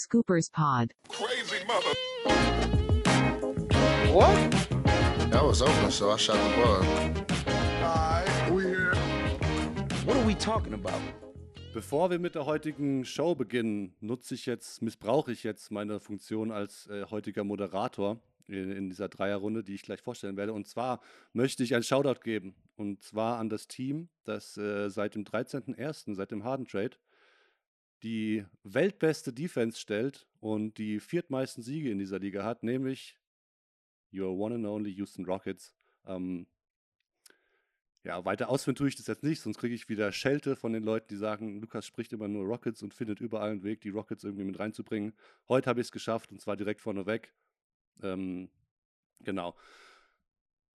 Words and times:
Scoopers 0.00 0.50
Pod. 0.50 0.94
Crazy 1.08 1.62
mother. 1.66 1.94
What? 4.10 4.50
That 5.30 5.44
was 5.44 5.60
open, 5.60 5.90
so 5.90 6.10
I 6.10 6.16
shot 6.16 6.36
the 6.36 6.56
bug. 6.56 6.84
Alright, 7.82 8.50
we 8.50 8.62
here. 8.62 8.94
What 10.06 10.16
are 10.16 10.24
we 10.24 10.34
talking 10.34 10.72
about? 10.72 11.00
Bevor 11.74 12.10
wir 12.10 12.18
mit 12.18 12.34
der 12.34 12.46
heutigen 12.46 13.04
Show 13.04 13.34
beginnen, 13.34 13.94
nutze 14.00 14.34
ich 14.34 14.46
jetzt, 14.46 14.80
missbrauche 14.80 15.32
ich 15.32 15.42
jetzt 15.42 15.70
meine 15.70 16.00
Funktion 16.00 16.50
als 16.50 16.86
äh, 16.86 17.04
heutiger 17.10 17.44
Moderator 17.44 18.18
in, 18.48 18.72
in 18.72 18.88
dieser 18.88 19.10
Dreierrunde, 19.10 19.62
die 19.62 19.74
ich 19.74 19.82
gleich 19.82 20.00
vorstellen 20.00 20.38
werde. 20.38 20.54
Und 20.54 20.66
zwar 20.66 21.00
möchte 21.34 21.62
ich 21.62 21.74
einen 21.74 21.84
Shoutout 21.84 22.20
geben. 22.24 22.54
Und 22.76 23.02
zwar 23.02 23.38
an 23.38 23.50
das 23.50 23.68
Team, 23.68 24.08
das 24.24 24.56
äh, 24.56 24.88
seit 24.88 25.14
dem 25.14 25.24
13.01., 25.24 26.14
seit 26.14 26.30
dem 26.30 26.42
Harden 26.42 26.66
Trade, 26.66 26.96
die 28.02 28.44
weltbeste 28.62 29.32
Defense 29.32 29.78
stellt 29.78 30.26
und 30.40 30.78
die 30.78 31.00
viertmeisten 31.00 31.62
Siege 31.62 31.90
in 31.90 31.98
dieser 31.98 32.18
Liga 32.18 32.44
hat, 32.44 32.62
nämlich 32.62 33.18
your 34.12 34.36
one 34.36 34.54
and 34.54 34.66
only 34.66 34.90
Houston 34.92 35.24
Rockets. 35.24 35.74
Ähm, 36.06 36.46
ja, 38.02 38.24
weiter 38.24 38.48
ausführen 38.48 38.76
tue 38.76 38.88
ich 38.88 38.96
das 38.96 39.06
jetzt 39.06 39.22
nicht, 39.22 39.42
sonst 39.42 39.58
kriege 39.58 39.74
ich 39.74 39.90
wieder 39.90 40.10
Schelte 40.10 40.56
von 40.56 40.72
den 40.72 40.82
Leuten, 40.82 41.08
die 41.08 41.16
sagen, 41.16 41.60
Lukas 41.60 41.86
spricht 41.86 42.12
immer 42.14 42.28
nur 42.28 42.46
Rockets 42.46 42.82
und 42.82 42.94
findet 42.94 43.20
überall 43.20 43.50
einen 43.50 43.62
Weg, 43.62 43.82
die 43.82 43.90
Rockets 43.90 44.24
irgendwie 44.24 44.44
mit 44.44 44.58
reinzubringen. 44.58 45.12
Heute 45.48 45.68
habe 45.68 45.80
ich 45.80 45.88
es 45.88 45.92
geschafft 45.92 46.32
und 46.32 46.40
zwar 46.40 46.56
direkt 46.56 46.80
vorneweg. 46.80 47.34
Ähm, 48.02 48.48
genau. 49.20 49.54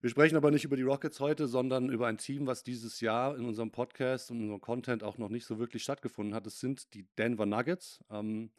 Wir 0.02 0.10
sprechen 0.10 0.36
aber 0.36 0.52
nicht 0.52 0.66
über 0.66 0.76
die 0.76 0.84
Rockets 0.84 1.20
heute, 1.20 1.48
sondern 1.48 1.90
über 1.90 2.08
ein 2.08 2.18
Team, 2.18 2.46
was 2.46 2.64
dieses 2.64 3.02
Jahr 3.02 3.36
in 3.38 3.46
unserem 3.46 3.72
Podcast 3.72 4.30
und 4.30 4.38
in 4.38 4.44
unserem 4.44 4.62
Content 4.62 5.04
auch 5.04 5.18
noch 5.18 5.30
nicht 5.30 5.46
so 5.46 5.58
wirklich 5.58 5.84
stattgefunden 5.84 6.36
hat. 6.36 6.46
Es 6.46 6.60
sind 6.60 6.94
die 6.94 7.08
Denver 7.18 7.46
Nuggets. 7.46 8.04
Ähm, 8.12 8.52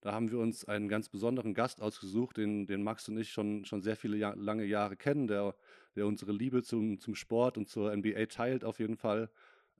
da 0.00 0.12
haben 0.12 0.30
wir 0.30 0.38
uns 0.38 0.64
einen 0.66 0.88
ganz 0.88 1.08
besonderen 1.08 1.54
Gast 1.54 1.80
ausgesucht, 1.80 2.36
den, 2.36 2.66
den 2.66 2.82
Max 2.82 3.08
und 3.08 3.18
ich 3.18 3.32
schon, 3.32 3.64
schon 3.64 3.82
sehr 3.82 3.96
viele 3.96 4.16
Jahr, 4.16 4.36
lange 4.36 4.64
Jahre 4.64 4.96
kennen, 4.96 5.26
der, 5.26 5.54
der 5.96 6.06
unsere 6.06 6.32
Liebe 6.32 6.62
zum, 6.62 7.00
zum 7.00 7.14
Sport 7.14 7.58
und 7.58 7.68
zur 7.68 7.94
NBA 7.94 8.26
teilt 8.26 8.64
auf 8.64 8.80
jeden 8.80 8.96
Fall. 8.96 9.30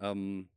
Ähm, 0.01 0.49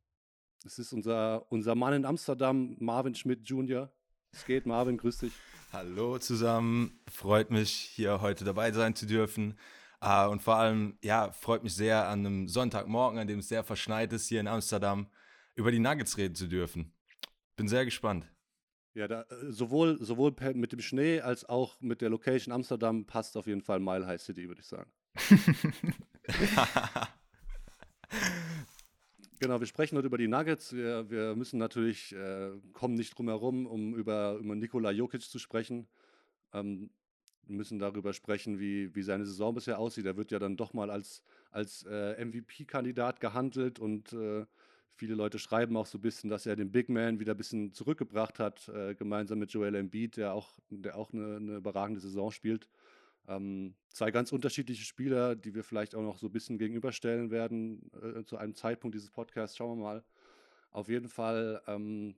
es 0.64 0.78
ist 0.78 0.92
unser, 0.92 1.50
unser 1.52 1.74
Mann 1.74 1.92
in 1.92 2.04
Amsterdam, 2.04 2.76
Marvin 2.78 3.14
Schmidt 3.14 3.48
Jr. 3.48 3.92
Es 4.32 4.44
geht, 4.44 4.66
Marvin, 4.66 4.96
grüß 4.96 5.18
dich. 5.18 5.32
Hallo 5.72 6.18
zusammen, 6.18 6.98
freut 7.10 7.50
mich 7.50 7.70
hier 7.70 8.20
heute 8.20 8.44
dabei 8.44 8.72
sein 8.72 8.94
zu 8.94 9.06
dürfen. 9.06 9.54
Uh, 10.02 10.30
und 10.30 10.42
vor 10.42 10.56
allem, 10.56 10.96
ja, 11.02 11.32
freut 11.32 11.64
mich 11.64 11.74
sehr, 11.74 12.06
an 12.06 12.24
einem 12.24 12.48
Sonntagmorgen, 12.48 13.18
an 13.18 13.26
dem 13.26 13.40
es 13.40 13.48
sehr 13.48 13.64
verschneit 13.64 14.12
ist 14.12 14.28
hier 14.28 14.40
in 14.40 14.46
Amsterdam, 14.46 15.08
über 15.56 15.72
die 15.72 15.80
Nuggets 15.80 16.16
reden 16.16 16.36
zu 16.36 16.46
dürfen. 16.46 16.94
Bin 17.56 17.66
sehr 17.66 17.84
gespannt. 17.84 18.30
Ja, 18.94 19.08
da, 19.08 19.22
äh, 19.22 19.50
sowohl, 19.50 19.98
sowohl 20.00 20.34
mit 20.54 20.72
dem 20.72 20.80
Schnee 20.80 21.20
als 21.20 21.44
auch 21.44 21.80
mit 21.80 22.00
der 22.00 22.10
Location 22.10 22.54
Amsterdam 22.54 23.06
passt 23.06 23.36
auf 23.36 23.48
jeden 23.48 23.62
Fall 23.62 23.80
Mile 23.80 24.06
High 24.06 24.20
City, 24.20 24.46
würde 24.46 24.60
ich 24.60 24.68
sagen. 24.68 24.92
Genau, 29.40 29.60
wir 29.60 29.68
sprechen 29.68 29.96
heute 29.96 30.08
über 30.08 30.18
die 30.18 30.26
Nuggets. 30.26 30.72
Wir, 30.72 31.08
wir 31.10 31.36
müssen 31.36 31.58
natürlich, 31.58 32.12
äh, 32.12 32.50
kommen 32.72 32.94
nicht 32.94 33.16
drum 33.16 33.28
herum, 33.28 33.66
um 33.66 33.94
über, 33.94 34.34
über 34.34 34.56
Nikola 34.56 34.90
Jokic 34.90 35.22
zu 35.22 35.38
sprechen. 35.38 35.86
Ähm, 36.52 36.90
müssen 37.48 37.78
darüber 37.78 38.12
sprechen, 38.12 38.58
wie, 38.58 38.94
wie 38.94 39.02
seine 39.02 39.26
Saison 39.26 39.54
bisher 39.54 39.78
aussieht. 39.78 40.06
Er 40.06 40.16
wird 40.16 40.30
ja 40.30 40.38
dann 40.38 40.56
doch 40.56 40.72
mal 40.72 40.90
als, 40.90 41.22
als 41.50 41.84
äh, 41.88 42.24
MVP-Kandidat 42.24 43.20
gehandelt 43.20 43.78
und 43.78 44.12
äh, 44.12 44.44
viele 44.94 45.14
Leute 45.14 45.38
schreiben 45.38 45.76
auch 45.76 45.86
so 45.86 45.98
ein 45.98 46.02
bisschen, 46.02 46.28
dass 46.28 46.46
er 46.46 46.56
den 46.56 46.72
Big 46.72 46.88
Man 46.88 47.20
wieder 47.20 47.34
ein 47.34 47.36
bisschen 47.36 47.72
zurückgebracht 47.72 48.38
hat, 48.38 48.68
äh, 48.68 48.94
gemeinsam 48.94 49.38
mit 49.38 49.52
Joel 49.52 49.74
Embiid, 49.74 50.16
der 50.16 50.34
auch, 50.34 50.58
der 50.70 50.96
auch 50.96 51.12
eine, 51.12 51.36
eine 51.36 51.56
überragende 51.56 52.00
Saison 52.00 52.30
spielt. 52.30 52.68
Ähm, 53.28 53.74
zwei 53.88 54.10
ganz 54.10 54.32
unterschiedliche 54.32 54.84
Spieler, 54.84 55.36
die 55.36 55.54
wir 55.54 55.62
vielleicht 55.62 55.94
auch 55.94 56.02
noch 56.02 56.18
so 56.18 56.26
ein 56.26 56.32
bisschen 56.32 56.58
gegenüberstellen 56.58 57.30
werden 57.30 57.90
äh, 58.02 58.24
zu 58.24 58.38
einem 58.38 58.54
Zeitpunkt 58.54 58.94
dieses 58.94 59.10
Podcasts. 59.10 59.56
Schauen 59.56 59.78
wir 59.78 59.84
mal. 59.84 60.04
Auf 60.70 60.88
jeden 60.88 61.08
Fall 61.08 61.62
ähm, 61.66 62.14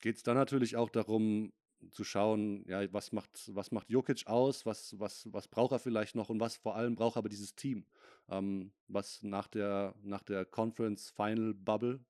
geht 0.00 0.16
es 0.16 0.22
dann 0.22 0.36
natürlich 0.36 0.76
auch 0.76 0.90
darum, 0.90 1.52
zu 1.90 2.04
schauen, 2.04 2.64
ja, 2.68 2.92
was 2.92 3.12
macht, 3.12 3.50
was 3.54 3.72
macht 3.72 3.90
Jokic 3.90 4.26
aus, 4.26 4.64
was, 4.66 4.98
was, 4.98 5.28
was 5.32 5.48
braucht 5.48 5.72
er 5.72 5.78
vielleicht 5.78 6.14
noch 6.14 6.28
und 6.28 6.40
was 6.40 6.56
vor 6.56 6.76
allem 6.76 6.94
braucht 6.94 7.16
aber 7.16 7.28
dieses 7.28 7.54
Team, 7.54 7.84
ähm, 8.28 8.72
was 8.88 9.22
nach 9.22 9.48
der, 9.48 9.94
nach 10.02 10.22
der 10.22 10.44
Conference 10.44 11.10
Final 11.10 11.54
Bubble, 11.54 12.00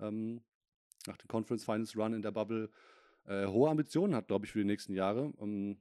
ähm, 0.00 0.40
nach 1.06 1.16
dem 1.16 1.28
Conference 1.28 1.64
Finals 1.64 1.96
Run 1.96 2.14
in 2.14 2.22
der 2.22 2.32
Bubble, 2.32 2.70
äh, 3.26 3.46
hohe 3.46 3.70
Ambitionen 3.70 4.14
hat, 4.14 4.28
glaube 4.28 4.46
ich, 4.46 4.52
für 4.52 4.58
die 4.58 4.64
nächsten 4.64 4.94
Jahre. 4.94 5.32
Ähm, 5.40 5.78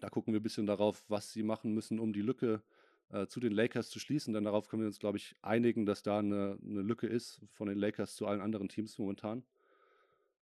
da 0.00 0.08
gucken 0.08 0.34
wir 0.34 0.40
ein 0.40 0.42
bisschen 0.42 0.66
darauf, 0.66 1.04
was 1.08 1.32
sie 1.32 1.42
machen 1.42 1.72
müssen, 1.72 1.98
um 1.98 2.12
die 2.12 2.22
Lücke 2.22 2.62
äh, 3.10 3.26
zu 3.26 3.40
den 3.40 3.52
Lakers 3.52 3.90
zu 3.90 4.00
schließen, 4.00 4.34
denn 4.34 4.44
darauf 4.44 4.68
können 4.68 4.82
wir 4.82 4.88
uns, 4.88 4.98
glaube 4.98 5.18
ich, 5.18 5.36
einigen, 5.40 5.86
dass 5.86 6.02
da 6.02 6.18
eine, 6.18 6.58
eine 6.62 6.82
Lücke 6.82 7.06
ist 7.06 7.40
von 7.52 7.68
den 7.68 7.78
Lakers 7.78 8.16
zu 8.16 8.26
allen 8.26 8.40
anderen 8.40 8.68
Teams 8.68 8.98
momentan. 8.98 9.44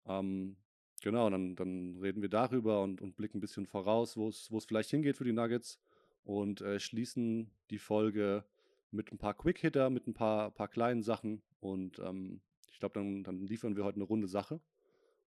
Ähm, 0.06 0.56
Genau, 1.02 1.30
dann, 1.30 1.54
dann 1.54 1.98
reden 1.98 2.22
wir 2.22 2.28
darüber 2.28 2.82
und, 2.82 3.00
und 3.00 3.16
blicken 3.16 3.38
ein 3.38 3.40
bisschen 3.40 3.66
voraus, 3.66 4.16
wo 4.16 4.28
es 4.28 4.64
vielleicht 4.66 4.90
hingeht 4.90 5.16
für 5.16 5.24
die 5.24 5.32
Nuggets 5.32 5.78
und 6.24 6.60
äh, 6.60 6.80
schließen 6.80 7.50
die 7.70 7.78
Folge 7.78 8.44
mit 8.90 9.12
ein 9.12 9.18
paar 9.18 9.34
Quick-Hitter, 9.34 9.90
mit 9.90 10.06
ein 10.06 10.14
paar, 10.14 10.50
paar 10.50 10.68
kleinen 10.68 11.02
Sachen 11.02 11.42
und 11.60 11.98
ähm, 12.00 12.40
ich 12.72 12.80
glaube, 12.80 12.94
dann, 12.94 13.24
dann 13.24 13.46
liefern 13.46 13.76
wir 13.76 13.84
heute 13.84 13.96
eine 13.96 14.04
runde 14.04 14.28
Sache 14.28 14.60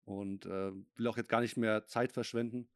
und 0.05 0.47
äh, 0.47 0.73
will 0.97 1.07
auch 1.07 1.17
jetzt 1.17 1.29
gar 1.29 1.41
nicht 1.41 1.57
mehr 1.57 1.87
Zeit 1.87 2.13
verschwenden. 2.13 2.69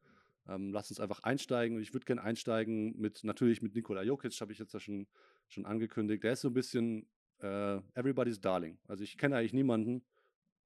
Ähm, 0.47 0.71
lass 0.71 0.91
uns 0.91 0.99
einfach 0.99 1.23
einsteigen 1.23 1.77
und 1.77 1.81
ich 1.81 1.93
würde 1.93 2.05
gerne 2.05 2.21
einsteigen 2.21 2.99
mit, 2.99 3.23
natürlich 3.23 3.61
mit 3.61 3.73
Nikola 3.73 4.03
Jokic, 4.03 4.39
habe 4.41 4.51
ich 4.51 4.59
jetzt 4.59 4.73
ja 4.73 4.79
schon, 4.79 5.07
schon 5.47 5.65
angekündigt. 5.65 6.23
Der 6.23 6.33
ist 6.33 6.41
so 6.41 6.49
ein 6.49 6.53
bisschen 6.53 7.07
äh, 7.39 7.77
everybody's 7.93 8.39
darling. 8.39 8.77
Also 8.87 9.03
ich 9.03 9.17
kenne 9.17 9.37
eigentlich 9.37 9.53
niemanden, 9.53 10.03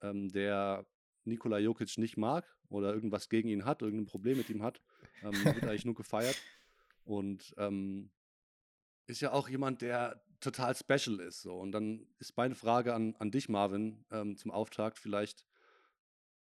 ähm, 0.01 0.29
der 0.29 0.85
Nikola 1.25 1.59
Jokic 1.59 1.97
nicht 1.97 2.17
mag 2.17 2.45
oder 2.69 2.93
irgendwas 2.93 3.29
gegen 3.29 3.49
ihn 3.49 3.65
hat, 3.65 3.81
irgendein 3.81 4.05
Problem 4.05 4.37
mit 4.37 4.49
ihm 4.49 4.63
hat, 4.63 4.81
ähm, 5.23 5.33
wird 5.43 5.63
eigentlich 5.63 5.85
nur 5.85 5.95
gefeiert. 5.95 6.39
Und 7.03 7.53
ähm, 7.57 8.11
ist 9.07 9.21
ja 9.21 9.31
auch 9.31 9.49
jemand, 9.49 9.81
der 9.81 10.23
total 10.39 10.75
special 10.75 11.19
ist. 11.19 11.41
So. 11.41 11.57
Und 11.57 11.71
dann 11.71 12.07
ist 12.19 12.37
meine 12.37 12.55
Frage 12.55 12.93
an, 12.93 13.15
an 13.17 13.31
dich, 13.31 13.49
Marvin, 13.49 14.05
ähm, 14.11 14.37
zum 14.37 14.51
Auftakt 14.51 14.99
vielleicht, 14.99 15.45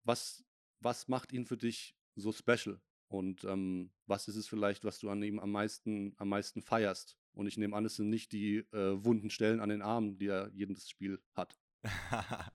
was, 0.04 0.44
was 0.80 1.08
macht 1.08 1.32
ihn 1.32 1.46
für 1.46 1.56
dich 1.56 1.96
so 2.14 2.32
special? 2.32 2.80
Und 3.08 3.44
ähm, 3.44 3.90
was 4.06 4.28
ist 4.28 4.36
es 4.36 4.46
vielleicht, 4.46 4.84
was 4.84 4.98
du 4.98 5.08
an 5.08 5.22
ihm 5.22 5.38
am 5.38 5.50
meisten, 5.50 6.14
am 6.18 6.28
meisten 6.28 6.62
feierst? 6.62 7.16
Und 7.32 7.46
ich 7.46 7.56
nehme 7.56 7.74
an, 7.74 7.84
es 7.84 7.96
sind 7.96 8.10
nicht 8.10 8.32
die 8.32 8.58
äh, 8.72 9.04
wunden 9.04 9.30
Stellen 9.30 9.60
an 9.60 9.70
den 9.70 9.82
Armen, 9.82 10.18
die 10.18 10.26
er 10.26 10.50
jedes 10.52 10.88
Spiel 10.90 11.22
hat. 11.34 11.58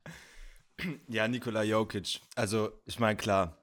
Ja, 1.08 1.28
Nikola 1.28 1.64
Jokic. 1.64 2.20
Also, 2.36 2.82
ich 2.86 3.00
meine, 3.00 3.16
klar, 3.16 3.58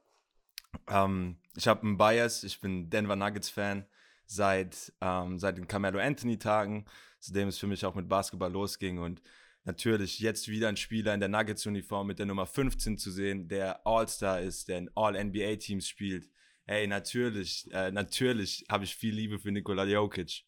ähm, 0.89 1.37
ich 1.57 1.67
habe 1.69 1.83
einen 1.83 1.97
Bias, 1.97 2.45
ich 2.45 2.61
bin 2.61 2.91
Denver 2.91 3.17
Nuggets-Fan 3.17 3.85
seit, 4.27 4.93
ähm, 5.01 5.39
seit 5.39 5.57
den 5.57 5.67
Carmelo 5.67 5.99
Anthony-Tagen, 5.99 6.85
seitdem 7.19 7.49
es 7.49 7.59
für 7.59 7.67
mich 7.67 7.85
auch 7.85 7.95
mit 7.95 8.09
Basketball 8.09 8.53
losging 8.53 8.99
und 8.99 9.21
natürlich 9.65 10.21
jetzt 10.21 10.49
wieder 10.49 10.69
ein 10.69 10.77
Spieler 10.77 11.13
in 11.15 11.21
der 11.21 11.29
Nuggets-Uniform 11.29 12.07
mit 12.07 12.19
der 12.19 12.27
Nummer 12.27 12.47
15 12.47 12.99
zu 12.99 13.11
sehen, 13.11 13.49
der 13.49 13.87
All-Star 13.87 14.41
ist, 14.41 14.69
der 14.69 14.79
in 14.79 14.91
All-NBA-Teams 14.95 15.87
spielt. 15.87 16.29
Hey, 16.65 16.87
natürlich, 16.87 17.69
äh, 17.73 17.91
natürlich 17.91 18.65
habe 18.71 18.85
ich 18.85 18.95
viel 18.95 19.15
Liebe 19.15 19.39
für 19.39 19.51
Nikola 19.51 19.85
Jokic. 19.85 20.45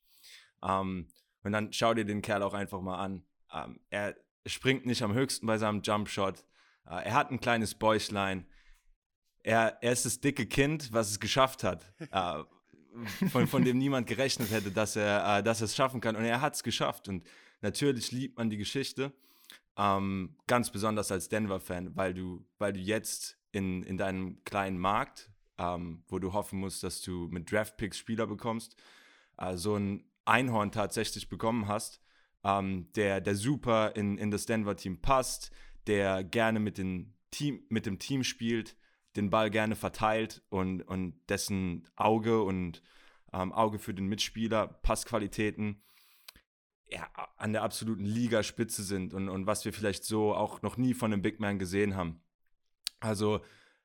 Ähm, 0.62 1.08
und 1.42 1.52
dann 1.52 1.72
schau 1.72 1.92
dir 1.94 2.04
den 2.04 2.22
Kerl 2.22 2.42
auch 2.42 2.54
einfach 2.54 2.80
mal 2.80 2.98
an. 2.98 3.24
Ähm, 3.52 3.80
er 3.90 4.16
springt 4.46 4.86
nicht 4.86 5.02
am 5.02 5.14
höchsten 5.14 5.46
bei 5.46 5.58
seinem 5.58 5.82
Jumpshot. 5.82 6.44
Äh, 6.86 7.04
er 7.04 7.14
hat 7.14 7.30
ein 7.30 7.40
kleines 7.40 7.74
Bäuchlein. 7.74 8.46
Er, 9.42 9.78
er 9.82 9.92
ist 9.92 10.04
das 10.04 10.20
dicke 10.20 10.46
Kind, 10.46 10.92
was 10.92 11.10
es 11.10 11.20
geschafft 11.20 11.64
hat. 11.64 11.92
Äh, 12.10 12.44
von, 13.30 13.46
von 13.46 13.64
dem 13.64 13.78
niemand 13.78 14.06
gerechnet 14.06 14.50
hätte, 14.50 14.70
dass 14.70 14.96
er, 14.96 15.38
äh, 15.38 15.42
dass 15.42 15.60
er 15.60 15.64
es 15.64 15.76
schaffen 15.76 16.00
kann. 16.00 16.16
Und 16.16 16.24
er 16.24 16.40
hat 16.40 16.54
es 16.54 16.62
geschafft. 16.62 17.08
Und 17.08 17.26
natürlich 17.60 18.12
liebt 18.12 18.38
man 18.38 18.50
die 18.50 18.58
Geschichte. 18.58 19.12
Ähm, 19.76 20.36
ganz 20.46 20.70
besonders 20.70 21.10
als 21.10 21.28
Denver-Fan, 21.30 21.96
weil 21.96 22.12
du, 22.12 22.44
weil 22.58 22.74
du 22.74 22.80
jetzt 22.80 23.38
in, 23.52 23.82
in 23.82 23.96
deinem 23.96 24.44
kleinen 24.44 24.78
Markt, 24.78 25.30
ähm, 25.58 26.04
wo 26.08 26.18
du 26.18 26.32
hoffen 26.32 26.58
musst, 26.58 26.82
dass 26.82 27.00
du 27.00 27.28
mit 27.30 27.50
Draft-Picks 27.50 27.96
Spieler 27.96 28.26
bekommst, 28.26 28.76
äh, 29.38 29.56
so 29.56 29.76
ein 29.76 30.04
Einhorn 30.24 30.72
tatsächlich 30.72 31.28
bekommen 31.28 31.68
hast, 31.68 32.02
ähm, 32.44 32.92
der, 32.94 33.20
der 33.20 33.34
super 33.34 33.96
in, 33.96 34.18
in 34.18 34.30
das 34.30 34.46
Denver-Team 34.46 35.00
passt, 35.00 35.52
der 35.86 36.24
gerne 36.24 36.60
mit, 36.60 36.78
den 36.78 37.14
Team, 37.30 37.64
mit 37.68 37.86
dem 37.86 37.98
Team 37.98 38.24
spielt, 38.24 38.76
den 39.16 39.30
Ball 39.30 39.50
gerne 39.50 39.76
verteilt 39.76 40.42
und, 40.48 40.82
und 40.82 41.14
dessen 41.28 41.88
Auge 41.96 42.42
und 42.42 42.82
ähm, 43.32 43.52
Auge 43.52 43.78
für 43.78 43.94
den 43.94 44.06
Mitspieler, 44.06 44.66
Passqualitäten 44.66 45.82
ja, 46.88 47.08
an 47.36 47.52
der 47.52 47.62
absoluten 47.62 48.04
Ligaspitze 48.04 48.82
sind 48.82 49.14
und, 49.14 49.28
und 49.28 49.46
was 49.46 49.64
wir 49.64 49.72
vielleicht 49.72 50.04
so 50.04 50.34
auch 50.34 50.62
noch 50.62 50.76
nie 50.76 50.94
von 50.94 51.12
einem 51.12 51.22
Big 51.22 51.40
Man 51.40 51.58
gesehen 51.58 51.96
haben. 51.96 52.20
Also 53.00 53.40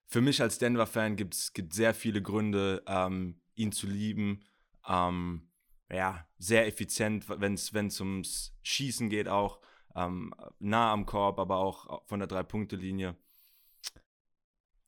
für 0.05 0.21
mich 0.21 0.41
als 0.41 0.57
Denver-Fan 0.57 1.15
gibt 1.15 1.33
es 1.33 1.51
sehr 1.71 1.93
viele 1.93 2.21
Gründe, 2.21 2.83
ähm, 2.88 3.39
ihn 3.55 3.71
zu 3.71 3.88
lieben. 3.88 4.43
Ähm, 4.88 5.50
ja, 5.91 6.27
sehr 6.38 6.67
effizient, 6.67 7.25
wenn 7.29 7.53
es 7.53 8.01
ums 8.01 8.57
Schießen 8.63 9.09
geht, 9.09 9.27
auch 9.27 9.59
ähm, 9.97 10.33
nah 10.59 10.94
am 10.94 11.05
Korb, 11.05 11.39
aber 11.39 11.57
auch 11.57 12.05
von 12.05 12.19
der 12.19 12.27
Drei-Punkte-Linie. 12.27 13.15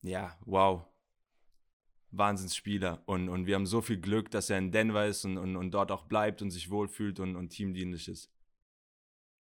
Ja, 0.02 0.38
wow. 0.46 0.86
Wahnsinnsspieler. 2.12 3.02
Und, 3.06 3.28
und 3.30 3.46
wir 3.46 3.56
haben 3.56 3.66
so 3.66 3.82
viel 3.82 4.00
Glück, 4.00 4.32
dass 4.32 4.50
er 4.50 4.60
in 4.60 4.72
Denver 4.72 5.06
ist 5.06 5.26
und, 5.26 5.38
und, 5.38 5.56
und 5.56 5.72
dort 5.72 5.92
auch 5.92 6.06
bleibt 6.06 6.42
und 6.42 6.52
sich 6.52 6.70
wohlfühlt 6.70 7.20
und, 7.20 7.36
und 7.36 7.50
teamdienlich 7.50 8.08
ist. 8.08 8.32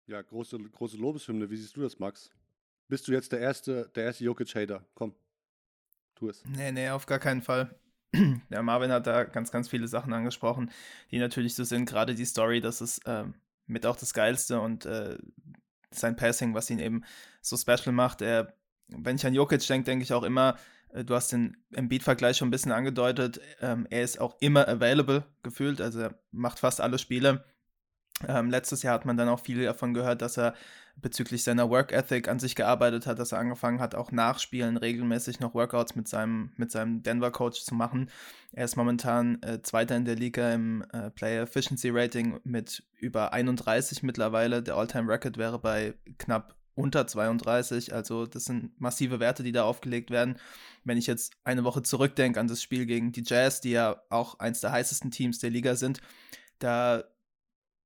Ja, 0.07 0.21
große, 0.21 0.57
große 0.57 0.97
Lobeshymne. 0.97 1.49
Wie 1.49 1.57
siehst 1.57 1.75
du 1.75 1.81
das, 1.81 1.99
Max? 1.99 2.31
Bist 2.87 3.07
du 3.07 3.11
jetzt 3.11 3.31
der 3.31 3.39
erste, 3.39 3.91
der 3.95 4.05
erste 4.05 4.23
Jokic-Hater? 4.23 4.83
Komm, 4.95 5.13
tu 6.15 6.29
es. 6.29 6.43
Nee, 6.45 6.71
nee, 6.71 6.89
auf 6.89 7.05
gar 7.05 7.19
keinen 7.19 7.41
Fall. 7.41 7.77
Der 8.49 8.63
Marvin 8.63 8.91
hat 8.91 9.05
da 9.05 9.23
ganz, 9.23 9.51
ganz 9.51 9.69
viele 9.69 9.87
Sachen 9.87 10.13
angesprochen, 10.13 10.71
die 11.11 11.19
natürlich 11.19 11.53
so 11.53 11.63
sind. 11.63 11.85
Gerade 11.85 12.15
die 12.15 12.25
Story, 12.25 12.59
das 12.59 12.81
ist 12.81 13.01
ähm, 13.05 13.35
mit 13.69 13.85
auch 13.85 13.95
das 13.95 14.13
Geilste 14.13 14.59
und 14.59 14.85
äh, 14.85 15.17
sein 15.91 16.15
Passing, 16.15 16.53
was 16.53 16.69
ihn 16.69 16.79
eben 16.79 17.03
so 17.41 17.57
special 17.57 17.93
macht. 17.93 18.21
Er, 18.21 18.53
wenn 18.87 19.15
ich 19.15 19.25
an 19.25 19.33
Jokic 19.33 19.65
denke, 19.67 19.85
denke 19.85 20.03
ich 20.03 20.13
auch 20.13 20.23
immer, 20.23 20.57
äh, 20.89 21.03
du 21.03 21.15
hast 21.15 21.31
den 21.31 21.57
Embiid-Vergleich 21.73 22.37
schon 22.37 22.49
ein 22.49 22.51
bisschen 22.51 22.71
angedeutet, 22.71 23.39
ähm, 23.61 23.87
er 23.89 24.03
ist 24.03 24.19
auch 24.19 24.35
immer 24.39 24.67
available 24.67 25.23
gefühlt, 25.43 25.81
also 25.81 26.01
er 26.01 26.19
macht 26.31 26.59
fast 26.59 26.81
alle 26.81 26.97
Spiele. 26.97 27.45
Ähm, 28.27 28.49
letztes 28.49 28.83
Jahr 28.83 28.93
hat 28.93 29.05
man 29.05 29.17
dann 29.17 29.29
auch 29.29 29.39
viel 29.39 29.63
davon 29.63 29.93
gehört, 29.93 30.21
dass 30.21 30.37
er 30.37 30.53
bezüglich 31.01 31.43
seiner 31.43 31.69
Work 31.69 31.91
Ethic 31.91 32.27
an 32.27 32.39
sich 32.39 32.55
gearbeitet 32.55 33.07
hat, 33.07 33.19
dass 33.19 33.31
er 33.31 33.39
angefangen 33.39 33.79
hat, 33.79 33.95
auch 33.95 34.11
nachspielen 34.11 34.77
regelmäßig 34.77 35.39
noch 35.39 35.53
Workouts 35.53 35.95
mit 35.95 36.07
seinem, 36.07 36.51
mit 36.57 36.71
seinem 36.71 37.03
Denver-Coach 37.03 37.63
zu 37.63 37.75
machen. 37.75 38.09
Er 38.51 38.65
ist 38.65 38.75
momentan 38.75 39.41
äh, 39.41 39.61
Zweiter 39.61 39.95
in 39.95 40.05
der 40.05 40.15
Liga 40.15 40.51
im 40.53 40.83
äh, 40.91 41.09
Player 41.11 41.43
Efficiency 41.43 41.89
Rating 41.89 42.39
mit 42.43 42.83
über 42.97 43.33
31 43.33 44.03
mittlerweile. 44.03 44.61
Der 44.61 44.75
All-Time-Record 44.75 45.37
wäre 45.37 45.59
bei 45.59 45.93
knapp 46.17 46.55
unter 46.75 47.07
32. 47.07 47.93
Also 47.93 48.25
das 48.25 48.45
sind 48.45 48.79
massive 48.79 49.19
Werte, 49.19 49.43
die 49.43 49.51
da 49.51 49.63
aufgelegt 49.63 50.11
werden. 50.11 50.37
Wenn 50.83 50.97
ich 50.97 51.07
jetzt 51.07 51.33
eine 51.43 51.63
Woche 51.63 51.83
zurückdenke 51.83 52.39
an 52.39 52.47
das 52.47 52.63
Spiel 52.63 52.85
gegen 52.85 53.11
die 53.11 53.23
Jazz, 53.25 53.61
die 53.61 53.71
ja 53.71 54.01
auch 54.09 54.39
eins 54.39 54.61
der 54.61 54.71
heißesten 54.71 55.11
Teams 55.11 55.39
der 55.39 55.49
Liga 55.49 55.75
sind, 55.75 56.01
da 56.59 57.03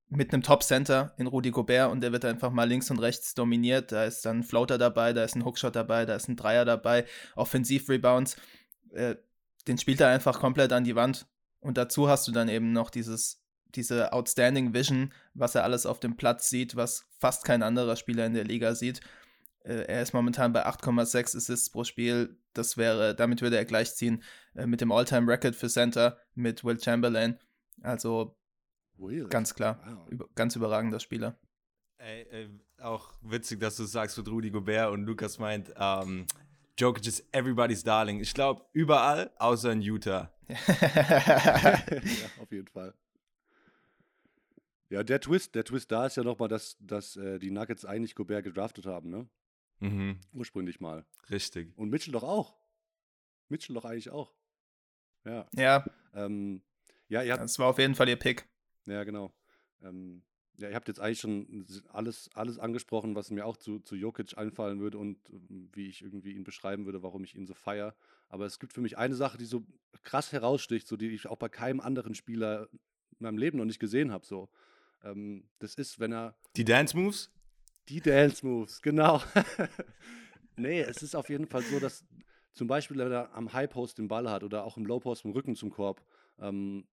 mit 0.10 0.34
einem 0.34 0.44
Top-Center 0.44 1.14
in 1.18 1.28
Rudi 1.28 1.52
Gobert 1.52 1.92
und 1.92 2.02
der 2.02 2.12
wird 2.12 2.26
einfach 2.26 2.52
mal 2.52 2.68
links 2.68 2.92
und 2.92 3.00
rechts 3.00 3.34
dominiert. 3.34 3.92
Da 3.92 4.06
ist 4.06 4.26
dann 4.26 4.40
ein 4.40 4.44
Floater 4.44 4.78
dabei, 4.78 5.14
da 5.14 5.24
ist 5.24 5.36
ein 5.36 5.46
Hookshot 5.46 5.76
dabei, 5.76 6.06
da 6.06 6.16
ist 6.16 6.28
ein 6.28 6.36
Dreier 6.36 6.66
dabei, 6.66 7.06
Offensiv-Rebounds. 7.36 8.38
Äh, 8.92 9.16
den 9.68 9.78
spielt 9.78 10.02
er 10.02 10.10
einfach 10.10 10.40
komplett 10.40 10.72
an 10.74 10.84
die 10.84 10.96
Wand. 10.96 11.26
Und 11.60 11.78
dazu 11.78 12.10
hast 12.10 12.28
du 12.28 12.32
dann 12.32 12.50
eben 12.50 12.74
noch 12.74 12.90
dieses, 12.90 13.42
diese 13.70 14.14
Outstanding 14.14 14.74
Vision, 14.74 15.14
was 15.34 15.56
er 15.56 15.64
alles 15.64 15.86
auf 15.86 16.00
dem 16.00 16.18
Platz 16.18 16.50
sieht, 16.50 16.76
was 16.76 17.06
fast 17.20 17.46
kein 17.46 17.64
anderer 17.64 17.96
Spieler 17.96 18.26
in 18.26 18.34
der 18.34 18.44
Liga 18.44 18.76
sieht. 18.76 19.02
Äh, 19.64 19.86
er 19.86 20.02
ist 20.02 20.14
momentan 20.14 20.54
bei 20.54 20.66
8,6 20.66 21.38
Assists 21.38 21.70
pro 21.70 21.84
Spiel. 21.84 22.38
Das 22.54 22.78
wäre, 22.78 23.16
damit 23.16 23.42
würde 23.42 23.58
er 23.58 23.66
gleichziehen 23.66 24.22
äh, 24.56 24.68
mit 24.68 24.82
dem 24.82 24.92
All-Time-Record 24.92 25.56
für 25.56 25.70
Center 25.70 26.18
mit 26.36 26.64
Will 26.64 26.80
Chamberlain. 26.80 27.40
Also 27.82 28.38
Will. 28.98 29.28
Ganz 29.28 29.54
klar. 29.54 29.80
Wow. 29.86 30.10
Über, 30.10 30.30
ganz 30.36 30.56
überragender 30.56 31.00
Spieler. 31.00 31.38
Ey, 31.98 32.28
ey, 32.32 32.50
auch 32.82 33.14
witzig, 33.22 33.60
dass 33.60 33.78
du 33.78 33.86
sagst 33.86 34.18
mit 34.18 34.28
Rudi 34.28 34.52
Gobert 34.52 34.92
und 34.92 35.04
Lukas 35.06 35.40
meint, 35.40 35.74
ähm, 35.78 36.26
Jokic 36.78 37.08
ist 37.08 37.24
everybody's 37.32 37.84
darling. 37.84 38.20
Ich 38.20 38.34
glaube, 38.34 38.66
überall, 38.74 39.32
außer 39.38 39.72
in 39.72 39.82
Utah. 39.82 40.32
ja, 40.48 40.58
auf 42.42 42.52
jeden 42.52 42.68
Fall. 42.68 42.94
Ja, 44.90 45.04
der 45.04 45.20
Twist, 45.20 45.56
der 45.56 45.64
Twist 45.64 45.92
da 45.92 46.06
ist 46.06 46.18
ja 46.18 46.24
nochmal, 46.24 46.50
dass, 46.50 46.78
dass 46.80 47.16
äh, 47.16 47.40
die 47.40 47.52
Nuggets 47.52 47.86
eigentlich 47.86 48.16
Gobert 48.16 48.44
gedraftet 48.44 48.86
haben, 48.86 49.10
ne? 49.10 49.28
Mhm. 49.80 50.20
Ursprünglich 50.34 50.80
mal. 50.80 51.06
Richtig. 51.30 51.76
Und 51.78 51.90
Mitchell 51.90 52.12
doch 52.12 52.24
auch. 52.24 52.56
Mitchell 53.50 53.74
doch 53.76 53.86
eigentlich 53.86 54.10
auch. 54.10 54.34
Ja. 55.26 55.48
Ja. 55.56 55.86
Ähm, 56.14 56.62
ja, 57.08 57.24
ihr 57.24 57.34
habt, 57.34 57.44
das 57.44 57.58
war 57.60 57.68
auf 57.68 57.80
jeden 57.80 57.96
Fall 57.96 58.10
ihr 58.10 58.18
Pick. 58.18 58.48
Ja, 58.86 59.04
genau. 59.04 59.34
Ähm, 59.82 60.24
ja, 60.58 60.70
ihr 60.70 60.76
habt 60.76 60.88
jetzt 60.88 61.00
eigentlich 61.00 61.20
schon 61.20 61.66
alles, 61.90 62.30
alles 62.36 62.60
angesprochen, 62.60 63.16
was 63.16 63.32
mir 63.32 63.46
auch 63.46 63.58
zu, 63.58 63.80
zu 63.80 63.96
Jokic 63.96 64.38
einfallen 64.38 64.80
würde 64.80 64.98
und 65.00 65.18
ähm, 65.30 65.70
wie 65.74 65.88
ich 65.88 66.02
irgendwie 66.02 66.34
ihn 66.34 66.44
beschreiben 66.44 66.86
würde, 66.86 67.02
warum 67.02 67.24
ich 67.24 67.36
ihn 67.36 67.48
so 67.48 67.54
feiere. 67.54 67.96
Aber 68.30 68.46
es 68.46 68.60
gibt 68.60 68.74
für 68.74 68.82
mich 68.82 68.98
eine 68.98 69.16
Sache, 69.16 69.38
die 69.38 69.46
so 69.46 69.66
krass 70.04 70.32
heraussticht, 70.32 70.88
so 70.88 70.96
die 70.96 71.10
ich 71.10 71.28
auch 71.28 71.38
bei 71.38 71.50
keinem 71.50 71.80
anderen 71.80 72.14
Spieler 72.14 72.70
in 72.72 72.80
meinem 73.20 73.38
Leben 73.38 73.58
noch 73.58 73.66
nicht 73.66 73.80
gesehen 73.80 74.12
habe. 74.12 74.26
So. 74.26 74.50
Ähm, 75.04 75.50
das 75.60 75.76
ist, 75.76 76.00
wenn 76.00 76.14
er. 76.14 76.36
Die 76.56 76.66
Dance 76.66 76.96
Moves? 76.96 77.32
Die 77.90 78.00
Dance 78.00 78.46
Moves, 78.46 78.82
genau. 78.82 79.22
nee, 80.56 80.82
es 80.82 81.02
ist 81.02 81.16
auf 81.16 81.30
jeden 81.30 81.48
Fall 81.48 81.64
so, 81.64 81.80
dass 81.80 82.06
zum 82.54 82.68
Beispiel, 82.68 82.98
wenn 82.98 83.12
er 83.12 83.34
am 83.34 83.52
High 83.52 83.70
Post 83.70 83.98
den 83.98 84.08
Ball 84.08 84.30
hat 84.30 84.44
oder 84.44 84.64
auch 84.64 84.78
im 84.78 84.86
Low 84.86 85.00
Post 85.00 85.26
im 85.26 85.32
Rücken 85.32 85.56
zum 85.56 85.72
Korb, 85.72 86.06
ähm, 86.40 86.86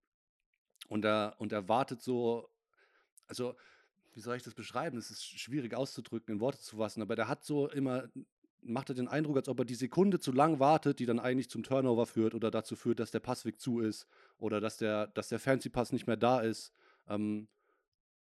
und 0.91 1.05
er, 1.05 1.35
und 1.37 1.53
er 1.53 1.69
wartet 1.69 2.01
so, 2.01 2.49
also, 3.25 3.55
wie 4.13 4.19
soll 4.19 4.35
ich 4.35 4.43
das 4.43 4.53
beschreiben? 4.53 4.97
Es 4.97 5.09
ist 5.09 5.23
schwierig 5.23 5.73
auszudrücken, 5.73 6.35
in 6.35 6.41
Worte 6.41 6.59
zu 6.59 6.75
fassen, 6.75 7.01
aber 7.01 7.15
der 7.15 7.29
hat 7.29 7.45
so 7.45 7.69
immer, 7.69 8.09
macht 8.61 8.89
er 8.89 8.95
den 8.95 9.07
Eindruck, 9.07 9.37
als 9.37 9.47
ob 9.47 9.59
er 9.59 9.65
die 9.65 9.75
Sekunde 9.75 10.19
zu 10.19 10.33
lang 10.33 10.59
wartet, 10.59 10.99
die 10.99 11.05
dann 11.05 11.21
eigentlich 11.21 11.49
zum 11.49 11.63
Turnover 11.63 12.05
führt 12.07 12.35
oder 12.35 12.51
dazu 12.51 12.75
führt, 12.75 12.99
dass 12.99 13.09
der 13.09 13.21
Passweg 13.21 13.61
zu 13.61 13.79
ist 13.79 14.05
oder 14.37 14.59
dass 14.59 14.75
der, 14.75 15.07
dass 15.07 15.29
der 15.29 15.39
Fancy 15.39 15.69
Pass 15.69 15.93
nicht 15.93 16.07
mehr 16.07 16.17
da 16.17 16.41
ist. 16.41 16.73
Ähm, 17.07 17.47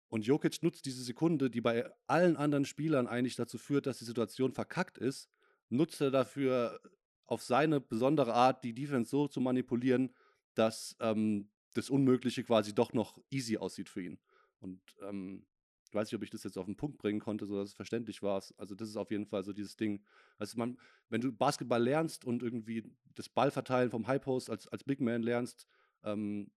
und 0.09 0.27
Jokic 0.27 0.61
nutzt 0.61 0.85
diese 0.85 1.03
Sekunde, 1.03 1.49
die 1.49 1.61
bei 1.61 1.89
allen 2.05 2.37
anderen 2.37 2.65
Spielern 2.65 3.07
eigentlich 3.07 3.37
dazu 3.37 3.57
führt, 3.57 3.87
dass 3.87 3.97
die 3.97 4.05
Situation 4.05 4.51
verkackt 4.51 4.99
ist, 4.99 5.31
nutzt 5.69 5.99
er 5.99 6.11
dafür 6.11 6.79
auf 7.25 7.41
seine 7.41 7.81
besondere 7.81 8.35
Art, 8.35 8.63
die 8.63 8.75
Defense 8.75 9.09
so 9.09 9.27
zu 9.27 9.41
manipulieren, 9.41 10.13
dass 10.53 10.95
ähm, 10.99 11.49
das 11.73 11.89
Unmögliche 11.89 12.43
quasi 12.43 12.73
doch 12.73 12.93
noch 12.93 13.19
easy 13.29 13.57
aussieht 13.57 13.89
für 13.89 14.01
ihn. 14.01 14.19
Und 14.59 14.81
ähm, 15.01 15.45
ich 15.91 15.95
weiß 15.95 16.07
nicht, 16.07 16.15
ob 16.15 16.23
ich 16.23 16.29
das 16.29 16.43
jetzt 16.43 16.57
auf 16.57 16.65
den 16.65 16.77
Punkt 16.77 16.97
bringen 16.97 17.19
konnte, 17.19 17.45
sodass 17.45 17.69
es 17.69 17.75
verständlich 17.75 18.23
war. 18.23 18.41
Also 18.57 18.75
das 18.75 18.87
ist 18.87 18.95
auf 18.95 19.11
jeden 19.11 19.25
Fall 19.25 19.43
so 19.43 19.51
dieses 19.51 19.75
Ding. 19.75 20.01
Also 20.37 20.57
man, 20.57 20.77
wenn 21.09 21.19
du 21.19 21.33
Basketball 21.33 21.83
lernst 21.83 22.23
und 22.23 22.43
irgendwie 22.43 22.95
das 23.15 23.27
Ballverteilen 23.27 23.89
vom 23.89 24.07
High 24.07 24.21
Post 24.21 24.49
als, 24.49 24.67
als 24.69 24.85
Big 24.85 25.01
Man 25.01 25.21
lernst, 25.21 25.67
ähm, 26.03 26.49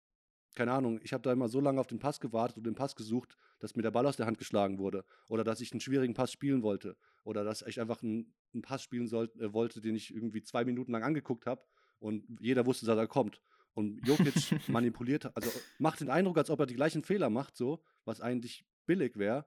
keine 0.55 0.73
Ahnung, 0.73 1.01
ich 1.03 1.13
habe 1.13 1.23
da 1.23 1.33
immer 1.33 1.49
so 1.49 1.61
lange 1.61 1.81
auf 1.81 1.89
den 1.89 1.99
Pass 1.99 2.21
gewartet 2.21 2.59
und 2.59 2.65
den 2.65 2.77
Pass 2.77 2.95
gesucht, 2.95 3.37
dass 3.59 3.75
mir 3.75 3.83
der 3.83 3.91
Ball 3.91 4.07
aus 4.07 4.17
der 4.17 4.27
Hand 4.27 4.39
geschlagen 4.39 4.79
wurde. 4.79 5.05
Oder 5.27 5.43
dass 5.43 5.61
ich 5.61 5.73
einen 5.73 5.81
schwierigen 5.81 6.15
Pass 6.15 6.31
spielen 6.31 6.63
wollte. 6.63 6.97
Oder 7.25 7.43
dass 7.43 7.63
ich 7.63 7.81
einfach 7.81 8.03
einen, 8.05 8.33
einen 8.53 8.63
Pass 8.63 8.83
spielen 8.83 9.09
soll, 9.09 9.33
äh, 9.41 9.53
wollte, 9.53 9.81
den 9.81 9.97
ich 9.97 10.15
irgendwie 10.15 10.43
zwei 10.43 10.65
Minuten 10.65 10.93
lang 10.93 11.03
angeguckt 11.03 11.47
habe 11.47 11.65
und 11.99 12.25
jeder 12.41 12.67
wusste, 12.67 12.87
dass 12.87 12.97
er 12.97 13.09
kommt. 13.09 13.41
Und 13.75 14.07
Jokic 14.07 14.35
manipuliert, 14.69 15.37
also 15.37 15.51
macht 15.79 16.01
den 16.01 16.11
Eindruck, 16.11 16.39
als 16.39 16.51
ob 16.51 16.61
er 16.61 16.67
die 16.67 16.77
gleichen 16.77 17.03
Fehler 17.03 17.29
macht, 17.29 17.57
so, 17.57 17.85
was 18.05 18.21
eigentlich 18.21 18.65
billig 18.87 19.17
wäre. 19.17 19.47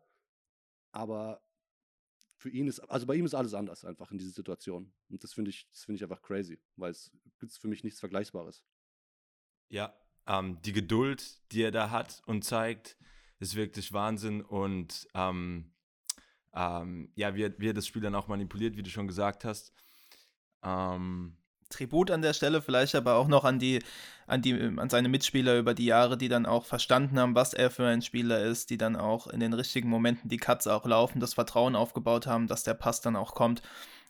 Aber 0.91 1.41
für 2.37 2.49
ihn 2.49 2.67
ist, 2.67 2.79
also 2.81 3.05
bei 3.05 3.15
ihm 3.15 3.25
ist 3.25 3.33
alles 3.33 3.53
anders 3.53 3.85
einfach 3.85 4.11
in 4.11 4.17
dieser 4.17 4.31
Situation. 4.31 4.93
Und 5.09 5.23
das 5.23 5.33
finde 5.33 5.49
ich, 5.49 5.67
das 5.71 5.85
finde 5.85 5.97
ich 5.97 6.03
einfach 6.03 6.21
crazy, 6.21 6.59
weil 6.75 6.91
es 6.91 7.11
gibt 7.39 7.53
für 7.53 7.67
mich 7.67 7.83
nichts 7.83 7.99
Vergleichbares. 7.99 8.63
Ja, 9.69 9.93
ähm, 10.27 10.61
die 10.61 10.73
Geduld, 10.73 11.41
die 11.51 11.63
er 11.63 11.71
da 11.71 11.89
hat 11.89 12.21
und 12.25 12.43
zeigt, 12.43 12.97
ist 13.39 13.55
wirklich 13.55 13.93
Wahnsinn. 13.93 14.41
Und 14.41 15.07
ähm, 15.13 15.73
ähm, 16.53 17.11
ja, 17.15 17.35
wie, 17.35 17.51
wie 17.59 17.69
er 17.69 17.73
das 17.73 17.87
Spiel 17.87 18.01
dann 18.01 18.15
auch 18.15 18.27
manipuliert, 18.27 18.77
wie 18.77 18.83
du 18.83 18.89
schon 18.89 19.07
gesagt 19.07 19.45
hast. 19.45 19.73
Ähm, 20.63 21.36
Tribut 21.69 22.11
an 22.11 22.21
der 22.21 22.33
Stelle, 22.33 22.61
vielleicht 22.61 22.95
aber 22.95 23.15
auch 23.15 23.27
noch 23.27 23.43
an 23.43 23.59
die, 23.59 23.83
an 24.25 24.41
die, 24.41 24.53
an 24.53 24.89
seine 24.89 25.09
Mitspieler 25.09 25.57
über 25.57 25.73
die 25.73 25.85
Jahre, 25.85 26.17
die 26.17 26.29
dann 26.29 26.45
auch 26.45 26.65
verstanden 26.65 27.19
haben, 27.19 27.35
was 27.35 27.53
er 27.53 27.71
für 27.71 27.87
ein 27.87 28.01
Spieler 28.01 28.43
ist, 28.43 28.69
die 28.69 28.77
dann 28.77 28.95
auch 28.95 29.27
in 29.27 29.39
den 29.39 29.53
richtigen 29.53 29.89
Momenten 29.89 30.29
die 30.29 30.37
Cuts 30.37 30.67
auch 30.67 30.85
laufen, 30.85 31.19
das 31.19 31.33
Vertrauen 31.33 31.75
aufgebaut 31.75 32.27
haben, 32.27 32.47
dass 32.47 32.63
der 32.63 32.73
Pass 32.73 33.01
dann 33.01 33.15
auch 33.15 33.33
kommt. 33.35 33.61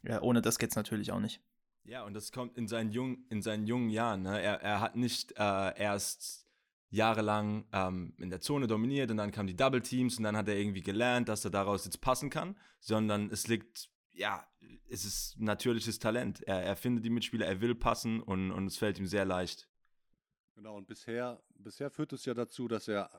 Ja, 0.03 0.21
ohne 0.21 0.41
das 0.41 0.59
geht 0.59 0.71
es 0.71 0.75
natürlich 0.75 1.11
auch 1.11 1.19
nicht. 1.19 1.41
Ja, 1.83 2.03
und 2.03 2.13
das 2.13 2.31
kommt 2.31 2.57
in 2.57 2.67
seinen 2.67 2.91
jungen, 2.91 3.25
in 3.29 3.41
seinen 3.41 3.65
jungen 3.65 3.89
Jahren. 3.89 4.23
Ne? 4.23 4.41
Er, 4.41 4.61
er 4.61 4.81
hat 4.81 4.95
nicht 4.95 5.33
äh, 5.37 5.79
erst 5.79 6.47
jahrelang 6.89 7.65
ähm, 7.73 8.13
in 8.17 8.29
der 8.29 8.41
Zone 8.41 8.67
dominiert 8.67 9.11
und 9.11 9.17
dann 9.17 9.31
kamen 9.31 9.47
die 9.47 9.55
Double 9.55 9.81
Teams 9.81 10.17
und 10.17 10.23
dann 10.23 10.37
hat 10.37 10.47
er 10.47 10.57
irgendwie 10.57 10.81
gelernt, 10.81 11.29
dass 11.29 11.45
er 11.45 11.51
daraus 11.51 11.85
jetzt 11.85 12.01
passen 12.01 12.29
kann, 12.29 12.55
sondern 12.79 13.29
es 13.29 13.47
liegt 13.47 13.89
ja, 14.17 14.47
es 14.89 15.05
ist 15.05 15.39
natürliches 15.39 15.99
Talent. 15.99 16.41
Er, 16.43 16.63
er 16.63 16.75
findet 16.75 17.05
die 17.05 17.09
Mitspieler, 17.09 17.45
er 17.45 17.61
will 17.61 17.75
passen 17.75 18.21
und, 18.21 18.51
und 18.51 18.67
es 18.67 18.77
fällt 18.77 18.99
ihm 18.99 19.05
sehr 19.05 19.25
leicht. 19.25 19.69
Genau, 20.55 20.75
und 20.75 20.87
bisher, 20.87 21.41
bisher 21.55 21.91
führt 21.91 22.13
es 22.13 22.25
ja 22.25 22.33
dazu, 22.33 22.67
dass 22.67 22.87
er, 22.87 23.09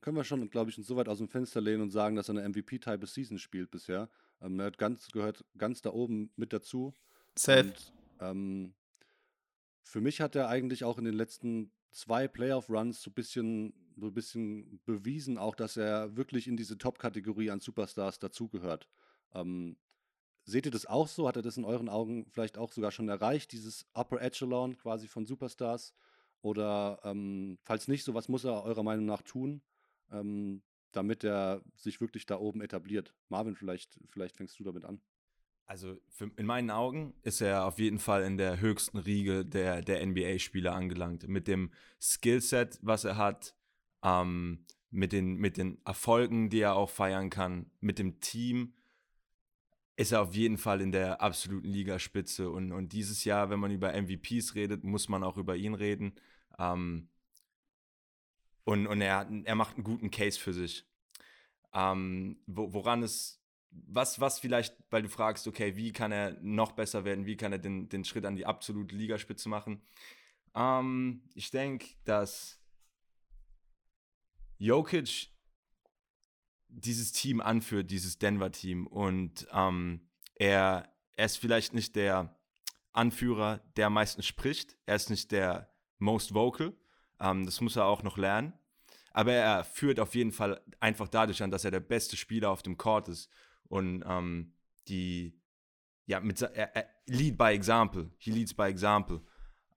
können 0.00 0.16
wir 0.16 0.24
schon, 0.24 0.50
glaube 0.50 0.70
ich, 0.70 0.76
so 0.76 0.96
weit 0.96 1.08
aus 1.08 1.18
dem 1.18 1.28
Fenster 1.28 1.60
lehnen 1.60 1.82
und 1.82 1.90
sagen, 1.90 2.16
dass 2.16 2.28
er 2.28 2.36
eine 2.36 2.48
MVP-Type 2.48 3.06
Season 3.06 3.38
spielt 3.38 3.70
bisher. 3.70 4.10
Ähm, 4.40 4.58
er 4.58 4.66
hat 4.66 4.78
ganz, 4.78 5.08
gehört 5.08 5.44
ganz 5.56 5.80
da 5.80 5.90
oben 5.90 6.32
mit 6.36 6.52
dazu. 6.52 6.94
Safe. 7.36 7.68
Und, 7.68 7.92
Ähm, 8.20 8.74
für 9.82 10.00
mich 10.00 10.20
hat 10.20 10.36
er 10.36 10.48
eigentlich 10.48 10.84
auch 10.84 10.98
in 10.98 11.04
den 11.04 11.14
letzten 11.14 11.72
zwei 11.90 12.28
Playoff-Runs 12.28 13.02
so 13.02 13.10
ein 13.10 13.14
bisschen, 13.14 13.74
so 13.96 14.06
ein 14.06 14.14
bisschen 14.14 14.80
bewiesen, 14.84 15.38
auch 15.38 15.54
dass 15.54 15.76
er 15.76 16.16
wirklich 16.16 16.46
in 16.46 16.56
diese 16.56 16.78
Top-Kategorie 16.78 17.50
an 17.50 17.60
Superstars 17.60 18.18
dazugehört. 18.18 18.88
Ähm, 19.34 19.76
seht 20.44 20.66
ihr 20.66 20.72
das 20.72 20.86
auch 20.86 21.08
so? 21.08 21.28
Hat 21.28 21.36
er 21.36 21.42
das 21.42 21.56
in 21.56 21.64
euren 21.64 21.88
Augen 21.88 22.26
vielleicht 22.30 22.58
auch 22.58 22.72
sogar 22.72 22.90
schon 22.90 23.08
erreicht, 23.08 23.52
dieses 23.52 23.86
Upper 23.94 24.20
Echelon 24.20 24.76
quasi 24.76 25.08
von 25.08 25.26
Superstars? 25.26 25.94
Oder 26.40 27.00
ähm, 27.04 27.58
falls 27.62 27.88
nicht, 27.88 28.04
so 28.04 28.14
was 28.14 28.28
muss 28.28 28.44
er 28.44 28.64
eurer 28.64 28.82
Meinung 28.82 29.06
nach 29.06 29.22
tun, 29.22 29.62
ähm, 30.10 30.62
damit 30.90 31.22
er 31.24 31.62
sich 31.76 32.00
wirklich 32.00 32.26
da 32.26 32.38
oben 32.38 32.60
etabliert? 32.60 33.14
Marvin, 33.28 33.54
vielleicht, 33.54 34.00
vielleicht 34.08 34.36
fängst 34.36 34.58
du 34.58 34.64
damit 34.64 34.84
an. 34.84 35.00
Also 35.66 35.96
für, 36.08 36.30
in 36.36 36.46
meinen 36.46 36.70
Augen 36.70 37.14
ist 37.22 37.40
er 37.40 37.64
auf 37.64 37.78
jeden 37.78 38.00
Fall 38.00 38.24
in 38.24 38.36
der 38.36 38.60
höchsten 38.60 38.98
Riege 38.98 39.44
der, 39.44 39.80
der 39.82 40.04
NBA-Spieler 40.04 40.74
angelangt. 40.74 41.28
Mit 41.28 41.46
dem 41.46 41.70
Skillset, 42.00 42.78
was 42.82 43.04
er 43.04 43.16
hat, 43.16 43.54
ähm, 44.02 44.66
mit, 44.90 45.12
den, 45.12 45.36
mit 45.36 45.56
den 45.56 45.80
Erfolgen, 45.86 46.50
die 46.50 46.60
er 46.60 46.74
auch 46.74 46.90
feiern 46.90 47.30
kann, 47.30 47.70
mit 47.80 47.98
dem 48.00 48.20
Team, 48.20 48.74
ist 50.02 50.12
er 50.12 50.20
auf 50.22 50.34
jeden 50.34 50.58
Fall 50.58 50.80
in 50.80 50.92
der 50.92 51.20
absoluten 51.20 51.68
Ligaspitze. 51.68 52.50
Und, 52.50 52.72
und 52.72 52.92
dieses 52.92 53.24
Jahr, 53.24 53.50
wenn 53.50 53.60
man 53.60 53.70
über 53.70 53.94
MVPs 53.94 54.54
redet, 54.54 54.84
muss 54.84 55.08
man 55.08 55.22
auch 55.22 55.36
über 55.36 55.56
ihn 55.56 55.74
reden. 55.74 56.14
Ähm, 56.58 57.08
und 58.64 58.86
und 58.86 59.00
er, 59.00 59.28
er 59.44 59.54
macht 59.54 59.76
einen 59.76 59.84
guten 59.84 60.10
Case 60.10 60.38
für 60.38 60.52
sich. 60.52 60.84
Ähm, 61.72 62.38
wo, 62.46 62.72
woran 62.72 63.02
es, 63.02 63.40
was, 63.70 64.20
was 64.20 64.40
vielleicht, 64.40 64.76
weil 64.90 65.02
du 65.02 65.08
fragst, 65.08 65.46
okay, 65.46 65.76
wie 65.76 65.92
kann 65.92 66.12
er 66.12 66.32
noch 66.42 66.72
besser 66.72 67.04
werden, 67.04 67.24
wie 67.24 67.36
kann 67.36 67.52
er 67.52 67.58
den, 67.58 67.88
den 67.88 68.04
Schritt 68.04 68.26
an 68.26 68.36
die 68.36 68.46
absolute 68.46 68.94
Ligaspitze 68.94 69.48
machen? 69.48 69.80
Ähm, 70.54 71.22
ich 71.34 71.50
denke, 71.50 71.86
dass 72.04 72.60
Jokic 74.58 75.28
dieses 76.72 77.12
Team 77.12 77.40
anführt, 77.40 77.90
dieses 77.90 78.18
Denver-Team. 78.18 78.86
Und 78.86 79.46
ähm, 79.52 80.00
er, 80.34 80.88
er 81.16 81.26
ist 81.26 81.38
vielleicht 81.38 81.74
nicht 81.74 81.96
der 81.96 82.36
Anführer, 82.92 83.60
der 83.76 83.86
am 83.86 83.94
meisten 83.94 84.22
spricht. 84.22 84.76
Er 84.86 84.96
ist 84.96 85.10
nicht 85.10 85.32
der 85.32 85.72
most 85.98 86.34
vocal. 86.34 86.74
Ähm, 87.20 87.44
das 87.44 87.60
muss 87.60 87.76
er 87.76 87.86
auch 87.86 88.02
noch 88.02 88.16
lernen. 88.16 88.52
Aber 89.12 89.32
er 89.32 89.64
führt 89.64 90.00
auf 90.00 90.14
jeden 90.14 90.32
Fall 90.32 90.60
einfach 90.80 91.08
dadurch 91.08 91.42
an, 91.42 91.50
dass 91.50 91.64
er 91.64 91.70
der 91.70 91.80
beste 91.80 92.16
Spieler 92.16 92.50
auf 92.50 92.62
dem 92.62 92.78
Court 92.78 93.08
ist. 93.08 93.28
Und 93.68 94.02
ähm, 94.06 94.54
die, 94.88 95.38
ja, 96.06 96.20
mit, 96.20 96.40
er, 96.40 96.74
er 96.74 96.88
lead 97.06 97.36
by 97.36 97.52
example. 97.52 98.10
He 98.18 98.30
leads 98.30 98.54
by 98.54 98.64
example. 98.64 99.22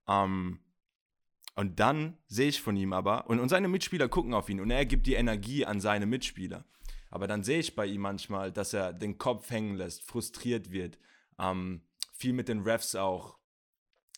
Ähm, 0.08 0.60
und 1.56 1.80
dann 1.80 2.18
sehe 2.28 2.50
ich 2.50 2.62
von 2.62 2.76
ihm 2.76 2.92
aber, 2.92 3.30
und, 3.30 3.40
und 3.40 3.50
seine 3.50 3.70
Mitspieler 3.70 4.10
gucken 4.10 4.34
auf 4.34 4.50
ihn 4.50 4.60
und 4.60 4.72
er 4.72 4.86
gibt 4.86 5.08
die 5.08 5.14
Energie 5.14 5.66
an 5.66 5.80
seine 5.80 6.06
Mitspieler. 6.06 6.66
Aber 7.16 7.28
dann 7.28 7.46
sehe 7.46 7.60
ich 7.60 7.78
bei 7.78 7.86
ihm 7.86 8.02
manchmal, 8.02 8.52
dass 8.52 8.74
er 8.74 8.92
den 8.92 9.18
Kopf 9.18 9.50
hängen 9.50 9.78
lässt, 9.78 10.04
frustriert 10.04 10.72
wird, 10.72 11.00
ähm, 11.40 11.80
viel 12.12 12.34
mit 12.34 12.50
den 12.50 12.64
Refs 12.64 12.94
auch 12.94 13.38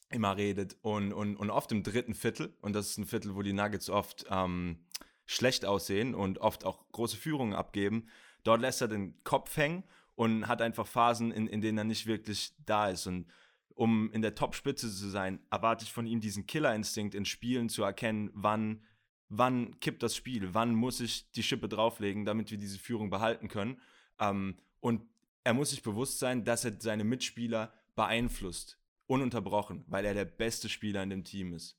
immer 0.10 0.36
redet 0.36 0.78
und, 0.82 1.14
und, 1.14 1.36
und 1.36 1.52
oft 1.52 1.72
im 1.72 1.84
dritten 1.84 2.16
Viertel, 2.16 2.58
und 2.60 2.74
das 2.74 2.88
ist 2.88 2.98
ein 2.98 3.06
Viertel, 3.06 3.36
wo 3.36 3.44
die 3.44 3.54
Nuggets 3.54 3.92
oft 3.92 4.26
ähm, 4.32 4.80
schlecht 5.28 5.64
aussehen 5.64 6.16
und 6.16 6.40
oft 6.40 6.66
auch 6.66 6.92
große 6.92 7.18
Führungen 7.18 7.54
abgeben, 7.54 8.08
dort 8.44 8.62
lässt 8.62 8.82
er 8.82 8.88
den 8.88 9.24
Kopf 9.24 9.56
hängen 9.58 9.84
und 10.16 10.48
hat 10.48 10.64
einfach 10.64 10.88
Phasen, 10.88 11.32
in, 11.32 11.46
in 11.46 11.62
denen 11.62 11.78
er 11.78 11.84
nicht 11.84 12.08
wirklich 12.08 12.54
da 12.66 12.90
ist. 12.90 13.06
Und 13.06 13.28
um 13.76 14.12
in 14.12 14.24
der 14.24 14.34
Topspitze 14.34 14.92
zu 14.92 15.08
sein, 15.08 15.40
erwarte 15.52 15.86
ich 15.86 15.94
von 15.94 16.08
ihm 16.08 16.20
diesen 16.20 16.48
Killerinstinkt 16.48 17.14
in 17.14 17.26
Spielen 17.26 17.70
zu 17.70 17.84
erkennen, 17.84 18.32
wann 18.34 18.82
wann 19.30 19.80
kippt 19.80 20.04
das 20.04 20.16
Spiel, 20.16 20.54
wann 20.54 20.74
muss 20.74 21.00
ich 21.00 21.32
die 21.32 21.44
Schippe 21.44 21.68
drauflegen, 21.68 22.26
damit 22.26 22.52
wir 22.52 22.58
diese 22.58 22.80
Führung 22.80 23.10
behalten 23.10 23.48
können. 23.48 23.82
Ähm, 24.20 24.58
und 24.80 25.02
er 25.44 25.54
muss 25.54 25.72
sich 25.72 25.82
bewusst 25.82 26.20
sein, 26.20 26.46
dass 26.46 26.66
er 26.66 26.74
seine 26.80 27.04
Mitspieler 27.04 27.74
beeinflusst, 27.96 28.80
ununterbrochen, 29.08 29.86
weil 29.88 30.06
er 30.06 30.14
der 30.14 30.26
beste 30.26 30.70
Spieler 30.70 31.04
in 31.04 31.10
dem 31.10 31.24
Team 31.24 31.54
ist. 31.54 31.78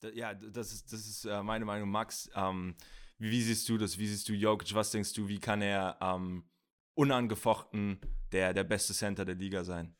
Da, 0.00 0.08
ja, 0.10 0.34
das 0.34 0.72
ist, 0.72 0.92
das 0.92 1.06
ist 1.06 1.24
äh, 1.24 1.42
meine 1.42 1.64
Meinung, 1.64 1.90
Max. 1.90 2.30
Ähm, 2.34 2.74
wie, 3.18 3.30
wie, 3.30 3.42
siehst 3.42 3.68
du 3.68 3.78
das? 3.78 3.98
Wie 3.98 4.06
siehst 4.06 4.28
du 4.28 4.32
Jokic? 4.32 4.74
Was 4.74 4.90
denkst 4.90 5.12
du, 5.14 5.28
wie 5.28 5.38
kann 5.38 5.62
er 5.62 5.98
ähm, 6.00 6.44
unangefochten 6.94 8.00
der, 8.32 8.54
der 8.54 8.64
beste 8.64 8.92
Center 8.92 9.24
der 9.24 9.36
Liga 9.36 9.64
sein? 9.64 9.94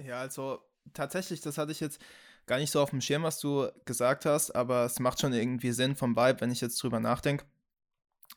Ja, 0.00 0.20
also 0.20 0.60
tatsächlich, 0.92 1.40
das 1.40 1.58
hatte 1.58 1.72
ich 1.72 1.80
jetzt 1.80 2.02
gar 2.46 2.58
nicht 2.58 2.70
so 2.70 2.80
auf 2.80 2.90
dem 2.90 3.00
Schirm, 3.00 3.22
was 3.22 3.38
du 3.40 3.68
gesagt 3.84 4.26
hast, 4.26 4.50
aber 4.50 4.84
es 4.84 4.98
macht 4.98 5.20
schon 5.20 5.32
irgendwie 5.32 5.72
Sinn 5.72 5.96
vom 5.96 6.16
Vibe, 6.16 6.40
wenn 6.40 6.50
ich 6.50 6.60
jetzt 6.60 6.82
drüber 6.82 7.00
nachdenke. 7.00 7.44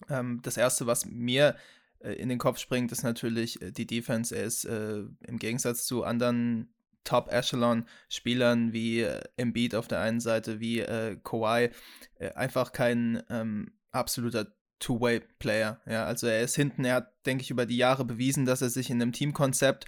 Ähm, 0.10 0.42
das 0.44 0.58
Erste, 0.58 0.88
was 0.88 1.06
mir 1.06 1.56
äh, 2.00 2.14
in 2.14 2.30
den 2.30 2.38
Kopf 2.38 2.60
springt, 2.60 2.92
ist 2.92 3.04
natürlich 3.04 3.62
äh, 3.62 3.72
die 3.72 3.88
Defense. 3.88 4.36
Er 4.36 4.44
ist 4.44 4.66
äh, 4.66 5.04
im 5.28 5.40
Gegensatz 5.40 5.86
zu 5.86 6.04
anderen 6.04 6.74
Top-Echelon-Spielern 7.04 8.74
wie 8.74 9.02
äh, 9.02 9.22
Embiid 9.38 9.76
auf 9.76 9.88
der 9.88 10.02
einen 10.02 10.20
Seite, 10.20 10.60
wie 10.60 10.80
äh, 10.80 11.18
Kawhi, 11.24 11.70
äh, 12.16 12.32
einfach 12.34 12.72
kein 12.72 13.24
ähm, 13.30 13.72
absoluter 13.92 14.48
Two-Way-Player. 14.80 15.82
Ja, 15.86 16.06
also 16.06 16.28
er 16.28 16.42
ist 16.42 16.56
hinten, 16.56 16.84
er 16.84 16.96
hat, 16.96 17.26
denke 17.26 17.44
ich, 17.44 17.52
über 17.52 17.66
die 17.66 17.78
Jahre 17.78 18.04
bewiesen, 18.06 18.46
dass 18.46 18.62
er 18.62 18.70
sich 18.70 18.90
in 18.90 19.02
einem 19.02 19.14
Teamkonzept 19.14 19.86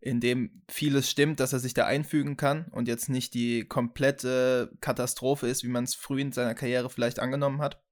in 0.00 0.20
dem 0.20 0.62
vieles 0.68 1.10
stimmt, 1.10 1.40
dass 1.40 1.52
er 1.52 1.58
sich 1.58 1.74
da 1.74 1.84
einfügen 1.84 2.36
kann 2.36 2.66
und 2.68 2.88
jetzt 2.88 3.10
nicht 3.10 3.34
die 3.34 3.66
komplette 3.66 4.72
Katastrophe 4.80 5.46
ist, 5.46 5.62
wie 5.62 5.68
man 5.68 5.84
es 5.84 5.94
früh 5.94 6.22
in 6.22 6.32
seiner 6.32 6.54
Karriere 6.54 6.88
vielleicht 6.88 7.20
angenommen 7.20 7.60
hat. 7.60 7.82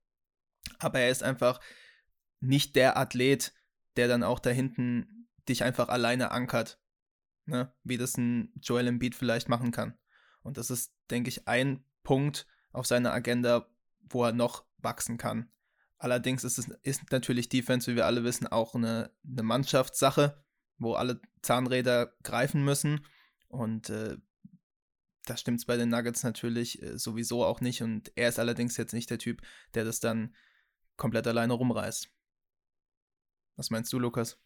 Aber 0.78 1.00
er 1.00 1.10
ist 1.10 1.22
einfach 1.22 1.60
nicht 2.40 2.76
der 2.76 2.96
Athlet, 2.96 3.52
der 3.96 4.08
dann 4.08 4.22
auch 4.22 4.38
da 4.38 4.50
hinten 4.50 5.28
dich 5.48 5.64
einfach 5.64 5.88
alleine 5.88 6.30
ankert, 6.30 6.80
ne? 7.44 7.72
wie 7.84 7.98
das 7.98 8.16
ein 8.16 8.52
Joel 8.62 8.86
Embiid 8.86 9.14
vielleicht 9.14 9.48
machen 9.48 9.70
kann. 9.70 9.98
Und 10.42 10.56
das 10.56 10.70
ist, 10.70 10.94
denke 11.10 11.28
ich, 11.28 11.46
ein 11.46 11.84
Punkt 12.04 12.46
auf 12.72 12.86
seiner 12.86 13.12
Agenda, 13.12 13.68
wo 14.00 14.24
er 14.24 14.32
noch 14.32 14.64
wachsen 14.78 15.18
kann. 15.18 15.50
Allerdings 15.98 16.44
ist 16.44 16.58
es 16.58 16.68
ist 16.84 17.10
natürlich 17.10 17.48
Defense, 17.48 17.90
wie 17.90 17.96
wir 17.96 18.06
alle 18.06 18.24
wissen, 18.24 18.46
auch 18.46 18.74
eine, 18.74 19.10
eine 19.26 19.42
Mannschaftssache 19.42 20.42
wo 20.78 20.94
alle 20.94 21.20
Zahnräder 21.42 22.14
greifen 22.22 22.64
müssen. 22.64 23.04
Und 23.48 23.90
äh, 23.90 24.16
da 25.26 25.36
stimmt 25.36 25.58
es 25.58 25.66
bei 25.66 25.76
den 25.76 25.90
Nuggets 25.90 26.22
natürlich 26.22 26.82
äh, 26.82 26.98
sowieso 26.98 27.44
auch 27.44 27.60
nicht. 27.60 27.82
Und 27.82 28.12
er 28.16 28.28
ist 28.28 28.38
allerdings 28.38 28.76
jetzt 28.76 28.92
nicht 28.92 29.10
der 29.10 29.18
Typ, 29.18 29.42
der 29.74 29.84
das 29.84 30.00
dann 30.00 30.34
komplett 30.96 31.26
alleine 31.26 31.52
rumreißt. 31.52 32.10
Was 33.56 33.70
meinst 33.70 33.92
du, 33.92 33.98
Lukas? 33.98 34.38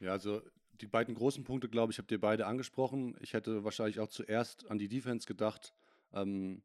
Ja, 0.00 0.12
also 0.12 0.42
die 0.80 0.86
beiden 0.86 1.14
großen 1.14 1.44
Punkte, 1.44 1.68
glaube 1.68 1.92
ich, 1.92 1.98
habt 1.98 2.10
ihr 2.10 2.20
beide 2.20 2.46
angesprochen. 2.46 3.16
Ich 3.20 3.34
hätte 3.34 3.64
wahrscheinlich 3.64 4.00
auch 4.00 4.08
zuerst 4.08 4.70
an 4.70 4.78
die 4.78 4.88
Defense 4.88 5.26
gedacht. 5.26 5.74
Ähm, 6.12 6.62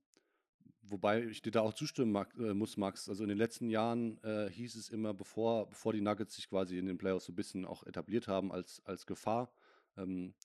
Wobei 0.88 1.24
ich 1.24 1.42
dir 1.42 1.52
da 1.52 1.62
auch 1.62 1.74
zustimmen 1.74 2.12
mag, 2.12 2.34
äh, 2.38 2.54
muss, 2.54 2.78
Max. 2.78 3.10
Also 3.10 3.24
in 3.24 3.30
den 3.30 3.38
letzten 3.38 3.70
Jahren 3.70 4.22
äh, 4.24 4.50
hieß 4.50 4.76
es 4.76 4.90
immer, 4.90 5.14
bevor, 5.14 5.68
bevor 5.70 5.94
die 5.94 6.02
Nuggets 6.02 6.36
sich 6.36 6.48
quasi 6.50 6.78
in 6.78 6.86
den 6.86 6.98
Playoffs 6.98 7.26
so 7.26 7.32
ein 7.32 7.36
bisschen 7.36 7.66
auch 7.66 7.84
etabliert 7.84 8.28
haben 8.28 8.52
als, 8.52 8.82
als 8.86 9.06
Gefahr, 9.06 9.52
ähm, 9.98 10.36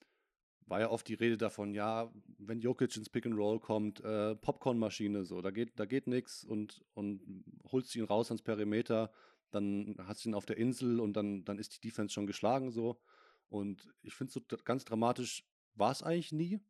war 0.67 0.81
ja 0.81 0.91
oft 0.91 1.09
die 1.09 1.15
Rede 1.15 1.37
davon, 1.37 1.75
ja, 1.75 2.11
wenn 2.39 2.61
Jokic 2.61 2.97
ins 2.97 3.11
Pick 3.11 3.27
and 3.27 3.37
Roll 3.37 3.59
kommt, 3.59 4.01
äh, 4.01 4.37
Popcornmaschine, 4.37 5.25
so, 5.25 5.43
da 5.43 5.51
geht, 5.51 5.79
da 5.79 5.85
geht 5.85 6.07
nichts 6.07 6.45
und, 6.45 6.85
und 6.95 7.45
holst 7.71 7.95
ihn 7.97 8.05
raus 8.05 8.31
ans 8.31 8.43
Perimeter, 8.43 9.11
dann 9.51 9.97
hast 9.99 10.25
du 10.25 10.31
ihn 10.31 10.35
auf 10.35 10.47
der 10.47 10.57
Insel 10.57 11.01
und 11.01 11.15
dann, 11.15 11.45
dann 11.45 11.59
ist 11.59 11.77
die 11.77 11.89
Defense 11.89 12.15
schon 12.15 12.27
geschlagen 12.27 12.71
so. 12.71 13.01
Und 13.49 13.93
ich 14.03 14.15
finde 14.15 14.33
so 14.33 14.41
ganz 14.65 14.85
dramatisch 14.85 15.45
war 15.75 15.91
es 15.91 16.03
eigentlich 16.03 16.33
nie. 16.33 16.61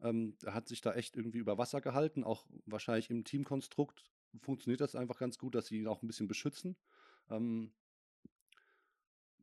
Ähm, 0.00 0.36
er 0.44 0.54
hat 0.54 0.68
sich 0.68 0.80
da 0.80 0.94
echt 0.94 1.16
irgendwie 1.16 1.38
über 1.38 1.58
Wasser 1.58 1.80
gehalten, 1.80 2.24
auch 2.24 2.46
wahrscheinlich 2.66 3.10
im 3.10 3.24
Teamkonstrukt 3.24 4.04
funktioniert 4.40 4.80
das 4.80 4.94
einfach 4.94 5.18
ganz 5.18 5.38
gut, 5.38 5.54
dass 5.54 5.66
sie 5.66 5.78
ihn 5.78 5.86
auch 5.86 6.02
ein 6.02 6.06
bisschen 6.06 6.28
beschützen. 6.28 6.76
Ähm, 7.30 7.72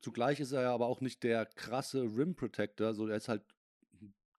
zugleich 0.02 0.40
ist 0.40 0.52
er 0.52 0.62
ja 0.62 0.74
aber 0.74 0.88
auch 0.88 1.02
nicht 1.02 1.24
der 1.24 1.46
krasse 1.46 2.04
Rim 2.04 2.36
Protector, 2.36 2.94
so 2.94 3.08
er 3.08 3.18
ist 3.18 3.28
halt 3.28 3.44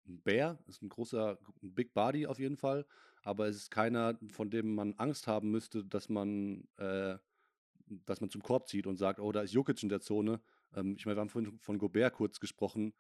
ein 0.08 0.23
Bär, 0.23 0.58
ist 0.68 0.82
ein 0.82 0.88
großer, 0.88 1.38
ein 1.62 1.75
Big 1.75 1.92
Body 1.92 2.26
auf 2.26 2.38
jeden 2.38 2.56
Fall, 2.56 2.87
aber 3.23 3.49
es 3.49 3.56
ist 3.56 3.70
keiner, 3.70 4.18
von 4.28 4.50
dem 4.50 4.75
man 4.75 4.94
Angst 4.94 5.26
haben 5.26 5.50
müsste, 5.50 5.85
dass 5.85 6.08
man, 6.08 6.68
äh, 6.76 7.18
dass 7.88 8.20
man 8.20 8.30
zum 8.30 8.42
Korb 8.42 8.68
zieht 8.68 8.87
und 8.87 8.96
sagt, 8.96 9.18
oh, 9.18 9.32
da 9.32 9.42
ist 9.42 9.52
Jokic 9.52 9.82
in 9.82 9.88
der 9.88 10.00
Zone. 10.00 10.40
Ähm, 10.75 10.94
ich 10.96 11.06
meine, 11.06 11.16
wir 11.16 11.20
haben 11.23 11.28
vorhin 11.28 11.58
von 11.58 11.78
Gobert 11.78 12.14
kurz 12.14 12.38
gesprochen 12.38 12.94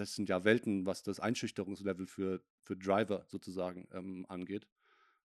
das 0.00 0.14
sind 0.14 0.28
ja 0.28 0.44
Welten, 0.44 0.86
was 0.86 1.02
das 1.02 1.20
Einschüchterungslevel 1.20 2.06
für, 2.06 2.42
für 2.62 2.76
Driver 2.76 3.24
sozusagen 3.28 3.88
ähm, 3.92 4.26
angeht. 4.28 4.66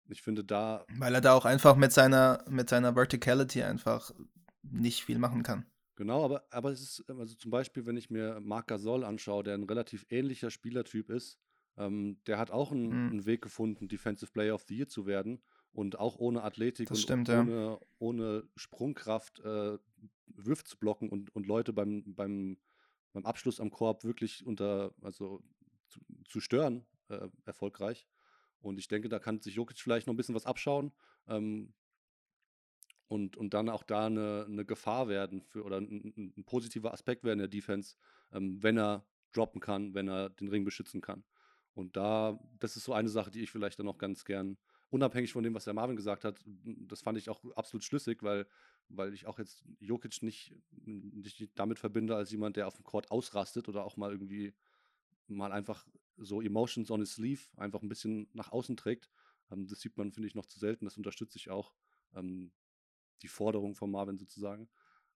Ich 0.08 0.20
finde 0.20 0.44
da. 0.44 0.84
Weil 0.98 1.14
er 1.14 1.20
da 1.20 1.32
auch 1.34 1.46
einfach 1.46 1.76
mit 1.76 1.92
seiner, 1.92 2.44
mit 2.48 2.68
seiner 2.68 2.94
Verticality 2.94 3.62
einfach 3.62 4.10
nicht 4.62 5.04
viel 5.04 5.18
machen 5.18 5.42
kann. 5.42 5.66
Genau, 5.96 6.24
aber, 6.24 6.44
aber 6.50 6.72
es 6.72 6.82
ist, 6.82 7.04
also 7.08 7.34
zum 7.36 7.50
Beispiel, 7.50 7.86
wenn 7.86 7.96
ich 7.96 8.10
mir 8.10 8.40
Marc 8.40 8.66
Gasol 8.66 9.04
anschaue, 9.04 9.44
der 9.44 9.54
ein 9.54 9.62
relativ 9.64 10.04
ähnlicher 10.10 10.50
Spielertyp 10.50 11.08
ist, 11.08 11.38
ähm, 11.76 12.18
der 12.26 12.38
hat 12.38 12.50
auch 12.50 12.72
einen, 12.72 12.88
Mhm. 12.88 13.10
einen 13.10 13.26
Weg 13.26 13.42
gefunden, 13.42 13.88
Defensive 13.88 14.32
Player 14.32 14.54
of 14.54 14.64
the 14.68 14.76
Year 14.76 14.88
zu 14.88 15.06
werden 15.06 15.42
und 15.72 15.98
auch 15.98 16.18
ohne 16.18 16.42
Athletik 16.42 16.88
Das 16.88 16.98
und 16.98 17.02
stimmt, 17.02 17.28
ja. 17.28 17.40
ohne, 17.40 17.78
ohne 17.98 18.48
Sprungkraft 18.56 19.40
äh, 19.40 19.78
Würfe 20.26 20.64
zu 20.64 20.78
blocken 20.78 21.08
und, 21.08 21.34
und 21.34 21.46
Leute 21.46 21.72
beim, 21.72 22.14
beim, 22.14 22.58
beim 23.14 23.24
Abschluss 23.24 23.60
am 23.60 23.70
Korb 23.70 24.04
wirklich 24.04 24.44
unter, 24.44 24.92
also 25.00 25.42
zu, 25.88 26.00
zu 26.26 26.40
stören, 26.40 26.84
äh, 27.08 27.28
erfolgreich. 27.46 28.06
Und 28.60 28.78
ich 28.78 28.88
denke, 28.88 29.08
da 29.08 29.18
kann 29.18 29.40
sich 29.40 29.54
Jokic 29.54 29.78
vielleicht 29.78 30.06
noch 30.06 30.14
ein 30.14 30.16
bisschen 30.16 30.34
was 30.34 30.46
abschauen. 30.46 30.92
Ähm, 31.28 31.72
und, 33.08 33.36
und 33.36 33.54
dann 33.54 33.68
auch 33.68 33.84
da 33.84 34.06
eine, 34.06 34.46
eine 34.48 34.64
Gefahr 34.64 35.08
werden 35.08 35.42
für, 35.42 35.62
oder 35.62 35.76
ein, 35.78 36.32
ein, 36.36 36.44
positiver 36.44 36.92
Aspekt 36.92 37.22
werden 37.22 37.38
der 37.38 37.48
Defense, 37.48 37.96
ähm, 38.32 38.62
wenn 38.62 38.78
er 38.78 39.06
droppen 39.32 39.60
kann, 39.60 39.94
wenn 39.94 40.08
er 40.08 40.30
den 40.30 40.48
Ring 40.48 40.64
beschützen 40.64 41.00
kann. 41.00 41.22
Und 41.74 41.96
da, 41.96 42.38
das 42.58 42.76
ist 42.76 42.84
so 42.84 42.92
eine 42.92 43.08
Sache, 43.08 43.30
die 43.30 43.42
ich 43.42 43.50
vielleicht 43.50 43.78
dann 43.78 43.88
auch 43.88 43.98
ganz 43.98 44.24
gern, 44.24 44.56
unabhängig 44.90 45.32
von 45.32 45.44
dem, 45.44 45.54
was 45.54 45.64
der 45.64 45.74
Marvin 45.74 45.96
gesagt 45.96 46.24
hat, 46.24 46.40
das 46.64 47.02
fand 47.02 47.18
ich 47.18 47.28
auch 47.28 47.44
absolut 47.56 47.84
schlüssig, 47.84 48.22
weil, 48.22 48.46
weil 48.88 49.14
ich 49.14 49.26
auch 49.26 49.38
jetzt 49.38 49.64
Jokic 49.80 50.22
nicht, 50.22 50.54
nicht 50.84 51.50
damit 51.54 51.78
verbinde 51.78 52.16
als 52.16 52.30
jemand, 52.30 52.56
der 52.56 52.66
auf 52.66 52.76
dem 52.76 52.84
Court 52.84 53.10
ausrastet 53.10 53.68
oder 53.68 53.84
auch 53.84 53.96
mal 53.96 54.12
irgendwie 54.12 54.54
mal 55.26 55.52
einfach 55.52 55.86
so 56.16 56.40
Emotions 56.40 56.90
on 56.90 57.00
his 57.00 57.14
sleeve 57.14 57.42
einfach 57.56 57.82
ein 57.82 57.88
bisschen 57.88 58.28
nach 58.32 58.52
außen 58.52 58.76
trägt. 58.76 59.10
Ähm, 59.50 59.66
das 59.66 59.80
sieht 59.80 59.96
man, 59.96 60.12
finde 60.12 60.28
ich, 60.28 60.34
noch 60.34 60.46
zu 60.46 60.58
selten. 60.58 60.84
Das 60.84 60.96
unterstütze 60.96 61.38
ich 61.38 61.50
auch. 61.50 61.74
Ähm, 62.14 62.52
die 63.22 63.28
Forderung 63.28 63.74
von 63.74 63.90
Marvin 63.90 64.18
sozusagen. 64.18 64.68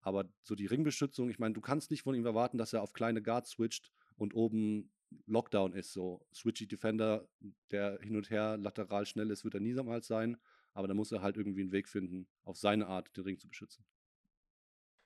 Aber 0.00 0.25
so 0.42 0.54
die 0.54 0.66
Ringbeschützung, 0.66 1.28
ich 1.28 1.38
meine, 1.38 1.54
du 1.54 1.61
kannst 1.61 1.90
nicht 1.90 2.02
von 2.02 2.14
ihm 2.14 2.25
erwarten, 2.25 2.58
dass 2.58 2.73
er 2.73 2.82
auf 2.82 2.92
kleine 2.92 3.23
Guards 3.23 3.50
switcht 3.50 3.90
und 4.16 4.35
oben 4.35 4.92
Lockdown 5.26 5.73
ist. 5.73 5.92
So 5.92 6.25
switchy 6.32 6.68
Defender, 6.68 7.28
der 7.70 7.99
hin 8.00 8.16
und 8.16 8.30
her 8.30 8.56
lateral 8.56 9.06
schnell 9.06 9.30
ist, 9.30 9.44
wird 9.44 9.54
er 9.54 9.61
niemals 9.61 10.06
sein. 10.06 10.37
Aber 10.76 10.88
da 10.88 10.95
muss 10.95 11.11
er 11.11 11.23
halt 11.23 11.38
irgendwie 11.38 11.62
einen 11.62 11.73
Weg 11.73 11.88
finden, 11.88 12.26
auf 12.45 12.59
seine 12.59 12.87
Art 12.87 13.16
den 13.16 13.25
Ring 13.25 13.38
zu 13.38 13.49
beschützen. 13.49 13.83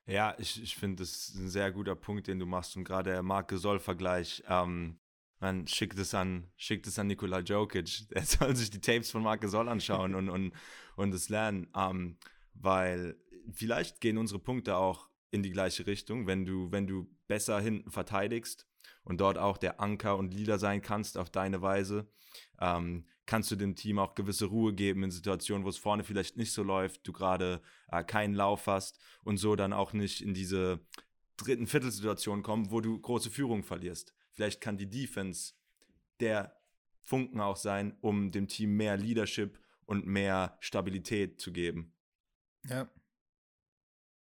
Ja, 0.05 0.35
ich, 0.37 0.61
ich 0.61 0.75
finde, 0.75 1.01
das 1.01 1.29
ist 1.29 1.35
ein 1.35 1.47
sehr 1.47 1.71
guter 1.71 1.95
Punkt, 1.95 2.27
den 2.27 2.39
du 2.39 2.45
machst. 2.45 2.75
Und 2.75 2.83
gerade 2.83 3.11
der 3.11 3.23
Marc 3.23 3.47
Gasol-Vergleich, 3.47 4.43
ähm, 4.49 4.99
man 5.39 5.65
schickt 5.67 5.97
es 5.97 6.13
an, 6.13 6.51
schickt 6.57 6.87
es 6.87 6.99
an 6.99 7.07
Nikola 7.07 7.39
Jokic. 7.39 8.07
Er 8.11 8.25
soll 8.25 8.53
sich 8.53 8.69
die 8.69 8.81
Tapes 8.81 9.11
von 9.11 9.23
Marc 9.23 9.39
Gasol 9.39 9.69
anschauen 9.69 10.13
und, 10.13 10.29
und, 10.29 10.53
und 10.97 11.13
es 11.13 11.29
lernen. 11.29 11.69
Ähm, 11.73 12.17
weil 12.53 13.15
vielleicht 13.53 14.01
gehen 14.01 14.17
unsere 14.17 14.39
Punkte 14.39 14.75
auch 14.75 15.09
in 15.29 15.41
die 15.41 15.51
gleiche 15.51 15.87
Richtung, 15.87 16.27
wenn 16.27 16.43
du, 16.43 16.69
wenn 16.71 16.85
du 16.85 17.07
besser 17.27 17.61
hinten 17.61 17.91
verteidigst 17.91 18.67
und 19.05 19.21
dort 19.21 19.37
auch 19.37 19.57
der 19.57 19.79
Anker 19.79 20.17
und 20.17 20.33
Leader 20.33 20.59
sein 20.59 20.81
kannst 20.81 21.17
auf 21.17 21.29
deine 21.29 21.61
Weise, 21.61 22.11
ähm, 22.59 23.05
kannst 23.31 23.49
du 23.49 23.55
dem 23.55 23.77
Team 23.77 23.97
auch 23.97 24.13
gewisse 24.13 24.43
Ruhe 24.43 24.73
geben 24.73 25.03
in 25.03 25.09
Situationen, 25.09 25.63
wo 25.63 25.69
es 25.69 25.77
vorne 25.77 26.03
vielleicht 26.03 26.35
nicht 26.35 26.51
so 26.51 26.63
läuft, 26.63 27.07
du 27.07 27.13
gerade 27.13 27.61
äh, 27.89 28.03
keinen 28.03 28.33
Lauf 28.33 28.67
hast 28.67 28.99
und 29.23 29.37
so 29.37 29.55
dann 29.55 29.71
auch 29.71 29.93
nicht 29.93 30.19
in 30.19 30.33
diese 30.33 30.81
dritten 31.37 31.65
Viertelsituation 31.65 32.43
kommen, 32.43 32.71
wo 32.71 32.81
du 32.81 32.99
große 32.99 33.29
Führung 33.29 33.63
verlierst. 33.63 34.13
Vielleicht 34.33 34.59
kann 34.59 34.75
die 34.75 34.89
Defense 34.89 35.53
der 36.19 36.57
Funken 36.99 37.39
auch 37.39 37.55
sein, 37.55 37.95
um 38.01 38.31
dem 38.31 38.49
Team 38.49 38.75
mehr 38.75 38.97
Leadership 38.97 39.57
und 39.85 40.05
mehr 40.05 40.57
Stabilität 40.59 41.39
zu 41.39 41.53
geben. 41.53 41.93
Ja. 42.67 42.91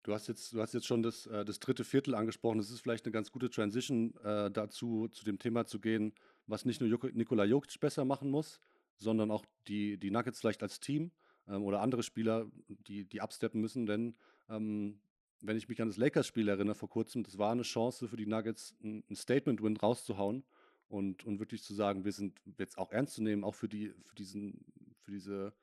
Du 0.03 0.13
hast 0.13 0.27
jetzt, 0.27 0.51
du 0.51 0.59
hast 0.59 0.73
jetzt 0.73 0.85
schon 0.85 1.01
das, 1.01 1.27
äh, 1.27 1.45
das 1.45 1.59
dritte 1.59 1.85
Viertel 1.85 2.13
angesprochen. 2.13 2.57
Das 2.57 2.71
ist 2.71 2.81
vielleicht 2.81 3.05
eine 3.05 3.13
ganz 3.13 3.31
gute 3.31 3.49
Transition 3.49 4.13
äh, 4.25 4.51
dazu, 4.51 5.07
zu 5.07 5.23
dem 5.23 5.39
Thema 5.39 5.65
zu 5.65 5.79
gehen, 5.79 6.13
was 6.45 6.65
nicht 6.65 6.81
nur 6.81 6.89
Nikola 7.13 7.45
Jokic 7.45 7.79
besser 7.79 8.03
machen 8.03 8.29
muss, 8.29 8.59
sondern 8.97 9.31
auch 9.31 9.45
die, 9.67 9.97
die 9.97 10.11
Nuggets 10.11 10.39
vielleicht 10.39 10.63
als 10.63 10.79
Team 10.79 11.11
ähm, 11.47 11.63
oder 11.63 11.81
andere 11.81 12.03
Spieler, 12.03 12.49
die, 12.67 13.05
die 13.05 13.21
absteppen 13.21 13.61
müssen. 13.61 13.85
Denn 13.85 14.15
ähm, 14.49 14.99
wenn 15.41 15.57
ich 15.57 15.69
mich 15.69 15.81
an 15.81 15.87
das 15.87 15.97
Lakers-Spiel 15.97 16.47
erinnere 16.47 16.75
vor 16.75 16.89
kurzem, 16.89 17.23
das 17.23 17.37
war 17.37 17.51
eine 17.51 17.63
Chance 17.63 18.07
für 18.07 18.17
die 18.17 18.25
Nuggets, 18.25 18.75
ein, 18.83 19.03
Statement-Win 19.13 19.77
rauszuhauen 19.77 20.43
und, 20.87 21.25
und 21.25 21.39
wirklich 21.39 21.63
zu 21.63 21.73
sagen, 21.73 22.05
wir 22.05 22.11
sind 22.11 22.39
jetzt 22.57 22.77
auch 22.77 22.91
ernst 22.91 23.15
zu 23.15 23.23
nehmen, 23.23 23.43
auch 23.43 23.55
für, 23.55 23.67
die, 23.67 23.93
für, 24.05 24.15
diesen, 24.15 24.65
für 25.01 25.11
diese 25.11 25.53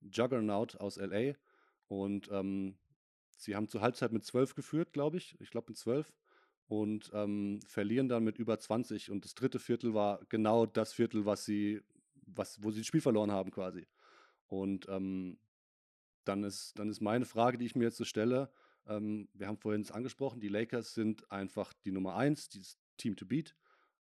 Juggernaut 0.00 0.76
aus 0.76 0.96
LA. 0.96 1.34
Und 1.88 2.28
ähm, 2.30 2.76
sie 3.36 3.56
haben 3.56 3.68
zur 3.68 3.80
Halbzeit 3.80 4.12
mit 4.12 4.24
12 4.24 4.54
geführt, 4.54 4.92
glaube 4.92 5.16
ich. 5.16 5.36
Ich 5.40 5.50
glaube 5.50 5.70
mit 5.70 5.76
12. 5.76 6.12
Und 6.68 7.10
ähm, 7.14 7.60
verlieren 7.66 8.08
dann 8.08 8.24
mit 8.24 8.38
über 8.38 8.58
20. 8.58 9.10
Und 9.10 9.24
das 9.24 9.34
dritte 9.34 9.58
Viertel 9.58 9.94
war 9.94 10.20
genau 10.28 10.66
das 10.66 10.92
Viertel, 10.92 11.24
was 11.24 11.44
sie, 11.44 11.82
was, 12.34 12.62
wo 12.62 12.70
sie 12.70 12.80
das 12.80 12.86
Spiel 12.86 13.00
verloren 13.00 13.30
haben, 13.30 13.50
quasi. 13.50 13.86
Und 14.46 14.86
ähm, 14.88 15.38
dann, 16.24 16.44
ist, 16.44 16.78
dann 16.78 16.88
ist 16.88 17.00
meine 17.00 17.24
Frage, 17.24 17.58
die 17.58 17.66
ich 17.66 17.76
mir 17.76 17.84
jetzt 17.84 17.96
so 17.96 18.04
stelle, 18.04 18.50
ähm, 18.86 19.28
wir 19.34 19.46
haben 19.46 19.58
vorhin 19.58 19.82
es 19.82 19.90
angesprochen, 19.90 20.40
die 20.40 20.48
Lakers 20.48 20.94
sind 20.94 21.30
einfach 21.30 21.72
die 21.84 21.92
Nummer 21.92 22.16
1, 22.16 22.48
dieses 22.48 22.78
Team 22.96 23.16
to 23.16 23.26
beat. 23.26 23.54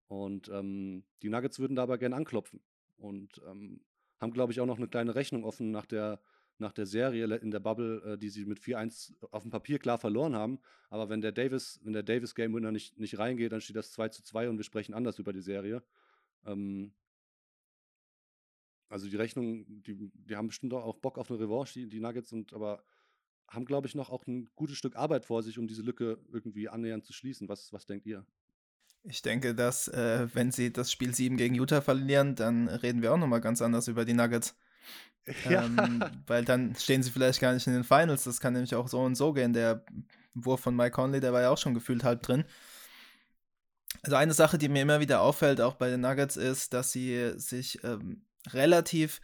Und 0.08 0.48
ähm, 0.48 1.04
die 1.22 1.28
Nuggets 1.28 1.58
würden 1.58 1.76
da 1.76 1.82
aber 1.82 1.98
gerne 1.98 2.14
anklopfen. 2.14 2.60
Und 2.96 3.42
ähm, 3.46 3.80
haben, 4.20 4.32
glaube 4.32 4.52
ich, 4.52 4.60
auch 4.60 4.66
noch 4.66 4.78
eine 4.78 4.88
kleine 4.88 5.14
Rechnung 5.14 5.44
offen 5.44 5.72
nach 5.72 5.86
der, 5.86 6.20
nach 6.58 6.72
der 6.72 6.86
Serie 6.86 7.24
in 7.36 7.50
der 7.50 7.60
Bubble, 7.60 8.14
äh, 8.14 8.18
die 8.18 8.30
sie 8.30 8.46
mit 8.46 8.60
4-1 8.60 9.14
auf 9.32 9.42
dem 9.42 9.50
Papier 9.50 9.78
klar 9.78 9.98
verloren 9.98 10.34
haben. 10.34 10.60
Aber 10.88 11.08
wenn 11.08 11.20
der 11.20 11.32
Davis, 11.32 11.80
wenn 11.82 11.92
der 11.92 12.04
Davis 12.04 12.34
Game 12.34 12.54
Winner 12.54 12.70
nicht, 12.70 12.98
nicht 12.98 13.18
reingeht, 13.18 13.52
dann 13.52 13.60
steht 13.60 13.76
das 13.76 13.92
2 13.92 14.10
zu 14.10 14.22
2 14.22 14.48
und 14.48 14.56
wir 14.56 14.64
sprechen 14.64 14.94
anders 14.94 15.18
über 15.18 15.32
die 15.32 15.42
Serie. 15.42 15.82
Ähm, 16.44 16.92
also 18.88 19.08
die 19.08 19.16
Rechnung, 19.16 19.64
die, 19.82 20.10
die 20.14 20.36
haben 20.36 20.48
bestimmt 20.48 20.72
auch 20.74 20.96
Bock 20.96 21.18
auf 21.18 21.30
eine 21.30 21.40
Revanche, 21.40 21.80
die, 21.80 21.88
die 21.88 22.00
Nuggets, 22.00 22.32
und 22.32 22.52
aber 22.52 22.82
haben, 23.48 23.64
glaube 23.64 23.86
ich, 23.86 23.94
noch 23.94 24.10
auch 24.10 24.26
ein 24.26 24.48
gutes 24.56 24.76
Stück 24.76 24.96
Arbeit 24.96 25.24
vor 25.24 25.42
sich, 25.42 25.58
um 25.58 25.66
diese 25.66 25.82
Lücke 25.82 26.18
irgendwie 26.32 26.68
annähernd 26.68 27.04
zu 27.04 27.12
schließen. 27.12 27.48
Was, 27.48 27.72
was 27.72 27.86
denkt 27.86 28.06
ihr? 28.06 28.24
Ich 29.04 29.22
denke, 29.22 29.54
dass, 29.54 29.86
äh, 29.88 30.26
wenn 30.34 30.50
sie 30.50 30.72
das 30.72 30.90
Spiel 30.90 31.14
7 31.14 31.36
gegen 31.36 31.54
Utah 31.54 31.80
verlieren, 31.80 32.34
dann 32.34 32.68
reden 32.68 33.02
wir 33.02 33.12
auch 33.12 33.18
nochmal 33.18 33.40
ganz 33.40 33.62
anders 33.62 33.88
über 33.88 34.04
die 34.04 34.14
Nuggets. 34.14 34.56
Ähm, 35.46 36.04
weil 36.28 36.44
dann 36.44 36.76
stehen 36.76 37.02
sie 37.02 37.10
vielleicht 37.10 37.40
gar 37.40 37.52
nicht 37.52 37.66
in 37.66 37.72
den 37.72 37.82
Finals. 37.82 38.22
Das 38.22 38.38
kann 38.38 38.52
nämlich 38.52 38.76
auch 38.76 38.86
so 38.86 39.00
und 39.00 39.16
so 39.16 39.32
gehen. 39.32 39.52
Der 39.52 39.84
Wurf 40.34 40.60
von 40.60 40.76
Mike 40.76 40.92
Conley, 40.92 41.18
der 41.18 41.32
war 41.32 41.42
ja 41.42 41.50
auch 41.50 41.58
schon 41.58 41.74
gefühlt 41.74 42.04
halb 42.04 42.22
drin. 42.22 42.44
Also 44.02 44.14
eine 44.14 44.34
Sache, 44.34 44.56
die 44.56 44.68
mir 44.68 44.82
immer 44.82 45.00
wieder 45.00 45.22
auffällt, 45.22 45.60
auch 45.60 45.74
bei 45.74 45.90
den 45.90 46.02
Nuggets, 46.02 46.36
ist, 46.36 46.74
dass 46.74 46.92
sie 46.92 47.32
sich 47.36 47.82
ähm, 47.82 48.25
relativ 48.52 49.20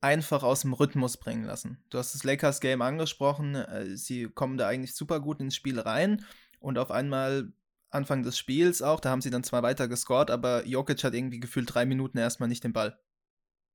einfach 0.00 0.42
aus 0.42 0.62
dem 0.62 0.72
Rhythmus 0.72 1.16
bringen 1.16 1.44
lassen. 1.44 1.82
Du 1.90 1.98
hast 1.98 2.14
das 2.14 2.24
Lakers-Game 2.24 2.82
angesprochen. 2.82 3.54
Äh, 3.54 3.96
sie 3.96 4.24
kommen 4.24 4.58
da 4.58 4.66
eigentlich 4.66 4.94
super 4.94 5.20
gut 5.20 5.40
ins 5.40 5.54
Spiel 5.54 5.78
rein 5.78 6.24
und 6.58 6.78
auf 6.78 6.90
einmal 6.90 7.52
Anfang 7.90 8.22
des 8.22 8.38
Spiels 8.38 8.80
auch, 8.80 9.00
da 9.00 9.10
haben 9.10 9.20
sie 9.20 9.30
dann 9.30 9.44
zwar 9.44 9.62
weiter 9.62 9.86
gescored, 9.86 10.30
aber 10.30 10.66
Jokic 10.66 11.04
hat 11.04 11.14
irgendwie 11.14 11.40
gefühlt 11.40 11.72
drei 11.72 11.84
Minuten 11.84 12.18
erstmal 12.18 12.48
nicht 12.48 12.64
den 12.64 12.72
Ball. 12.72 12.98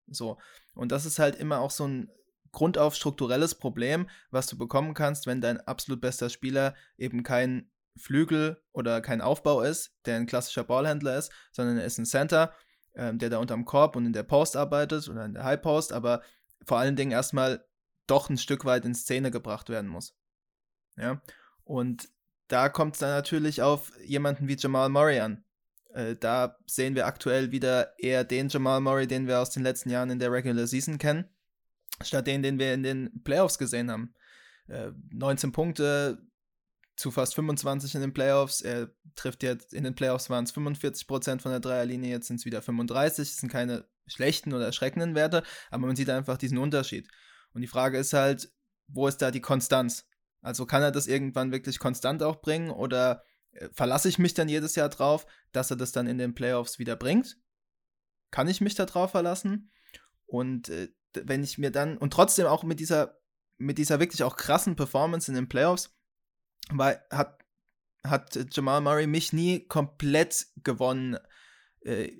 So. 0.08 0.38
Und 0.73 0.91
das 0.91 1.06
ist 1.06 1.19
halt 1.19 1.36
immer 1.36 1.60
auch 1.60 1.71
so 1.71 1.88
ein 1.88 2.10
grundauf 2.52 2.95
strukturelles 2.95 3.56
Problem, 3.56 4.10
was 4.32 4.47
du 4.47 4.58
bekommen 4.58 4.93
kannst, 4.93 5.28
wenn 5.28 5.41
dein 5.41 5.62
absolut 5.62 6.02
bester 6.02 6.30
Spieler 6.30 6.73
eben 6.97 7.21
kein 7.21 7.69
Flügel 7.95 8.62
oder 8.71 9.02
kein 9.02 9.21
Aufbau 9.21 9.62
ist, 9.62 9.95
der 10.06 10.15
ein 10.15 10.28
klassischer 10.28 10.63
Ballhändler 10.63 11.17
ist, 11.17 11.32
sondern 11.52 11.78
er 11.78 11.86
ist 11.86 11.97
ein 11.97 12.06
Center, 12.06 12.54
ähm, 12.98 13.20
der 13.20 13.30
da 13.30 13.38
unterm 13.38 13.64
Korb 13.64 13.96
und 13.96 14.06
in 14.06 14.14
der 14.14 14.24
Post 14.24 14.58
arbeitet 14.58 15.08
oder 15.08 15.24
in 15.24 15.36
der 15.36 15.44
High 15.44 15.62
Post, 15.62 15.94
aber 15.94 16.22
vor 16.66 16.80
allen 16.80 16.96
Dingen 16.96 17.12
erstmal 17.12 17.64
doch 18.08 18.30
ein 18.30 18.38
Stück 18.38 18.66
weit 18.66 18.86
in 18.86 18.96
Szene 18.96 19.32
gebracht 19.32 19.70
werden 19.70 19.90
muss. 19.90 20.16
Ja. 20.98 21.22
Und 21.64 22.10
da 22.48 22.70
kommt 22.70 22.96
es 22.96 23.00
dann 23.00 23.12
natürlich 23.12 23.62
auf 23.62 23.92
jemanden 24.04 24.48
wie 24.48 24.56
Jamal 24.58 24.90
Murray 24.90 25.20
an. 25.20 25.44
Äh, 25.94 26.16
da 26.16 26.58
sehen 26.66 26.96
wir 26.96 27.06
aktuell 27.06 27.52
wieder 27.52 27.94
eher 28.00 28.24
den 28.24 28.50
Jamal 28.50 28.82
Murray, 28.82 29.08
den 29.08 29.28
wir 29.28 29.40
aus 29.40 29.52
den 29.52 29.64
letzten 29.64 29.90
Jahren 29.90 30.10
in 30.10 30.20
der 30.20 30.32
Regular 30.32 30.66
Season 30.66 30.98
kennen, 30.98 31.26
statt 32.02 32.28
den, 32.28 32.42
den 32.42 32.58
wir 32.58 32.74
in 32.74 32.84
den 32.84 33.24
Playoffs 33.24 33.58
gesehen 33.58 33.92
haben. 33.92 34.14
Äh, 34.68 34.92
19 35.12 35.52
Punkte 35.52 36.27
zu 36.98 37.12
fast 37.12 37.36
25 37.36 37.96
in 37.96 38.02
den 38.02 38.14
Playoffs. 38.14 38.62
Er 38.62 38.90
trifft 39.16 39.44
jetzt, 39.44 39.74
in 39.74 39.84
den 39.84 39.96
Playoffs 39.96 40.30
waren 40.30 40.44
es 40.44 40.54
45% 40.54 41.40
von 41.40 41.52
der 41.52 41.60
Dreierlinie, 41.60 42.10
jetzt 42.10 42.28
sind 42.28 42.38
es 42.38 42.46
wieder 42.46 42.62
35. 42.62 43.30
Das 43.30 43.38
sind 43.38 43.52
keine 43.52 43.88
schlechten 44.08 44.54
oder 44.54 44.66
erschreckenden 44.66 45.16
Werte, 45.16 45.44
aber 45.70 45.86
man 45.86 45.96
sieht 45.96 46.10
einfach 46.10 46.38
diesen 46.38 46.58
Unterschied. 46.58 47.08
Und 47.54 47.62
die 47.62 47.68
Frage 47.68 47.98
ist 48.00 48.14
halt, 48.14 48.52
wo 48.88 49.08
ist 49.08 49.22
da 49.22 49.32
die 49.32 49.42
Konstanz? 49.42 50.10
Also 50.42 50.66
kann 50.66 50.82
er 50.82 50.92
das 50.92 51.08
irgendwann 51.08 51.52
wirklich 51.52 51.78
konstant 51.80 52.24
auch 52.24 52.42
bringen 52.42 52.72
oder 52.72 53.24
äh, 53.52 53.70
verlasse 53.72 54.10
ich 54.10 54.18
mich 54.18 54.34
dann 54.34 54.50
jedes 54.50 54.76
Jahr 54.76 54.90
drauf, 54.90 55.28
dass 55.52 55.70
er 55.70 55.78
das 55.78 55.92
dann 55.92 56.08
in 56.08 56.18
den 56.18 56.34
Playoffs 56.34 56.80
wieder 56.80 56.96
bringt? 56.96 57.38
Kann 58.32 58.48
ich 58.48 58.60
mich 58.60 58.76
da 58.76 58.86
drauf 58.86 59.12
verlassen? 59.12 59.72
Und 60.26 60.70
äh, 60.70 60.90
wenn 61.14 61.44
ich 61.44 61.58
mir 61.58 61.72
dann, 61.72 61.98
und 61.98 62.12
trotzdem 62.12 62.48
auch 62.48 62.64
mit 62.64 62.80
dieser, 62.80 63.20
mit 63.58 63.78
dieser 63.78 64.00
wirklich 64.00 64.24
auch 64.24 64.36
krassen 64.36 64.76
Performance 64.76 65.30
in 65.30 65.36
den 65.36 65.50
Playoffs, 65.50 65.97
weil 66.72 67.02
hat 67.12 67.38
hat 68.04 68.38
Jamal 68.52 68.82
Murray 68.82 69.08
mich 69.08 69.34
nie 69.34 69.67
komplett 69.67 70.48
gewonnen. 70.63 71.17
Äh, 71.82 72.12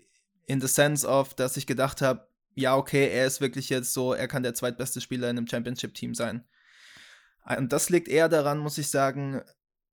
in 0.48 0.62
the 0.62 0.68
sense 0.68 1.06
of, 1.06 1.34
dass 1.34 1.58
ich 1.58 1.68
gedacht 1.68 2.02
habe, 2.02 2.28
ja, 2.56 2.76
okay, 2.76 3.10
er 3.10 3.28
ist 3.28 3.42
wirklich 3.42 3.70
jetzt 3.70 3.94
so, 3.94 4.14
er 4.14 4.28
kann 4.28 4.44
der 4.44 4.54
zweitbeste 4.54 5.02
Spieler 5.02 5.30
in 5.30 5.38
einem 5.38 5.48
Championship-Team 5.48 6.16
sein. 6.16 6.48
Und 7.46 7.72
das 7.72 7.90
liegt 7.90 8.08
eher 8.08 8.30
daran, 8.30 8.58
muss 8.58 8.78
ich 8.78 8.90
sagen, 8.90 9.42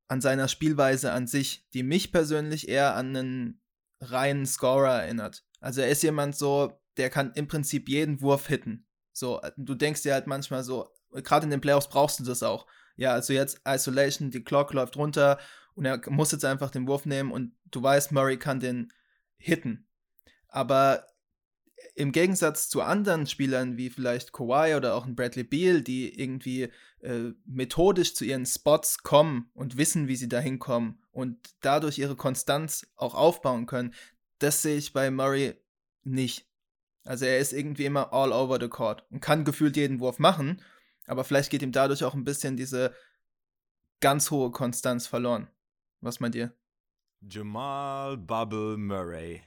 an 0.08 0.20
seiner 0.20 0.48
Spielweise 0.48 1.12
an 1.12 1.26
sich, 1.26 1.68
die 1.74 1.82
mich 1.82 2.12
persönlich 2.12 2.68
eher 2.68 2.94
an 2.94 3.16
einen 3.16 3.60
reinen 4.00 4.46
Scorer 4.46 5.02
erinnert. 5.02 5.44
Also 5.60 5.80
er 5.80 5.88
ist 5.88 6.02
jemand 6.02 6.36
so, 6.36 6.80
der 6.96 7.10
kann 7.10 7.32
im 7.34 7.48
Prinzip 7.48 7.88
jeden 7.88 8.20
Wurf 8.20 8.46
hitten. 8.46 8.86
So, 9.12 9.40
du 9.56 9.74
denkst 9.74 10.02
dir 10.02 10.14
halt 10.14 10.26
manchmal 10.26 10.64
so, 10.64 10.88
gerade 11.10 11.44
in 11.44 11.50
den 11.50 11.60
Playoffs 11.60 11.88
brauchst 11.88 12.20
du 12.20 12.24
das 12.24 12.42
auch. 12.42 12.66
Ja, 12.96 13.12
also 13.12 13.32
jetzt 13.32 13.60
Isolation, 13.66 14.30
die 14.30 14.44
Clock 14.44 14.72
läuft 14.72 14.96
runter 14.96 15.38
und 15.74 15.84
er 15.84 16.00
muss 16.10 16.32
jetzt 16.32 16.44
einfach 16.44 16.70
den 16.70 16.86
Wurf 16.86 17.06
nehmen 17.06 17.32
und 17.32 17.52
du 17.70 17.82
weißt, 17.82 18.12
Murray 18.12 18.38
kann 18.38 18.60
den 18.60 18.92
hitten. 19.36 19.86
Aber 20.48 21.06
im 21.94 22.12
Gegensatz 22.12 22.68
zu 22.68 22.82
anderen 22.82 23.26
Spielern 23.26 23.76
wie 23.76 23.90
vielleicht 23.90 24.32
Kawhi 24.32 24.74
oder 24.74 24.94
auch 24.94 25.06
ein 25.06 25.14
Bradley 25.14 25.44
Beal, 25.44 25.82
die 25.82 26.18
irgendwie 26.18 26.70
äh, 27.00 27.32
methodisch 27.44 28.14
zu 28.14 28.24
ihren 28.24 28.46
Spots 28.46 29.02
kommen 29.02 29.50
und 29.54 29.76
wissen, 29.76 30.08
wie 30.08 30.16
sie 30.16 30.28
da 30.28 30.38
hinkommen 30.38 31.02
und 31.12 31.38
dadurch 31.60 31.98
ihre 31.98 32.16
Konstanz 32.16 32.86
auch 32.96 33.14
aufbauen 33.14 33.66
können, 33.66 33.94
das 34.38 34.62
sehe 34.62 34.76
ich 34.76 34.92
bei 34.92 35.10
Murray 35.10 35.54
nicht. 36.02 36.48
Also 37.04 37.26
er 37.26 37.38
ist 37.38 37.52
irgendwie 37.52 37.84
immer 37.84 38.12
all 38.12 38.32
over 38.32 38.58
the 38.60 38.68
court 38.68 39.04
und 39.10 39.20
kann 39.20 39.44
gefühlt 39.44 39.76
jeden 39.76 40.00
Wurf 40.00 40.18
machen, 40.18 40.62
aber 41.06 41.24
vielleicht 41.24 41.50
geht 41.50 41.62
ihm 41.62 41.72
dadurch 41.72 42.04
auch 42.04 42.14
ein 42.14 42.24
bisschen 42.24 42.56
diese 42.56 42.94
ganz 44.00 44.30
hohe 44.30 44.50
Konstanz 44.50 45.06
verloren. 45.06 45.48
Was 46.00 46.20
meint 46.20 46.34
ihr? 46.34 46.52
Jamal 47.20 48.18
Bubble 48.18 48.76
Murray. 48.76 49.42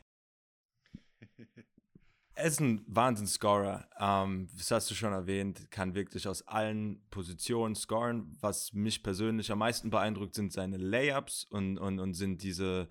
Er 2.34 2.46
ist 2.46 2.60
ein 2.60 2.84
Wahnsinnsscorer. 2.86 3.88
Ähm, 4.00 4.48
das 4.56 4.70
hast 4.70 4.92
du 4.92 4.96
schon 4.96 5.12
erwähnt, 5.12 5.72
kann 5.72 5.96
wirklich 5.96 6.28
aus 6.28 6.48
allen 6.48 7.02
Positionen 7.10 7.74
scoren. 7.74 8.38
Was 8.42 8.74
mich 8.74 9.02
persönlich 9.02 9.52
am 9.52 9.58
meisten 9.58 9.90
beeindruckt, 9.90 10.36
sind 10.36 10.54
seine 10.54 10.78
Layups 10.78 11.46
und, 11.46 11.80
und, 11.80 12.00
und 12.00 12.14
sind 12.14 12.44
diese 12.44 12.90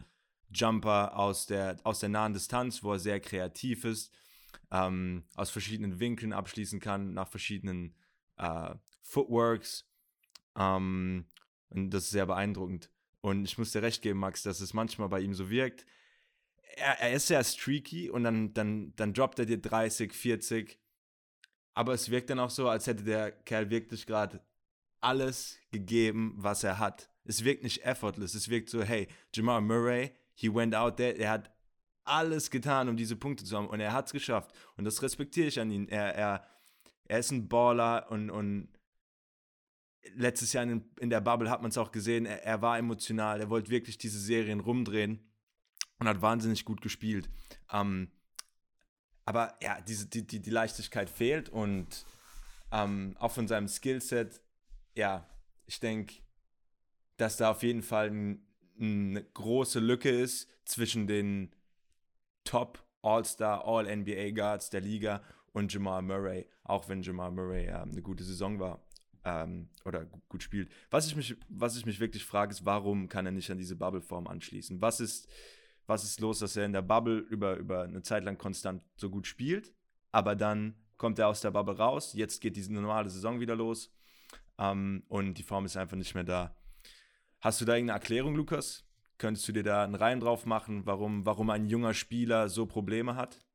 Jumper 0.51 1.17
aus 1.17 1.47
der, 1.47 1.77
aus 1.85 2.01
der 2.01 2.09
nahen 2.09 2.33
Distanz, 2.33 2.83
wo 2.83 2.93
er 2.93 2.99
sehr 2.99 3.21
kreativ 3.21 3.85
ist, 3.85 4.13
ähm, 4.73 5.25
aus 5.37 5.51
verschiedenen 5.51 6.01
Winkeln 6.01 6.33
abschließen 6.33 6.81
kann, 6.81 7.15
nach 7.15 7.29
verschiedenen 7.29 7.95
äh, 8.37 8.75
Footworks. 9.03 9.89
Ähm, 10.57 11.27
und 11.71 11.91
das 11.91 12.05
ist 12.05 12.11
sehr 12.11 12.27
beeindruckend. 12.27 12.91
Und 13.21 13.45
ich 13.45 13.59
muss 13.59 13.73
dir 13.73 13.83
recht 13.83 14.03
geben, 14.03 14.21
Max, 14.21 14.43
dass 14.43 14.61
es 14.61 14.73
manchmal 14.73 15.09
bei 15.09 15.21
ihm 15.21 15.35
so 15.35 15.51
wirkt, 15.51 15.85
er, 16.77 17.01
er 17.01 17.13
ist 17.13 17.27
sehr 17.27 17.43
streaky 17.43 18.11
und 18.11 18.25
dann, 18.25 18.53
dann, 18.55 18.95
dann 18.97 19.15
droppt 19.15 19.39
er 19.39 19.47
dir 19.47 19.61
30, 19.61 20.13
40. 20.13 20.79
Aber 21.75 21.93
es 21.93 22.11
wirkt 22.11 22.31
dann 22.31 22.39
auch 22.39 22.51
so, 22.51 22.69
als 22.69 22.87
hätte 22.87 23.05
der 23.05 23.33
Kerl 23.33 23.71
wirklich 23.71 24.07
gerade 24.07 24.41
alles 25.01 25.59
gegeben, 25.71 26.35
was 26.37 26.65
er 26.65 26.79
hat. 26.79 27.11
Es 27.25 27.45
wirkt 27.45 27.65
nicht 27.65 27.85
effortless. 27.85 28.35
Es 28.35 28.49
wirkt 28.49 28.71
so, 28.71 28.83
hey, 28.83 29.09
Jamal 29.35 29.61
Murray, 29.61 30.13
he 30.35 30.53
went 30.53 30.75
out 30.75 30.97
there, 30.97 31.13
er 31.13 31.31
hat 31.31 31.51
alles 32.05 32.51
getan, 32.51 32.89
um 32.89 32.97
diese 32.97 33.17
Punkte 33.17 33.45
zu 33.45 33.57
haben 33.57 33.67
und 33.67 33.81
er 33.81 33.93
hat 33.93 34.07
es 34.07 34.13
geschafft. 34.13 34.53
Und 34.77 34.85
das 34.85 35.03
respektiere 35.03 35.49
ich 35.49 35.59
an 35.59 35.71
ihn. 35.71 35.89
Er, 35.89 36.15
er, 36.15 36.47
er 37.09 37.19
ist 37.19 37.31
ein 37.31 37.49
Baller 37.49 38.11
und, 38.11 38.31
und 38.31 38.69
letztes 40.15 40.53
Jahr 40.53 40.65
in, 40.65 40.85
in 41.01 41.11
der 41.11 41.21
Bubble 41.21 41.51
hat 41.51 41.63
man 41.63 41.71
es 41.71 41.79
auch 41.79 41.93
gesehen, 41.93 42.27
er, 42.27 42.45
er 42.45 42.63
war 42.63 42.79
emotional, 42.79 43.41
er 43.41 43.51
wollte 43.51 43.71
wirklich 43.71 43.99
diese 43.99 44.19
Serien 44.19 44.61
rumdrehen 44.61 45.21
und 45.99 46.09
hat 46.09 46.23
wahnsinnig 46.23 46.65
gut 46.65 46.81
gespielt. 46.81 47.29
Ähm, 47.73 48.11
aber 49.25 49.57
ja, 49.63 49.81
diese, 49.81 50.07
die, 50.07 50.27
die, 50.27 50.41
die 50.41 50.51
Leichtigkeit 50.51 51.11
fehlt 51.11 51.49
und 51.49 52.07
ähm, 52.71 53.17
auch 53.19 53.33
von 53.33 53.49
seinem 53.49 53.69
Skillset, 53.69 54.41
ja, 54.95 55.29
ich 55.67 55.81
denke, 55.81 56.17
dass 57.17 57.37
da 57.37 57.51
auf 57.51 57.63
jeden 57.63 57.83
Fall 57.83 58.11
ein, 58.11 58.47
eine 58.79 59.25
große 59.25 59.81
Lücke 59.81 60.11
ist 60.11 60.49
zwischen 60.65 61.07
den 61.07 61.55
Top 62.45 62.85
All-Star, 63.03 63.67
All-NBA 63.67 64.31
Guards 64.31 64.71
der 64.71 64.81
Liga 64.81 65.23
und 65.57 65.73
Jamal 65.73 66.03
Murray, 66.03 66.47
auch 66.65 66.87
wenn 66.91 67.01
Jamal 67.01 67.31
Murray 67.31 67.65
ja, 67.65 67.81
eine 67.83 68.03
gute 68.03 68.23
Saison 68.23 68.61
war 68.61 68.85
ähm, 69.25 69.71
oder 69.87 70.05
gut 70.29 70.43
spielt. 70.43 70.71
Was 70.91 71.07
ich, 71.07 71.17
mich, 71.17 71.35
was 71.49 71.79
ich 71.79 71.87
mich 71.87 71.99
wirklich 71.99 72.27
frage, 72.27 72.51
ist, 72.51 72.67
warum 72.67 73.09
kann 73.09 73.25
er 73.25 73.33
nicht 73.33 73.51
an 73.51 73.57
diese 73.57 73.75
Bubble-Form 73.75 74.27
anschließen? 74.27 74.83
Was 74.83 75.01
ist, 75.01 75.31
was 75.87 76.05
ist 76.05 76.21
los, 76.21 76.41
dass 76.41 76.57
er 76.57 76.67
in 76.67 76.75
der 76.75 76.83
Bubble 76.83 77.17
über, 77.21 77.57
über 77.57 77.85
eine 77.85 78.03
Zeit 78.03 78.23
lang 78.25 78.37
konstant 78.37 78.83
so 78.97 79.09
gut 79.09 79.27
spielt, 79.27 79.73
aber 80.13 80.37
dann 80.37 80.75
kommt 80.99 81.19
er 81.19 81.29
aus 81.29 81.41
der 81.41 81.53
Bubble 81.53 81.79
raus, 81.79 82.13
jetzt 82.13 82.43
geht 82.43 82.55
diese 82.55 82.75
normale 82.75 83.09
Saison 83.09 83.41
wieder 83.41 83.57
los 83.57 83.91
ähm, 84.59 85.05
und 85.09 85.39
die 85.39 85.43
Form 85.43 85.65
ist 85.65 85.79
einfach 85.79 85.97
nicht 85.97 86.15
mehr 86.15 86.25
da. 86.25 86.55
Hast 87.41 87.63
du 87.63 87.65
da 87.65 87.77
irgendeine 87.77 87.99
Erklärung, 87.99 88.35
Lukas? 88.35 88.85
Könntest 89.17 89.49
du 89.49 89.53
dir 89.53 89.63
da 89.63 89.85
einen 89.85 89.95
Reihen 89.95 90.21
drauf 90.21 90.45
machen, 90.45 90.85
warum, 90.85 91.25
warum 91.25 91.49
ein 91.49 91.65
junger 91.65 91.95
Spieler 91.95 92.51
so 92.51 92.67
Probleme 92.67 93.17
hat? 93.17 93.46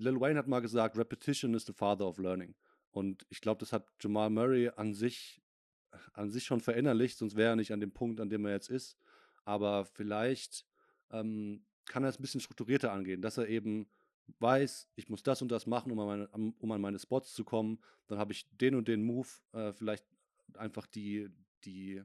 Lil 0.00 0.20
Wayne 0.20 0.38
hat 0.38 0.48
mal 0.48 0.60
gesagt, 0.60 0.96
Repetition 0.96 1.54
is 1.54 1.66
the 1.66 1.72
father 1.72 2.06
of 2.06 2.18
learning. 2.18 2.54
Und 2.90 3.26
ich 3.28 3.40
glaube, 3.40 3.60
das 3.60 3.72
hat 3.72 3.86
Jamal 4.00 4.30
Murray 4.30 4.70
an 4.70 4.94
sich, 4.94 5.40
an 6.14 6.30
sich 6.30 6.44
schon 6.44 6.60
verinnerlicht, 6.60 7.18
sonst 7.18 7.36
wäre 7.36 7.50
er 7.50 7.56
nicht 7.56 7.72
an 7.72 7.80
dem 7.80 7.92
Punkt, 7.92 8.20
an 8.20 8.30
dem 8.30 8.44
er 8.46 8.52
jetzt 8.52 8.70
ist. 8.70 8.96
Aber 9.44 9.84
vielleicht 9.84 10.64
ähm, 11.10 11.64
kann 11.86 12.02
er 12.02 12.08
es 12.08 12.18
ein 12.18 12.22
bisschen 12.22 12.40
strukturierter 12.40 12.92
angehen, 12.92 13.20
dass 13.20 13.36
er 13.36 13.48
eben 13.48 13.88
weiß, 14.38 14.88
ich 14.96 15.08
muss 15.08 15.22
das 15.22 15.42
und 15.42 15.50
das 15.50 15.66
machen, 15.66 15.92
um 15.92 16.00
an 16.00 16.06
meine, 16.06 16.54
um 16.58 16.72
an 16.72 16.80
meine 16.80 16.98
Spots 16.98 17.34
zu 17.34 17.44
kommen. 17.44 17.78
Dann 18.06 18.18
habe 18.18 18.32
ich 18.32 18.48
den 18.56 18.74
und 18.74 18.88
den 18.88 19.02
Move, 19.02 19.28
äh, 19.52 19.72
vielleicht 19.72 20.04
einfach 20.54 20.86
die, 20.86 21.28
die 21.64 22.02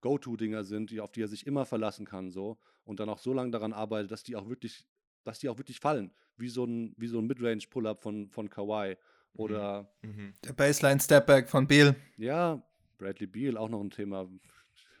Go-To-Dinger 0.00 0.64
sind, 0.64 0.90
die, 0.90 1.00
auf 1.00 1.12
die 1.12 1.22
er 1.22 1.28
sich 1.28 1.46
immer 1.46 1.64
verlassen 1.64 2.06
kann, 2.06 2.30
so. 2.30 2.58
Und 2.84 3.00
dann 3.00 3.08
auch 3.08 3.18
so 3.18 3.32
lange 3.32 3.50
daran 3.50 3.72
arbeitet, 3.72 4.10
dass 4.10 4.22
die 4.22 4.36
auch 4.36 4.48
wirklich, 4.48 4.84
dass 5.24 5.38
die 5.38 5.48
auch 5.48 5.58
wirklich 5.58 5.80
fallen. 5.80 6.12
Wie 6.36 6.48
so 6.48 6.64
ein, 6.64 6.94
wie 6.96 7.06
so 7.06 7.18
ein 7.18 7.26
Midrange-Pull-Up 7.26 8.02
von, 8.02 8.28
von 8.28 8.50
Kawhi. 8.50 8.90
Mhm. 8.90 8.96
Oder 9.40 9.90
mhm. 10.02 10.34
der 10.44 10.52
Baseline-Stepback 10.52 11.48
von 11.48 11.66
Beal. 11.66 11.96
Ja, 12.16 12.62
Bradley 12.98 13.26
Beal, 13.26 13.56
auch 13.56 13.68
noch 13.68 13.80
ein 13.80 13.90
Thema, 13.90 14.28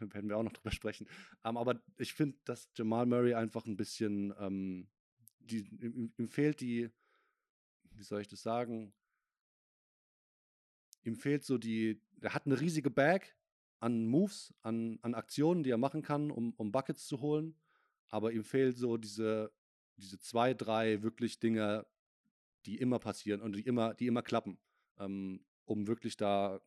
werden 0.00 0.28
wir 0.28 0.36
auch 0.36 0.42
noch 0.42 0.52
drüber 0.52 0.70
sprechen. 0.70 1.06
Um, 1.42 1.50
ähm, 1.50 1.56
aber 1.56 1.80
ich 1.98 2.14
finde, 2.14 2.36
dass 2.44 2.68
Jamal 2.74 3.06
Murray 3.06 3.34
einfach 3.34 3.66
ein 3.66 3.76
bisschen, 3.76 4.34
ähm, 4.38 4.88
die, 5.40 5.66
ihm, 5.80 6.12
ihm, 6.18 6.28
fehlt 6.28 6.60
die, 6.60 6.90
wie 7.92 8.02
soll 8.02 8.20
ich 8.20 8.28
das 8.28 8.42
sagen? 8.42 8.92
Ihm 11.04 11.16
fehlt 11.16 11.44
so 11.44 11.56
die, 11.56 12.02
er 12.20 12.34
hat 12.34 12.46
eine 12.46 12.60
riesige 12.60 12.90
Bag 12.90 13.36
an 13.80 14.06
Moves, 14.06 14.54
an, 14.62 14.98
an 15.02 15.14
Aktionen, 15.14 15.62
die 15.62 15.70
er 15.70 15.78
machen 15.78 16.02
kann, 16.02 16.30
um, 16.30 16.52
um 16.56 16.72
Buckets 16.72 17.06
zu 17.06 17.20
holen. 17.20 17.54
Aber 18.08 18.32
ihm 18.32 18.44
fehlt 18.44 18.76
so 18.76 18.96
diese, 18.96 19.52
diese 19.96 20.18
zwei, 20.18 20.54
drei 20.54 21.02
wirklich 21.02 21.38
Dinge, 21.38 21.86
die 22.66 22.76
immer 22.76 22.98
passieren 22.98 23.40
und 23.40 23.56
die 23.56 23.62
immer, 23.62 23.94
die 23.94 24.06
immer 24.06 24.22
klappen, 24.22 24.58
ähm, 24.98 25.44
um 25.64 25.86
wirklich 25.86 26.16
da 26.16 26.60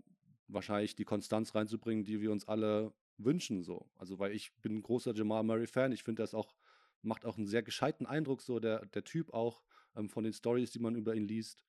wahrscheinlich 0.48 0.96
die 0.96 1.06
Konstanz 1.06 1.54
reinzubringen, 1.56 2.04
die 2.04 2.22
wir 2.22 2.32
uns 2.32 2.48
alle 2.48 2.94
wünschen 3.18 3.64
so. 3.64 3.90
Also 3.98 4.20
weil 4.20 4.34
ich 4.34 4.54
bin 4.62 4.78
ein 4.78 4.82
großer 4.82 5.14
Jamal 5.14 5.44
Murray 5.44 5.68
Fan. 5.68 5.92
Ich 5.92 6.04
finde, 6.04 6.24
das 6.24 6.34
auch 6.34 6.56
macht 7.02 7.26
auch 7.26 7.38
einen 7.38 7.48
sehr 7.48 7.64
gescheiten 7.64 8.06
Eindruck 8.06 8.42
so 8.42 8.60
der 8.60 8.86
der 8.88 9.04
Typ 9.04 9.34
auch 9.34 9.64
ähm, 9.96 10.10
von 10.10 10.24
den 10.24 10.34
Stories, 10.34 10.72
die 10.72 10.80
man 10.80 10.96
über 10.96 11.16
ihn 11.16 11.28
liest 11.28 11.64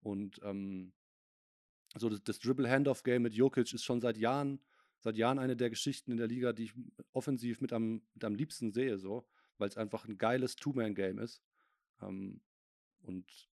und 0.00 0.40
ähm, 0.42 0.92
so 1.96 2.08
das, 2.08 2.22
das 2.24 2.38
Dribble 2.38 2.68
Handoff 2.68 3.02
Game 3.02 3.22
mit 3.22 3.34
Jokic 3.34 3.72
ist 3.72 3.84
schon 3.84 4.00
seit 4.00 4.18
Jahren 4.18 4.60
seit 5.00 5.16
Jahren 5.16 5.38
eine 5.38 5.56
der 5.56 5.70
Geschichten 5.70 6.10
in 6.10 6.16
der 6.16 6.28
Liga, 6.28 6.52
die 6.52 6.64
ich 6.64 6.74
offensiv 7.12 7.60
mit 7.60 7.72
am 7.72 8.02
mit 8.14 8.24
am 8.24 8.34
liebsten 8.34 8.72
sehe 8.72 8.98
so, 8.98 9.26
weil 9.58 9.68
es 9.68 9.76
einfach 9.76 10.06
ein 10.06 10.18
geiles 10.18 10.56
Two-Man 10.56 10.94
Game 10.94 11.18
ist. 11.18 11.42
Ähm, 12.00 12.40
und 13.02 13.48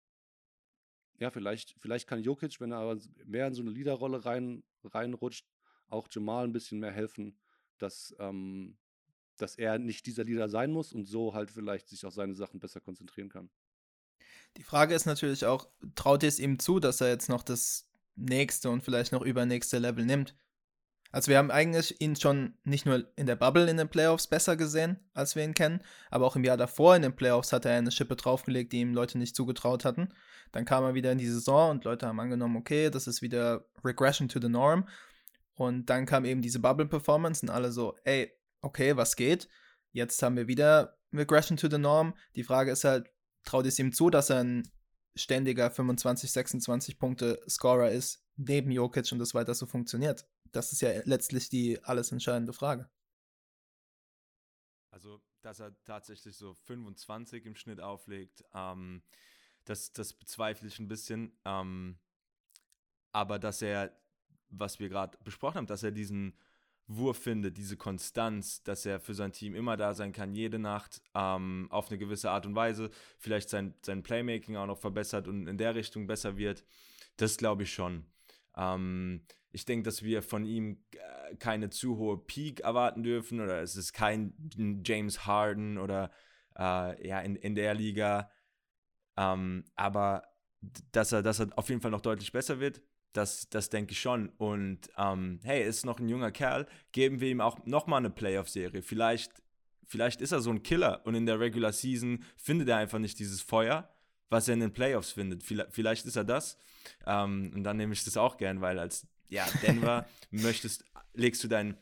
ja, 1.20 1.30
vielleicht, 1.30 1.76
vielleicht 1.80 2.08
kann 2.08 2.24
Jokic, 2.24 2.60
wenn 2.60 2.72
er 2.72 2.80
aber 2.80 3.00
mehr 3.26 3.48
in 3.48 3.54
so 3.54 3.62
eine 3.62 3.72
Leaderrolle 3.72 4.26
rein, 4.26 4.64
reinrutscht, 4.84 5.46
auch 5.88 6.08
Jamal 6.10 6.46
ein 6.46 6.54
bisschen 6.54 6.80
mehr 6.80 6.92
helfen, 6.92 7.38
dass, 7.78 8.16
ähm, 8.20 8.78
dass 9.38 9.56
er 9.56 9.78
nicht 9.78 10.06
dieser 10.06 10.24
Leader 10.24 10.50
sein 10.50 10.72
muss 10.72 10.94
und 10.94 11.06
so 11.06 11.34
halt 11.34 11.52
vielleicht 11.52 11.90
sich 11.90 12.06
auf 12.06 12.14
seine 12.14 12.34
Sachen 12.36 12.60
besser 12.60 12.80
konzentrieren 12.80 13.30
kann. 13.30 13.50
Die 14.58 14.64
Frage 14.64 14.96
ist 14.96 15.06
natürlich 15.06 15.46
auch, 15.46 15.70
traut 15.96 16.24
ihr 16.24 16.30
es 16.30 16.40
ihm 16.40 16.60
zu, 16.60 16.80
dass 16.80 17.02
er 17.02 17.10
jetzt 17.10 17.30
noch 17.30 17.44
das 17.44 17.90
nächste 18.16 18.70
und 18.70 18.84
vielleicht 18.84 19.12
noch 19.12 19.22
übernächste 19.22 19.80
Level 19.80 20.06
nimmt? 20.06 20.36
Also 21.12 21.30
wir 21.30 21.38
haben 21.38 21.52
eigentlich 21.52 22.00
ihn 22.00 22.16
schon 22.16 22.54
nicht 22.64 22.86
nur 22.86 23.06
in 23.18 23.26
der 23.26 23.36
Bubble 23.36 23.70
in 23.70 23.78
den 23.78 23.90
Playoffs 23.90 24.28
besser 24.28 24.56
gesehen, 24.56 24.98
als 25.14 25.36
wir 25.36 25.44
ihn 25.44 25.54
kennen, 25.54 25.82
aber 26.10 26.26
auch 26.26 26.38
im 26.38 26.44
Jahr 26.44 26.58
davor 26.58 26.96
in 26.96 27.02
den 27.02 27.16
Playoffs 27.16 27.52
hat 27.52 27.66
er 27.66 27.78
eine 27.78 27.92
Schippe 27.92 28.16
draufgelegt, 28.16 28.72
die 28.72 28.80
ihm 28.80 28.94
Leute 28.94 29.18
nicht 29.18 29.36
zugetraut 29.36 29.84
hatten. 29.84 30.14
Dann 30.54 30.66
kam 30.66 30.84
er 30.84 30.94
wieder 30.94 31.12
in 31.12 31.18
die 31.18 31.28
Saison 31.28 31.72
und 31.72 31.84
Leute 31.84 32.08
haben 32.08 32.20
angenommen, 32.20 32.56
okay, 32.56 32.90
das 32.90 33.08
ist 33.08 33.22
wieder 33.22 33.66
Regression 33.84 34.30
to 34.30 34.40
the 34.42 34.50
Norm. 34.50 34.88
Und 35.56 35.90
dann 35.90 36.06
kam 36.06 36.24
eben 36.26 36.42
diese 36.42 36.60
Bubble-Performance 36.60 37.46
und 37.46 37.50
alle 37.50 37.72
so, 37.72 37.96
ey, 38.04 38.32
okay, 38.62 38.96
was 38.96 39.16
geht? 39.16 39.50
Jetzt 39.92 40.24
haben 40.24 40.38
wir 40.38 40.48
wieder 40.48 40.98
Regression 41.14 41.58
to 41.58 41.70
the 41.70 41.78
Norm. 41.78 42.14
Die 42.36 42.44
Frage 42.44 42.72
ist 42.72 42.86
halt, 42.86 43.10
traut 43.44 43.66
es 43.66 43.80
ihm 43.80 43.92
zu, 43.92 44.10
dass 44.10 44.30
er 44.30 44.44
ein 44.44 44.72
ständiger 45.16 45.70
25, 45.72 46.32
26 46.32 47.00
Punkte 47.00 47.40
Scorer 47.50 47.92
ist, 47.92 48.24
neben 48.38 48.72
Jokic 48.72 49.12
und 49.12 49.20
das 49.20 49.34
weiter 49.34 49.54
so 49.54 49.66
funktioniert? 49.66 50.26
Das 50.52 50.72
ist 50.72 50.82
ja 50.82 51.02
letztlich 51.06 51.50
die 51.50 51.82
alles 51.84 52.12
entscheidende 52.12 52.54
Frage. 52.54 52.90
Also, 54.92 55.22
dass 55.42 55.60
er 55.60 55.74
tatsächlich 55.86 56.36
so 56.36 56.54
25 56.54 57.46
im 57.46 57.56
Schnitt 57.56 57.80
auflegt, 57.80 58.44
ähm, 58.54 59.02
das, 59.66 59.94
das 59.94 60.14
bezweifle 60.14 60.68
ich 60.68 60.80
ein 60.80 60.88
bisschen. 60.88 61.38
Ähm, 61.46 61.98
aber 63.12 63.40
dass 63.40 63.62
er, 63.62 63.96
was 64.50 64.80
wir 64.80 64.90
gerade 64.90 65.18
besprochen 65.24 65.58
haben, 65.58 65.68
dass 65.68 65.84
er 65.84 65.92
diesen 65.92 66.38
Wurf 66.88 67.18
findet, 67.20 67.58
diese 67.58 67.78
Konstanz, 67.78 68.64
dass 68.64 68.86
er 68.86 69.00
für 69.00 69.14
sein 69.14 69.32
Team 69.32 69.56
immer 69.56 69.78
da 69.78 69.94
sein 69.94 70.12
kann, 70.12 70.34
jede 70.34 70.60
Nacht 70.60 71.02
ähm, 71.14 71.68
auf 71.70 71.90
eine 71.90 71.98
gewisse 71.98 72.32
Art 72.32 72.46
und 72.46 72.56
Weise, 72.56 72.90
vielleicht 73.18 73.50
sein, 73.50 73.74
sein 73.86 74.04
Playmaking 74.04 74.58
auch 74.58 74.66
noch 74.66 74.80
verbessert 74.80 75.28
und 75.28 75.48
in 75.48 75.58
der 75.58 75.76
Richtung 75.76 76.08
besser 76.08 76.38
wird, 76.38 76.66
das 77.18 77.38
glaube 77.38 77.64
ich 77.64 77.74
schon. 77.74 78.06
Ähm, 78.58 79.26
ich 79.52 79.66
denke, 79.66 79.84
dass 79.84 80.04
wir 80.04 80.22
von 80.22 80.46
ihm 80.46 80.84
äh, 80.92 81.36
keine 81.36 81.70
zu 81.70 81.98
hohe 81.98 82.18
Peak 82.18 82.62
erwarten 82.62 83.04
dürfen 83.04 83.42
oder 83.42 83.62
es 83.62 83.76
ist 83.76 83.94
kein 83.94 84.34
James 84.86 85.26
Harden 85.26 85.78
oder 85.78 86.12
äh, 86.58 87.08
ja 87.08 87.20
in, 87.20 87.36
in 87.36 87.56
der 87.56 87.74
Liga. 87.74 88.30
Ähm, 89.18 89.66
aber 89.76 90.24
dass 90.92 91.12
er, 91.12 91.22
dass 91.22 91.40
er 91.40 91.50
auf 91.58 91.70
jeden 91.70 91.82
Fall 91.82 91.92
noch 91.92 92.02
deutlich 92.02 92.32
besser 92.32 92.60
wird, 92.60 92.82
das, 93.14 93.50
das 93.50 93.70
denke 93.70 93.92
ich 93.92 94.00
schon. 94.00 94.30
Und 94.38 94.90
ähm, 94.98 95.40
hey, 95.44 95.64
ist 95.64 95.86
noch 95.86 96.00
ein 96.00 96.10
junger 96.10 96.32
Kerl, 96.32 96.68
geben 96.92 97.20
wir 97.20 97.30
ihm 97.30 97.42
auch 97.42 97.66
nochmal 97.66 98.00
eine 98.00 98.10
Playoff-Serie. 98.10 98.82
Vielleicht, 98.82 99.32
vielleicht 99.86 100.22
ist 100.22 100.32
er 100.32 100.42
so 100.42 100.50
ein 100.50 100.64
Killer 100.64 101.02
und 101.06 101.16
in 101.16 101.26
der 101.26 101.40
Regular 101.40 101.74
Season 101.74 102.24
findet 102.38 102.70
er 102.70 102.78
einfach 102.78 103.00
nicht 103.00 103.20
dieses 103.20 103.42
Feuer, 103.42 103.90
was 104.30 104.48
er 104.48 104.54
in 104.54 104.62
den 104.62 104.74
Playoffs 104.74 105.12
findet. 105.12 105.44
Vielleicht, 105.44 105.74
vielleicht 105.74 106.06
ist 106.06 106.16
er 106.16 106.24
das. 106.24 106.58
Ähm, 107.06 107.52
und 107.54 107.64
dann 107.64 107.78
nehme 107.78 107.94
ich 107.94 108.04
das 108.04 108.18
auch 108.18 108.38
gern, 108.38 108.62
weil 108.62 108.80
als 108.80 109.08
ja, 109.32 109.48
Denver 109.64 110.06
möchtest, 110.30 110.86
legst 111.14 111.44
du 111.44 111.48
deinen 111.48 111.76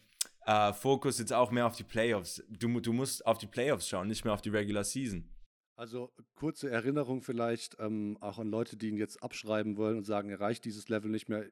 äh, 0.46 0.72
Fokus 0.72 1.20
jetzt 1.20 1.34
auch 1.34 1.52
mehr 1.52 1.66
auf 1.66 1.76
die 1.76 1.84
Playoffs. 1.84 2.42
Du, 2.50 2.80
du 2.80 2.94
musst 2.94 3.26
auf 3.26 3.38
die 3.38 3.48
Playoffs 3.48 3.90
schauen, 3.90 4.08
nicht 4.08 4.24
mehr 4.24 4.34
auf 4.34 4.42
die 4.42 4.50
Regular 4.50 4.84
Season. 4.84 5.28
Also 5.76 6.12
kurze 6.36 6.70
Erinnerung 6.70 7.22
vielleicht 7.22 7.78
ähm, 7.80 8.18
auch 8.22 8.38
an 8.40 8.50
Leute, 8.50 8.78
die 8.78 8.90
ihn 8.90 8.98
jetzt 8.98 9.24
abschreiben 9.24 9.78
wollen 9.78 9.98
und 9.98 10.06
sagen, 10.06 10.30
er 10.30 10.40
reicht 10.40 10.66
dieses 10.66 10.90
Level 10.90 11.10
nicht 11.10 11.30
mehr. 11.30 11.46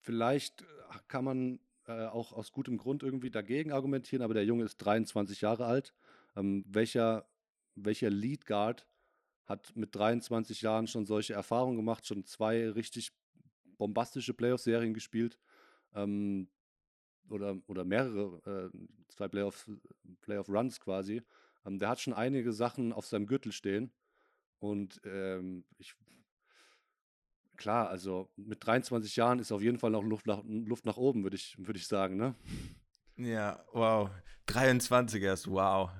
Vielleicht 0.00 0.62
äh, 0.62 0.64
kann 1.08 1.24
man 1.24 1.60
äh, 1.86 2.06
auch 2.06 2.32
aus 2.32 2.52
gutem 2.52 2.76
Grund 2.78 3.02
irgendwie 3.02 3.30
dagegen 3.30 3.72
argumentieren, 3.72 4.22
aber 4.22 4.34
der 4.34 4.44
Junge 4.44 4.64
ist 4.64 4.76
23 4.78 5.40
Jahre 5.40 5.66
alt. 5.66 5.94
Ähm, 6.36 6.64
welcher, 6.68 7.26
welcher 7.74 8.10
Lead 8.10 8.46
Guard 8.46 8.86
hat 9.46 9.74
mit 9.76 9.94
23 9.94 10.62
Jahren 10.62 10.86
schon 10.86 11.06
solche 11.06 11.34
Erfahrungen 11.34 11.76
gemacht, 11.76 12.06
schon 12.06 12.24
zwei 12.24 12.68
richtig 12.70 13.12
bombastische 13.78 14.34
Playoff-Serien 14.34 14.94
gespielt 14.94 15.38
ähm, 15.94 16.48
oder, 17.28 17.56
oder 17.66 17.84
mehrere, 17.84 18.70
äh, 18.74 18.78
zwei 19.08 19.28
Playoff-Runs 19.28 19.80
Playoff 20.20 20.80
quasi. 20.80 21.22
Ähm, 21.66 21.78
der 21.78 21.88
hat 21.88 22.00
schon 22.00 22.12
einige 22.12 22.52
Sachen 22.52 22.92
auf 22.92 23.06
seinem 23.06 23.26
Gürtel 23.26 23.52
stehen. 23.52 23.92
Und 24.58 25.00
ähm, 25.04 25.64
ich, 25.78 25.94
klar, 27.56 27.88
also 27.88 28.30
mit 28.36 28.64
23 28.64 29.16
Jahren 29.16 29.38
ist 29.38 29.52
auf 29.52 29.62
jeden 29.62 29.78
Fall 29.78 29.90
noch 29.90 30.02
Luft 30.02 30.26
nach, 30.26 30.42
Luft 30.44 30.86
nach 30.86 30.96
oben, 30.96 31.22
würde 31.22 31.36
ich, 31.36 31.56
würd 31.58 31.76
ich 31.76 31.86
sagen, 31.86 32.16
ne? 32.16 32.34
Ja, 33.16 33.64
wow. 33.72 34.10
23 34.46 35.22
erst, 35.22 35.50
wow. 35.50 35.90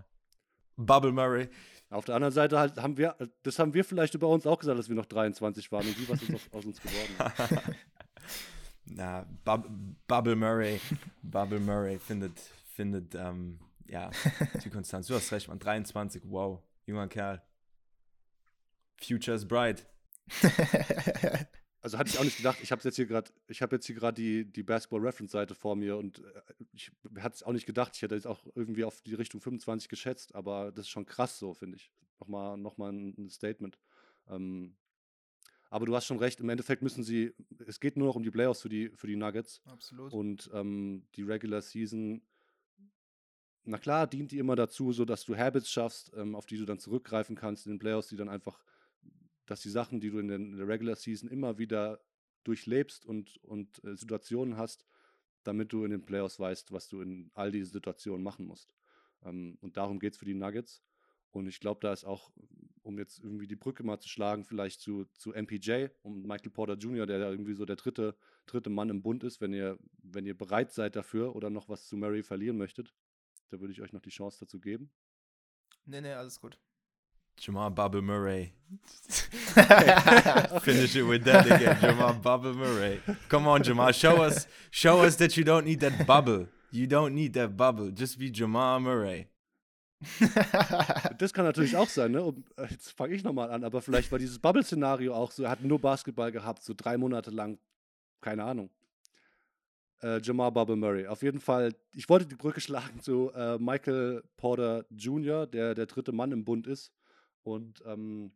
Bubble 0.76 1.12
Murray. 1.12 1.48
Auf 1.94 2.04
der 2.04 2.16
anderen 2.16 2.35
Seite 2.35 2.59
halt 2.59 2.76
haben 2.76 2.96
wir, 2.96 3.14
das 3.44 3.59
haben 3.61 3.72
wir 3.72 3.85
vielleicht 3.85 4.14
über 4.14 4.28
uns 4.28 4.46
auch 4.48 4.59
gesagt, 4.59 4.76
dass 4.76 4.88
wir 4.88 4.96
noch 4.96 5.07
23 5.07 5.70
waren 5.70 5.87
und 5.87 5.98
wie 5.98 6.09
was 6.09 6.22
ist 6.22 6.35
aus, 6.35 6.40
aus 6.50 6.64
uns 6.64 6.80
geworden. 6.80 7.33
Na, 8.87 9.24
Bub 9.44 9.68
Bubble 10.09 10.35
Murray, 10.35 10.80
Bubble 11.22 11.61
Murray 11.61 12.00
findet, 12.00 12.38
findet 12.74 13.14
ähm, 13.14 13.61
ja, 13.87 14.11
die 14.64 14.70
Konstanz. 14.70 15.07
Du 15.07 15.14
hast 15.14 15.30
recht, 15.30 15.46
man. 15.46 15.61
23, 15.61 16.24
wow. 16.26 16.61
Junger 16.85 17.07
Kerl. 17.07 17.40
Future 18.96 19.37
is 19.37 19.46
bright. 19.46 19.87
also 21.85 21.99
hatte 21.99 22.09
ich 22.09 22.18
auch 22.18 22.25
nicht 22.25 22.38
gedacht, 22.38 22.59
ich 22.62 22.73
habe 22.73 22.81
jetzt 22.83 22.97
hier 22.97 23.05
gerade, 23.05 23.31
ich 23.47 23.61
habe 23.61 23.77
jetzt 23.77 23.85
hier 23.85 23.94
gerade 23.94 24.14
die, 24.14 24.44
die 24.44 24.62
Basketball-Reference-Seite 24.62 25.55
vor 25.55 25.77
mir 25.77 25.99
und 25.99 26.20
äh, 26.20 26.64
ich 26.73 26.90
hatte 27.18 27.35
es 27.35 27.42
auch 27.42 27.53
nicht 27.53 27.66
gedacht, 27.66 27.92
ich 27.94 28.01
hätte 28.01 28.14
jetzt 28.14 28.27
auch 28.27 28.47
irgendwie 28.55 28.85
auf 28.85 29.03
die 29.03 29.14
Richtung 29.14 29.42
25 29.42 29.90
geschätzt, 29.90 30.35
aber 30.35 30.73
das 30.73 30.87
ist 30.87 30.90
schon 30.90 31.05
krass 31.05 31.38
so, 31.38 31.53
finde 31.53 31.77
ich. 31.77 31.92
Nochmal, 32.20 32.57
nochmal 32.57 32.90
ein 32.92 33.29
Statement. 33.29 33.79
Ähm, 34.29 34.77
aber 35.68 35.85
du 35.85 35.94
hast 35.94 36.07
schon 36.07 36.18
recht, 36.18 36.40
im 36.40 36.49
Endeffekt 36.49 36.81
müssen 36.81 37.05
sie, 37.05 37.35
es 37.66 37.81
geht 37.81 37.99
nur 37.99 38.07
noch 38.07 38.16
um 38.16 38.23
die 38.23 38.31
Playoffs 38.31 38.62
für 38.62 38.70
die, 38.70 38.88
für 38.90 39.07
die 39.07 39.16
Nuggets. 39.16 39.61
Absolut. 39.66 40.11
Und 40.11 40.51
ähm, 40.55 41.07
die 41.16 41.23
Regular 41.23 41.61
Season 41.61 42.23
na 43.66 43.79
klar, 43.79 44.07
dient 44.07 44.31
die 44.31 44.38
immer 44.38 44.57
dazu, 44.57 44.92
so 44.92 45.05
dass 45.05 45.25
du 45.25 45.37
Habits 45.37 45.70
schaffst, 45.70 46.12
ähm, 46.16 46.35
auf 46.35 46.47
die 46.47 46.59
du 46.59 46.64
dann 46.64 46.79
zurückgreifen 46.79 47.35
kannst 47.35 47.66
in 47.66 47.73
den 47.73 47.79
Playoffs, 47.79 48.09
die 48.09 48.16
dann 48.16 48.29
einfach, 48.29 48.62
dass 49.46 49.61
die 49.61 49.70
Sachen, 49.70 50.00
die 50.00 50.11
du 50.11 50.18
in, 50.18 50.28
der 50.57 50.68
Regular 50.68 50.96
Season 50.96 51.28
immer 51.28 51.59
wieder 51.59 52.00
durchlebst 52.44 53.07
und, 53.07 53.37
und 53.44 53.83
äh, 53.85 53.96
Situationen 53.96 54.57
hast, 54.57 54.87
damit 55.42 55.72
du 55.72 55.85
in 55.85 55.90
den 55.90 56.04
Playoffs 56.04 56.38
weißt, 56.38 56.72
was 56.72 56.88
du 56.88 57.00
in 57.00 57.30
all 57.35 57.50
diesen 57.50 57.72
Situationen 57.72 58.22
machen 58.22 58.46
musst. 58.46 58.74
Ähm, 59.22 59.59
und 59.61 59.76
darum 59.76 59.98
geht 59.98 60.14
es 60.14 60.18
für 60.18 60.24
die 60.24 60.35
Nuggets. 60.35 60.83
Und 61.30 61.48
ich 61.48 61.59
glaube, 61.59 61.80
da 61.80 61.92
ist 61.92 62.04
auch, 62.04 62.30
um 62.83 62.98
jetzt 62.98 63.18
irgendwie 63.18 63.48
die 63.48 63.57
Brücke 63.57 63.83
mal 63.83 63.98
zu 63.98 64.09
schlagen, 64.09 64.44
vielleicht 64.44 64.80
zu, 64.80 65.07
zu 65.14 65.33
MPJ 65.33 65.88
und 66.02 66.24
Michael 66.26 66.52
Porter 66.52 66.74
Jr., 66.74 67.07
der 67.07 67.18
da 67.18 67.30
irgendwie 67.30 67.54
so 67.54 67.64
der 67.64 67.76
dritte, 67.76 68.16
dritte 68.46 68.70
Mann 68.70 68.88
im 68.88 69.02
Bund 69.02 69.24
ist, 69.24 69.40
wenn 69.40 69.52
ihr, 69.52 69.76
wenn 70.02 70.26
ihr 70.26 70.37
bereit 70.37 70.72
seid 70.72 70.94
dafür 70.94 71.35
oder 71.35 71.50
noch 71.50 71.68
was 71.68 71.87
zu 71.87 71.96
Murray 71.96 72.22
verlieren 72.22 72.57
möchtet. 72.57 72.94
Da 73.50 73.61
würde 73.61 73.72
ich 73.72 73.83
euch 73.83 73.92
noch 73.92 74.00
die 74.00 74.11
Chance 74.11 74.38
dazu 74.40 74.61
geben. 74.61 74.90
Nee, 75.87 76.00
nee, 76.00 76.12
alles 76.12 76.40
gut. 76.40 76.59
Jamal 77.38 77.70
Bubble 77.70 78.03
Murray. 78.03 78.53
Finish 80.62 80.97
it 80.97 81.03
with 81.03 81.25
that 81.25 81.47
again. 81.47 81.79
Jamal 81.81 82.14
Bubble 82.14 82.55
Murray. 82.55 83.01
Come 83.29 83.47
on, 83.47 83.62
Jamal. 83.62 83.92
Show 83.92 84.23
us, 84.23 84.47
show 84.70 85.03
us 85.03 85.16
that 85.16 85.37
you 85.37 85.44
don't 85.44 85.64
need 85.64 85.81
that 85.81 86.07
bubble. 86.07 86.49
You 86.70 86.87
don't 86.87 87.14
need 87.14 87.35
that 87.35 87.57
bubble. 87.57 87.90
Just 87.90 88.18
be 88.18 88.31
Jamal 88.31 88.81
Murray. 88.81 89.29
das 91.18 91.33
kann 91.33 91.44
natürlich 91.44 91.77
auch 91.77 91.88
sein, 91.88 92.12
ne? 92.12 92.23
Und 92.23 92.44
äh, 92.57 92.66
jetzt 92.70 92.90
fange 92.90 93.14
ich 93.14 93.25
nochmal 93.25 93.51
an, 93.51 93.64
aber 93.64 93.81
vielleicht 93.81 94.11
war 94.12 94.18
dieses 94.18 94.38
Bubble-Szenario 94.38 95.14
auch 95.14 95.31
so, 95.31 95.44
er 95.44 95.51
hat 95.51 95.62
nur 95.62 95.81
Basketball 95.81 96.31
gehabt, 96.31 96.62
so 96.62 96.75
drei 96.77 96.99
Monate 96.99 97.31
lang, 97.31 97.59
keine 98.20 98.44
Ahnung 98.44 98.70
äh, 100.05 100.20
Jamal 100.23 100.53
Bubble 100.53 100.77
Murray. 100.77 101.07
Auf 101.07 101.23
jeden 101.23 101.40
Fall, 101.40 101.75
ich 101.92 102.09
wollte 102.09 102.27
die 102.27 102.35
Brücke 102.35 102.61
schlagen 102.61 103.01
zu 103.01 103.33
äh, 103.35 103.59
Michael 103.59 104.23
Porter 104.37 104.85
Jr., 104.90 105.47
der 105.47 105.75
der 105.75 105.87
dritte 105.87 106.12
Mann 106.12 106.31
im 106.31 106.44
Bund 106.44 106.66
ist. 106.66 106.92
Und 107.44 107.83
ähm, 107.87 108.33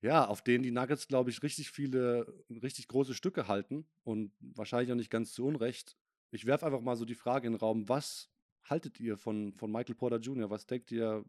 ja, 0.00 0.26
auf 0.26 0.42
den 0.42 0.62
die 0.62 0.70
Nuggets, 0.70 1.06
glaube 1.06 1.30
ich, 1.30 1.42
richtig 1.42 1.70
viele, 1.70 2.26
richtig 2.50 2.88
große 2.88 3.14
Stücke 3.14 3.48
halten 3.48 3.86
und 4.04 4.32
wahrscheinlich 4.40 4.90
auch 4.90 4.96
nicht 4.96 5.10
ganz 5.10 5.32
zu 5.32 5.46
Unrecht. 5.46 5.96
Ich 6.30 6.46
werfe 6.46 6.66
einfach 6.66 6.80
mal 6.80 6.96
so 6.96 7.04
die 7.04 7.14
Frage 7.14 7.46
in 7.46 7.52
den 7.52 7.60
Raum, 7.60 7.88
was 7.88 8.28
haltet 8.64 8.98
ihr 9.00 9.16
von, 9.16 9.52
von 9.54 9.70
Michael 9.70 9.94
Porter 9.94 10.18
Jr.? 10.18 10.50
Was 10.50 10.66
denkt 10.66 10.90
ihr, 10.90 11.24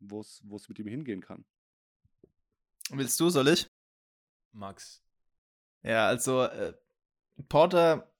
wo 0.00 0.20
es 0.20 0.68
mit 0.68 0.78
ihm 0.78 0.86
hingehen 0.86 1.20
kann? 1.20 1.44
Willst 2.90 3.18
du, 3.20 3.30
soll 3.30 3.48
ich? 3.48 3.68
Max. 4.52 5.02
Ja, 5.82 6.06
also 6.06 6.42
äh, 6.42 6.74
Porter 7.48 8.13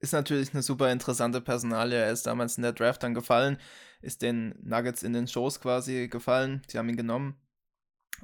ist 0.00 0.12
natürlich 0.12 0.52
eine 0.52 0.62
super 0.62 0.90
interessante 0.92 1.40
Personalie. 1.40 1.98
Er 1.98 2.12
ist 2.12 2.26
damals 2.26 2.56
in 2.56 2.62
der 2.62 2.72
Draft 2.72 3.02
dann 3.02 3.14
gefallen, 3.14 3.58
ist 4.02 4.22
den 4.22 4.54
Nuggets 4.62 5.02
in 5.02 5.12
den 5.12 5.26
Shows 5.26 5.60
quasi 5.60 6.08
gefallen. 6.08 6.62
Sie 6.68 6.78
haben 6.78 6.88
ihn 6.88 6.96
genommen. 6.96 7.36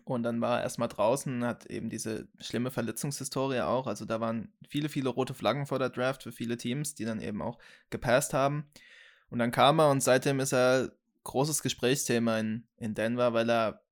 Und 0.05 0.23
dann 0.23 0.41
war 0.41 0.59
er 0.59 0.63
erstmal 0.63 0.89
draußen, 0.89 1.45
hat 1.45 1.67
eben 1.67 1.91
diese 1.91 2.29
schlimme 2.39 2.71
Verletzungshistorie 2.71 3.61
auch. 3.61 3.87
Also 3.87 4.05
da 4.05 4.21
waren 4.21 4.53
viele, 4.69 4.89
viele 4.89 5.09
rote 5.09 5.35
Flaggen 5.35 5.67
vor 5.67 5.79
der 5.79 5.91
Draft 5.91 6.23
für 6.23 6.33
viele 6.33 6.57
Teams, 6.57 6.95
die 6.95 7.05
dann 7.05 7.21
eben 7.21 7.43
auch 7.43 7.59
gepasst 7.91 8.33
haben. 8.33 8.71
Und 9.31 9.39
dann 9.39 9.51
kam 9.51 9.81
er 9.81 9.91
und 9.91 10.03
seitdem 10.03 10.41
ist 10.41 10.53
er 10.53 10.93
großes 11.25 11.63
Gesprächsthema 11.63 12.39
in, 12.39 12.67
in 12.77 12.95
Denver, 12.95 13.33
weil 13.33 13.51
er 13.51 13.83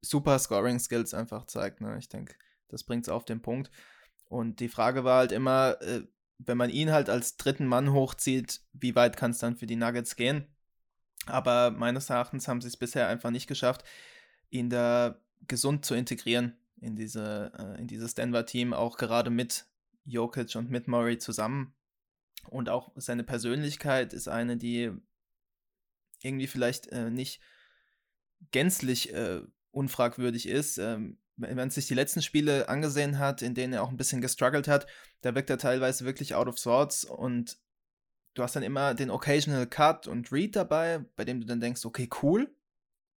super 0.00 0.38
Scoring-Skills 0.38 1.14
einfach 1.14 1.46
zeigt. 1.46 1.80
Ne? 1.80 1.96
Ich 1.98 2.08
denke, 2.08 2.34
das 2.68 2.84
bringt 2.84 3.06
es 3.06 3.08
auf 3.08 3.24
den 3.24 3.42
Punkt. 3.42 3.70
Und 4.26 4.60
die 4.60 4.68
Frage 4.68 5.04
war 5.04 5.18
halt 5.18 5.32
immer, 5.32 5.80
äh, 5.82 6.02
wenn 6.46 6.56
man 6.56 6.70
ihn 6.70 6.92
halt 6.92 7.08
als 7.08 7.36
dritten 7.36 7.66
Mann 7.66 7.92
hochzieht, 7.92 8.60
wie 8.72 8.94
weit 8.94 9.16
kann 9.16 9.32
es 9.32 9.38
dann 9.38 9.56
für 9.56 9.66
die 9.66 9.76
Nuggets 9.76 10.16
gehen? 10.16 10.46
Aber 11.26 11.70
meines 11.70 12.10
Erachtens 12.10 12.48
haben 12.48 12.60
sie 12.60 12.68
es 12.68 12.76
bisher 12.76 13.08
einfach 13.08 13.30
nicht 13.30 13.46
geschafft, 13.46 13.84
ihn 14.50 14.70
da 14.70 15.20
gesund 15.46 15.84
zu 15.84 15.94
integrieren 15.94 16.56
in, 16.80 16.96
diese, 16.96 17.52
äh, 17.58 17.80
in 17.80 17.86
dieses 17.86 18.14
Denver-Team, 18.14 18.72
auch 18.72 18.96
gerade 18.96 19.30
mit 19.30 19.66
Jokic 20.04 20.54
und 20.56 20.70
mit 20.70 20.88
Murray 20.88 21.18
zusammen. 21.18 21.74
Und 22.50 22.68
auch 22.68 22.92
seine 22.96 23.24
Persönlichkeit 23.24 24.12
ist 24.12 24.28
eine, 24.28 24.56
die 24.56 24.92
irgendwie 26.22 26.46
vielleicht 26.46 26.88
äh, 26.88 27.10
nicht 27.10 27.40
gänzlich 28.50 29.12
äh, 29.14 29.40
unfragwürdig 29.70 30.46
ist. 30.46 30.78
Ähm, 30.78 31.18
wenn 31.36 31.56
man 31.56 31.70
sich 31.70 31.86
die 31.86 31.94
letzten 31.94 32.22
Spiele 32.22 32.68
angesehen 32.68 33.18
hat, 33.18 33.42
in 33.42 33.54
denen 33.54 33.72
er 33.72 33.82
auch 33.82 33.90
ein 33.90 33.96
bisschen 33.96 34.20
gestruggelt 34.20 34.68
hat, 34.68 34.86
da 35.22 35.34
wirkt 35.34 35.50
er 35.50 35.58
teilweise 35.58 36.04
wirklich 36.04 36.34
out 36.34 36.46
of 36.46 36.58
sorts 36.58 37.04
und 37.04 37.58
du 38.34 38.42
hast 38.42 38.56
dann 38.56 38.62
immer 38.62 38.94
den 38.94 39.10
Occasional 39.10 39.66
Cut 39.66 40.06
und 40.06 40.30
Read 40.32 40.56
dabei, 40.56 41.04
bei 41.16 41.24
dem 41.24 41.40
du 41.40 41.46
dann 41.46 41.60
denkst, 41.60 41.84
okay, 41.84 42.08
cool, 42.22 42.54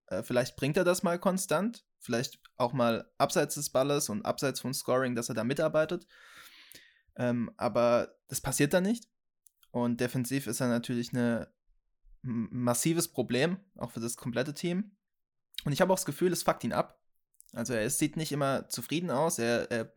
äh, 0.07 0.23
vielleicht 0.23 0.57
bringt 0.57 0.77
er 0.77 0.85
das 0.85 1.03
mal 1.03 1.19
konstant, 1.19 1.85
vielleicht 1.99 2.41
auch 2.57 2.73
mal 2.73 3.11
abseits 3.19 3.57
des 3.57 3.71
Balles 3.71 4.09
und 4.09 4.25
abseits 4.25 4.61
von 4.61 4.73
Scoring, 4.73 5.15
dass 5.15 5.29
er 5.29 5.35
da 5.35 5.45
mitarbeitet. 5.45 6.07
Ähm, 7.17 7.51
aber 7.57 8.15
das 8.29 8.41
passiert 8.41 8.73
dann 8.73 8.85
nicht. 8.85 9.09
Und 9.71 10.01
defensiv 10.01 10.47
ist 10.47 10.61
er 10.61 10.69
natürlich 10.69 11.13
ein 11.13 11.47
massives 12.23 13.09
Problem, 13.09 13.59
auch 13.77 13.91
für 13.91 14.01
das 14.01 14.17
komplette 14.17 14.55
Team. 14.55 14.97
Und 15.65 15.73
ich 15.73 15.81
habe 15.81 15.93
auch 15.93 15.97
das 15.97 16.07
Gefühl, 16.07 16.33
es 16.33 16.43
fuckt 16.43 16.65
ihn 16.65 16.73
ab. 16.73 17.01
Also 17.57 17.73
er 17.73 17.89
sieht 17.89 18.17
nicht 18.17 18.33
immer 18.33 18.69
zufrieden 18.69 19.11
aus, 19.11 19.39
er, 19.39 19.71
er 19.71 19.93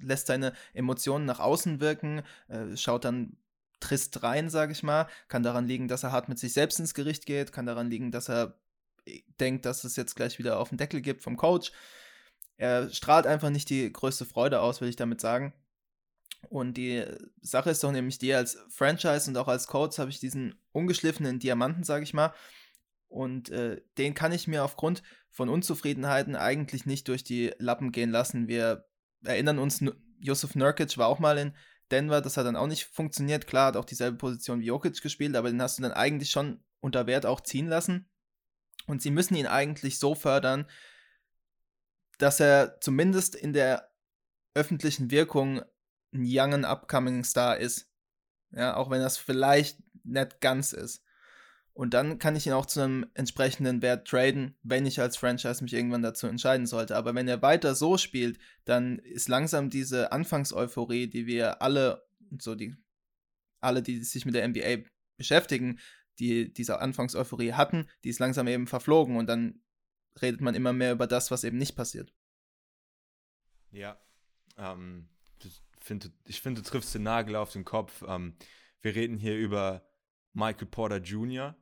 lässt 0.00 0.26
seine 0.26 0.52
Emotionen 0.74 1.24
nach 1.24 1.40
außen 1.40 1.80
wirken, 1.80 2.22
äh, 2.48 2.76
schaut 2.76 3.04
dann 3.04 3.36
trist 3.80 4.22
rein, 4.22 4.50
sage 4.50 4.72
ich 4.72 4.82
mal. 4.82 5.06
Kann 5.28 5.42
daran 5.42 5.66
liegen, 5.66 5.88
dass 5.88 6.02
er 6.02 6.12
hart 6.12 6.28
mit 6.28 6.38
sich 6.38 6.52
selbst 6.52 6.80
ins 6.80 6.94
Gericht 6.94 7.26
geht, 7.26 7.52
kann 7.52 7.66
daran 7.66 7.90
liegen, 7.90 8.10
dass 8.10 8.28
er 8.28 8.58
äh, 9.04 9.20
denkt, 9.40 9.64
dass 9.66 9.84
es 9.84 9.96
jetzt 9.96 10.16
gleich 10.16 10.38
wieder 10.38 10.58
auf 10.58 10.70
den 10.70 10.78
Deckel 10.78 11.00
gibt 11.00 11.22
vom 11.22 11.36
Coach. 11.36 11.72
Er 12.56 12.90
strahlt 12.90 13.26
einfach 13.26 13.50
nicht 13.50 13.70
die 13.70 13.92
größte 13.92 14.24
Freude 14.24 14.60
aus, 14.60 14.80
will 14.80 14.88
ich 14.88 14.96
damit 14.96 15.20
sagen. 15.20 15.52
Und 16.48 16.74
die 16.74 17.04
Sache 17.40 17.70
ist 17.70 17.84
doch 17.84 17.92
nämlich 17.92 18.18
die, 18.18 18.34
als 18.34 18.58
Franchise 18.68 19.28
und 19.30 19.36
auch 19.36 19.48
als 19.48 19.66
Coach 19.66 19.98
habe 19.98 20.10
ich 20.10 20.20
diesen 20.20 20.54
ungeschliffenen 20.72 21.38
Diamanten, 21.38 21.84
sage 21.84 22.04
ich 22.04 22.14
mal. 22.14 22.32
Und 23.08 23.50
äh, 23.50 23.80
den 23.98 24.14
kann 24.14 24.32
ich 24.32 24.48
mir 24.48 24.64
aufgrund 24.64 25.02
von 25.30 25.48
Unzufriedenheiten 25.48 26.36
eigentlich 26.36 26.86
nicht 26.86 27.08
durch 27.08 27.24
die 27.24 27.52
Lappen 27.58 27.92
gehen 27.92 28.10
lassen. 28.10 28.48
Wir 28.48 28.86
erinnern 29.24 29.58
uns, 29.58 29.84
Yusuf 30.18 30.54
Nurkic 30.54 30.96
war 30.98 31.08
auch 31.08 31.18
mal 31.18 31.38
in 31.38 31.54
Denver, 31.90 32.20
das 32.20 32.36
hat 32.36 32.46
dann 32.46 32.56
auch 32.56 32.66
nicht 32.66 32.84
funktioniert. 32.84 33.46
Klar, 33.46 33.68
hat 33.68 33.76
auch 33.76 33.84
dieselbe 33.84 34.16
Position 34.16 34.60
wie 34.60 34.66
Jokic 34.66 35.00
gespielt, 35.02 35.36
aber 35.36 35.50
den 35.50 35.62
hast 35.62 35.78
du 35.78 35.82
dann 35.82 35.92
eigentlich 35.92 36.30
schon 36.30 36.64
unter 36.80 37.06
Wert 37.06 37.26
auch 37.26 37.40
ziehen 37.40 37.68
lassen. 37.68 38.08
Und 38.86 39.02
sie 39.02 39.10
müssen 39.10 39.36
ihn 39.36 39.46
eigentlich 39.46 39.98
so 39.98 40.14
fördern, 40.14 40.66
dass 42.18 42.40
er 42.40 42.80
zumindest 42.80 43.34
in 43.34 43.52
der 43.52 43.90
öffentlichen 44.54 45.10
Wirkung 45.10 45.60
ein 46.12 46.24
young 46.24 46.54
and 46.54 46.64
upcoming 46.64 47.24
Star 47.24 47.58
ist. 47.58 47.88
Ja, 48.50 48.76
auch 48.76 48.90
wenn 48.90 49.00
das 49.00 49.18
vielleicht 49.18 49.78
nicht 50.04 50.40
ganz 50.40 50.72
ist. 50.72 51.02
Und 51.76 51.92
dann 51.92 52.18
kann 52.18 52.36
ich 52.36 52.46
ihn 52.46 52.54
auch 52.54 52.64
zu 52.64 52.80
einem 52.80 53.04
entsprechenden 53.12 53.82
Wert 53.82 54.08
traden, 54.08 54.56
wenn 54.62 54.86
ich 54.86 54.98
als 54.98 55.18
Franchise 55.18 55.62
mich 55.62 55.74
irgendwann 55.74 56.00
dazu 56.00 56.26
entscheiden 56.26 56.66
sollte. 56.66 56.96
Aber 56.96 57.14
wenn 57.14 57.28
er 57.28 57.42
weiter 57.42 57.74
so 57.74 57.98
spielt, 57.98 58.38
dann 58.64 58.98
ist 58.98 59.28
langsam 59.28 59.68
diese 59.68 60.10
Anfangseuphorie, 60.10 61.06
die 61.06 61.26
wir 61.26 61.60
alle, 61.60 62.08
so 62.38 62.54
die, 62.54 62.74
alle, 63.60 63.82
die 63.82 64.02
sich 64.02 64.24
mit 64.24 64.34
der 64.34 64.48
NBA 64.48 64.88
beschäftigen, 65.18 65.78
die 66.18 66.50
diese 66.50 66.80
Anfangseuphorie 66.80 67.52
hatten, 67.52 67.86
die 68.04 68.08
ist 68.08 68.20
langsam 68.20 68.48
eben 68.48 68.66
verflogen 68.66 69.18
und 69.18 69.26
dann 69.26 69.60
redet 70.22 70.40
man 70.40 70.54
immer 70.54 70.72
mehr 70.72 70.92
über 70.92 71.06
das, 71.06 71.30
was 71.30 71.44
eben 71.44 71.58
nicht 71.58 71.76
passiert. 71.76 72.10
Ja, 73.70 74.00
ähm, 74.56 75.10
ich 75.44 76.40
finde, 76.40 76.62
du 76.62 76.62
triffst 76.62 76.94
den 76.94 77.02
Nagel 77.02 77.36
auf 77.36 77.52
den 77.52 77.66
Kopf. 77.66 78.02
Ähm, 78.08 78.34
wir 78.80 78.94
reden 78.94 79.18
hier 79.18 79.36
über 79.36 79.86
Michael 80.32 80.68
Porter 80.68 81.02
Jr., 81.02 81.54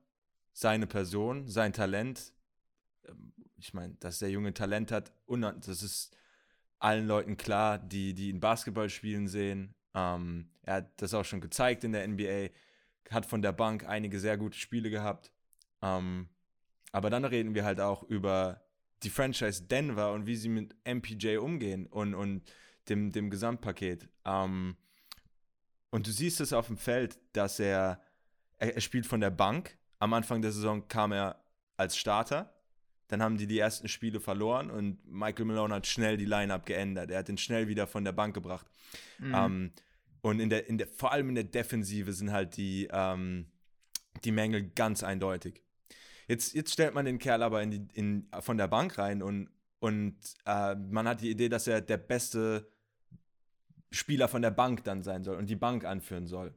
seine 0.55 0.87
Person, 0.87 1.49
sein 1.49 1.75
Talent. 1.75 2.33
Ähm, 3.07 3.35
ich 3.59 3.75
meine, 3.75 3.95
dass 4.01 4.21
der 4.21 4.31
Junge 4.31 4.55
Talent 4.55 4.91
hat, 4.91 5.13
das 5.67 5.83
ist 5.83 6.17
allen 6.79 7.07
Leuten 7.07 7.37
klar, 7.37 7.79
die, 7.79 8.15
die 8.15 8.31
ihn 8.31 8.41
Basketball 8.41 8.89
spielen 8.89 9.29
sehen. 9.29 9.75
Ähm, 9.95 10.51
er 10.63 10.77
hat 10.77 11.03
das 11.03 11.13
auch 11.13 11.25
schon 11.25 11.41
gezeigt 11.41 11.85
in 11.85 11.93
der 11.93 12.07
NBA, 12.07 12.49
hat 13.11 13.27
von 13.27 13.43
der 13.43 13.53
Bank 13.53 13.87
einige 13.87 14.19
sehr 14.19 14.39
gute 14.39 14.59
Spiele 14.59 14.91
gehabt. 14.91 15.33
Ähm, 15.83 16.29
aber 16.93 17.11
dann 17.11 17.25
reden 17.25 17.55
wir 17.55 17.65
halt 17.65 17.81
auch 17.81 18.03
über 18.05 18.63
die 19.03 19.11
Franchise 19.11 19.65
Denver 19.65 20.13
und 20.13 20.27
wie 20.27 20.37
sie 20.37 20.49
mit 20.49 20.75
MPJ 20.87 21.37
umgehen 21.39 21.87
und, 21.87 22.15
und 22.15 22.43
dem, 22.89 23.13
dem 23.13 23.31
Gesamtpaket. 23.31 24.09
Ähm, 24.25 24.77
und 25.91 26.07
du 26.07 26.13
siehst 26.13 26.41
es 26.41 26.53
auf 26.53 26.69
dem 26.69 26.77
Feld, 26.77 27.19
dass 27.33 27.59
er, 27.59 28.01
er, 28.59 28.75
er 28.75 28.81
spielt 28.81 29.07
von 29.07 29.21
der 29.21 29.31
Bank, 29.31 29.77
am 30.05 30.13
Anfang 30.13 30.43
der 30.43 30.53
Saison 30.53 30.87
kam 30.87 31.13
er 31.13 31.43
als 31.79 31.97
Starter. 31.97 32.53
Dann 33.09 33.23
haben 33.23 33.39
die 33.39 33.47
die 33.47 33.59
ersten 33.59 33.89
Spiele 33.89 34.21
verloren 34.21 34.71
und 34.71 34.99
Michael 35.07 35.47
Malone 35.47 35.75
hat 35.75 35.87
schnell 35.87 36.19
die 36.19 36.27
Line-Up 36.27 36.67
geändert. 36.67 37.11
Er 37.11 37.21
hat 37.21 37.29
ihn 37.31 37.39
schnell 37.39 37.69
wieder 37.69 37.87
von 37.87 38.05
der 38.05 38.13
Bank 38.13 38.35
gebracht. 38.35 38.67
Mhm. 39.19 39.35
Ähm, 39.35 39.73
und 40.21 40.41
in 40.41 40.51
der, 40.51 40.69
in 40.69 40.77
der, 40.77 40.89
vor 40.89 41.13
allem 41.13 41.31
in 41.31 41.35
der 41.35 41.45
Defensive 41.45 42.13
sind 42.13 42.33
halt 42.33 42.57
die, 42.57 42.89
ähm, 42.93 43.47
die 44.25 44.33
Mängel 44.33 44.71
ganz 44.71 45.03
eindeutig. 45.03 45.63
Jetzt, 46.29 46.55
jetzt 46.55 46.73
stellt 46.73 46.95
man 46.95 47.07
den 47.07 47.19
Kerl 47.19 47.43
aber 47.43 47.63
in 47.63 47.71
die, 47.71 47.89
in, 47.95 48.29
von 48.41 48.59
der 48.59 48.69
Bank 48.69 48.99
rein 48.99 49.23
und, 49.23 49.49
und 49.81 50.17
äh, 50.45 50.75
man 50.75 51.09
hat 51.09 51.23
die 51.23 51.31
Idee, 51.31 51.49
dass 51.49 51.67
er 51.67 51.81
der 51.81 51.99
beste 51.99 52.71
Spieler 53.91 54.29
von 54.29 54.43
der 54.43 54.51
Bank 54.51 54.85
dann 54.85 55.03
sein 55.03 55.25
soll 55.25 55.37
und 55.37 55.49
die 55.49 55.57
Bank 55.57 55.85
anführen 55.85 56.27
soll 56.27 56.55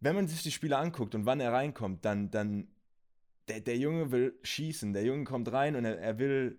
wenn 0.00 0.14
man 0.14 0.28
sich 0.28 0.42
die 0.42 0.50
Spiele 0.50 0.76
anguckt 0.76 1.14
und 1.14 1.26
wann 1.26 1.40
er 1.40 1.52
reinkommt, 1.52 2.04
dann, 2.04 2.30
dann 2.30 2.68
der, 3.48 3.60
der 3.60 3.76
Junge 3.78 4.10
will 4.10 4.38
schießen. 4.42 4.92
Der 4.92 5.04
Junge 5.04 5.24
kommt 5.24 5.50
rein 5.52 5.76
und 5.76 5.84
er, 5.84 5.98
er 5.98 6.18
will, 6.18 6.58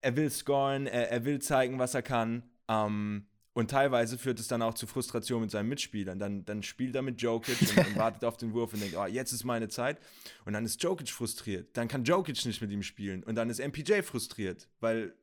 er 0.00 0.16
will 0.16 0.30
scoren, 0.30 0.86
er, 0.86 1.10
er 1.10 1.24
will 1.24 1.40
zeigen, 1.40 1.78
was 1.78 1.94
er 1.94 2.02
kann. 2.02 2.42
Ähm, 2.68 3.26
und 3.54 3.70
teilweise 3.70 4.16
führt 4.16 4.40
es 4.40 4.48
dann 4.48 4.62
auch 4.62 4.74
zu 4.74 4.86
Frustration 4.86 5.42
mit 5.42 5.50
seinen 5.50 5.68
Mitspielern. 5.68 6.18
Dann, 6.18 6.44
dann 6.44 6.62
spielt 6.62 6.94
er 6.94 7.02
mit 7.02 7.20
Jokic 7.20 7.60
und, 7.60 7.86
und 7.86 7.96
wartet 7.96 8.24
auf 8.24 8.38
den 8.38 8.54
Wurf 8.54 8.72
und 8.72 8.80
denkt, 8.80 8.96
oh, 8.96 9.04
jetzt 9.04 9.32
ist 9.32 9.44
meine 9.44 9.68
Zeit. 9.68 9.98
Und 10.46 10.54
dann 10.54 10.64
ist 10.64 10.82
Jokic 10.82 11.10
frustriert. 11.10 11.76
Dann 11.76 11.86
kann 11.86 12.04
Jokic 12.04 12.44
nicht 12.46 12.62
mit 12.62 12.70
ihm 12.70 12.82
spielen. 12.82 13.22
Und 13.22 13.34
dann 13.34 13.50
ist 13.50 13.60
MPJ 13.60 14.02
frustriert, 14.02 14.68
weil 14.80 15.14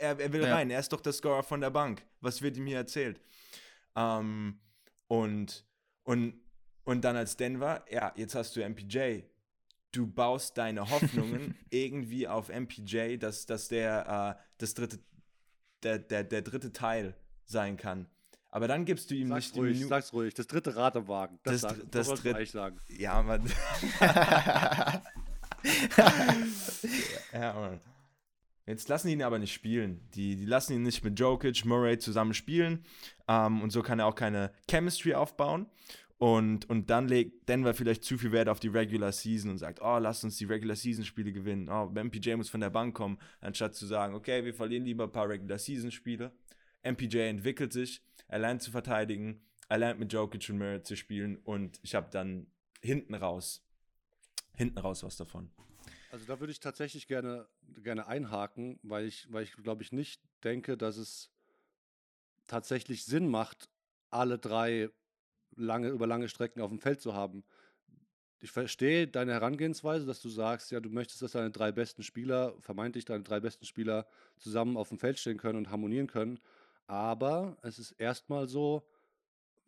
er, 0.00 0.18
er 0.18 0.32
will 0.32 0.42
ja. 0.42 0.54
rein. 0.54 0.70
Er 0.70 0.80
ist 0.80 0.92
doch 0.92 1.00
der 1.00 1.12
Scorer 1.12 1.42
von 1.42 1.60
der 1.60 1.70
Bank. 1.70 2.02
Was 2.20 2.40
wird 2.40 2.56
ihm 2.56 2.66
hier 2.66 2.78
erzählt? 2.78 3.20
Ähm, 3.94 4.58
und, 5.08 5.64
und, 6.04 6.34
und 6.84 7.04
dann 7.04 7.16
als 7.16 7.36
Denver, 7.36 7.84
ja, 7.90 8.12
jetzt 8.16 8.34
hast 8.34 8.56
du 8.56 8.66
MPJ. 8.66 9.22
Du 9.92 10.06
baust 10.06 10.58
deine 10.58 10.88
Hoffnungen 10.90 11.56
irgendwie 11.70 12.28
auf 12.28 12.48
MPJ, 12.48 13.16
dass, 13.16 13.46
dass 13.46 13.68
der, 13.68 14.36
äh, 14.38 14.42
das 14.58 14.74
dritte, 14.74 14.98
der, 15.82 15.98
der, 15.98 16.24
der 16.24 16.42
dritte 16.42 16.72
Teil 16.72 17.14
sein 17.44 17.76
kann. 17.76 18.08
Aber 18.50 18.68
dann 18.68 18.84
gibst 18.84 19.10
du 19.10 19.14
ihm 19.14 19.28
sag's 19.28 19.48
nicht 19.48 19.56
ruhig, 19.56 19.78
die 19.78 19.84
Sag's 19.84 20.12
ruhig, 20.12 20.34
das 20.34 20.46
dritte 20.46 20.76
Rad 20.76 20.96
am 20.96 21.08
Wagen. 21.08 21.38
Das, 21.42 21.60
das, 21.60 21.76
sag, 21.76 21.90
das, 21.90 22.08
das 22.08 22.22
dritte. 22.22 22.46
sagen. 22.46 22.80
Ja, 22.88 23.22
Mann. 23.22 23.42
ja, 27.32 27.52
Mann. 27.52 27.80
Jetzt 28.66 28.88
lassen 28.88 29.06
die 29.06 29.14
ihn 29.14 29.22
aber 29.22 29.38
nicht 29.38 29.52
spielen. 29.52 30.08
Die, 30.14 30.34
die 30.34 30.44
lassen 30.44 30.72
ihn 30.74 30.82
nicht 30.82 31.04
mit 31.04 31.18
Jokic, 31.18 31.64
Murray 31.64 31.98
zusammen 31.98 32.34
spielen. 32.34 32.84
Ähm, 33.28 33.62
und 33.62 33.70
so 33.70 33.82
kann 33.82 34.00
er 34.00 34.06
auch 34.06 34.16
keine 34.16 34.52
Chemistry 34.68 35.14
aufbauen. 35.14 35.66
Und, 36.18 36.68
und 36.70 36.88
dann 36.88 37.08
legt 37.08 37.48
Denver 37.48 37.74
vielleicht 37.74 38.02
zu 38.02 38.16
viel 38.16 38.32
Wert 38.32 38.48
auf 38.48 38.58
die 38.58 38.68
Regular 38.68 39.12
Season 39.12 39.50
und 39.50 39.58
sagt, 39.58 39.80
oh, 39.82 39.98
lass 39.98 40.24
uns 40.24 40.38
die 40.38 40.46
Regular 40.46 40.74
Season 40.74 41.04
Spiele 41.04 41.32
gewinnen. 41.32 41.68
Oh, 41.68 41.90
MPJ 41.90 42.34
muss 42.36 42.48
von 42.48 42.60
der 42.60 42.70
Bank 42.70 42.94
kommen, 42.94 43.18
anstatt 43.40 43.74
zu 43.74 43.86
sagen, 43.86 44.14
okay, 44.14 44.44
wir 44.44 44.54
verlieren 44.54 44.84
lieber 44.84 45.04
ein 45.04 45.12
paar 45.12 45.28
Regular 45.28 45.58
Season 45.58 45.90
Spiele. 45.90 46.32
MPJ 46.82 47.18
entwickelt 47.18 47.72
sich, 47.72 48.02
er 48.28 48.38
lernt 48.38 48.62
zu 48.62 48.70
verteidigen, 48.70 49.42
er 49.68 49.78
lernt 49.78 50.00
mit 50.00 50.12
Jokic 50.12 50.48
und 50.48 50.58
Murray 50.58 50.82
zu 50.82 50.96
spielen 50.96 51.36
und 51.44 51.78
ich 51.82 51.94
habe 51.94 52.08
dann 52.10 52.46
hinten 52.80 53.14
raus, 53.14 53.66
hinten 54.54 54.78
raus 54.78 55.02
was 55.02 55.16
davon. 55.16 55.50
Also 56.16 56.28
da 56.28 56.40
würde 56.40 56.50
ich 56.50 56.60
tatsächlich 56.60 57.08
gerne, 57.08 57.46
gerne 57.82 58.06
einhaken, 58.06 58.78
weil 58.82 59.04
ich, 59.04 59.30
weil 59.30 59.44
ich 59.44 59.52
glaube 59.52 59.82
ich 59.82 59.92
nicht 59.92 60.22
denke, 60.44 60.78
dass 60.78 60.96
es 60.96 61.30
tatsächlich 62.46 63.04
Sinn 63.04 63.28
macht, 63.28 63.68
alle 64.08 64.38
drei 64.38 64.88
lange, 65.56 65.90
über 65.90 66.06
lange 66.06 66.30
Strecken 66.30 66.62
auf 66.62 66.70
dem 66.70 66.80
Feld 66.80 67.02
zu 67.02 67.12
haben. 67.12 67.44
Ich 68.40 68.50
verstehe 68.50 69.06
deine 69.06 69.32
Herangehensweise, 69.32 70.06
dass 70.06 70.22
du 70.22 70.30
sagst, 70.30 70.70
ja, 70.70 70.80
du 70.80 70.88
möchtest, 70.88 71.20
dass 71.20 71.32
deine 71.32 71.50
drei 71.50 71.70
besten 71.70 72.02
Spieler, 72.02 72.54
vermeintlich 72.60 73.04
deine 73.04 73.22
drei 73.22 73.40
besten 73.40 73.66
Spieler, 73.66 74.06
zusammen 74.38 74.78
auf 74.78 74.88
dem 74.88 74.98
Feld 74.98 75.18
stehen 75.18 75.36
können 75.36 75.58
und 75.58 75.70
harmonieren 75.70 76.06
können. 76.06 76.40
Aber 76.86 77.58
es 77.60 77.78
ist 77.78 77.90
erstmal 77.90 78.48
so, 78.48 78.88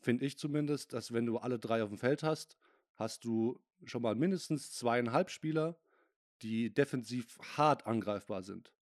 finde 0.00 0.24
ich 0.24 0.38
zumindest, 0.38 0.94
dass 0.94 1.12
wenn 1.12 1.26
du 1.26 1.36
alle 1.36 1.58
drei 1.58 1.82
auf 1.82 1.90
dem 1.90 1.98
Feld 1.98 2.22
hast, 2.22 2.56
hast 2.94 3.22
du 3.26 3.60
schon 3.84 4.00
mal 4.00 4.14
mindestens 4.14 4.72
zweieinhalb 4.72 5.28
Spieler, 5.28 5.76
die 6.42 6.72
defensiv 6.72 7.38
hart 7.56 7.86
angreifbar 7.86 8.42
sind. 8.42 8.72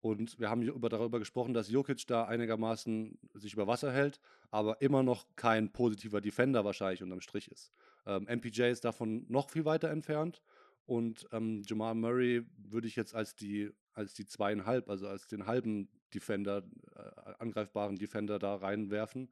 Und 0.00 0.38
wir 0.38 0.50
haben 0.50 0.60
über, 0.60 0.90
darüber 0.90 1.18
gesprochen, 1.18 1.54
dass 1.54 1.70
Jokic 1.70 2.06
da 2.06 2.26
einigermaßen 2.26 3.18
sich 3.34 3.54
über 3.54 3.66
Wasser 3.66 3.90
hält, 3.90 4.20
aber 4.50 4.82
immer 4.82 5.02
noch 5.02 5.26
kein 5.34 5.72
positiver 5.72 6.20
Defender 6.20 6.64
wahrscheinlich 6.64 7.02
unterm 7.02 7.22
Strich 7.22 7.50
ist. 7.50 7.72
Ähm, 8.04 8.26
MPJ 8.28 8.64
ist 8.64 8.84
davon 8.84 9.24
noch 9.28 9.48
viel 9.48 9.64
weiter 9.64 9.88
entfernt 9.88 10.42
und 10.84 11.26
ähm, 11.32 11.62
Jamal 11.64 11.94
Murray 11.94 12.44
würde 12.56 12.86
ich 12.86 12.96
jetzt 12.96 13.14
als 13.14 13.34
die, 13.34 13.70
als 13.94 14.12
die 14.12 14.26
zweieinhalb, 14.26 14.90
also 14.90 15.08
als 15.08 15.26
den 15.26 15.46
halben 15.46 15.88
Defender, 16.12 16.64
äh, 16.96 17.32
angreifbaren 17.38 17.96
Defender 17.96 18.38
da 18.38 18.56
reinwerfen. 18.56 19.30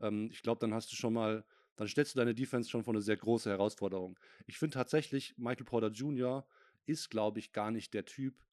Ähm, 0.00 0.28
ich 0.30 0.42
glaube, 0.42 0.60
dann 0.60 0.72
hast 0.72 0.92
du 0.92 0.96
schon 0.96 1.14
mal, 1.14 1.44
dann 1.74 1.88
stellst 1.88 2.14
du 2.14 2.20
deine 2.20 2.34
Defense 2.34 2.70
schon 2.70 2.84
vor 2.84 2.94
eine 2.94 3.02
sehr 3.02 3.16
große 3.16 3.50
Herausforderung. 3.50 4.16
Ich 4.46 4.58
finde 4.58 4.74
tatsächlich, 4.74 5.34
Michael 5.36 5.64
Porter 5.64 5.88
Jr. 5.88 6.46
ist, 6.86 7.10
glaube 7.10 7.38
ich, 7.38 7.52
gar 7.52 7.70
nicht 7.70 7.94
der 7.94 8.04
Typ, 8.04 8.44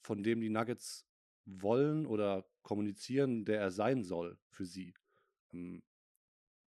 von 0.00 0.22
dem 0.22 0.40
die 0.40 0.50
Nuggets 0.50 1.06
wollen 1.44 2.06
oder 2.06 2.48
kommunizieren, 2.62 3.44
der 3.44 3.60
er 3.60 3.70
sein 3.70 4.02
soll 4.02 4.38
für 4.50 4.66
sie. 4.66 4.94
Ähm, 5.52 5.82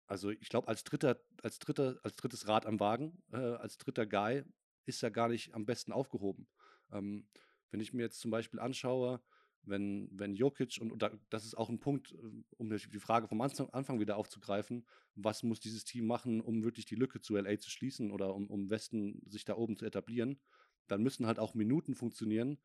also 0.06 0.30
ich 0.30 0.50
glaube, 0.50 0.68
als 0.68 0.84
dritter, 0.84 1.20
als 1.44 1.60
dritter, 1.60 2.00
als 2.04 2.16
drittes 2.16 2.48
Rad 2.48 2.66
am 2.66 2.80
Wagen, 2.80 3.22
äh, 3.32 3.38
als 3.38 3.78
dritter 3.78 4.06
Guy 4.06 4.44
ist 4.86 5.04
er 5.04 5.12
gar 5.12 5.28
nicht 5.28 5.54
am 5.54 5.66
besten 5.66 5.92
aufgehoben. 5.92 6.48
Ähm, 6.92 7.28
wenn 7.72 7.82
ich 7.82 7.94
mir 7.94 8.04
jetzt 8.04 8.20
zum 8.20 8.32
Beispiel 8.32 8.60
anschaue, 8.60 9.22
wenn, 9.64 10.08
wenn 10.12 10.34
Jokic, 10.34 10.78
und, 10.80 10.92
und 10.92 11.20
das 11.30 11.46
ist 11.46 11.58
auch 11.58 11.70
ein 11.70 11.80
Punkt, 11.80 12.14
äh, 12.14 12.44
um 12.58 12.70
die 12.70 13.00
Frage 13.00 13.28
vom 13.28 13.42
Anfang 13.42 14.00
wieder 14.00 14.16
aufzugreifen, 14.16 14.86
was 15.16 15.44
muss 15.44 15.60
dieses 15.60 15.84
Team 15.84 16.08
machen, 16.08 16.42
um 16.42 16.64
wirklich 16.64 16.86
die 16.86 16.96
Lücke 16.96 17.20
zu 17.20 17.36
LA 17.36 17.60
zu 17.60 17.70
schließen 17.70 18.12
oder 18.12 18.34
um, 18.34 18.50
um 18.50 18.70
Westen 18.70 19.22
sich 19.26 19.44
da 19.44 19.56
oben 19.56 19.76
zu 19.78 19.86
etablieren, 19.86 20.40
dann 20.88 21.04
müssen 21.04 21.26
halt 21.26 21.40
auch 21.40 21.54
Minuten 21.54 21.96
funktionieren, 21.96 22.58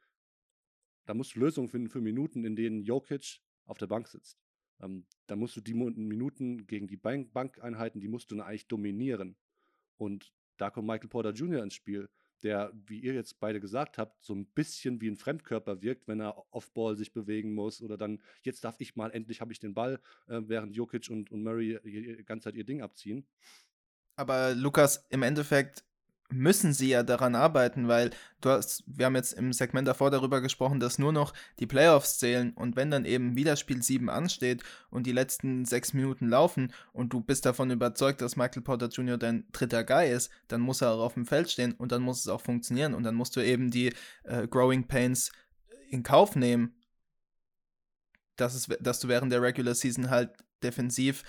da 1.06 1.14
musst 1.14 1.34
du 1.34 1.40
Lösungen 1.40 1.68
finden 1.68 1.88
für 1.88 2.00
Minuten, 2.00 2.44
in 2.44 2.56
denen 2.56 2.82
Jokic 2.82 3.40
auf 3.64 3.78
der 3.78 3.86
Bank 3.86 4.08
sitzt. 4.08 4.38
Ähm, 4.80 5.06
da 5.26 5.36
musst 5.36 5.56
du 5.56 5.60
die 5.60 5.74
Minuten 5.74 6.66
gegen 6.66 6.86
die 6.86 6.96
Bank 6.96 7.32
Bankeinheiten, 7.32 8.00
die 8.00 8.08
musst 8.08 8.30
du 8.30 8.40
eigentlich 8.40 8.68
dominieren. 8.68 9.36
Und 9.96 10.32
da 10.56 10.70
kommt 10.70 10.86
Michael 10.86 11.08
Porter 11.08 11.32
Jr. 11.32 11.62
ins 11.62 11.74
Spiel, 11.74 12.08
der, 12.42 12.72
wie 12.74 13.00
ihr 13.00 13.14
jetzt 13.14 13.38
beide 13.40 13.60
gesagt 13.60 13.98
habt, 13.98 14.22
so 14.24 14.34
ein 14.34 14.46
bisschen 14.46 15.00
wie 15.00 15.08
ein 15.08 15.16
Fremdkörper 15.16 15.80
wirkt, 15.80 16.08
wenn 16.08 16.20
er 16.20 16.44
Off-Ball 16.52 16.96
sich 16.96 17.12
bewegen 17.12 17.54
muss 17.54 17.80
oder 17.82 17.96
dann, 17.96 18.20
jetzt 18.42 18.64
darf 18.64 18.76
ich 18.80 18.96
mal, 18.96 19.10
endlich 19.10 19.40
habe 19.40 19.52
ich 19.52 19.60
den 19.60 19.74
Ball, 19.74 20.00
äh, 20.26 20.40
während 20.44 20.74
Jokic 20.74 21.08
und, 21.10 21.30
und 21.30 21.42
Murray 21.42 21.78
die 21.84 22.24
ganze 22.24 22.44
Zeit 22.44 22.56
ihr 22.56 22.64
Ding 22.64 22.82
abziehen. 22.82 23.26
Aber 24.16 24.54
Lukas, 24.54 25.06
im 25.08 25.22
Endeffekt 25.22 25.84
müssen 26.32 26.72
sie 26.72 26.88
ja 26.88 27.02
daran 27.02 27.34
arbeiten, 27.34 27.88
weil 27.88 28.10
du 28.40 28.50
hast, 28.50 28.84
wir 28.86 29.06
haben 29.06 29.14
jetzt 29.14 29.32
im 29.32 29.52
Segment 29.52 29.86
davor 29.86 30.10
darüber 30.10 30.40
gesprochen, 30.40 30.80
dass 30.80 30.98
nur 30.98 31.12
noch 31.12 31.32
die 31.58 31.66
Playoffs 31.66 32.18
zählen 32.18 32.52
und 32.52 32.76
wenn 32.76 32.90
dann 32.90 33.04
eben 33.04 33.36
wieder 33.36 33.56
Spiel 33.56 33.82
7 33.82 34.10
ansteht 34.10 34.62
und 34.90 35.06
die 35.06 35.12
letzten 35.12 35.64
sechs 35.64 35.92
Minuten 35.92 36.28
laufen 36.28 36.72
und 36.92 37.12
du 37.12 37.20
bist 37.20 37.46
davon 37.46 37.70
überzeugt, 37.70 38.20
dass 38.20 38.36
Michael 38.36 38.62
Porter 38.62 38.88
Jr. 38.88 39.18
dein 39.18 39.44
dritter 39.52 39.84
Guy 39.84 40.10
ist, 40.10 40.30
dann 40.48 40.60
muss 40.60 40.80
er 40.80 40.92
auch 40.92 41.00
auf 41.00 41.14
dem 41.14 41.26
Feld 41.26 41.50
stehen 41.50 41.72
und 41.72 41.92
dann 41.92 42.02
muss 42.02 42.20
es 42.20 42.28
auch 42.28 42.40
funktionieren 42.40 42.94
und 42.94 43.02
dann 43.02 43.14
musst 43.14 43.36
du 43.36 43.40
eben 43.40 43.70
die 43.70 43.92
äh, 44.24 44.46
Growing 44.48 44.86
Pains 44.86 45.30
in 45.90 46.02
Kauf 46.02 46.36
nehmen, 46.36 46.74
dass, 48.36 48.54
es, 48.54 48.68
dass 48.80 49.00
du 49.00 49.08
während 49.08 49.32
der 49.32 49.42
Regular 49.42 49.74
Season 49.74 50.10
halt 50.10 50.30
defensiv 50.62 51.22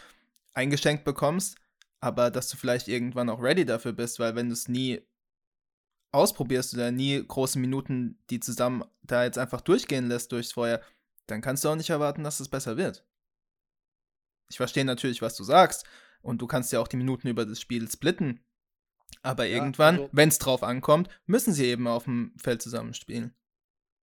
eingeschenkt 0.54 1.04
bekommst 1.04 1.58
aber 2.04 2.32
dass 2.32 2.50
du 2.50 2.58
vielleicht 2.58 2.90
irgendwann 2.90 3.30
auch 3.30 3.42
ready 3.42 3.64
dafür 3.64 3.94
bist, 3.94 4.20
weil 4.20 4.36
wenn 4.36 4.50
du 4.50 4.54
es 4.54 4.68
nie 4.68 5.02
ausprobierst 6.12 6.74
oder 6.74 6.92
nie 6.92 7.26
große 7.26 7.58
Minuten, 7.58 8.20
die 8.30 8.42
zusammen 8.42 8.84
da 9.04 9.24
jetzt 9.24 9.38
einfach 9.38 9.62
durchgehen 9.62 10.10
lässt 10.10 10.34
durchs 10.34 10.52
Feuer, 10.52 10.82
dann 11.28 11.40
kannst 11.40 11.64
du 11.64 11.70
auch 11.70 11.78
nicht 11.78 11.92
erwarten, 11.92 12.26
dass 12.26 12.42
es 12.42 12.50
besser 12.50 12.76
wird. 12.76 13.06
Ich 14.50 14.58
verstehe 14.58 14.84
natürlich, 14.84 15.22
was 15.22 15.38
du 15.38 15.46
sagst 15.46 15.86
und 16.22 16.42
du 16.42 16.48
kannst 16.48 16.74
ja 16.74 16.82
auch 16.82 16.90
die 16.90 16.98
Minuten 16.98 17.30
über 17.30 17.46
das 17.46 17.62
Spiel 17.62 17.90
splitten, 17.90 18.44
aber 19.22 19.46
ja, 19.46 19.56
irgendwann, 19.56 19.96
also, 19.96 20.10
wenn 20.12 20.28
es 20.28 20.40
drauf 20.40 20.62
ankommt, 20.62 21.08
müssen 21.26 21.54
sie 21.54 21.68
eben 21.68 21.88
auf 21.88 22.04
dem 22.04 22.34
Feld 22.36 22.62
zusammenspielen. 22.62 23.34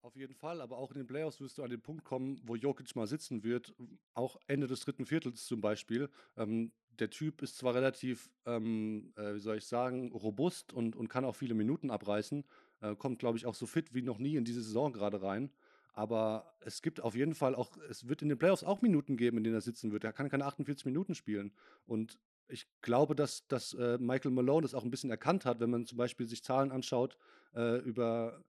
Auf 0.00 0.16
jeden 0.16 0.34
Fall, 0.34 0.62
aber 0.62 0.78
auch 0.78 0.90
in 0.92 0.96
den 0.96 1.06
Playoffs 1.06 1.38
wirst 1.40 1.58
du 1.58 1.62
an 1.62 1.70
den 1.70 1.82
Punkt 1.82 2.04
kommen, 2.04 2.40
wo 2.44 2.56
Jokic 2.56 2.96
mal 2.96 3.06
sitzen 3.06 3.44
wird, 3.44 3.74
auch 4.14 4.38
Ende 4.46 4.66
des 4.66 4.80
dritten 4.80 5.04
Viertels 5.04 5.44
zum 5.44 5.60
Beispiel. 5.60 6.08
Ähm, 6.38 6.72
der 7.00 7.10
Typ 7.10 7.42
ist 7.42 7.58
zwar 7.58 7.74
relativ, 7.74 8.30
ähm, 8.46 9.12
äh, 9.16 9.34
wie 9.34 9.40
soll 9.40 9.56
ich 9.56 9.66
sagen, 9.66 10.12
robust 10.12 10.72
und, 10.72 10.96
und 10.96 11.08
kann 11.08 11.24
auch 11.24 11.34
viele 11.34 11.54
Minuten 11.54 11.90
abreißen, 11.90 12.44
äh, 12.80 12.94
kommt, 12.96 13.18
glaube 13.18 13.38
ich, 13.38 13.46
auch 13.46 13.54
so 13.54 13.66
fit 13.66 13.94
wie 13.94 14.02
noch 14.02 14.18
nie 14.18 14.36
in 14.36 14.44
diese 14.44 14.62
Saison 14.62 14.92
gerade 14.92 15.22
rein. 15.22 15.50
Aber 15.92 16.54
es 16.60 16.82
gibt 16.82 17.00
auf 17.00 17.14
jeden 17.14 17.34
Fall 17.34 17.54
auch, 17.54 17.76
es 17.88 18.08
wird 18.08 18.22
in 18.22 18.28
den 18.28 18.38
Playoffs 18.38 18.62
auch 18.62 18.80
Minuten 18.80 19.16
geben, 19.16 19.38
in 19.38 19.44
denen 19.44 19.56
er 19.56 19.60
sitzen 19.60 19.92
wird. 19.92 20.04
Er 20.04 20.12
kann 20.12 20.28
keine 20.28 20.46
48 20.46 20.86
Minuten 20.86 21.14
spielen. 21.14 21.52
Und 21.86 22.18
ich 22.48 22.68
glaube, 22.80 23.14
dass, 23.14 23.46
dass 23.48 23.74
äh, 23.74 23.98
Michael 23.98 24.30
Malone 24.30 24.62
das 24.62 24.74
auch 24.74 24.84
ein 24.84 24.90
bisschen 24.90 25.10
erkannt 25.10 25.44
hat, 25.44 25.60
wenn 25.60 25.70
man 25.70 25.86
zum 25.86 25.98
Beispiel 25.98 26.26
sich 26.26 26.44
Zahlen 26.44 26.70
anschaut 26.70 27.16
äh, 27.54 27.78
über, 27.78 28.44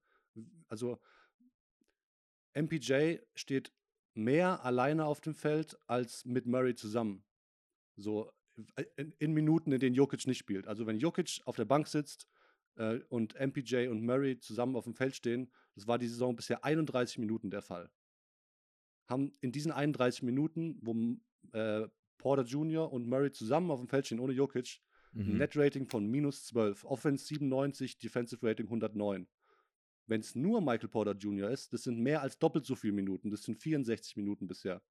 also 0.68 1.00
MPJ 2.54 3.16
steht 3.34 3.72
mehr 4.14 4.64
alleine 4.64 5.06
auf 5.06 5.20
dem 5.20 5.34
Feld 5.34 5.78
als 5.86 6.24
mit 6.24 6.46
Murray 6.46 6.74
zusammen. 6.74 7.24
So 7.96 8.30
in, 8.96 9.12
in, 9.18 9.32
Minuten, 9.32 9.72
in 9.72 9.80
denen 9.80 9.94
Jokic 9.94 10.26
nicht 10.26 10.38
spielt. 10.38 10.66
Also 10.66 10.86
wenn 10.86 10.98
Jokic 10.98 11.40
auf 11.44 11.56
der 11.56 11.64
Bank 11.64 11.88
sitzt 11.88 12.26
äh, 12.76 13.00
und 13.08 13.34
MPJ 13.38 13.88
und 13.88 14.04
Murray 14.04 14.38
zusammen 14.38 14.76
auf 14.76 14.84
dem 14.84 14.94
Feld 14.94 15.16
stehen, 15.16 15.50
das 15.74 15.86
war 15.86 15.98
die 15.98 16.08
Saison 16.08 16.36
bisher 16.36 16.64
31 16.64 17.18
Minuten 17.18 17.50
der 17.50 17.62
Fall. 17.62 17.90
Haben 19.08 19.32
in 19.40 19.52
diesen 19.52 19.72
31 19.72 20.22
Minuten, 20.22 20.78
wo 20.82 20.94
äh, 21.52 21.88
Porter 22.18 22.44
Jr. 22.44 22.92
und 22.92 23.08
Murray 23.08 23.32
zusammen 23.32 23.70
auf 23.70 23.80
dem 23.80 23.88
Feld 23.88 24.06
stehen, 24.06 24.20
ohne 24.20 24.32
Jokic, 24.32 24.80
mhm. 25.12 25.22
ein 25.22 25.38
Net-Rating 25.38 25.86
von 25.86 26.06
minus 26.06 26.46
12, 26.46 26.84
Offense 26.84 27.26
97, 27.26 27.98
Defensive 27.98 28.46
Rating 28.46 28.66
109. 28.66 29.26
Wenn 30.06 30.20
es 30.20 30.34
nur 30.34 30.60
Michael 30.60 30.88
Porter 30.88 31.12
Jr. 31.12 31.50
ist, 31.50 31.72
das 31.72 31.84
sind 31.84 32.00
mehr 32.00 32.22
als 32.22 32.38
doppelt 32.38 32.66
so 32.66 32.74
viele 32.74 32.92
Minuten, 32.92 33.30
das 33.30 33.42
sind 33.42 33.56
64 33.56 34.16
Minuten 34.16 34.46
bisher. 34.46 34.82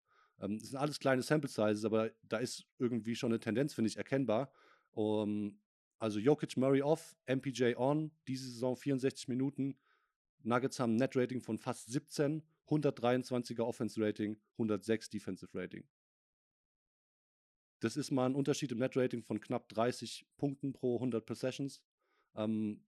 Ähm, 0.42 0.60
das 0.60 0.70
sind 0.70 0.80
alles 0.80 1.00
kleine 1.00 1.22
Sample 1.22 1.50
Sizes, 1.50 1.86
aber 1.86 2.12
da 2.24 2.38
ist 2.38 2.66
irgendwie 2.80 3.16
schon 3.16 3.32
eine 3.32 3.40
Tendenz, 3.40 3.74
finde 3.74 3.90
ich, 3.90 3.98
erkennbar. 3.98 4.52
Um, 4.92 5.60
also 6.00 6.20
Jokic 6.20 6.58
Murray 6.58 6.82
off, 6.82 7.16
MPJ 7.28 7.76
on, 7.78 8.12
diese 8.28 8.50
Saison 8.50 8.76
64 8.76 9.28
Minuten. 9.28 9.78
Nuggets 10.44 10.80
haben 10.80 10.94
ein 10.94 10.98
Net-Rating 10.98 11.42
von 11.42 11.58
fast 11.58 11.92
17, 11.92 12.44
123er 12.68 13.62
Offense-Rating, 13.62 14.42
106 14.54 15.10
Defensive 15.10 15.52
Rating. 15.54 15.88
Das 17.80 17.98
ist 17.98 18.12
mal 18.12 18.26
ein 18.26 18.36
Unterschied 18.36 18.72
im 18.72 18.80
Net-Rating 18.80 19.24
von 19.24 19.40
knapp 19.40 19.70
30 19.70 20.26
Punkten 20.38 20.74
pro 20.74 20.96
100 20.96 21.26
Possessions. 21.26 21.84
Ähm, 22.36 22.84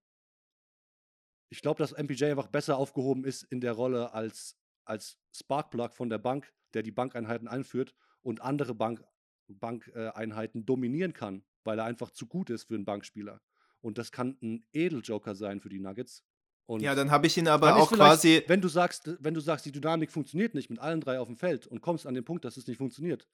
ich 1.49 1.61
glaube, 1.61 1.77
dass 1.77 1.95
MPJ 1.95 2.25
einfach 2.25 2.47
besser 2.47 2.77
aufgehoben 2.77 3.25
ist 3.25 3.43
in 3.43 3.61
der 3.61 3.73
Rolle 3.73 4.13
als, 4.13 4.57
als 4.85 5.19
Sparkplug 5.31 5.93
von 5.93 6.09
der 6.09 6.17
Bank, 6.17 6.53
der 6.73 6.83
die 6.83 6.91
Bankeinheiten 6.91 7.47
einführt 7.47 7.93
und 8.21 8.41
andere 8.41 8.75
Bank, 8.75 9.03
Bankeinheiten 9.47 10.65
dominieren 10.65 11.13
kann, 11.13 11.43
weil 11.63 11.79
er 11.79 11.85
einfach 11.85 12.11
zu 12.11 12.27
gut 12.27 12.49
ist 12.49 12.63
für 12.63 12.75
einen 12.75 12.85
Bankspieler. 12.85 13.41
Und 13.81 13.97
das 13.97 14.11
kann 14.11 14.37
ein 14.41 14.65
Edeljoker 14.71 15.35
sein 15.35 15.59
für 15.59 15.69
die 15.69 15.79
Nuggets. 15.79 16.23
Und 16.65 16.81
ja, 16.81 16.95
dann 16.95 17.11
habe 17.11 17.27
ich 17.27 17.37
ihn 17.37 17.49
aber 17.49 17.75
auch 17.75 17.91
quasi. 17.91 18.43
Wenn 18.47 18.61
du 18.61 18.69
sagst, 18.69 19.17
wenn 19.19 19.33
du 19.33 19.41
sagst, 19.41 19.65
die 19.65 19.71
Dynamik 19.71 20.11
funktioniert 20.11 20.53
nicht 20.53 20.69
mit 20.69 20.79
allen 20.79 21.01
drei 21.01 21.19
auf 21.19 21.27
dem 21.27 21.35
Feld 21.35 21.67
und 21.67 21.81
kommst 21.81 22.07
an 22.07 22.13
den 22.13 22.23
Punkt, 22.23 22.45
dass 22.45 22.55
es 22.55 22.67
nicht 22.67 22.77
funktioniert, 22.77 23.27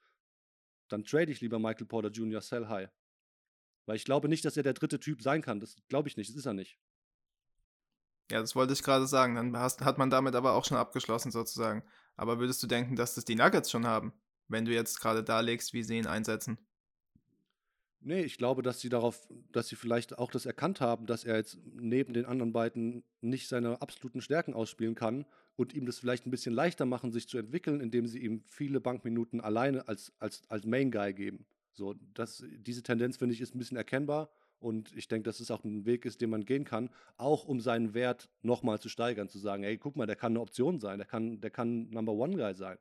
dann 0.88 1.04
trade 1.04 1.32
ich 1.32 1.40
lieber 1.40 1.60
Michael 1.60 1.86
Porter 1.86 2.10
Jr. 2.10 2.42
Sell 2.42 2.68
High. 2.68 2.90
Weil 3.86 3.96
ich 3.96 4.06
glaube 4.06 4.30
nicht, 4.30 4.44
dass 4.46 4.58
er 4.58 4.64
der 4.64 4.74
dritte 4.74 5.00
Typ 5.00 5.22
sein 5.22 5.44
kann. 5.44 5.60
Das 5.60 5.76
glaube 5.88 6.10
ich 6.10 6.18
nicht. 6.18 6.30
Das 6.30 6.36
ist 6.36 6.46
er 6.48 6.54
nicht. 6.54 6.80
Ja, 8.32 8.42
das 8.42 8.56
wollte 8.56 8.74
ich 8.74 8.84
gerade 8.84 9.08
sagen. 9.08 9.36
Dann 9.36 9.58
hast, 9.58 9.82
hat 9.82 9.98
man 9.98 10.10
damit 10.10 10.36
aber 10.36 10.54
auch 10.54 10.66
schon 10.66 10.78
abgeschlossen 10.78 11.32
sozusagen. 11.32 11.84
Aber 12.16 12.40
würdest 12.40 12.62
du 12.62 12.68
denken, 12.68 12.96
dass 12.96 13.16
das 13.16 13.26
die 13.26 13.36
Nuggets 13.36 13.72
schon 13.72 13.88
haben, 13.88 14.14
wenn 14.48 14.66
du 14.66 14.74
jetzt 14.74 15.00
gerade 15.00 15.24
darlegst, 15.24 15.74
wie 15.74 15.84
sie 15.84 15.98
ihn 15.98 16.08
einsetzen? 16.08 16.58
Nee, 18.02 18.22
ich 18.22 18.38
glaube, 18.38 18.62
dass 18.62 18.80
sie 18.80 18.90
darauf, 18.90 19.28
dass 19.52 19.68
sie 19.68 19.76
vielleicht 19.76 20.18
auch 20.18 20.32
das 20.32 20.46
erkannt 20.46 20.80
haben, 20.80 21.06
dass 21.06 21.26
er 21.26 21.36
jetzt 21.36 21.58
neben 21.66 22.14
den 22.14 22.26
anderen 22.26 22.54
beiden 22.54 23.04
nicht 23.20 23.50
seine 23.50 23.82
absoluten 23.82 24.22
Stärken 24.22 24.54
ausspielen 24.54 24.96
kann 24.96 25.26
und 25.58 25.74
ihm 25.74 25.86
das 25.86 26.00
vielleicht 26.00 26.26
ein 26.26 26.32
bisschen 26.32 26.54
leichter 26.54 26.86
machen, 26.86 27.12
sich 27.12 27.28
zu 27.28 27.38
entwickeln, 27.38 27.82
indem 27.82 28.08
sie 28.08 28.20
ihm 28.20 28.42
viele 28.46 28.80
Bankminuten 28.80 29.42
alleine 29.42 29.88
als, 29.90 30.14
als, 30.20 30.44
als 30.48 30.66
Main 30.66 30.92
Guy 30.92 31.14
geben. 31.14 31.46
So, 31.74 31.96
das, 32.14 32.44
diese 32.52 32.84
Tendenz, 32.84 33.18
finde 33.18 33.34
ich, 33.34 33.42
ist 33.42 33.54
ein 33.54 33.60
bisschen 33.60 33.78
erkennbar 33.78 34.30
und 34.60 34.96
ich 34.96 35.08
denke, 35.08 35.24
dass 35.24 35.40
es 35.40 35.52
auch 35.52 35.64
ein 35.64 35.86
Weg 35.86 36.06
ist, 36.06 36.22
den 36.22 36.30
man 36.30 36.46
gehen 36.46 36.66
kann, 36.66 36.90
auch 37.18 37.46
um 37.46 37.62
seinen 37.62 37.94
Wert 37.94 38.30
nochmal 38.42 38.80
zu 38.80 38.90
steigern, 38.90 39.30
zu 39.30 39.40
sagen, 39.40 39.64
ey, 39.64 39.78
guck 39.78 39.96
mal, 39.96 40.06
der 40.06 40.16
kann 40.16 40.34
eine 40.34 40.42
Option 40.42 40.80
sein, 40.80 40.98
der 40.98 41.08
kann, 41.08 41.42
der 41.42 41.50
kann 41.50 41.90
Number 41.90 42.14
One 42.14 42.36
Guy 42.36 42.54
sein. 42.54 42.78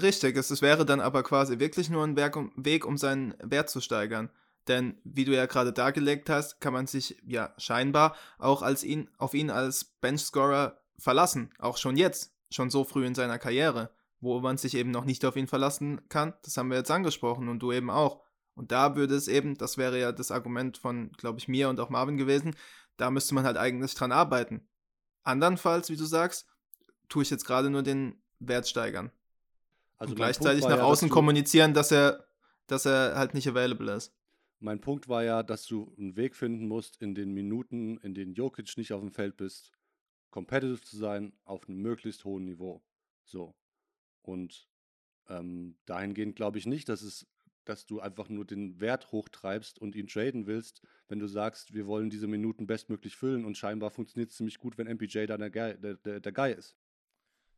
Richtig, 0.00 0.36
es, 0.36 0.50
es 0.50 0.62
wäre 0.62 0.86
dann 0.86 1.00
aber 1.00 1.22
quasi 1.22 1.58
wirklich 1.58 1.90
nur 1.90 2.04
ein 2.04 2.16
Weg, 2.16 2.86
um 2.86 2.96
seinen 2.96 3.34
Wert 3.42 3.70
zu 3.70 3.80
steigern. 3.80 4.30
Denn 4.68 4.98
wie 5.02 5.24
du 5.24 5.34
ja 5.34 5.46
gerade 5.46 5.72
dargelegt 5.72 6.28
hast, 6.28 6.60
kann 6.60 6.74
man 6.74 6.86
sich 6.86 7.16
ja 7.26 7.54
scheinbar 7.56 8.14
auch 8.38 8.62
als 8.62 8.84
ihn, 8.84 9.08
auf 9.16 9.32
ihn 9.32 9.50
als 9.50 9.84
Benchscorer 9.84 10.78
verlassen, 10.98 11.50
auch 11.58 11.78
schon 11.78 11.96
jetzt. 11.96 12.34
schon 12.50 12.70
so 12.70 12.84
früh 12.84 13.06
in 13.06 13.14
seiner 13.14 13.38
Karriere, 13.38 13.90
wo 14.20 14.40
man 14.40 14.56
sich 14.56 14.74
eben 14.74 14.90
noch 14.90 15.04
nicht 15.04 15.24
auf 15.24 15.36
ihn 15.36 15.46
verlassen 15.46 16.00
kann. 16.08 16.34
Das 16.42 16.56
haben 16.56 16.70
wir 16.70 16.78
jetzt 16.78 16.90
angesprochen 16.90 17.48
und 17.48 17.60
du 17.60 17.72
eben 17.72 17.90
auch. 17.90 18.22
Und 18.58 18.72
da 18.72 18.96
würde 18.96 19.14
es 19.14 19.28
eben, 19.28 19.56
das 19.56 19.78
wäre 19.78 20.00
ja 20.00 20.10
das 20.10 20.32
Argument 20.32 20.76
von, 20.78 21.12
glaube 21.12 21.38
ich, 21.38 21.46
mir 21.46 21.68
und 21.68 21.78
auch 21.78 21.90
Marvin 21.90 22.16
gewesen, 22.16 22.56
da 22.96 23.08
müsste 23.08 23.36
man 23.36 23.44
halt 23.44 23.56
eigentlich 23.56 23.94
dran 23.94 24.10
arbeiten. 24.10 24.68
Andernfalls, 25.22 25.90
wie 25.90 25.96
du 25.96 26.04
sagst, 26.04 26.48
tue 27.08 27.22
ich 27.22 27.30
jetzt 27.30 27.44
gerade 27.44 27.70
nur 27.70 27.84
den 27.84 28.20
Wert 28.40 28.68
steigern. 28.68 29.12
Also 29.96 30.10
und 30.10 30.16
gleichzeitig 30.16 30.64
nach 30.64 30.70
ja, 30.70 30.76
dass 30.78 30.86
außen 30.86 31.08
du- 31.08 31.14
kommunizieren, 31.14 31.72
dass 31.72 31.92
er, 31.92 32.26
dass 32.66 32.84
er 32.84 33.14
halt 33.14 33.34
nicht 33.34 33.46
available 33.46 33.92
ist. 33.92 34.12
Mein 34.58 34.80
Punkt 34.80 35.08
war 35.08 35.22
ja, 35.22 35.44
dass 35.44 35.64
du 35.66 35.94
einen 35.96 36.16
Weg 36.16 36.34
finden 36.34 36.66
musst, 36.66 37.00
in 37.00 37.14
den 37.14 37.32
Minuten, 37.32 37.98
in 37.98 38.12
denen 38.12 38.34
Jokic 38.34 38.76
nicht 38.76 38.92
auf 38.92 39.00
dem 39.00 39.12
Feld 39.12 39.36
bist, 39.36 39.70
competitive 40.30 40.80
zu 40.80 40.96
sein 40.96 41.32
auf 41.44 41.68
einem 41.68 41.78
möglichst 41.78 42.24
hohen 42.24 42.44
Niveau. 42.44 42.82
So. 43.24 43.54
Und 44.22 44.66
ähm, 45.28 45.76
dahingehend 45.86 46.34
glaube 46.34 46.58
ich 46.58 46.66
nicht, 46.66 46.88
dass 46.88 47.02
es, 47.02 47.24
dass 47.68 47.86
du 47.86 48.00
einfach 48.00 48.28
nur 48.28 48.44
den 48.44 48.80
Wert 48.80 49.12
hochtreibst 49.12 49.78
und 49.78 49.94
ihn 49.94 50.06
traden 50.06 50.46
willst, 50.46 50.82
wenn 51.08 51.18
du 51.18 51.26
sagst, 51.26 51.74
wir 51.74 51.86
wollen 51.86 52.10
diese 52.10 52.26
Minuten 52.26 52.66
bestmöglich 52.66 53.16
füllen 53.16 53.44
und 53.44 53.56
scheinbar 53.56 53.90
funktioniert 53.90 54.30
es 54.30 54.36
ziemlich 54.36 54.58
gut, 54.58 54.78
wenn 54.78 54.86
MPJ 54.86 55.26
dann 55.26 55.40
der, 55.40 55.74
der, 55.74 55.94
der, 55.94 56.20
der 56.20 56.32
Guy 56.32 56.52
ist. 56.52 56.76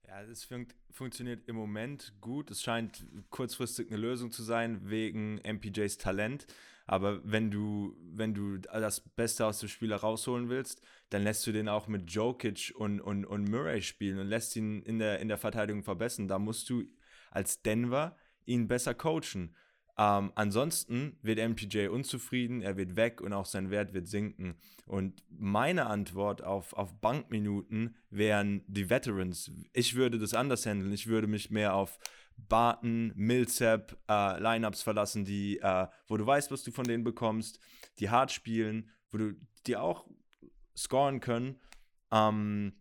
Ja, 0.06 0.22
es 0.22 0.44
fun 0.44 0.66
funktioniert 0.90 1.46
im 1.46 1.54
Moment 1.54 2.14
gut. 2.20 2.50
Es 2.50 2.62
scheint 2.62 3.06
kurzfristig 3.30 3.88
eine 3.88 3.96
Lösung 3.96 4.32
zu 4.32 4.42
sein 4.42 4.90
wegen 4.90 5.36
MPJs 5.44 5.98
Talent. 5.98 6.46
Aber 6.86 7.20
wenn 7.22 7.52
du, 7.52 7.96
wenn 8.00 8.34
du 8.34 8.58
das 8.58 9.00
Beste 9.00 9.46
aus 9.46 9.60
dem 9.60 9.68
Spieler 9.68 9.96
rausholen 9.96 10.48
willst, 10.48 10.82
dann 11.10 11.22
lässt 11.22 11.46
du 11.46 11.52
den 11.52 11.68
auch 11.68 11.86
mit 11.86 12.10
Jokic 12.10 12.72
und, 12.74 13.00
und, 13.00 13.24
und 13.24 13.48
Murray 13.48 13.82
spielen 13.82 14.18
und 14.18 14.26
lässt 14.26 14.56
ihn 14.56 14.82
in 14.82 14.98
der, 14.98 15.20
in 15.20 15.28
der 15.28 15.38
Verteidigung 15.38 15.84
verbessern. 15.84 16.26
Da 16.26 16.40
musst 16.40 16.68
du 16.68 16.82
als 17.30 17.62
Denver 17.62 18.16
ihn 18.46 18.66
besser 18.66 18.94
coachen. 18.94 19.54
Ähm, 20.00 20.32
ansonsten 20.34 21.18
wird 21.20 21.38
MPJ 21.38 21.88
unzufrieden, 21.88 22.62
er 22.62 22.78
wird 22.78 22.96
weg 22.96 23.20
und 23.20 23.34
auch 23.34 23.44
sein 23.44 23.68
Wert 23.68 23.92
wird 23.92 24.08
sinken. 24.08 24.54
Und 24.86 25.22
meine 25.28 25.88
Antwort 25.88 26.42
auf, 26.42 26.72
auf 26.72 26.94
Bankminuten 27.02 27.94
wären 28.08 28.62
die 28.66 28.88
Veterans. 28.88 29.52
Ich 29.74 29.96
würde 29.96 30.18
das 30.18 30.32
anders 30.32 30.64
handeln. 30.64 30.90
Ich 30.90 31.06
würde 31.06 31.26
mich 31.26 31.50
mehr 31.50 31.74
auf 31.74 31.98
Barton, 32.38 33.12
Millsap, 33.14 33.98
äh, 34.08 34.40
Lineups 34.40 34.80
verlassen, 34.80 35.26
die, 35.26 35.58
äh, 35.58 35.86
wo 36.06 36.16
du 36.16 36.24
weißt, 36.24 36.50
was 36.50 36.62
du 36.62 36.72
von 36.72 36.84
denen 36.84 37.04
bekommst, 37.04 37.60
die 37.98 38.08
hart 38.08 38.32
spielen, 38.32 38.88
wo 39.10 39.18
du 39.18 39.34
die 39.66 39.76
auch 39.76 40.06
scoren 40.74 41.20
können. 41.20 41.60
Ähm, 42.10 42.72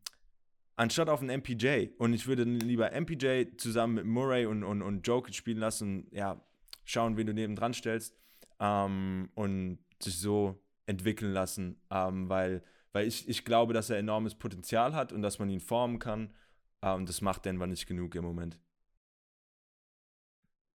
anstatt 0.78 1.10
auf 1.10 1.20
einen 1.20 1.42
MPJ. 1.42 1.90
Und 1.98 2.14
ich 2.14 2.28
würde 2.28 2.44
lieber 2.46 2.92
MPJ 2.98 3.58
zusammen 3.58 3.96
mit 3.96 4.06
Murray 4.06 4.46
und, 4.46 4.64
und, 4.64 4.82
und 4.82 5.06
Jokic 5.06 5.36
spielen 5.36 5.58
lassen, 5.58 6.08
ja, 6.12 6.42
schauen, 6.90 7.18
wen 7.18 7.28
du 7.28 7.34
neben 7.34 7.56
dran 7.56 7.74
stellst 7.74 8.16
ähm, 8.60 9.30
und 9.36 9.80
sich 10.02 10.20
so 10.20 10.60
entwickeln 10.86 11.34
lassen, 11.34 11.80
ähm, 11.92 12.30
weil, 12.30 12.64
weil 12.94 13.08
ich, 13.08 13.30
ich 13.30 13.46
glaube, 13.46 13.74
dass 13.74 13.90
er 13.90 13.98
enormes 13.98 14.36
Potenzial 14.36 14.96
hat 14.96 15.14
und 15.14 15.22
dass 15.22 15.40
man 15.40 15.50
ihn 15.50 15.60
formen 15.60 16.00
kann. 16.00 16.34
Ähm, 16.82 17.06
das 17.06 17.22
macht 17.22 17.46
Denver 17.46 17.68
nicht 17.68 17.86
genug 17.86 18.16
im 18.16 18.24
Moment. 18.24 18.60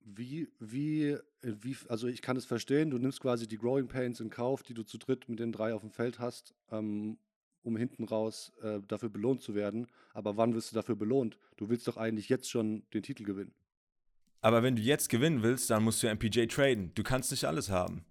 Wie, 0.02 0.50
wie, 0.60 1.10
äh, 1.10 1.20
wie, 1.42 1.78
also 1.88 2.08
ich 2.08 2.24
kann 2.24 2.38
es 2.38 2.46
verstehen, 2.46 2.90
du 2.90 2.98
nimmst 2.98 3.22
quasi 3.22 3.48
die 3.48 3.58
Growing 3.58 3.88
Pains 3.88 4.20
in 4.20 4.32
Kauf, 4.32 4.64
die 4.64 4.74
du 4.74 4.84
zu 4.84 4.98
dritt 4.98 5.30
mit 5.30 5.40
den 5.40 5.52
drei 5.52 5.74
auf 5.76 5.82
dem 5.82 5.92
Feld 5.92 6.18
hast, 6.18 6.56
ähm, 6.72 7.20
um 7.62 7.78
hinten 7.78 8.06
raus 8.06 8.52
äh, 8.62 8.80
dafür 8.88 9.10
belohnt 9.10 9.44
zu 9.44 9.54
werden. 9.54 9.86
Aber 10.14 10.38
wann 10.38 10.56
wirst 10.56 10.72
du 10.72 10.76
dafür 10.76 10.96
belohnt? 10.96 11.38
Du 11.58 11.70
willst 11.70 11.88
doch 11.88 11.98
eigentlich 11.98 12.30
jetzt 12.30 12.50
schon 12.50 12.84
den 12.94 13.04
Titel 13.04 13.26
gewinnen. 13.26 13.54
Aber 14.42 14.64
wenn 14.64 14.76
du 14.76 14.82
jetzt 14.82 15.10
gewinnen 15.10 15.44
willst, 15.44 15.70
dann 15.70 15.84
musst 15.84 16.02
du 16.02 16.08
MPJ 16.08 16.46
traden. 16.48 16.94
Du 16.96 17.04
kannst 17.04 17.32
nicht 17.32 17.46
alles 17.46 17.70
haben. 17.70 18.06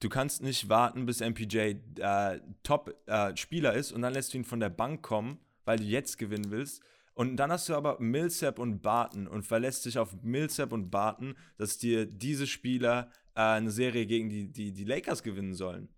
Du 0.00 0.08
kannst 0.08 0.42
nicht 0.42 0.68
warten, 0.68 1.06
bis 1.06 1.20
MPJ 1.20 1.76
äh, 2.00 2.40
Top-Spieler 2.62 3.74
ist 3.74 3.92
und 3.92 4.02
dann 4.02 4.12
lässt 4.12 4.32
du 4.32 4.38
ihn 4.38 4.44
von 4.44 4.60
der 4.60 4.68
Bank 4.68 5.02
kommen, 5.02 5.38
weil 5.64 5.78
du 5.78 5.84
jetzt 5.84 6.18
gewinnen 6.18 6.50
willst. 6.50 6.82
Und 7.14 7.36
dann 7.36 7.52
hast 7.52 7.68
du 7.68 7.74
aber 7.74 8.00
Millsap 8.00 8.58
und 8.58 8.80
Barton 8.80 9.28
und 9.28 9.44
verlässt 9.44 9.84
dich 9.84 9.98
auf 9.98 10.14
Millsap 10.22 10.72
und 10.72 10.90
Barton, 10.90 11.36
dass 11.58 11.78
dir 11.78 12.06
diese 12.06 12.46
Spieler 12.46 13.10
äh, 13.34 13.42
eine 13.42 13.70
Serie 13.70 14.06
gegen 14.06 14.28
die, 14.28 14.50
die, 14.50 14.72
die 14.72 14.84
Lakers 14.84 15.22
gewinnen 15.22 15.54
sollen. 15.54 15.88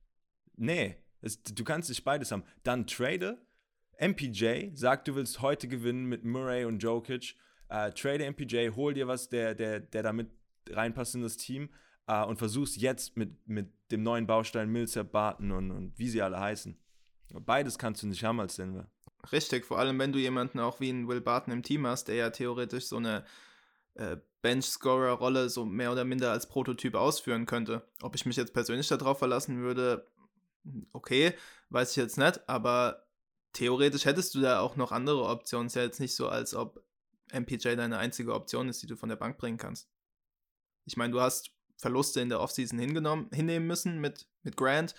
Nee, 0.57 0.97
es, 1.21 1.43
du 1.43 1.65
kannst 1.65 1.89
nicht 1.89 2.05
beides 2.05 2.31
haben. 2.33 2.45
Dann 2.63 2.87
trade. 2.87 3.39
MPJ 3.99 4.75
sagt, 4.75 5.09
du 5.09 5.15
willst 5.15 5.41
heute 5.41 5.69
gewinnen 5.69 6.05
mit 6.07 6.25
Murray 6.25 6.65
und 6.65 6.83
Jokic. 6.83 7.37
Äh, 7.69 7.93
trade 7.93 8.31
MPJ, 8.31 8.71
hol 8.71 8.95
dir 8.95 9.09
was, 9.09 9.29
der, 9.29 9.55
der, 9.55 9.81
der 9.81 10.03
damit 10.03 10.31
reinpasst 10.69 11.15
in 11.15 11.23
das 11.23 11.37
Team 11.37 11.71
äh, 12.07 12.25
und 12.25 12.37
versuch's 12.37 12.77
jetzt 12.77 13.17
mit, 13.17 13.47
mit 13.49 13.73
dem 13.91 14.03
neuen 14.03 14.27
Baustein 14.27 14.71
Millsap, 14.71 15.13
Barton 15.13 15.53
und, 15.53 15.71
und 15.71 15.99
wie 15.99 16.09
sie 16.09 16.23
alle 16.23 16.39
heißen. 16.39 16.77
Beides 17.41 17.79
kannst 17.79 18.03
du 18.03 18.07
nicht 18.07 18.23
haben 18.23 18.41
als 18.41 18.57
Denver. 18.57 18.89
Richtig, 19.33 19.65
vor 19.65 19.79
allem 19.79 19.99
wenn 19.99 20.13
du 20.13 20.19
jemanden 20.19 20.61
auch 20.61 20.81
wie 20.81 20.91
einen 20.91 21.09
Will 21.09 21.21
Barton 21.21 21.53
im 21.53 21.63
Team 21.63 21.87
hast, 21.87 22.09
der 22.09 22.15
ja 22.17 22.31
theoretisch 22.31 22.87
so 22.87 22.97
eine 22.97 23.25
äh, 23.95 24.17
Bench-Scorer-Rolle 24.43 25.49
so 25.49 25.65
mehr 25.65 25.91
oder 25.91 26.05
minder 26.05 26.31
als 26.31 26.49
Prototyp 26.49 26.95
ausführen 26.95 27.47
könnte. 27.47 27.83
Ob 28.03 28.15
ich 28.15 28.27
mich 28.27 28.37
jetzt 28.37 28.53
persönlich 28.53 28.89
darauf 28.89 29.19
verlassen 29.19 29.63
würde, 29.63 30.07
okay, 30.93 31.33
weiß 31.71 31.93
ich 31.93 31.97
jetzt 31.97 32.19
nicht, 32.19 32.47
aber 32.49 33.07
theoretisch 33.53 34.05
hättest 34.05 34.35
du 34.35 34.41
da 34.41 34.61
auch 34.61 34.77
noch 34.77 34.93
andere 34.93 35.27
Optionen. 35.29 35.69
Ist 35.69 35.77
ja 35.77 35.83
jetzt 35.83 36.01
nicht 36.01 36.15
so, 36.15 36.29
als 36.29 36.55
ob 36.55 36.83
MPJ 37.33 37.77
deine 37.77 37.99
einzige 37.99 38.35
Option 38.35 38.69
ist, 38.69 38.83
die 38.83 38.87
du 38.87 38.97
von 38.97 39.09
der 39.09 39.17
Bank 39.17 39.39
bringen 39.39 39.59
kannst. 39.59 39.89
Ich 40.85 40.97
meine, 40.97 41.13
du 41.13 41.21
hast 41.21 41.53
Verluste 41.77 42.21
in 42.21 42.29
der 42.29 42.41
Offseason 42.41 42.79
hingenommen, 42.79 43.29
hinnehmen 43.33 43.67
müssen 43.67 44.01
mit, 44.01 44.29
mit 44.43 44.57
Grant 44.57 44.95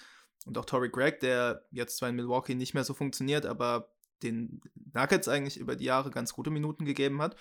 und 0.46 0.58
auch 0.58 0.66
Torrey 0.66 0.90
Gregg, 0.90 1.20
der 1.22 1.66
jetzt 1.72 1.98
zwar 1.98 2.10
in 2.10 2.16
Milwaukee 2.16 2.56
nicht 2.56 2.74
mehr 2.74 2.84
so 2.84 2.94
funktioniert, 2.94 3.46
aber 3.46 3.94
den 4.24 4.62
Nuggets 4.94 5.28
eigentlich 5.28 5.58
über 5.58 5.76
die 5.76 5.86
Jahre 5.86 6.10
ganz 6.10 6.34
gute 6.34 6.50
Minuten 6.50 6.86
gegeben 6.86 7.22
hat. 7.22 7.36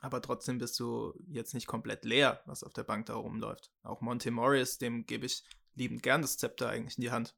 Aber 0.00 0.20
trotzdem 0.20 0.58
bist 0.58 0.78
du 0.78 1.14
jetzt 1.26 1.54
nicht 1.54 1.66
komplett 1.66 2.04
leer, 2.04 2.42
was 2.46 2.62
auf 2.62 2.72
der 2.72 2.84
Bank 2.84 3.06
da 3.06 3.14
rumläuft. 3.14 3.72
Auch 3.82 4.00
Monte 4.00 4.30
Morris, 4.30 4.78
dem 4.78 5.06
gebe 5.06 5.26
ich 5.26 5.42
liebend 5.74 6.02
gern 6.02 6.22
das 6.22 6.36
Zepter 6.38 6.68
eigentlich 6.68 6.98
in 6.98 7.02
die 7.02 7.10
Hand. 7.10 7.34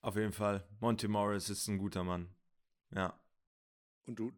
Auf 0.00 0.16
jeden 0.16 0.32
Fall. 0.32 0.66
Monty 0.80 1.06
Morris 1.06 1.48
ist 1.48 1.68
ein 1.68 1.78
guter 1.78 2.02
Mann. 2.02 2.34
Ja. 2.90 3.18
Und 4.06 4.18
du, 4.18 4.32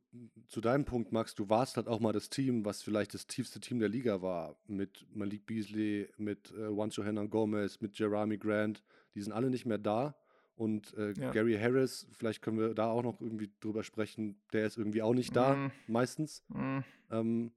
zu 0.49 0.61
deinem 0.61 0.85
Punkt, 0.85 1.11
Max, 1.13 1.35
du 1.35 1.49
warst 1.49 1.77
halt 1.79 1.89
auch 1.89 1.99
mal 2.01 2.13
das 2.13 2.29
Team, 2.29 2.65
was 2.67 2.83
vielleicht 2.83 3.15
das 3.15 3.27
tiefste 3.27 3.61
Team 3.61 3.79
der 3.79 3.89
Liga 3.89 4.21
war. 4.21 4.57
Mit 4.67 5.07
Malik 5.15 5.47
Beasley, 5.47 6.09
mit 6.19 6.51
äh, 6.53 6.67
Juancho 6.67 7.03
Hernan 7.03 7.31
Gomez, 7.31 7.81
mit 7.81 7.99
Jeremy 7.99 8.37
Grant. 8.37 8.83
Die 9.15 9.23
sind 9.23 9.33
alle 9.33 9.49
nicht 9.49 9.65
mehr 9.65 9.79
da. 9.79 10.15
Und 10.57 10.93
äh, 10.99 11.13
Ja. 11.19 11.31
Gary 11.33 11.55
Harris, 11.59 12.07
vielleicht 12.13 12.43
können 12.43 12.59
wir 12.59 12.75
da 12.75 12.89
auch 12.91 13.03
noch 13.03 13.21
irgendwie 13.21 13.51
drüber 13.61 13.83
sprechen, 13.83 14.37
der 14.53 14.67
ist 14.67 14.77
irgendwie 14.77 15.03
auch 15.03 15.15
nicht 15.15 15.35
da, 15.35 15.57
Mm. 15.57 15.73
meistens. 15.89 16.45
Hm, 16.53 16.85
Ähm, 17.11 17.51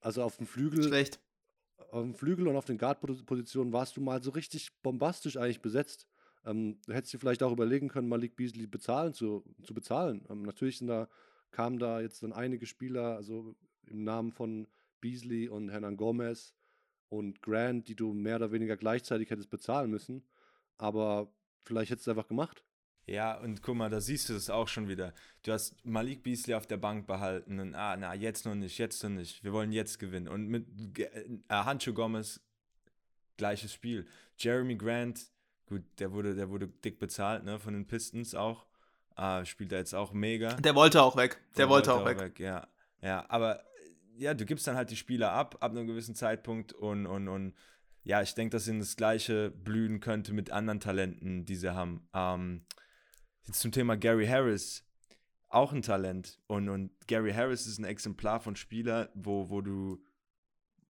also 0.00 0.22
auf 0.22 0.36
dem 0.38 0.46
Flügel, 0.46 0.82
schlecht. 0.82 1.20
auf 1.90 2.02
dem 2.02 2.14
Flügel 2.14 2.48
und 2.48 2.56
auf 2.56 2.64
den 2.64 2.78
Guard-Positionen 2.78 3.72
warst 3.72 3.96
du 3.96 4.00
mal 4.00 4.22
so 4.22 4.30
richtig 4.30 4.72
bombastisch 4.82 5.36
eigentlich 5.36 5.60
besetzt. 5.60 6.06
Ähm, 6.44 6.78
du 6.86 6.94
hättest 6.94 7.14
dir 7.14 7.18
vielleicht 7.18 7.42
auch 7.42 7.52
überlegen 7.52 7.88
können, 7.88 8.08
Malik 8.08 8.36
Beasley 8.36 8.66
bezahlen 8.66 9.12
zu, 9.12 9.44
zu 9.62 9.74
bezahlen. 9.74 10.24
Ähm, 10.30 10.42
natürlich 10.42 10.78
sind 10.78 10.88
da, 10.88 11.08
kamen 11.50 11.78
da 11.78 12.00
jetzt 12.00 12.22
dann 12.22 12.32
einige 12.32 12.66
Spieler, 12.66 13.16
also 13.16 13.54
im 13.86 14.04
Namen 14.04 14.32
von 14.32 14.66
Beasley 15.00 15.48
und 15.48 15.70
Hernan 15.70 15.96
Gomez 15.96 16.54
und 17.08 17.42
Grant, 17.42 17.88
die 17.88 17.96
du 17.96 18.12
mehr 18.12 18.36
oder 18.36 18.52
weniger 18.52 18.76
gleichzeitig 18.76 19.30
hättest 19.30 19.50
bezahlen 19.50 19.90
müssen. 19.90 20.22
Aber 20.78 21.32
vielleicht 21.64 21.90
hättest 21.90 22.06
du 22.06 22.12
es 22.12 22.16
einfach 22.16 22.28
gemacht. 22.28 22.64
Ja, 23.06 23.38
und 23.38 23.60
guck 23.62 23.74
mal, 23.74 23.90
da 23.90 24.00
siehst 24.00 24.28
du 24.28 24.34
das 24.34 24.50
auch 24.50 24.68
schon 24.68 24.88
wieder. 24.88 25.12
Du 25.42 25.52
hast 25.52 25.84
Malik 25.84 26.22
Beasley 26.22 26.54
auf 26.54 26.66
der 26.66 26.76
Bank 26.76 27.06
behalten 27.06 27.58
und 27.58 27.74
ah, 27.74 27.96
na, 27.96 28.14
jetzt 28.14 28.46
noch 28.46 28.54
nicht, 28.54 28.78
jetzt 28.78 29.02
noch 29.02 29.10
nicht. 29.10 29.42
Wir 29.42 29.52
wollen 29.52 29.72
jetzt 29.72 29.98
gewinnen. 29.98 30.28
Und 30.28 30.46
mit 30.46 30.98
äh, 30.98 31.40
Hancho 31.48 31.92
Gomez, 31.92 32.40
gleiches 33.36 33.72
Spiel. 33.72 34.06
Jeremy 34.38 34.76
Grant, 34.76 35.28
gut, 35.70 35.82
der 35.98 36.12
wurde, 36.12 36.34
der 36.34 36.50
wurde 36.50 36.68
dick 36.68 36.98
bezahlt, 36.98 37.44
ne, 37.44 37.58
von 37.58 37.72
den 37.72 37.86
Pistons 37.86 38.34
auch. 38.34 38.66
Ah, 39.14 39.44
spielt 39.44 39.72
er 39.72 39.78
jetzt 39.78 39.94
auch 39.94 40.12
mega. 40.12 40.54
Der 40.54 40.74
wollte 40.74 41.02
auch 41.02 41.16
weg. 41.16 41.40
Der, 41.56 41.68
wollte 41.68 41.94
auch 41.94 42.04
weg. 42.04 42.38
Ja, 42.38 42.66
ja, 43.00 43.24
aber 43.28 43.62
ja, 44.16 44.34
du 44.34 44.44
gibst 44.44 44.66
dann 44.66 44.76
halt 44.76 44.90
die 44.90 44.96
Spieler 44.96 45.32
ab, 45.32 45.56
ab 45.60 45.72
einem 45.72 45.86
gewissen 45.86 46.14
Zeitpunkt 46.14 46.72
und, 46.72 47.06
und, 47.06 47.28
und 47.28 47.54
ja, 48.02 48.22
ich 48.22 48.34
denke, 48.34 48.52
dass 48.52 48.68
ihnen 48.68 48.80
das 48.80 48.96
Gleiche 48.96 49.50
blühen 49.50 50.00
könnte 50.00 50.32
mit 50.32 50.50
anderen 50.50 50.80
Talenten, 50.80 51.44
die 51.44 51.56
sie 51.56 51.74
haben. 51.74 52.08
Ähm, 52.12 52.64
jetzt 53.46 53.60
zum 53.60 53.72
Thema 53.72 53.96
Gary 53.96 54.26
Harris, 54.26 54.84
auch 55.48 55.72
ein 55.72 55.82
Talent. 55.82 56.38
Und, 56.46 56.68
und 56.68 56.90
Gary 57.06 57.32
Harris 57.32 57.66
ist 57.66 57.78
ein 57.78 57.84
Exemplar 57.84 58.40
von 58.40 58.56
Spieler, 58.56 59.10
wo, 59.14 59.50
wo 59.50 59.60
du, 59.60 60.02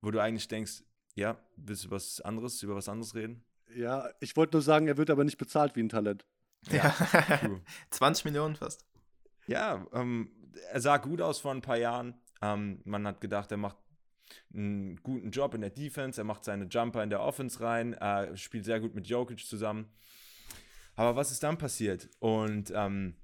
wo 0.00 0.10
du 0.10 0.20
eigentlich 0.20 0.48
denkst, 0.48 0.84
ja, 1.14 1.36
willst 1.56 1.84
du 1.84 1.90
was 1.90 2.20
anderes, 2.20 2.62
über 2.62 2.76
was 2.76 2.88
anderes 2.88 3.14
reden? 3.14 3.44
Ja, 3.74 4.08
ich 4.20 4.36
wollte 4.36 4.56
nur 4.56 4.62
sagen, 4.62 4.88
er 4.88 4.96
wird 4.96 5.10
aber 5.10 5.24
nicht 5.24 5.38
bezahlt 5.38 5.76
wie 5.76 5.82
ein 5.82 5.88
Talent. 5.88 6.26
Ja. 6.70 6.90
true. 7.40 7.62
20 7.90 8.24
Millionen 8.26 8.56
fast. 8.56 8.84
Ja, 9.46 9.86
ähm, 9.92 10.30
er 10.72 10.80
sah 10.80 10.96
gut 10.98 11.20
aus 11.20 11.40
vor 11.40 11.52
ein 11.52 11.62
paar 11.62 11.78
Jahren. 11.78 12.14
Ähm, 12.42 12.80
man 12.84 13.06
hat 13.06 13.20
gedacht, 13.20 13.50
er 13.50 13.56
macht 13.56 13.76
einen 14.54 14.96
guten 15.02 15.30
Job 15.30 15.54
in 15.54 15.60
der 15.60 15.70
Defense, 15.70 16.20
er 16.20 16.24
macht 16.24 16.44
seine 16.44 16.66
Jumper 16.66 17.02
in 17.02 17.10
der 17.10 17.20
Offense 17.20 17.60
rein, 17.60 17.94
äh, 17.94 18.36
spielt 18.36 18.64
sehr 18.64 18.80
gut 18.80 18.94
mit 18.94 19.06
Jokic 19.06 19.40
zusammen. 19.40 19.90
Aber 20.96 21.16
was 21.16 21.30
ist 21.30 21.42
dann 21.42 21.58
passiert? 21.58 22.08
Und 22.18 22.72
ähm, 22.74 23.16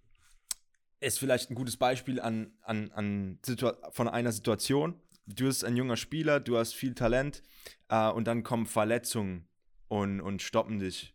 ist 1.01 1.19
vielleicht 1.19 1.51
ein 1.51 1.55
gutes 1.55 1.77
Beispiel 1.77 2.21
an, 2.21 2.53
an, 2.63 2.91
an 2.93 3.39
von 3.93 4.09
einer 4.09 4.33
Situation. 4.33 5.01
Du 5.27 5.47
bist 5.47 5.65
ein 5.65 5.77
junger 5.77 5.97
Spieler, 5.97 6.41
du 6.41 6.57
hast 6.57 6.75
viel 6.75 6.95
Talent 6.95 7.43
äh, 7.89 8.11
und 8.11 8.27
dann 8.27 8.43
kommen 8.43 8.67
Verletzungen 8.67 9.47
und, 9.89 10.21
und 10.21 10.43
stoppen 10.43 10.79
dich, 10.79 11.15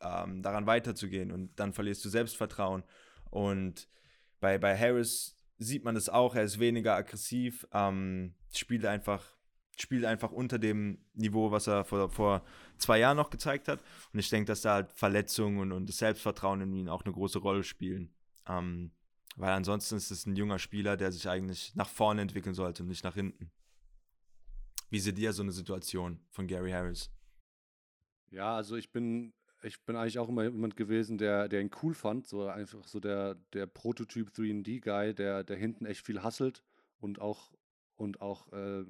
ähm, 0.00 0.42
daran 0.42 0.66
weiterzugehen 0.66 1.30
und 1.30 1.58
dann 1.58 1.72
verlierst 1.72 2.04
du 2.04 2.08
Selbstvertrauen. 2.08 2.82
Und 3.30 3.88
bei, 4.40 4.58
bei 4.58 4.76
Harris 4.76 5.36
sieht 5.58 5.84
man 5.84 5.94
das 5.94 6.08
auch, 6.08 6.34
er 6.34 6.42
ist 6.42 6.58
weniger 6.58 6.94
aggressiv, 6.94 7.66
ähm, 7.72 8.34
spielt 8.52 8.84
einfach 8.84 9.24
spielt 9.78 10.04
einfach 10.04 10.32
unter 10.32 10.58
dem 10.58 10.98
Niveau, 11.14 11.50
was 11.50 11.66
er 11.66 11.84
vor, 11.84 12.10
vor 12.10 12.44
zwei 12.76 12.98
Jahren 12.98 13.16
noch 13.16 13.30
gezeigt 13.30 13.68
hat. 13.68 13.80
Und 14.12 14.18
ich 14.18 14.28
denke, 14.28 14.46
dass 14.46 14.60
da 14.60 14.74
halt 14.74 14.92
Verletzungen 14.92 15.58
und, 15.58 15.72
und 15.72 15.88
das 15.88 15.98
Selbstvertrauen 15.98 16.60
in 16.60 16.72
ihm 16.72 16.88
auch 16.88 17.04
eine 17.04 17.12
große 17.12 17.38
Rolle 17.38 17.64
spielen. 17.64 18.12
Ähm, 18.46 18.92
weil 19.36 19.52
ansonsten 19.52 19.96
ist 19.96 20.10
es 20.10 20.26
ein 20.26 20.36
junger 20.36 20.58
Spieler, 20.58 20.96
der 20.96 21.10
sich 21.10 21.28
eigentlich 21.28 21.74
nach 21.74 21.88
vorne 21.88 22.20
entwickeln 22.20 22.54
sollte 22.54 22.82
und 22.82 22.90
nicht 22.90 23.04
nach 23.04 23.14
hinten. 23.14 23.50
Wie 24.90 25.00
seht 25.00 25.18
ihr 25.18 25.32
so 25.32 25.42
eine 25.42 25.52
Situation 25.52 26.20
von 26.30 26.46
Gary 26.46 26.70
Harris? 26.70 27.10
Ja, 28.32 28.56
also 28.56 28.76
ich 28.76 28.90
bin, 28.90 29.34
ich 29.62 29.84
bin 29.84 29.94
eigentlich 29.94 30.18
auch 30.18 30.28
immer 30.28 30.44
jemand 30.44 30.76
gewesen, 30.76 31.18
der, 31.18 31.48
der 31.48 31.60
ihn 31.60 31.70
cool 31.82 31.94
fand. 31.94 32.26
So 32.26 32.46
einfach 32.48 32.86
so 32.86 32.98
der, 32.98 33.36
der 33.52 33.66
Prototyp 33.66 34.30
3D-Guy, 34.30 35.14
der, 35.14 35.44
der 35.44 35.56
hinten 35.56 35.84
echt 35.84 36.04
viel 36.04 36.22
hasselt 36.22 36.62
und 36.98 37.20
auch, 37.20 37.52
und 37.96 38.22
auch 38.22 38.50
äh, 38.52 38.84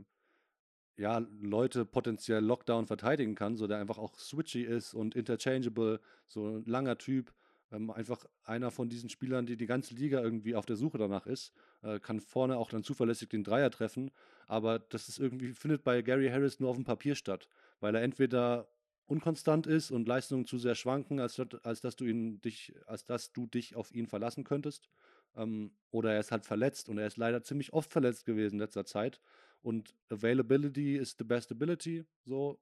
ja, 0.97 1.19
Leute 1.41 1.85
potenziell 1.85 2.45
Lockdown 2.45 2.87
verteidigen 2.87 3.35
kann, 3.35 3.57
so 3.57 3.67
der 3.67 3.79
einfach 3.79 3.99
auch 3.99 4.15
switchy 4.17 4.63
ist 4.63 4.95
und 4.95 5.17
interchangeable, 5.17 6.01
so 6.27 6.59
ein 6.59 6.65
langer 6.67 6.99
Typ. 6.99 7.33
Ähm, 7.73 7.91
einfach 7.91 8.25
einer 8.45 8.71
von 8.71 8.89
diesen 8.91 9.09
Spielern, 9.09 9.47
die 9.47 9.57
die 9.57 9.67
ganze 9.67 9.95
Liga 9.95 10.21
irgendwie 10.21 10.55
auf 10.55 10.67
der 10.67 10.77
Suche 10.77 10.99
danach 10.99 11.27
ist, 11.27 11.53
äh, 11.83 11.99
kann 11.99 12.21
vorne 12.21 12.59
auch 12.59 12.71
dann 12.71 12.85
zuverlässig 12.85 13.31
den 13.31 13.43
Dreier 13.45 13.71
treffen. 13.71 14.11
Aber 14.47 14.79
das 14.79 15.09
ist 15.09 15.19
irgendwie, 15.19 15.53
findet 15.55 15.83
bei 15.83 16.03
Gary 16.03 16.29
Harris 16.29 16.61
nur 16.61 16.71
auf 16.71 16.77
dem 16.77 16.85
Papier 16.85 17.15
statt, 17.17 17.49
weil 17.81 17.95
er 17.95 18.03
entweder 18.03 18.69
unkonstant 19.13 19.67
ist 19.67 19.91
und 19.91 20.09
Leistungen 20.09 20.47
zu 20.47 20.59
sehr 20.59 20.75
schwanken, 20.75 21.21
als, 21.21 21.41
als 21.63 21.83
dass 21.83 21.97
du 21.97 22.07
ihn 22.07 22.41
dich, 22.41 22.75
als 22.87 23.05
dass 23.05 23.33
du 23.33 23.47
dich 23.47 23.77
auf 23.77 23.93
ihn 23.93 24.07
verlassen 24.07 24.43
könntest. 24.43 24.89
Ähm, 25.37 25.73
oder 25.91 26.15
er 26.15 26.21
ist 26.21 26.33
halt 26.33 26.47
verletzt 26.47 26.89
und 26.89 26.99
er 26.99 27.07
ist 27.07 27.19
leider 27.19 27.43
ziemlich 27.43 27.73
oft 27.73 27.93
verletzt 27.93 28.25
gewesen 28.25 28.55
in 28.55 28.61
letzter 28.61 28.85
Zeit. 28.85 29.21
Und 29.61 29.95
Availability 30.09 30.97
is 30.97 31.15
the 31.19 31.25
best 31.25 31.53
ability. 31.53 32.05
So 32.25 32.59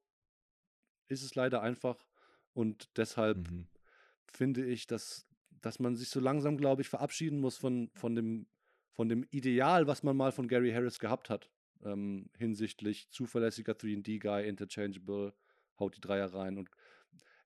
ist 1.09 1.22
es 1.22 1.34
leider 1.34 1.62
einfach. 1.62 2.05
Und 2.53 2.88
deshalb 2.96 3.51
mhm. 3.51 3.68
finde 4.26 4.66
ich, 4.66 4.86
dass, 4.86 5.26
dass 5.61 5.78
man 5.78 5.96
sich 5.96 6.09
so 6.09 6.20
langsam, 6.20 6.57
glaube 6.57 6.82
ich, 6.82 6.88
verabschieden 6.88 7.40
muss 7.40 7.57
von, 7.57 7.90
von, 7.94 8.14
dem, 8.14 8.46
von 8.92 9.09
dem 9.09 9.24
Ideal, 9.30 9.86
was 9.86 10.03
man 10.03 10.16
mal 10.16 10.32
von 10.32 10.48
Gary 10.48 10.72
Harris 10.72 10.98
gehabt 10.98 11.30
hat. 11.30 11.48
Ähm, 11.82 12.28
hinsichtlich 12.36 13.09
zuverlässiger 13.11 13.72
3D-Guy, 13.72 14.46
interchangeable, 14.46 15.32
haut 15.81 15.97
die 15.97 16.01
Dreier 16.01 16.33
rein. 16.33 16.59
Und 16.59 16.70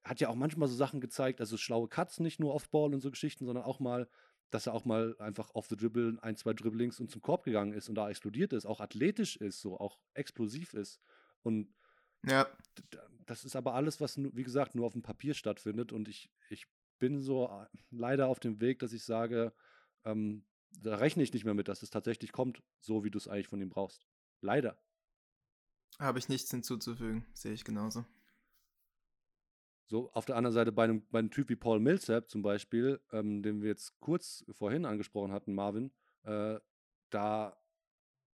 er 0.03 0.11
hat 0.11 0.21
ja 0.21 0.29
auch 0.29 0.35
manchmal 0.35 0.69
so 0.69 0.75
Sachen 0.75 1.01
gezeigt, 1.01 1.41
also 1.41 1.57
schlaue 1.57 1.89
Cuts, 1.89 2.21
nicht 2.21 2.41
nur 2.41 2.55
Off-Ball 2.55 2.93
und 2.93 3.01
so 3.01 3.11
Geschichten, 3.11 3.47
sondern 3.47 3.65
auch 3.65 3.81
mal 3.81 4.09
dass 4.55 4.69
er 4.69 4.75
auch 4.75 4.85
mal 4.85 5.17
einfach 5.19 5.53
auf 5.57 5.67
the 5.67 5.77
Dribble 5.77 6.17
ein, 6.23 6.37
zwei 6.37 6.53
Dribblings 6.53 7.01
und 7.01 7.11
zum 7.11 7.21
Korb 7.21 7.43
gegangen 7.43 7.73
ist 7.73 7.89
und 7.89 7.97
da 7.97 8.09
explodiert 8.09 8.53
ist, 8.53 8.67
auch 8.67 8.81
athletisch 8.81 9.37
ist, 9.37 9.61
so 9.61 9.81
auch 9.81 9.99
explosiv 10.15 10.75
ist. 10.75 11.01
Und 11.43 11.75
ja. 12.25 12.47
das 13.27 13.45
ist 13.45 13.57
aber 13.57 13.75
alles, 13.75 14.01
was, 14.01 14.17
wie 14.17 14.45
gesagt, 14.45 14.77
nur 14.77 14.87
auf 14.87 14.93
dem 14.93 15.03
Papier 15.03 15.35
stattfindet. 15.35 15.93
Und 15.93 16.09
ich, 16.09 16.31
ich 16.51 16.69
bin 17.01 17.21
so 17.21 17.49
äh, 17.49 17.67
leider 17.91 18.29
auf 18.29 18.39
dem 18.39 18.61
Weg, 18.61 18.79
dass 18.79 18.93
ich 18.93 19.05
sage, 19.05 19.53
ähm, 20.05 20.45
da 20.71 20.97
rechne 20.97 21.25
ich 21.25 21.33
nicht 21.33 21.45
mehr 21.45 21.55
mit, 21.55 21.67
dass 21.67 21.83
es 21.83 21.91
tatsächlich 21.91 22.31
kommt, 22.31 22.63
so 22.79 23.03
wie 23.03 23.11
du 23.11 23.19
es 23.19 23.27
eigentlich 23.27 23.49
von 23.49 23.61
ihm 23.61 23.71
brauchst. 23.71 24.07
Leider. 24.41 24.79
Habe 25.99 26.21
ich 26.21 26.29
nichts 26.29 26.53
hinzuzufügen, 26.53 27.27
sehe 27.35 27.53
ich 27.53 27.65
genauso. 27.65 28.05
So, 29.87 30.11
auf 30.13 30.25
der 30.25 30.37
anderen 30.37 30.55
Seite 30.55 30.73
bei 30.73 30.85
einem, 30.85 31.07
bei 31.11 31.19
einem 31.19 31.31
Typ 31.31 31.51
wie 31.51 31.57
Paul 31.57 31.79
Millsap 31.79 32.31
zum 32.31 32.43
Beispiel, 32.43 33.01
ähm, 33.13 33.43
den 33.43 33.61
wir 33.61 33.69
jetzt 33.69 33.99
kurz 34.01 34.45
vorhin 34.51 34.87
angesprochen 34.87 35.33
hatten, 35.33 35.55
Marvin, 35.55 35.93
äh, 36.23 36.59
da, 37.11 37.57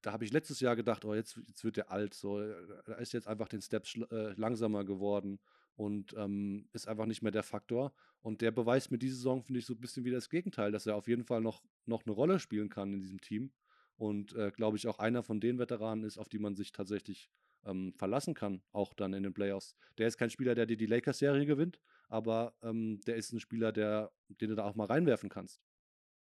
da 0.02 0.12
habe 0.12 0.24
ich 0.24 0.32
letztes 0.32 0.60
Jahr 0.60 0.76
gedacht, 0.76 1.04
oh, 1.04 1.14
jetzt, 1.14 1.36
jetzt 1.48 1.64
wird 1.64 1.76
der 1.76 1.90
alt, 1.90 2.14
so, 2.14 2.40
da 2.84 2.94
ist 2.94 3.12
jetzt 3.12 3.26
einfach 3.26 3.48
den 3.48 3.60
Step 3.62 3.84
äh, 4.12 4.32
langsamer 4.34 4.84
geworden 4.84 5.40
und 5.74 6.14
ähm, 6.16 6.68
ist 6.72 6.86
einfach 6.86 7.06
nicht 7.06 7.22
mehr 7.22 7.32
der 7.32 7.42
Faktor. 7.42 7.92
Und 8.20 8.42
der 8.42 8.52
beweist 8.52 8.90
mir 8.90 8.98
diese 8.98 9.16
Saison, 9.16 9.42
finde 9.42 9.60
ich, 9.60 9.66
so 9.66 9.74
ein 9.74 9.80
bisschen 9.80 10.04
wie 10.04 10.10
das 10.10 10.28
Gegenteil, 10.28 10.72
dass 10.72 10.86
er 10.86 10.94
auf 10.94 11.08
jeden 11.08 11.24
Fall 11.24 11.40
noch, 11.40 11.62
noch 11.86 12.04
eine 12.04 12.12
Rolle 12.12 12.38
spielen 12.38 12.68
kann 12.68 12.92
in 12.92 13.00
diesem 13.00 13.20
Team. 13.20 13.50
Und 13.96 14.34
äh, 14.34 14.52
glaube 14.54 14.76
ich 14.76 14.86
auch 14.86 14.98
einer 14.98 15.22
von 15.22 15.40
den 15.40 15.58
Veteranen 15.58 16.04
ist, 16.04 16.18
auf 16.18 16.28
die 16.28 16.38
man 16.38 16.54
sich 16.54 16.72
tatsächlich 16.72 17.30
ähm, 17.64 17.92
verlassen 17.96 18.34
kann, 18.34 18.62
auch 18.72 18.94
dann 18.94 19.12
in 19.12 19.22
den 19.22 19.34
Playoffs. 19.34 19.76
Der 19.98 20.08
ist 20.08 20.16
kein 20.16 20.30
Spieler, 20.30 20.54
der 20.54 20.66
dir 20.66 20.76
die 20.76 20.86
Lakers-Serie 20.86 21.46
gewinnt, 21.46 21.80
aber 22.08 22.54
ähm, 22.62 23.00
der 23.06 23.16
ist 23.16 23.32
ein 23.32 23.40
Spieler, 23.40 23.72
der, 23.72 24.10
den 24.28 24.50
du 24.50 24.56
da 24.56 24.64
auch 24.64 24.74
mal 24.74 24.86
reinwerfen 24.86 25.28
kannst. 25.28 25.60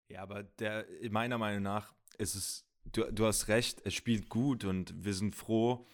Ja, 0.08 0.22
aber 0.22 0.44
der, 0.44 0.86
meiner 1.10 1.38
Meinung 1.38 1.62
nach 1.62 1.94
ist 2.18 2.34
es, 2.34 2.66
du, 2.84 3.10
du 3.12 3.26
hast 3.26 3.48
recht, 3.48 3.80
er 3.82 3.90
spielt 3.90 4.28
gut 4.28 4.64
und 4.64 5.04
wir 5.04 5.14
sind 5.14 5.34
froh, 5.34 5.86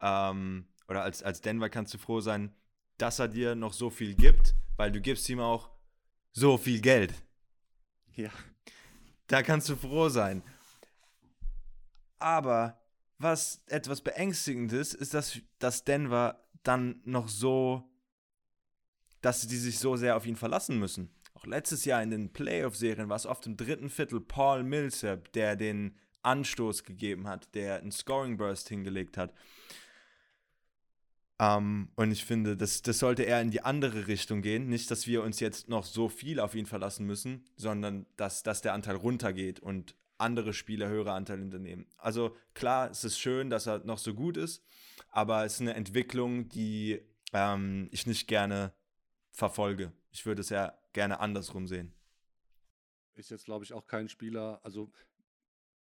ähm, 0.00 0.66
oder 0.88 1.02
als, 1.02 1.22
als 1.22 1.40
Denver 1.40 1.70
kannst 1.70 1.94
du 1.94 1.98
froh 1.98 2.20
sein, 2.20 2.54
dass 2.98 3.18
er 3.18 3.28
dir 3.28 3.54
noch 3.54 3.72
so 3.72 3.90
viel 3.90 4.14
gibt, 4.14 4.54
weil 4.76 4.92
du 4.92 5.00
gibst 5.00 5.28
ihm 5.28 5.40
auch 5.40 5.70
so 6.32 6.58
viel 6.58 6.80
Geld. 6.80 7.14
Ja. 8.14 8.30
Da 9.26 9.42
kannst 9.42 9.68
du 9.68 9.76
froh 9.76 10.08
sein. 10.08 10.42
Aber 12.18 12.78
was 13.24 13.62
etwas 13.66 14.02
beängstigendes 14.02 14.94
ist, 14.94 15.14
dass, 15.14 15.40
dass 15.58 15.82
Denver 15.82 16.46
dann 16.62 17.00
noch 17.04 17.26
so, 17.26 17.90
dass 19.20 19.40
sie 19.40 19.56
sich 19.56 19.80
so 19.80 19.96
sehr 19.96 20.16
auf 20.16 20.26
ihn 20.26 20.36
verlassen 20.36 20.78
müssen. 20.78 21.10
Auch 21.34 21.46
letztes 21.46 21.84
Jahr 21.84 22.02
in 22.02 22.10
den 22.10 22.32
Playoff-Serien 22.32 23.08
war 23.08 23.16
es 23.16 23.26
oft 23.26 23.46
im 23.46 23.56
dritten 23.56 23.90
Viertel 23.90 24.20
Paul 24.20 24.62
Millsap, 24.62 25.32
der 25.32 25.56
den 25.56 25.96
Anstoß 26.22 26.84
gegeben 26.84 27.26
hat, 27.26 27.52
der 27.54 27.80
einen 27.80 27.90
Scoring-Burst 27.90 28.68
hingelegt 28.68 29.16
hat. 29.16 29.34
Um, 31.36 31.46
ähm, 31.46 31.88
und 31.96 32.12
ich 32.12 32.24
finde, 32.24 32.56
das, 32.56 32.82
das 32.82 33.00
sollte 33.00 33.24
eher 33.24 33.40
in 33.40 33.50
die 33.50 33.62
andere 33.62 34.06
Richtung 34.06 34.40
gehen. 34.40 34.68
Nicht, 34.68 34.88
dass 34.92 35.08
wir 35.08 35.24
uns 35.24 35.40
jetzt 35.40 35.68
noch 35.68 35.84
so 35.84 36.08
viel 36.08 36.38
auf 36.38 36.54
ihn 36.54 36.66
verlassen 36.66 37.06
müssen, 37.06 37.44
sondern 37.56 38.06
dass, 38.16 38.44
dass 38.44 38.62
der 38.62 38.72
Anteil 38.72 38.94
runtergeht 38.94 39.58
und 39.58 39.96
andere 40.18 40.52
Spieler 40.52 40.88
höhere 40.88 41.12
Anteile 41.12 41.42
unternehmen. 41.42 41.86
Also 41.96 42.36
klar, 42.54 42.90
es 42.90 43.04
ist 43.04 43.18
schön, 43.18 43.50
dass 43.50 43.66
er 43.66 43.80
noch 43.84 43.98
so 43.98 44.14
gut 44.14 44.36
ist, 44.36 44.64
aber 45.10 45.44
es 45.44 45.54
ist 45.54 45.60
eine 45.62 45.74
Entwicklung, 45.74 46.48
die 46.48 47.00
ähm, 47.32 47.88
ich 47.90 48.06
nicht 48.06 48.28
gerne 48.28 48.72
verfolge. 49.30 49.92
Ich 50.12 50.24
würde 50.26 50.40
es 50.40 50.50
ja 50.50 50.72
gerne 50.92 51.20
andersrum 51.20 51.66
sehen. 51.66 51.92
Ist 53.14 53.30
jetzt, 53.30 53.44
glaube 53.44 53.64
ich, 53.64 53.72
auch 53.72 53.86
kein 53.86 54.08
Spieler, 54.08 54.60
also 54.62 54.90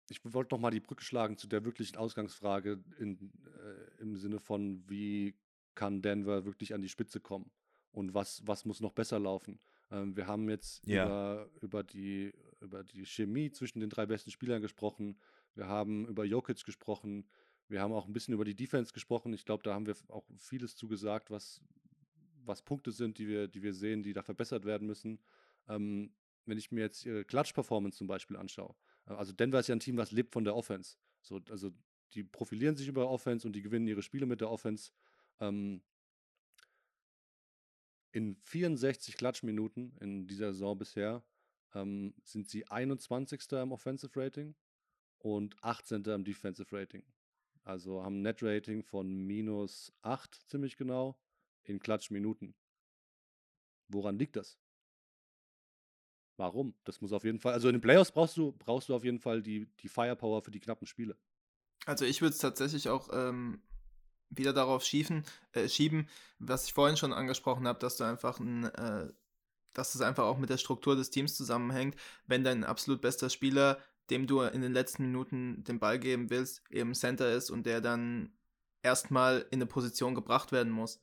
ich 0.10 0.20
wollte 0.34 0.54
noch 0.54 0.60
mal 0.60 0.72
die 0.72 0.80
Brücke 0.80 1.04
schlagen 1.04 1.38
zu 1.38 1.48
der 1.48 1.64
wirklichen 1.64 1.98
Ausgangsfrage 1.98 2.84
in, 3.00 3.32
äh, 3.46 4.02
im 4.02 4.16
Sinne 4.16 4.40
von, 4.40 4.84
wie 4.88 5.36
kann 5.76 6.02
Denver 6.02 6.46
wirklich 6.46 6.74
an 6.74 6.82
die 6.82 6.90
Spitze 6.90 7.20
kommen 7.20 7.50
und 7.92 8.14
was, 8.14 8.46
was 8.46 8.66
muss 8.66 8.82
noch 8.82 8.92
besser 8.92 9.20
laufen. 9.20 9.60
Ähm, 9.92 10.16
wir 10.16 10.28
haben 10.28 10.50
jetzt 10.50 10.86
ja. 10.86 11.06
über, 11.06 11.50
über 11.62 11.84
die 11.84 12.34
über 12.64 12.84
die 12.84 13.06
Chemie 13.06 13.52
zwischen 13.52 13.80
den 13.80 13.90
drei 13.90 14.06
besten 14.06 14.32
Spielern 14.32 14.62
gesprochen. 14.62 15.18
Wir 15.56 15.68
haben 15.68 16.08
über 16.08 16.26
Jokic 16.26 16.64
gesprochen. 16.66 17.28
Wir 17.68 17.82
haben 17.82 17.94
auch 17.94 18.08
ein 18.08 18.14
bisschen 18.14 18.34
über 18.34 18.46
die 18.46 18.56
Defense 18.56 18.94
gesprochen. 18.94 19.34
Ich 19.34 19.46
glaube, 19.46 19.64
da 19.64 19.74
haben 19.74 19.86
wir 19.86 19.96
auch 20.08 20.26
vieles 20.38 20.76
zugesagt, 20.76 21.30
was, 21.30 21.62
was 22.46 22.62
Punkte 22.62 22.92
sind, 22.92 23.18
die 23.18 23.28
wir, 23.28 23.48
die 23.48 23.62
wir 23.62 23.74
sehen, 23.74 24.04
die 24.04 24.14
da 24.14 24.24
verbessert 24.24 24.66
werden 24.66 24.88
müssen. 24.88 25.20
Ähm, 25.68 26.14
wenn 26.46 26.58
ich 26.58 26.72
mir 26.72 26.82
jetzt 26.82 27.06
ihre 27.06 27.24
Klatsch-Performance 27.24 27.98
zum 27.98 28.08
Beispiel 28.08 28.36
anschaue. 28.36 28.76
Äh, 29.08 29.14
also 29.14 29.34
Denver 29.34 29.60
ist 29.60 29.68
ja 29.68 29.76
ein 29.76 29.80
Team, 29.80 29.98
was 29.98 30.12
lebt 30.12 30.34
von 30.34 30.44
der 30.44 30.56
Offense. 30.56 30.98
So, 31.22 31.40
also 31.50 31.72
die 32.14 32.24
profilieren 32.24 32.76
sich 32.76 32.88
über 32.88 33.10
Offense 33.10 33.48
und 33.48 33.54
die 33.54 33.62
gewinnen 33.62 33.88
ihre 33.88 34.02
Spiele 34.02 34.26
mit 34.26 34.42
der 34.42 34.50
Offense. 34.50 34.92
Ähm, 35.40 35.82
in 38.12 38.36
64 38.44 39.18
Klatschminuten 39.18 39.98
in 40.00 40.28
dieser 40.28 40.54
Saison 40.54 40.78
bisher 40.78 41.24
ähm, 41.74 42.14
sind 42.24 42.50
sie 42.50 42.68
21. 42.68 43.52
im 43.54 43.72
Offensive 43.72 44.20
Rating 44.20 44.56
und 45.20 45.56
18. 45.64 46.04
im 46.06 46.24
Defensive 46.24 46.76
Rating. 46.76 47.04
Also 47.64 48.04
haben 48.04 48.20
ein 48.20 48.22
Net 48.24 48.44
Rating 48.44 48.84
von 48.84 49.26
minus 49.26 49.94
8 50.02 50.36
ziemlich 50.50 50.76
genau 50.78 51.18
in 51.64 51.80
Klatschminuten. 51.80 52.56
Woran 53.88 54.18
liegt 54.18 54.36
das? 54.36 54.60
Warum? 56.38 56.74
Das 56.84 57.00
muss 57.00 57.14
auf 57.14 57.24
jeden 57.24 57.40
Fall, 57.40 57.54
also 57.54 57.70
in 57.70 57.76
den 57.76 57.82
Playoffs 57.82 58.12
brauchst 58.12 58.38
du, 58.38 58.52
brauchst 58.52 58.90
du 58.90 58.96
auf 58.96 59.04
jeden 59.04 59.20
Fall 59.20 59.42
die, 59.42 59.68
die 59.80 59.88
Firepower 59.88 60.42
für 60.42 60.52
die 60.52 60.60
knappen 60.60 60.88
Spiele. 60.88 61.16
Also 61.86 62.06
ich 62.06 62.22
würde 62.22 62.34
es 62.34 62.40
tatsächlich 62.40 62.90
auch 62.90 63.10
ähm, 63.14 63.62
wieder 64.30 64.54
darauf 64.54 64.84
schiefen, 64.84 65.26
äh, 65.52 65.70
schieben, 65.70 66.10
was 66.40 66.66
ich 66.66 66.74
vorhin 66.74 66.98
schon 66.98 67.14
angesprochen 67.14 67.68
habe, 67.68 67.80
dass 67.80 67.98
du 67.98 68.04
einfach 68.04 68.40
ein, 68.40 68.66
äh, 68.66 69.14
dass 69.74 69.96
es 69.96 70.02
einfach 70.02 70.24
auch 70.26 70.38
mit 70.38 70.50
der 70.50 70.58
Struktur 70.58 70.96
des 70.96 71.10
Teams 71.10 71.36
zusammenhängt, 71.36 71.96
wenn 72.28 72.44
dein 72.44 72.64
absolut 72.64 73.02
bester 73.02 73.30
Spieler, 73.30 73.80
dem 74.10 74.28
du 74.28 74.42
in 74.42 74.62
den 74.62 74.74
letzten 74.74 75.04
Minuten 75.04 75.64
den 75.64 75.80
Ball 75.80 76.00
geben 76.00 76.30
willst, 76.30 76.62
eben 76.70 76.94
Center 76.94 77.32
ist 77.32 77.50
und 77.50 77.66
der 77.66 77.82
dann 77.82 78.34
erstmal 78.82 79.46
in 79.50 79.58
eine 79.58 79.66
Position 79.66 80.14
gebracht 80.14 80.52
werden 80.52 80.72
muss. 80.72 81.02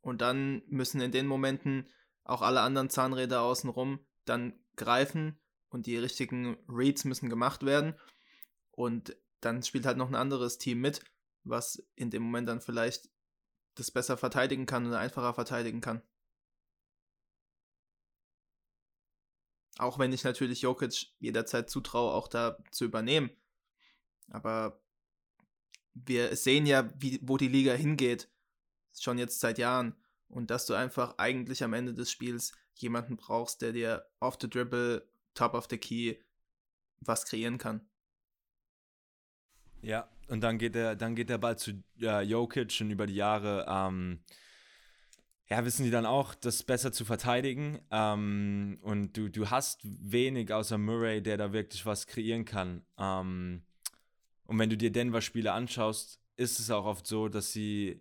Und 0.00 0.20
dann 0.20 0.62
müssen 0.66 1.00
in 1.00 1.12
den 1.12 1.26
Momenten 1.26 1.88
auch 2.24 2.42
alle 2.42 2.60
anderen 2.60 2.90
Zahnräder 2.90 3.42
außenrum 3.42 4.00
dann 4.24 4.54
greifen 4.76 5.38
und 5.68 5.86
die 5.86 5.96
richtigen 5.96 6.56
Reads 6.68 7.04
müssen 7.04 7.28
gemacht 7.28 7.64
werden. 7.64 7.94
Und 8.70 9.16
dann 9.40 9.62
spielt 9.62 9.86
halt 9.86 9.98
noch 9.98 10.08
ein 10.08 10.14
anderes 10.14 10.58
Team 10.58 10.80
mit, 10.80 11.02
was 11.42 11.86
in 11.96 12.10
dem 12.10 12.22
Moment 12.22 12.48
dann 12.48 12.60
vielleicht 12.60 13.10
das 13.74 13.90
besser 13.90 14.16
verteidigen 14.16 14.66
kann 14.66 14.86
oder 14.86 14.98
einfacher 14.98 15.34
verteidigen 15.34 15.80
kann. 15.80 16.02
Auch 19.78 19.98
wenn 19.98 20.12
ich 20.12 20.24
natürlich 20.24 20.62
Jokic 20.62 21.08
jederzeit 21.18 21.68
zutraue, 21.68 22.12
auch 22.12 22.28
da 22.28 22.58
zu 22.70 22.84
übernehmen. 22.84 23.30
Aber 24.30 24.80
wir 25.94 26.34
sehen 26.36 26.66
ja, 26.66 26.90
wie, 26.96 27.18
wo 27.22 27.36
die 27.36 27.48
Liga 27.48 27.72
hingeht. 27.72 28.28
Schon 28.98 29.18
jetzt 29.18 29.40
seit 29.40 29.58
Jahren. 29.58 29.96
Und 30.28 30.50
dass 30.50 30.66
du 30.66 30.74
einfach 30.74 31.18
eigentlich 31.18 31.62
am 31.62 31.72
Ende 31.72 31.94
des 31.94 32.10
Spiels 32.10 32.52
jemanden 32.74 33.16
brauchst, 33.16 33.62
der 33.62 33.72
dir 33.72 34.06
off 34.20 34.36
the 34.40 34.48
dribble, 34.48 35.06
top 35.34 35.54
of 35.54 35.66
the 35.70 35.78
key 35.78 36.16
was 37.00 37.24
kreieren 37.24 37.58
kann. 37.58 37.86
Ja, 39.82 40.08
und 40.28 40.40
dann 40.40 40.58
geht 40.58 40.74
der, 40.74 40.96
dann 40.96 41.14
geht 41.14 41.28
der 41.28 41.38
Ball 41.38 41.58
zu 41.58 41.82
äh, 42.00 42.22
Jokic 42.22 42.80
und 42.80 42.90
über 42.90 43.06
die 43.06 43.14
Jahre 43.14 43.66
ähm, 43.68 44.24
ja, 45.48 45.64
wissen 45.64 45.84
die 45.84 45.90
dann 45.90 46.06
auch, 46.06 46.34
das 46.34 46.62
besser 46.62 46.92
zu 46.92 47.04
verteidigen. 47.04 47.80
Ähm, 47.90 48.78
und 48.82 49.16
du, 49.16 49.28
du 49.28 49.50
hast 49.50 49.80
wenig 49.82 50.52
außer 50.52 50.78
Murray, 50.78 51.22
der 51.22 51.36
da 51.36 51.52
wirklich 51.52 51.84
was 51.84 52.06
kreieren 52.06 52.44
kann. 52.44 52.82
Ähm, 52.98 53.62
und 54.46 54.58
wenn 54.58 54.70
du 54.70 54.76
dir 54.76 54.90
Denver-Spiele 54.90 55.52
anschaust, 55.52 56.20
ist 56.36 56.60
es 56.60 56.70
auch 56.70 56.86
oft 56.86 57.06
so, 57.06 57.28
dass 57.28 57.52
sie 57.52 58.00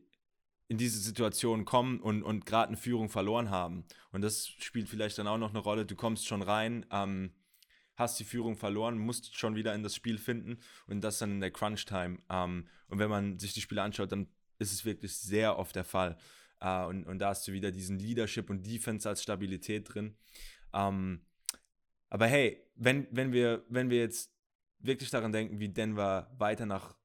in 0.67 0.77
diese 0.77 0.99
Situation 0.99 1.65
kommen 1.65 1.99
und, 1.99 2.23
und 2.23 2.45
gerade 2.45 2.69
eine 2.69 2.77
Führung 2.77 3.09
verloren 3.09 3.49
haben. 3.49 3.85
Und 4.11 4.21
das 4.21 4.47
spielt 4.47 4.89
vielleicht 4.89 5.17
dann 5.17 5.27
auch 5.27 5.37
noch 5.37 5.49
eine 5.49 5.59
Rolle. 5.59 5.85
Du 5.85 5.95
kommst 5.95 6.25
schon 6.25 6.41
rein, 6.41 6.85
ähm, 6.91 7.31
hast 7.95 8.19
die 8.19 8.23
Führung 8.23 8.55
verloren, 8.55 8.97
musst 8.97 9.37
schon 9.37 9.55
wieder 9.55 9.75
in 9.75 9.83
das 9.83 9.95
Spiel 9.95 10.17
finden 10.17 10.57
und 10.87 11.01
das 11.01 11.19
dann 11.19 11.31
in 11.31 11.41
der 11.41 11.51
Crunch-Time. 11.51 12.19
Ähm, 12.29 12.67
und 12.87 12.99
wenn 12.99 13.09
man 13.09 13.37
sich 13.37 13.53
die 13.53 13.61
Spiele 13.61 13.83
anschaut, 13.83 14.11
dann 14.11 14.27
ist 14.57 14.71
es 14.71 14.85
wirklich 14.85 15.15
sehr 15.15 15.59
oft 15.59 15.75
der 15.75 15.83
Fall. 15.83 16.17
Äh, 16.63 16.85
und, 16.85 17.03
und 17.03 17.19
da 17.19 17.29
hast 17.29 17.47
du 17.47 17.51
wieder 17.51 17.71
diesen 17.71 17.99
Leadership 17.99 18.49
und 18.49 18.65
Defense 18.65 19.07
als 19.07 19.21
Stabilität 19.21 19.93
drin. 19.93 20.15
Ähm, 20.73 21.21
aber 22.09 22.27
hey, 22.27 22.63
wenn, 22.75 23.07
wenn, 23.11 23.33
wir, 23.33 23.65
wenn 23.69 23.89
wir 23.89 23.99
jetzt 23.99 24.31
wirklich 24.79 25.09
daran 25.09 25.31
denken, 25.31 25.59
wie 25.59 25.69
Denver 25.69 26.31
weiter 26.37 26.65
nach 26.65 26.95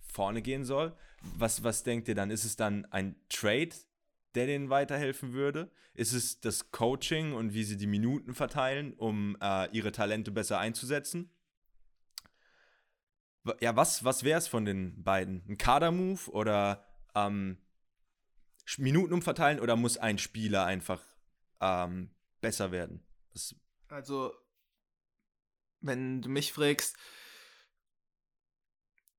vorne 0.00 0.42
gehen 0.42 0.64
soll, 0.64 0.94
was, 1.38 1.62
was 1.62 1.82
denkt 1.82 2.08
ihr 2.08 2.14
dann? 2.14 2.30
Ist 2.30 2.44
es 2.44 2.56
dann 2.56 2.84
ein 2.86 3.16
Trade, 3.28 3.70
der 4.34 4.46
denen 4.46 4.70
weiterhelfen 4.70 5.32
würde? 5.32 5.70
Ist 5.94 6.12
es 6.12 6.40
das 6.40 6.70
Coaching 6.70 7.32
und 7.32 7.54
wie 7.54 7.64
sie 7.64 7.76
die 7.76 7.86
Minuten 7.86 8.34
verteilen, 8.34 8.92
um 8.94 9.36
äh, 9.40 9.70
ihre 9.70 9.92
Talente 9.92 10.30
besser 10.30 10.58
einzusetzen? 10.58 11.30
Ja, 13.60 13.76
was, 13.76 14.04
was 14.04 14.24
wäre 14.24 14.38
es 14.38 14.48
von 14.48 14.64
den 14.64 15.02
beiden? 15.04 15.44
Ein 15.48 15.56
Kader-Move 15.56 16.30
oder 16.30 16.84
ähm, 17.14 17.58
Minuten 18.78 19.12
umverteilen 19.12 19.60
oder 19.60 19.76
muss 19.76 19.96
ein 19.96 20.18
Spieler 20.18 20.64
einfach 20.64 21.02
ähm, 21.60 22.10
besser 22.40 22.72
werden? 22.72 23.04
Das 23.32 23.54
also, 23.88 24.32
wenn 25.80 26.22
du 26.22 26.28
mich 26.28 26.52
fragst, 26.52 26.96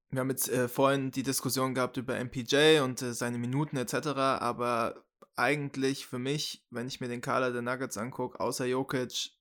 wir 0.10 0.22
haben 0.22 0.30
jetzt 0.30 0.50
äh, 0.50 0.68
vorhin 0.68 1.12
die 1.12 1.24
Diskussion 1.24 1.74
gehabt 1.74 1.98
über 1.98 2.18
MPJ 2.18 2.80
und 2.80 3.02
äh, 3.02 3.14
seine 3.14 3.38
Minuten 3.38 3.78
etc., 3.78 4.08
aber 4.08 5.06
eigentlich 5.36 6.08
für 6.08 6.20
mich, 6.20 6.66
wenn 6.70 6.88
ich 6.88 7.00
mir 7.00 7.08
den 7.08 7.22
Kader 7.22 7.52
der 7.52 7.62
Nuggets 7.62 7.98
angucke, 7.98 8.40
außer 8.40 8.66
Jokic, 8.66 9.32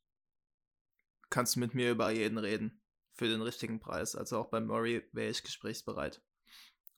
kannst 1.30 1.56
du 1.56 1.60
mit 1.60 1.74
mir 1.74 1.90
über 1.90 2.10
jeden 2.10 2.38
reden. 2.38 2.80
Für 3.14 3.28
den 3.28 3.40
richtigen 3.40 3.80
Preis. 3.80 4.14
Also 4.14 4.38
auch 4.38 4.50
bei 4.50 4.60
Murray 4.60 5.02
wäre 5.12 5.30
ich 5.30 5.42
gesprächsbereit. 5.42 6.20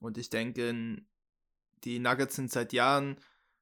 Und 0.01 0.19
ich 0.19 0.31
denke, 0.31 1.05
die 1.85 1.99
Nuggets 1.99 2.37
sind 2.37 2.51
seit 2.51 2.73
Jahren 2.73 3.17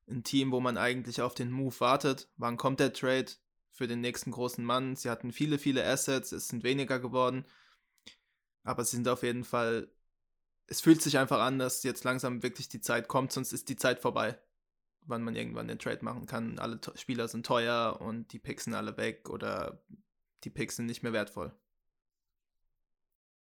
ein 0.09 0.25
Team, 0.25 0.53
wo 0.53 0.61
man 0.61 0.79
eigentlich 0.79 1.21
auf 1.21 1.35
den 1.35 1.51
Move 1.51 1.79
wartet. 1.81 2.29
Wann 2.37 2.57
kommt 2.57 2.81
der 2.81 2.93
Trade 2.93 3.33
für 3.71 3.87
den 3.87 4.01
nächsten 4.01 4.31
großen 4.31 4.64
Mann? 4.64 4.97
Sie 4.97 5.11
hatten 5.11 5.33
viele, 5.33 5.59
viele 5.59 5.85
Assets, 5.85 6.33
es 6.33 6.49
sind 6.49 6.64
weniger 6.64 6.99
geworden. 6.99 7.45
Aber 8.62 8.85
sie 8.85 8.97
sind 8.97 9.09
auf 9.09 9.23
jeden 9.23 9.45
Fall 9.45 9.91
es 10.69 10.81
fühlt 10.81 11.03
sich 11.03 11.19
einfach 11.19 11.41
an, 11.41 11.59
dass 11.59 11.83
jetzt 11.83 12.05
langsam 12.05 12.43
wirklich 12.43 12.69
die 12.69 12.81
Zeit 12.81 13.09
kommt, 13.09 13.33
sonst 13.33 13.53
ist 13.53 13.69
die 13.69 13.77
Zeit 13.77 14.01
vorbei, 14.01 14.39
wann 15.03 15.23
man 15.23 15.37
irgendwann 15.37 15.69
den 15.69 15.79
Trade 15.79 16.05
machen 16.05 16.27
kann. 16.27 16.59
Alle 16.59 16.81
Spieler 16.97 17.29
sind 17.29 17.47
teuer 17.47 18.01
und 18.01 18.33
die 18.33 18.39
Picks 18.39 18.64
sind 18.64 18.75
alle 18.75 18.97
weg 18.97 19.31
oder 19.31 19.83
die 20.45 20.51
Picks 20.51 20.77
sind 20.77 20.87
nicht 20.87 21.03
mehr 21.03 21.12
wertvoll. 21.12 21.53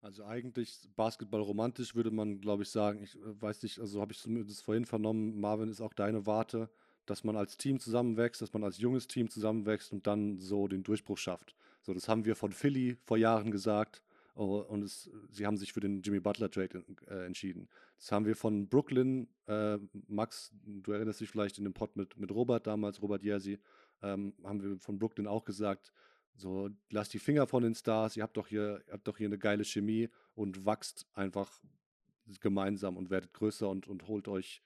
Also 0.01 0.25
eigentlich 0.25 0.79
Basketball 0.95 1.41
romantisch 1.41 1.93
würde 1.93 2.09
man, 2.09 2.41
glaube 2.41 2.63
ich, 2.63 2.69
sagen. 2.69 3.03
Ich 3.03 3.15
äh, 3.15 3.41
weiß 3.41 3.61
nicht, 3.63 3.79
also 3.79 4.01
habe 4.01 4.13
ich 4.13 4.19
zumindest 4.19 4.63
vorhin 4.63 4.85
vernommen, 4.85 5.39
Marvin 5.39 5.69
ist 5.69 5.81
auch 5.81 5.93
deine 5.93 6.25
Warte, 6.25 6.69
dass 7.05 7.23
man 7.23 7.37
als 7.37 7.57
Team 7.57 7.79
zusammenwächst, 7.79 8.41
dass 8.41 8.53
man 8.53 8.63
als 8.63 8.79
junges 8.79 9.07
Team 9.07 9.29
zusammenwächst 9.29 9.91
und 9.93 10.07
dann 10.07 10.39
so 10.39 10.67
den 10.67 10.83
Durchbruch 10.83 11.17
schafft. 11.17 11.55
So, 11.81 11.93
das 11.93 12.07
haben 12.07 12.25
wir 12.25 12.35
von 12.35 12.51
Philly 12.51 12.97
vor 13.03 13.17
Jahren 13.17 13.51
gesagt. 13.51 14.01
Oh, 14.33 14.59
und 14.59 14.81
es, 14.83 15.11
sie 15.29 15.45
haben 15.45 15.57
sich 15.57 15.73
für 15.73 15.81
den 15.81 16.01
Jimmy 16.01 16.19
Butler 16.19 16.49
Trade 16.49 16.83
äh, 17.07 17.25
entschieden. 17.25 17.67
Das 17.97 18.11
haben 18.11 18.25
wir 18.25 18.35
von 18.35 18.67
Brooklyn, 18.67 19.27
äh, 19.47 19.77
Max, 20.07 20.51
du 20.65 20.93
erinnerst 20.93 21.19
dich 21.19 21.29
vielleicht 21.29 21.57
in 21.57 21.65
dem 21.65 21.73
Pod 21.73 21.95
mit, 21.95 22.17
mit 22.17 22.31
Robert 22.31 22.65
damals, 22.65 23.01
Robert 23.01 23.23
Jersey, 23.23 23.59
ähm, 24.01 24.33
haben 24.43 24.63
wir 24.63 24.79
von 24.79 24.97
Brooklyn 24.97 25.27
auch 25.27 25.43
gesagt, 25.43 25.91
so 26.35 26.69
lasst 26.89 27.13
die 27.13 27.19
Finger 27.19 27.47
von 27.47 27.63
den 27.63 27.75
Stars, 27.75 28.17
ihr 28.17 28.23
habt 28.23 28.37
doch 28.37 28.47
hier, 28.47 28.83
habt 28.91 29.07
doch 29.07 29.17
hier 29.17 29.27
eine 29.27 29.37
geile 29.37 29.63
Chemie 29.63 30.09
und 30.33 30.65
wachst 30.65 31.07
einfach 31.13 31.61
gemeinsam 32.39 32.97
und 32.97 33.09
werdet 33.09 33.33
größer 33.33 33.67
und, 33.69 33.87
und 33.87 34.07
holt 34.07 34.27
euch, 34.27 34.63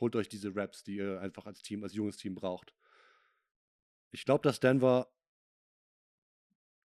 holt 0.00 0.14
euch 0.16 0.28
diese 0.28 0.54
Raps, 0.54 0.84
die 0.84 0.96
ihr 0.96 1.20
einfach 1.20 1.46
als 1.46 1.62
Team, 1.62 1.82
als 1.82 1.94
junges 1.94 2.16
Team 2.16 2.34
braucht. 2.34 2.74
Ich 4.10 4.24
glaube, 4.24 4.42
dass 4.42 4.60
Denver 4.60 5.10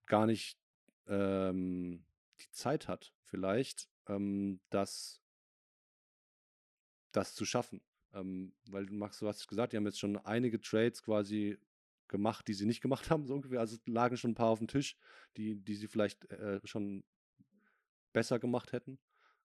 gar 0.07 0.25
nicht 0.25 0.59
ähm, 1.07 2.05
die 2.41 2.51
Zeit 2.51 2.87
hat, 2.87 3.13
vielleicht, 3.23 3.87
ähm, 4.07 4.59
das, 4.69 5.21
das 7.11 7.35
zu 7.35 7.45
schaffen. 7.45 7.81
Ähm, 8.13 8.53
weil 8.69 8.85
du 8.85 8.93
machst, 8.93 9.21
du 9.21 9.27
hast 9.27 9.47
gesagt, 9.47 9.73
die 9.73 9.77
haben 9.77 9.85
jetzt 9.85 9.99
schon 9.99 10.17
einige 10.17 10.61
Trades 10.61 11.01
quasi 11.01 11.57
gemacht, 12.13 12.47
die 12.47 12.53
sie 12.53 12.65
nicht 12.65 12.81
gemacht 12.81 13.09
haben, 13.09 13.25
so 13.25 13.33
ungefähr. 13.33 13.59
Also 13.59 13.77
lagen 13.85 14.15
schon 14.15 14.31
ein 14.31 14.35
paar 14.35 14.49
auf 14.49 14.59
dem 14.59 14.69
Tisch, 14.69 14.95
die, 15.35 15.55
die 15.55 15.75
sie 15.75 15.87
vielleicht 15.87 16.29
äh, 16.31 16.61
schon 16.63 17.03
besser 18.13 18.39
gemacht 18.39 18.71
hätten. 18.71 18.99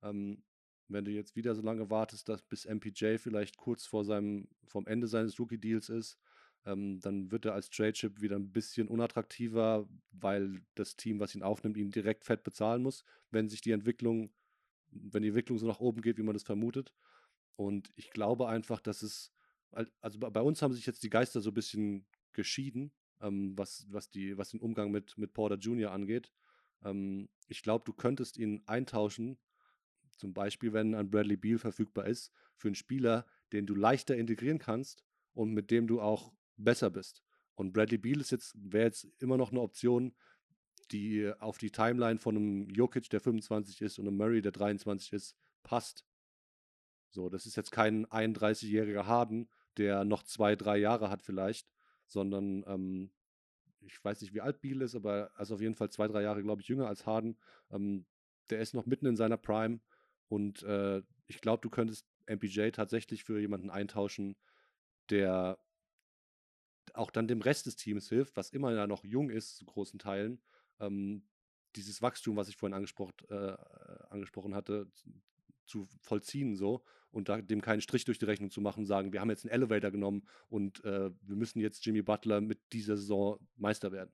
Ähm, 0.03 0.43
wenn 0.89 1.05
du 1.05 1.11
jetzt 1.11 1.35
wieder 1.35 1.55
so 1.55 1.61
lange 1.61 1.89
wartest, 1.89 2.29
dass 2.29 2.43
bis 2.43 2.65
MPJ 2.65 3.17
vielleicht 3.17 3.57
kurz 3.57 3.85
vor 3.85 4.05
seinem, 4.05 4.47
vom 4.65 4.85
Ende 4.85 5.07
seines 5.07 5.39
Rookie-Deals 5.39 5.89
ist, 5.89 6.17
ähm, 6.65 6.99
dann 6.99 7.31
wird 7.31 7.45
er 7.45 7.53
als 7.53 7.69
Trade-Chip 7.69 8.21
wieder 8.21 8.35
ein 8.35 8.51
bisschen 8.51 8.87
unattraktiver, 8.87 9.87
weil 10.11 10.61
das 10.75 10.95
Team, 10.95 11.19
was 11.19 11.35
ihn 11.35 11.43
aufnimmt, 11.43 11.77
ihn 11.77 11.91
direkt 11.91 12.25
fett 12.25 12.43
bezahlen 12.43 12.83
muss, 12.83 13.03
wenn 13.31 13.49
sich 13.49 13.61
die 13.61 13.71
Entwicklung, 13.71 14.31
wenn 14.91 15.23
die 15.23 15.29
Entwicklung 15.29 15.57
so 15.57 15.67
nach 15.67 15.79
oben 15.79 16.01
geht, 16.01 16.17
wie 16.17 16.23
man 16.23 16.33
das 16.33 16.43
vermutet. 16.43 16.93
Und 17.55 17.91
ich 17.95 18.11
glaube 18.11 18.47
einfach, 18.47 18.81
dass 18.81 19.01
es, 19.01 19.31
also 20.01 20.19
bei 20.19 20.41
uns 20.41 20.61
haben 20.61 20.73
sich 20.73 20.85
jetzt 20.85 21.03
die 21.03 21.09
Geister 21.09 21.41
so 21.41 21.51
ein 21.51 21.55
bisschen 21.55 22.05
geschieden, 22.37 22.93
ähm, 23.19 23.57
was, 23.57 23.85
was, 23.89 24.09
die, 24.09 24.37
was 24.37 24.51
den 24.51 24.61
Umgang 24.61 24.91
mit, 24.91 25.17
mit 25.17 25.33
Porter 25.33 25.57
Jr. 25.57 25.91
angeht. 25.91 26.31
Ähm, 26.85 27.27
ich 27.49 27.61
glaube, 27.63 27.83
du 27.85 27.91
könntest 27.91 28.37
ihn 28.37 28.63
eintauschen, 28.65 29.37
zum 30.15 30.33
Beispiel, 30.33 30.71
wenn 30.71 30.95
ein 30.95 31.11
Bradley 31.11 31.35
Beal 31.35 31.57
verfügbar 31.57 32.07
ist, 32.07 32.31
für 32.55 32.69
einen 32.69 32.75
Spieler, 32.75 33.25
den 33.51 33.65
du 33.65 33.75
leichter 33.75 34.15
integrieren 34.15 34.59
kannst 34.59 35.03
und 35.33 35.53
mit 35.53 35.69
dem 35.69 35.87
du 35.87 35.99
auch 35.99 36.33
besser 36.55 36.89
bist. 36.89 37.23
Und 37.55 37.73
Bradley 37.73 37.97
Beal 37.97 38.21
jetzt, 38.21 38.55
wäre 38.55 38.85
jetzt 38.85 39.07
immer 39.19 39.37
noch 39.37 39.51
eine 39.51 39.61
Option, 39.61 40.15
die 40.91 41.31
auf 41.39 41.57
die 41.57 41.71
Timeline 41.71 42.19
von 42.19 42.35
einem 42.35 42.69
Jokic, 42.69 43.09
der 43.09 43.19
25 43.19 43.81
ist, 43.81 43.99
und 43.99 44.07
einem 44.07 44.17
Murray, 44.17 44.41
der 44.41 44.51
23 44.51 45.13
ist, 45.13 45.35
passt. 45.63 46.05
So, 47.09 47.29
das 47.29 47.45
ist 47.45 47.55
jetzt 47.55 47.71
kein 47.71 48.05
31-jähriger 48.07 49.05
Harden, 49.05 49.49
der 49.77 50.05
noch 50.05 50.23
zwei, 50.23 50.55
drei 50.55 50.77
Jahre 50.77 51.09
hat 51.09 51.21
vielleicht, 51.21 51.67
sondern 52.07 52.63
ähm, 52.67 53.11
ich 53.81 54.03
weiß 54.03 54.21
nicht, 54.21 54.33
wie 54.33 54.41
alt 54.41 54.61
Beal 54.61 54.81
ist, 54.81 54.95
aber 54.95 55.31
er 55.35 55.41
ist 55.41 55.51
auf 55.51 55.61
jeden 55.61 55.75
Fall 55.75 55.89
zwei, 55.89 56.07
drei 56.07 56.21
Jahre, 56.23 56.43
glaube 56.43 56.61
ich, 56.61 56.67
jünger 56.67 56.87
als 56.87 57.05
Harden. 57.05 57.37
Ähm, 57.71 58.05
der 58.49 58.59
ist 58.59 58.73
noch 58.73 58.85
mitten 58.85 59.05
in 59.05 59.15
seiner 59.15 59.37
Prime 59.37 59.79
und 60.29 60.63
äh, 60.63 61.01
ich 61.27 61.41
glaube, 61.41 61.61
du 61.61 61.69
könntest 61.69 62.07
MPJ 62.25 62.69
tatsächlich 62.71 63.23
für 63.23 63.39
jemanden 63.39 63.69
eintauschen, 63.69 64.35
der 65.09 65.57
auch 66.93 67.11
dann 67.11 67.27
dem 67.27 67.41
Rest 67.41 67.65
des 67.65 67.75
Teams 67.75 68.09
hilft, 68.09 68.35
was 68.35 68.49
immer 68.49 68.73
ja 68.73 68.87
noch 68.87 69.03
jung 69.03 69.29
ist 69.29 69.57
zu 69.57 69.65
großen 69.65 69.99
Teilen, 69.99 70.41
ähm, 70.79 71.23
dieses 71.75 72.01
Wachstum, 72.01 72.35
was 72.37 72.49
ich 72.49 72.57
vorhin 72.57 72.73
angesprochen, 72.73 73.13
äh, 73.29 73.55
angesprochen 74.09 74.55
hatte, 74.55 74.89
zu 75.67 75.87
vollziehen 76.01 76.55
so 76.55 76.83
und 77.11 77.29
da, 77.29 77.41
dem 77.41 77.61
keinen 77.61 77.81
Strich 77.81 78.05
durch 78.05 78.19
die 78.19 78.25
Rechnung 78.25 78.51
zu 78.51 78.61
machen, 78.61 78.85
sagen, 78.85 79.13
wir 79.13 79.21
haben 79.21 79.29
jetzt 79.29 79.45
einen 79.45 79.53
Elevator 79.53 79.91
genommen 79.91 80.27
und 80.49 80.83
äh, 80.85 81.11
wir 81.21 81.35
müssen 81.35 81.59
jetzt 81.59 81.85
Jimmy 81.85 82.01
Butler 82.01 82.41
mit 82.41 82.59
dieser 82.73 82.97
Saison 82.97 83.39
Meister 83.55 83.91
werden. 83.91 84.11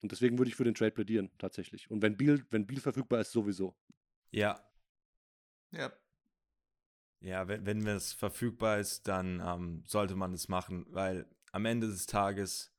Und 0.00 0.12
deswegen 0.12 0.38
würde 0.38 0.48
ich 0.48 0.56
für 0.56 0.64
den 0.64 0.74
Trade 0.74 0.92
plädieren, 0.92 1.30
tatsächlich. 1.38 1.90
Und 1.90 2.02
wenn 2.02 2.16
Beal, 2.16 2.44
wenn 2.50 2.66
Beal 2.66 2.80
verfügbar 2.80 3.20
ist, 3.20 3.32
sowieso. 3.32 3.74
Ja. 4.30 4.60
Ja. 5.72 5.92
Ja, 7.20 7.48
wenn, 7.48 7.64
wenn 7.66 7.86
es 7.88 8.12
verfügbar 8.12 8.78
ist, 8.78 9.08
dann 9.08 9.42
ähm, 9.44 9.82
sollte 9.86 10.14
man 10.14 10.32
es 10.32 10.48
machen, 10.48 10.86
weil 10.90 11.26
am 11.50 11.64
Ende 11.64 11.88
des 11.88 12.06
Tages 12.06 12.72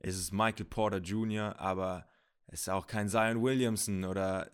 ist 0.00 0.16
es 0.16 0.32
Michael 0.32 0.66
Porter 0.66 0.98
Jr., 0.98 1.58
aber 1.58 2.08
es 2.46 2.60
ist 2.60 2.68
auch 2.68 2.86
kein 2.86 3.08
Zion 3.08 3.42
Williamson 3.42 4.04
oder, 4.04 4.50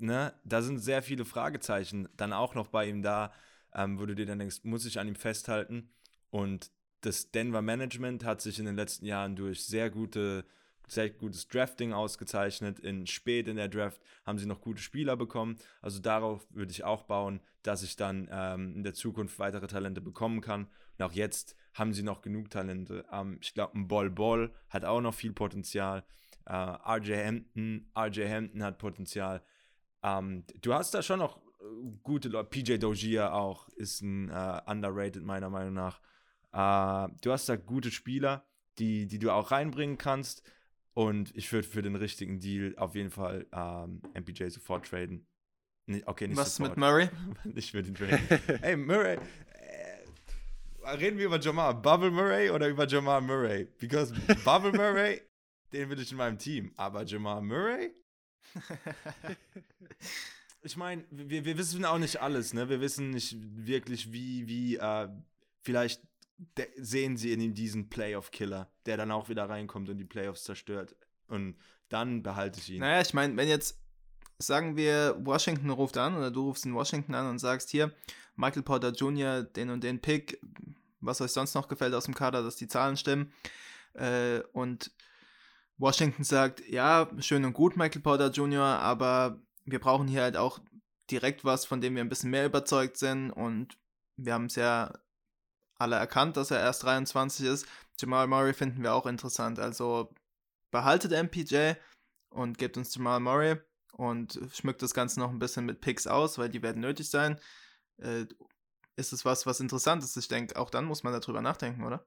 ne? 0.00 0.34
Da 0.44 0.62
sind 0.62 0.78
sehr 0.78 1.02
viele 1.02 1.24
Fragezeichen 1.24 2.08
dann 2.16 2.32
auch 2.32 2.54
noch 2.54 2.68
bei 2.68 2.88
ihm 2.88 3.02
da, 3.02 3.32
ähm, 3.74 3.98
wo 3.98 4.06
du 4.06 4.14
dir 4.14 4.26
dann 4.26 4.38
denkst, 4.38 4.60
muss 4.64 4.86
ich 4.86 4.98
an 4.98 5.08
ihm 5.08 5.14
festhalten? 5.14 5.90
Und 6.30 6.70
das 7.02 7.30
Denver 7.30 7.62
Management 7.62 8.24
hat 8.24 8.40
sich 8.40 8.58
in 8.58 8.66
den 8.66 8.76
letzten 8.76 9.06
Jahren 9.06 9.36
durch 9.36 9.64
sehr 9.64 9.90
gute 9.90 10.44
sehr 10.92 11.10
gutes 11.10 11.48
Drafting 11.48 11.92
ausgezeichnet. 11.92 12.80
In 12.80 13.06
spät 13.06 13.48
in 13.48 13.56
der 13.56 13.68
Draft 13.68 14.00
haben 14.26 14.38
sie 14.38 14.46
noch 14.46 14.60
gute 14.60 14.82
Spieler 14.82 15.16
bekommen. 15.16 15.56
Also 15.80 16.00
darauf 16.00 16.46
würde 16.50 16.72
ich 16.72 16.84
auch 16.84 17.04
bauen, 17.04 17.40
dass 17.62 17.82
ich 17.82 17.96
dann 17.96 18.28
ähm, 18.30 18.74
in 18.76 18.82
der 18.82 18.94
Zukunft 18.94 19.38
weitere 19.38 19.66
Talente 19.66 20.00
bekommen 20.00 20.40
kann. 20.40 20.68
Und 20.98 21.04
auch 21.04 21.12
jetzt 21.12 21.56
haben 21.74 21.92
sie 21.92 22.02
noch 22.02 22.22
genug 22.22 22.50
Talente. 22.50 23.04
Ähm, 23.12 23.38
ich 23.40 23.54
glaube, 23.54 23.78
ein 23.78 23.88
Ball 23.88 24.10
Ball 24.10 24.50
hat 24.68 24.84
auch 24.84 25.00
noch 25.00 25.14
viel 25.14 25.32
Potenzial. 25.32 26.04
Äh, 26.46 26.54
RJ 26.54 27.24
Hampton, 27.24 27.90
RJ 27.96 28.28
Hampton 28.28 28.62
hat 28.62 28.78
Potenzial. 28.78 29.42
Ähm, 30.02 30.44
du 30.60 30.74
hast 30.74 30.94
da 30.94 31.02
schon 31.02 31.18
noch 31.18 31.38
äh, 31.38 31.64
gute 32.02 32.28
Leute. 32.28 32.48
PJ 32.48 32.78
Dozier 32.78 33.34
auch 33.34 33.68
ist 33.70 34.00
ein 34.02 34.28
äh, 34.30 34.60
underrated 34.66 35.22
meiner 35.24 35.50
Meinung 35.50 35.74
nach. 35.74 36.00
Äh, 36.52 37.12
du 37.22 37.32
hast 37.32 37.48
da 37.48 37.56
gute 37.56 37.90
Spieler, 37.90 38.44
die, 38.78 39.06
die 39.06 39.18
du 39.18 39.30
auch 39.30 39.50
reinbringen 39.50 39.98
kannst. 39.98 40.42
Und 40.94 41.34
ich 41.36 41.52
würde 41.52 41.68
für 41.68 41.82
den 41.82 41.96
richtigen 41.96 42.40
Deal 42.40 42.74
auf 42.76 42.94
jeden 42.94 43.10
Fall 43.10 43.46
ähm, 43.52 44.02
MPJ 44.14 44.48
sofort 44.48 44.86
traden. 44.86 45.26
Nee, 45.86 46.02
okay, 46.06 46.28
nicht 46.28 46.36
Was 46.36 46.56
sofort. 46.56 46.76
mit 46.76 46.78
Murray? 46.78 47.08
ich 47.54 47.72
würde 47.74 47.88
ihn 47.88 47.94
traden. 47.94 48.18
Ey, 48.62 48.76
Murray. 48.76 49.18
Äh, 50.82 50.90
reden 50.90 51.18
wir 51.18 51.26
über 51.26 51.38
Jamal 51.38 51.74
Bubble 51.74 52.10
Murray 52.10 52.50
oder 52.50 52.68
über 52.68 52.86
Jamal 52.86 53.20
Murray? 53.20 53.68
Because 53.78 54.12
Bubble 54.44 54.72
Murray, 54.72 55.20
den 55.72 55.88
will 55.90 56.00
ich 56.00 56.10
in 56.10 56.18
meinem 56.18 56.38
Team. 56.38 56.72
Aber 56.76 57.04
Jamal 57.04 57.40
Murray? 57.40 57.92
ich 60.62 60.76
meine, 60.76 61.04
wir, 61.10 61.44
wir 61.44 61.58
wissen 61.58 61.84
auch 61.84 61.98
nicht 61.98 62.20
alles, 62.20 62.52
ne? 62.52 62.68
Wir 62.68 62.80
wissen 62.80 63.10
nicht 63.10 63.36
wirklich, 63.38 64.12
wie, 64.12 64.46
wie, 64.46 64.76
äh, 64.76 65.08
vielleicht 65.62 66.02
sehen 66.76 67.16
sie 67.16 67.32
in 67.32 67.40
ihm 67.40 67.54
diesen 67.54 67.90
Playoff-Killer, 67.90 68.70
der 68.86 68.96
dann 68.96 69.10
auch 69.10 69.28
wieder 69.28 69.48
reinkommt 69.48 69.88
und 69.88 69.98
die 69.98 70.04
Playoffs 70.04 70.44
zerstört. 70.44 70.96
Und 71.28 71.56
dann 71.88 72.22
behalte 72.22 72.60
ich 72.60 72.70
ihn. 72.70 72.80
Naja, 72.80 73.00
ich 73.00 73.14
meine, 73.14 73.36
wenn 73.36 73.48
jetzt, 73.48 73.78
sagen 74.38 74.76
wir, 74.76 75.16
Washington 75.20 75.70
ruft 75.70 75.98
an 75.98 76.16
oder 76.16 76.30
du 76.30 76.44
rufst 76.44 76.64
in 76.64 76.74
Washington 76.74 77.14
an 77.14 77.28
und 77.28 77.38
sagst, 77.38 77.70
hier, 77.70 77.92
Michael 78.36 78.62
Porter 78.62 78.92
Jr., 78.92 79.42
den 79.42 79.70
und 79.70 79.84
den 79.84 80.00
Pick, 80.00 80.40
was 81.00 81.20
euch 81.20 81.30
sonst 81.30 81.54
noch 81.54 81.68
gefällt 81.68 81.94
aus 81.94 82.04
dem 82.04 82.14
Kader, 82.14 82.42
dass 82.42 82.56
die 82.56 82.68
Zahlen 82.68 82.96
stimmen. 82.96 83.32
Äh, 83.94 84.40
und 84.52 84.90
Washington 85.80 86.24
sagt, 86.24 86.66
ja, 86.68 87.08
schön 87.20 87.44
und 87.44 87.54
gut, 87.54 87.76
Michael 87.76 88.02
Porter 88.02 88.30
Jr., 88.30 88.62
aber 88.62 89.40
wir 89.64 89.80
brauchen 89.80 90.08
hier 90.08 90.22
halt 90.22 90.36
auch 90.36 90.60
direkt 91.10 91.44
was, 91.44 91.64
von 91.64 91.80
dem 91.80 91.94
wir 91.94 92.04
ein 92.04 92.08
bisschen 92.08 92.30
mehr 92.30 92.44
überzeugt 92.46 92.98
sind 92.98 93.30
und 93.30 93.78
wir 94.16 94.34
haben 94.34 94.46
es 94.46 94.56
ja 94.56 94.92
alle 95.78 95.96
erkannt, 95.96 96.36
dass 96.36 96.50
er 96.50 96.60
erst 96.60 96.82
23 96.82 97.46
ist. 97.46 97.66
Jamal 97.98 98.26
Murray 98.26 98.52
finden 98.52 98.82
wir 98.82 98.94
auch 98.94 99.06
interessant. 99.06 99.58
Also 99.58 100.12
behaltet 100.70 101.12
MPJ 101.12 101.72
und 102.28 102.58
gebt 102.58 102.76
uns 102.76 102.94
Jamal 102.94 103.20
Murray 103.20 103.56
und 103.94 104.38
schmückt 104.52 104.82
das 104.82 104.92
Ganze 104.92 105.18
noch 105.18 105.30
ein 105.30 105.38
bisschen 105.38 105.64
mit 105.64 105.80
Picks 105.80 106.06
aus, 106.06 106.36
weil 106.36 106.50
die 106.50 106.62
werden 106.62 106.82
nötig 106.82 107.08
sein. 107.08 107.40
Äh, 107.96 108.26
ist 108.96 109.14
es 109.14 109.24
was, 109.24 109.46
was 109.46 109.60
interessant 109.60 110.04
ist? 110.04 110.16
Ich 110.18 110.28
denke, 110.28 110.56
auch 110.56 110.68
dann 110.68 110.84
muss 110.84 111.02
man 111.02 111.18
darüber 111.18 111.40
nachdenken, 111.40 111.84
oder? 111.84 112.06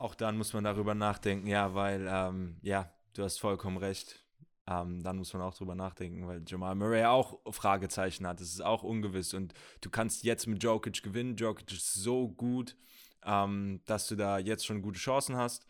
Auch 0.00 0.14
dann 0.14 0.38
muss 0.38 0.54
man 0.54 0.64
darüber 0.64 0.94
nachdenken, 0.94 1.46
ja, 1.46 1.74
weil, 1.74 2.08
ähm, 2.10 2.56
ja, 2.62 2.90
du 3.12 3.22
hast 3.22 3.38
vollkommen 3.38 3.76
recht. 3.76 4.24
Ähm, 4.66 5.02
dann 5.02 5.18
muss 5.18 5.34
man 5.34 5.42
auch 5.42 5.52
drüber 5.52 5.74
nachdenken, 5.74 6.26
weil 6.26 6.42
Jamal 6.46 6.74
Murray 6.74 7.04
auch 7.04 7.38
Fragezeichen 7.52 8.26
hat. 8.26 8.40
Es 8.40 8.54
ist 8.54 8.62
auch 8.62 8.82
ungewiss 8.82 9.34
und 9.34 9.52
du 9.82 9.90
kannst 9.90 10.24
jetzt 10.24 10.46
mit 10.46 10.62
Jokic 10.62 11.02
gewinnen. 11.02 11.36
Jokic 11.36 11.70
ist 11.72 11.92
so 11.92 12.30
gut, 12.30 12.78
ähm, 13.26 13.82
dass 13.84 14.08
du 14.08 14.16
da 14.16 14.38
jetzt 14.38 14.64
schon 14.64 14.80
gute 14.80 14.98
Chancen 14.98 15.36
hast. 15.36 15.66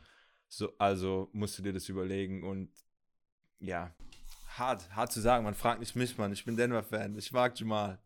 So, 0.47 0.73
also 0.79 1.29
musst 1.33 1.59
du 1.59 1.63
dir 1.63 1.73
das 1.73 1.89
überlegen 1.89 2.45
und 2.45 2.71
ja, 3.59 3.93
hart, 4.57 4.95
hart 4.95 5.11
zu 5.11 5.21
sagen. 5.21 5.43
Man 5.43 5.55
fragt 5.55 5.81
nicht 5.81 5.97
mich, 5.97 6.17
Mann. 6.19 6.33
Ich 6.33 6.45
bin 6.45 6.57
Denver-Fan. 6.57 7.19
Ich 7.19 7.33
mag 7.33 7.59
Jamal. 7.59 7.99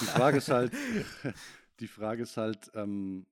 Die 0.00 0.04
Frage 0.04 0.38
ist 0.38 0.48
halt, 0.48 0.72
die 1.80 1.88
Frage 1.88 2.22
ist 2.22 2.36
halt, 2.36 2.70
ähm, 2.76 3.26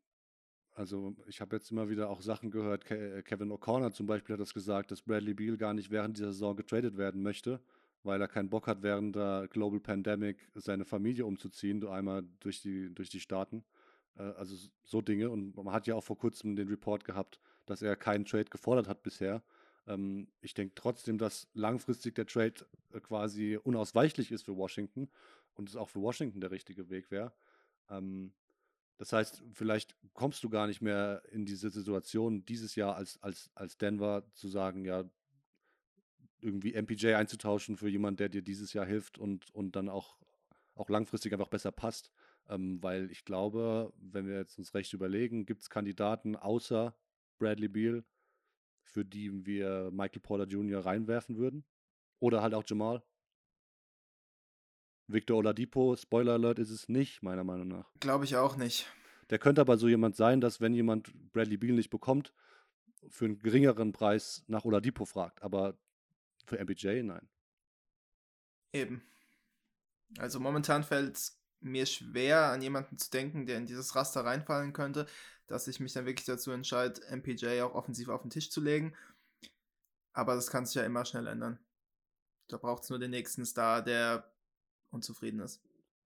also 0.74 1.14
ich 1.26 1.40
habe 1.40 1.56
jetzt 1.56 1.70
immer 1.70 1.88
wieder 1.88 2.10
auch 2.10 2.22
Sachen 2.22 2.50
gehört, 2.50 2.84
Ke 2.84 3.22
Kevin 3.22 3.52
O'Connor 3.52 3.92
zum 3.92 4.06
Beispiel 4.06 4.34
hat 4.34 4.40
das 4.40 4.54
gesagt, 4.54 4.90
dass 4.90 5.02
Bradley 5.02 5.34
Beal 5.34 5.56
gar 5.56 5.74
nicht 5.74 5.90
während 5.90 6.16
dieser 6.16 6.32
Saison 6.32 6.56
getradet 6.56 6.96
werden 6.96 7.22
möchte, 7.22 7.60
weil 8.02 8.20
er 8.20 8.28
keinen 8.28 8.48
Bock 8.48 8.66
hat, 8.66 8.82
während 8.82 9.16
der 9.16 9.48
Global 9.50 9.80
Pandemic 9.80 10.48
seine 10.54 10.84
Familie 10.84 11.26
umzuziehen, 11.26 11.86
einmal 11.86 12.24
durch 12.40 12.62
die, 12.62 12.94
durch 12.94 13.10
die 13.10 13.20
Staaten. 13.20 13.64
Äh, 14.16 14.22
also 14.22 14.56
so 14.84 15.00
Dinge. 15.00 15.30
Und 15.30 15.56
man 15.56 15.72
hat 15.72 15.86
ja 15.86 15.94
auch 15.94 16.04
vor 16.04 16.18
kurzem 16.18 16.56
den 16.56 16.68
Report 16.68 17.04
gehabt, 17.04 17.40
dass 17.66 17.82
er 17.82 17.96
keinen 17.96 18.24
Trade 18.24 18.44
gefordert 18.44 18.88
hat 18.88 19.02
bisher. 19.02 19.42
Ähm, 19.86 20.28
ich 20.40 20.54
denke 20.54 20.74
trotzdem, 20.74 21.18
dass 21.18 21.48
langfristig 21.54 22.14
der 22.14 22.26
Trade 22.26 22.54
äh, 22.92 23.00
quasi 23.00 23.58
unausweichlich 23.62 24.30
ist 24.32 24.44
für 24.44 24.56
Washington 24.56 25.08
und 25.54 25.68
es 25.68 25.76
auch 25.76 25.88
für 25.88 26.00
Washington 26.00 26.40
der 26.40 26.50
richtige 26.50 26.90
Weg 26.90 27.10
wäre. 27.10 27.32
Das 29.00 29.14
heißt, 29.14 29.42
vielleicht 29.54 29.96
kommst 30.12 30.44
du 30.44 30.50
gar 30.50 30.66
nicht 30.66 30.82
mehr 30.82 31.22
in 31.32 31.46
diese 31.46 31.70
Situation 31.70 32.44
dieses 32.44 32.74
Jahr 32.74 32.96
als, 32.96 33.18
als, 33.22 33.50
als 33.54 33.78
Denver 33.78 34.30
zu 34.34 34.46
sagen, 34.46 34.84
ja, 34.84 35.08
irgendwie 36.42 36.74
MPJ 36.74 37.14
einzutauschen 37.14 37.78
für 37.78 37.88
jemanden, 37.88 38.18
der 38.18 38.28
dir 38.28 38.42
dieses 38.42 38.74
Jahr 38.74 38.84
hilft 38.84 39.16
und, 39.16 39.54
und 39.54 39.74
dann 39.74 39.88
auch, 39.88 40.18
auch 40.74 40.90
langfristig 40.90 41.32
einfach 41.32 41.48
besser 41.48 41.72
passt. 41.72 42.10
Ähm, 42.50 42.82
weil 42.82 43.10
ich 43.10 43.24
glaube, 43.24 43.90
wenn 43.96 44.26
wir 44.26 44.36
jetzt 44.36 44.58
uns 44.58 44.74
recht 44.74 44.92
überlegen, 44.92 45.46
gibt 45.46 45.62
es 45.62 45.70
Kandidaten 45.70 46.36
außer 46.36 46.94
Bradley 47.38 47.68
Beal, 47.68 48.04
für 48.82 49.06
die 49.06 49.46
wir 49.46 49.90
Michael 49.92 50.20
Porter 50.20 50.44
Jr. 50.44 50.84
reinwerfen 50.84 51.38
würden? 51.38 51.64
Oder 52.18 52.42
halt 52.42 52.52
auch 52.52 52.64
Jamal? 52.66 53.02
Victor 55.12 55.38
Oladipo, 55.38 55.96
Spoiler 55.96 56.34
Alert, 56.34 56.58
ist 56.58 56.70
es 56.70 56.88
nicht, 56.88 57.22
meiner 57.22 57.44
Meinung 57.44 57.68
nach. 57.68 57.90
Glaube 58.00 58.24
ich 58.24 58.36
auch 58.36 58.56
nicht. 58.56 58.86
Der 59.30 59.38
könnte 59.38 59.60
aber 59.60 59.76
so 59.78 59.88
jemand 59.88 60.16
sein, 60.16 60.40
dass 60.40 60.60
wenn 60.60 60.74
jemand 60.74 61.12
Bradley 61.32 61.56
Beal 61.56 61.74
nicht 61.74 61.90
bekommt, 61.90 62.32
für 63.08 63.24
einen 63.24 63.38
geringeren 63.38 63.92
Preis 63.92 64.44
nach 64.46 64.64
Oladipo 64.64 65.04
fragt. 65.04 65.42
Aber 65.42 65.78
für 66.44 66.58
MPJ, 66.58 67.02
nein. 67.02 67.28
Eben. 68.72 69.02
Also 70.18 70.40
momentan 70.40 70.84
fällt 70.84 71.16
es 71.16 71.40
mir 71.60 71.86
schwer, 71.86 72.50
an 72.50 72.62
jemanden 72.62 72.98
zu 72.98 73.10
denken, 73.10 73.46
der 73.46 73.58
in 73.58 73.66
dieses 73.66 73.94
Raster 73.94 74.24
reinfallen 74.24 74.72
könnte, 74.72 75.06
dass 75.46 75.68
ich 75.68 75.80
mich 75.80 75.92
dann 75.92 76.06
wirklich 76.06 76.26
dazu 76.26 76.50
entscheide, 76.50 77.00
MPJ 77.14 77.60
auch 77.62 77.74
offensiv 77.74 78.08
auf 78.08 78.22
den 78.22 78.30
Tisch 78.30 78.50
zu 78.50 78.60
legen. 78.60 78.94
Aber 80.12 80.34
das 80.34 80.50
kann 80.50 80.66
sich 80.66 80.74
ja 80.74 80.84
immer 80.84 81.04
schnell 81.04 81.26
ändern. 81.26 81.58
Da 82.48 82.56
braucht 82.56 82.82
es 82.82 82.90
nur 82.90 82.98
den 82.98 83.10
nächsten 83.10 83.46
Star, 83.46 83.82
der 83.82 84.30
unzufrieden 84.90 85.40
ist. 85.40 85.60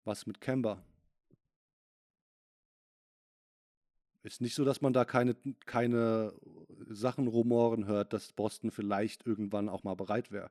Was 0.03 0.25
mit 0.25 0.41
Kemba? 0.41 0.83
Ist 4.23 4.41
nicht 4.41 4.55
so, 4.55 4.65
dass 4.65 4.81
man 4.81 4.93
da 4.93 5.05
keine, 5.05 5.35
keine 5.65 6.33
Sachen 6.89 7.27
rumoren 7.27 7.85
hört, 7.85 8.11
dass 8.11 8.33
Boston 8.33 8.71
vielleicht 8.71 9.25
irgendwann 9.25 9.69
auch 9.69 9.83
mal 9.83 9.95
bereit 9.95 10.31
wäre. 10.31 10.49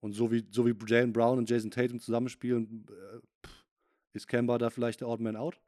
Und 0.00 0.12
so 0.12 0.30
wie, 0.30 0.46
so 0.50 0.66
wie 0.66 0.76
Jalen 0.86 1.12
Brown 1.12 1.38
und 1.38 1.48
Jason 1.48 1.70
Tatum 1.70 2.00
zusammenspielen, 2.00 2.86
äh, 2.90 3.48
ist 4.12 4.28
Kemba 4.28 4.58
da 4.58 4.70
vielleicht 4.70 5.00
der 5.00 5.08
Odd 5.08 5.22
Man 5.22 5.36
Out? 5.36 5.58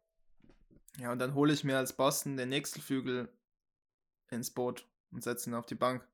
Ja, 0.99 1.13
und 1.13 1.19
dann 1.19 1.35
hole 1.35 1.53
ich 1.53 1.65
mir 1.65 1.79
als 1.79 1.95
Boston 1.95 2.37
den 2.37 2.49
nächsten 2.49 2.81
Flügel 2.81 3.29
ins 4.31 4.51
Boot 4.51 4.87
und 5.11 5.23
setze 5.23 5.49
ihn 5.49 5.55
auf 5.55 5.67
die 5.67 5.75
Bank. 5.75 6.07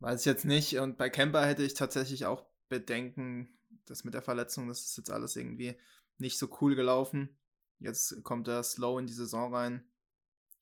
Weiß 0.00 0.20
ich 0.20 0.26
jetzt 0.26 0.44
nicht. 0.44 0.78
Und 0.78 0.96
bei 0.96 1.08
Kemper 1.08 1.44
hätte 1.44 1.64
ich 1.64 1.74
tatsächlich 1.74 2.26
auch 2.26 2.44
Bedenken, 2.68 3.58
das 3.84 4.04
mit 4.04 4.14
der 4.14 4.22
Verletzung, 4.22 4.68
das 4.68 4.80
ist 4.80 4.96
jetzt 4.96 5.10
alles 5.10 5.36
irgendwie 5.36 5.76
nicht 6.18 6.38
so 6.38 6.48
cool 6.60 6.74
gelaufen. 6.74 7.36
Jetzt 7.78 8.22
kommt 8.24 8.48
er 8.48 8.62
slow 8.62 8.98
in 8.98 9.06
die 9.06 9.12
Saison 9.12 9.54
rein. 9.54 9.84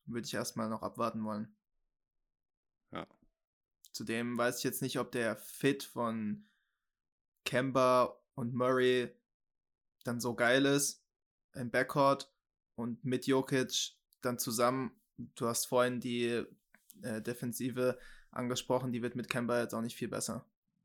Würde 0.07 0.27
ich 0.27 0.35
erstmal 0.35 0.69
noch 0.69 0.83
abwarten 0.83 1.25
wollen. 1.25 1.57
Ja. 2.91 3.07
Zudem 3.93 4.37
weiß 4.37 4.59
ich 4.59 4.65
jetzt 4.65 4.83
nicht, 4.83 4.99
ob 4.99 5.13
der 5.13 5.37
Fit 5.37 5.85
von 5.85 6.47
Kemba 7.45 8.21
und 8.35 8.55
Murray 8.55 9.15
dann 10.03 10.21
so 10.21 10.35
geil 10.35 10.67
ist 10.67 11.05
im 11.55 11.71
Backcourt 11.71 12.33
und 12.75 13.05
mit 13.05 13.27
Jokic 13.27 13.93
dann 14.21 14.39
zusammen. 14.39 14.91
Du 15.37 15.47
hast 15.47 15.67
vorhin 15.67 16.01
die 16.01 16.45
äh, 17.03 17.23
Defensive 17.23 17.99
angesprochen, 18.31 18.93
die 18.93 19.03
wird 19.03 19.15
mit 19.15 19.31
Kemba 19.31 19.61
jetzt 19.61 19.75
auch 19.75 19.81
nicht 19.81 19.97
viel 19.97 20.09
besser. 20.09 20.45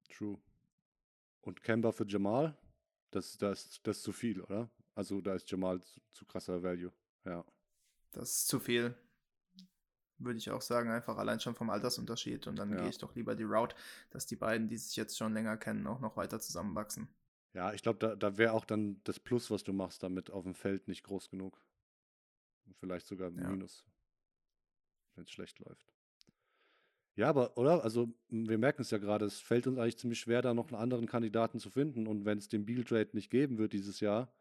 True. 0.09 0.39
Und 1.41 1.63
Kemba 1.63 1.91
für 1.91 2.05
Jamal, 2.07 2.57
das, 3.11 3.37
das, 3.37 3.81
das 3.81 3.97
ist 3.97 4.03
zu 4.03 4.11
viel, 4.11 4.41
oder? 4.41 4.69
Also 4.95 5.21
da 5.21 5.33
ist 5.35 5.49
Jamal 5.49 5.81
zu, 5.81 5.99
zu 6.09 6.25
krasser 6.25 6.61
Value. 6.61 6.91
Ja. 7.25 7.45
Das 8.11 8.29
ist 8.31 8.47
zu 8.47 8.59
viel. 8.59 8.95
Würde 10.17 10.37
ich 10.37 10.51
auch 10.51 10.61
sagen, 10.61 10.89
einfach 10.91 11.17
allein 11.17 11.39
schon 11.39 11.55
vom 11.55 11.69
Altersunterschied. 11.69 12.47
Und 12.47 12.57
dann 12.57 12.71
Ja. 12.73 12.79
gehe 12.81 12.89
ich 12.89 12.97
doch 12.97 13.15
lieber 13.15 13.35
die 13.35 13.43
Route, 13.45 13.75
dass 14.09 14.25
die 14.25 14.35
beiden, 14.35 14.67
die 14.67 14.77
sich 14.77 14.95
jetzt 14.97 15.17
schon 15.17 15.33
länger 15.33 15.55
kennen, 15.57 15.87
auch 15.87 16.01
noch 16.01 16.17
weiter 16.17 16.39
zusammenwachsen. 16.41 17.07
Ja, 17.53 17.73
ich 17.73 17.81
glaube, 17.81 17.99
da, 17.99 18.15
da 18.15 18.37
wäre 18.37 18.53
auch 18.53 18.65
dann 18.65 19.01
das 19.05 19.19
Plus, 19.19 19.49
was 19.49 19.63
du 19.63 19.71
machst, 19.73 20.03
damit 20.03 20.29
auf 20.29 20.43
dem 20.43 20.53
Feld 20.55 20.87
nicht 20.87 21.03
groß 21.03 21.29
genug. 21.29 21.59
Vielleicht 22.79 23.07
sogar 23.07 23.31
Ja. 23.31 23.49
Minus, 23.49 23.85
wenn 25.15 25.23
es 25.23 25.31
schlecht 25.31 25.59
läuft. 25.59 25.93
Ja, 27.19 27.27
aber, 27.27 27.57
oder? 27.57 27.83
Also, 27.83 28.07
wir 28.29 28.57
merken 28.57 28.81
es 28.81 28.91
ja 28.91 28.97
gerade, 28.97 29.25
es 29.25 29.41
fällt 29.41 29.67
uns 29.67 29.77
eigentlich 29.77 29.97
ziemlich 29.97 30.21
schwer, 30.21 30.41
da 30.41 30.53
noch 30.53 30.69
einen 30.69 30.81
anderen 30.81 31.05
Kandidaten 31.05 31.59
zu 31.59 31.69
finden. 31.69 32.07
Und 32.07 32.23
wenn 32.23 32.37
es 32.37 32.47
den 32.47 32.65
Beal 32.65 32.85
Trade 32.85 33.09
nicht 33.11 33.29
geben 33.29 33.57
wird 33.57 33.73
dieses 33.73 33.99
Jahr, 33.99 34.31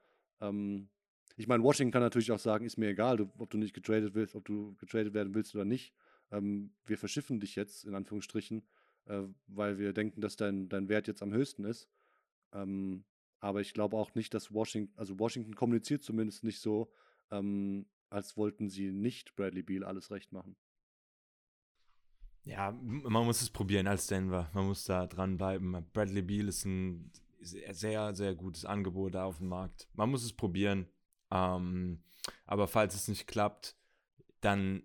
ähm, 0.41 0.89
ich 1.37 1.49
meine, 1.49 1.65
Washington 1.65 1.91
kann 1.91 2.03
natürlich 2.03 2.31
auch 2.31 2.39
sagen, 2.39 2.65
ist 2.65 2.77
mir 2.77 2.91
egal, 2.91 3.17
du, 3.17 3.33
ob 3.37 3.51
du 3.51 3.59
nicht 3.59 3.75
getradet 3.75 4.15
willst, 4.15 4.37
ob 4.37 4.45
du 4.45 4.77
getradet 4.77 5.13
werden 5.13 5.35
willst 5.35 5.57
oder 5.57 5.65
nicht. 5.65 5.93
Ähm, 6.31 6.71
wir 6.87 6.97
verschiffen 6.99 7.41
dich 7.41 7.57
jetzt, 7.57 7.85
in 7.85 7.97
Anführungsstrichen, 7.97 8.63
äh, 9.07 9.23
weil 9.49 9.79
wir 9.79 9.93
denken, 9.93 10.21
dass 10.21 10.37
dein, 10.37 10.69
dein 10.69 10.89
Wert 10.89 11.09
jetzt 11.09 11.21
am 11.25 11.33
höchsten 11.33 11.65
ist. 11.65 11.89
Ähm, 12.53 13.03
aber 13.41 13.61
ich 13.61 13.75
glaube 13.75 13.97
auch 13.97 14.15
nicht, 14.15 14.33
dass 14.35 14.55
Washington, 14.55 14.97
also 14.97 15.19
Washington 15.19 15.57
kommuniziert 15.57 16.05
zumindest 16.05 16.45
nicht 16.45 16.61
so, 16.61 16.93
ähm, 17.33 17.87
als 18.09 18.37
wollten 18.37 18.69
sie 18.69 18.93
nicht 18.93 19.35
Bradley 19.35 19.65
Beal 19.65 19.83
alles 19.83 20.13
recht 20.13 20.31
machen. 20.31 20.55
Ja, 22.45 22.73
man 22.73 23.27
muss 23.27 23.43
es 23.43 23.51
probieren 23.51 23.87
als 23.87 24.07
Denver. 24.07 24.51
Man 24.55 24.67
muss 24.67 24.85
da 24.85 25.07
dranbleiben. 25.07 25.87
Bradley 25.93 26.23
Beal 26.23 26.49
ist 26.49 26.65
ein 26.65 27.11
sehr, 27.41 27.75
sehr, 27.75 28.15
sehr 28.15 28.35
gutes 28.35 28.65
Angebot 28.65 29.15
da 29.15 29.25
auf 29.25 29.39
dem 29.39 29.49
Markt. 29.49 29.89
Man 29.95 30.11
muss 30.11 30.25
es 30.25 30.33
probieren. 30.33 30.87
Ähm, 31.31 32.03
aber 32.47 32.67
falls 32.67 32.95
es 32.95 33.09
nicht 33.09 33.27
klappt, 33.27 33.77
dann 34.41 34.83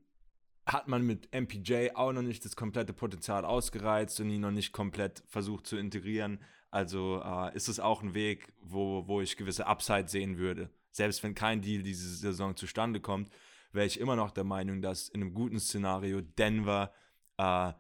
hat 0.65 0.87
man 0.87 1.05
mit 1.05 1.33
MPJ 1.33 1.89
auch 1.93 2.13
noch 2.13 2.21
nicht 2.21 2.45
das 2.45 2.55
komplette 2.55 2.93
Potenzial 2.93 3.45
ausgereizt 3.45 4.19
und 4.19 4.29
ihn 4.29 4.41
noch 4.41 4.51
nicht 4.51 4.71
komplett 4.71 5.23
versucht 5.27 5.67
zu 5.67 5.77
integrieren. 5.77 6.39
Also 6.71 7.21
äh, 7.23 7.55
ist 7.55 7.67
es 7.67 7.79
auch 7.79 8.01
ein 8.01 8.13
Weg, 8.13 8.53
wo, 8.61 9.07
wo 9.07 9.21
ich 9.21 9.37
gewisse 9.37 9.67
Upside 9.67 10.07
sehen 10.07 10.37
würde. 10.37 10.69
Selbst 10.91 11.21
wenn 11.23 11.35
kein 11.35 11.61
Deal 11.61 11.83
diese 11.83 12.15
Saison 12.15 12.55
zustande 12.55 12.99
kommt, 12.99 13.29
wäre 13.73 13.85
ich 13.85 13.99
immer 13.99 14.15
noch 14.15 14.31
der 14.31 14.43
Meinung, 14.43 14.81
dass 14.81 15.09
in 15.09 15.21
einem 15.21 15.33
guten 15.33 15.59
Szenario 15.59 16.21
Denver 16.21 16.93
äh, 17.37 17.73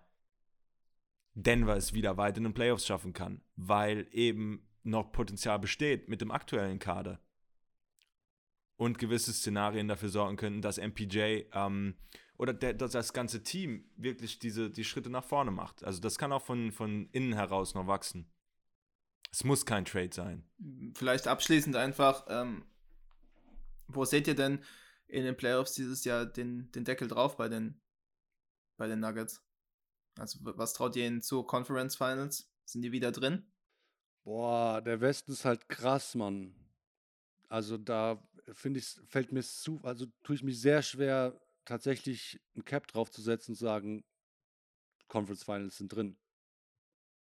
Denver 1.35 1.75
es 1.75 1.93
wieder 1.93 2.17
weit 2.17 2.37
in 2.37 2.43
den 2.43 2.53
Playoffs 2.53 2.85
schaffen 2.85 3.13
kann, 3.13 3.41
weil 3.55 4.07
eben 4.11 4.67
noch 4.83 5.11
Potenzial 5.11 5.59
besteht 5.59 6.09
mit 6.09 6.21
dem 6.21 6.31
aktuellen 6.31 6.79
Kader. 6.79 7.19
Und 8.75 8.97
gewisse 8.97 9.33
Szenarien 9.33 9.87
dafür 9.87 10.09
sorgen 10.09 10.35
könnten, 10.35 10.61
dass 10.61 10.77
MPJ 10.77 11.45
ähm, 11.53 11.95
oder 12.37 12.53
der, 12.53 12.73
dass 12.73 12.91
das 12.91 13.13
ganze 13.13 13.43
Team 13.43 13.85
wirklich 13.95 14.39
diese 14.39 14.69
die 14.69 14.83
Schritte 14.83 15.09
nach 15.09 15.23
vorne 15.23 15.51
macht. 15.51 15.83
Also 15.83 16.01
das 16.01 16.17
kann 16.17 16.31
auch 16.31 16.41
von, 16.41 16.71
von 16.71 17.07
innen 17.11 17.33
heraus 17.33 17.75
noch 17.75 17.87
wachsen. 17.87 18.29
Es 19.31 19.43
muss 19.43 19.65
kein 19.65 19.85
Trade 19.85 20.13
sein. 20.13 20.43
Vielleicht 20.95 21.27
abschließend 21.27 21.75
einfach, 21.75 22.25
ähm, 22.29 22.65
wo 23.87 24.05
seht 24.05 24.27
ihr 24.27 24.35
denn 24.35 24.59
in 25.07 25.23
den 25.23 25.37
Playoffs 25.37 25.73
dieses 25.73 26.03
Jahr 26.05 26.25
den, 26.25 26.71
den 26.71 26.83
Deckel 26.83 27.07
drauf 27.07 27.37
bei 27.37 27.49
den, 27.49 27.79
bei 28.83 28.89
den 28.89 28.99
Nuggets? 28.99 29.41
Also 30.17 30.39
was 30.41 30.73
traut 30.73 30.97
ihr 30.97 31.07
ihnen 31.07 31.21
zu 31.21 31.43
Conference 31.43 31.95
Finals? 31.95 32.51
Sind 32.65 32.81
die 32.81 32.91
wieder 32.91 33.13
drin? 33.13 33.49
Boah, 34.25 34.81
der 34.81 34.99
Westen 34.99 35.31
ist 35.31 35.45
halt 35.45 35.69
krass, 35.69 36.15
Mann. 36.15 36.53
Also 37.47 37.77
da 37.77 38.21
finde 38.51 38.81
ich, 38.81 38.99
fällt 39.07 39.31
mir 39.31 39.41
zu, 39.41 39.79
also 39.83 40.07
tue 40.21 40.35
ich 40.35 40.43
mich 40.43 40.59
sehr 40.59 40.81
schwer, 40.81 41.39
tatsächlich 41.63 42.41
ein 42.57 42.65
Cap 42.65 42.87
draufzusetzen 42.87 43.53
und 43.53 43.55
zu 43.55 43.63
sagen, 43.63 44.03
Conference 45.07 45.45
Finals 45.45 45.77
sind 45.77 45.87
drin. 45.87 46.17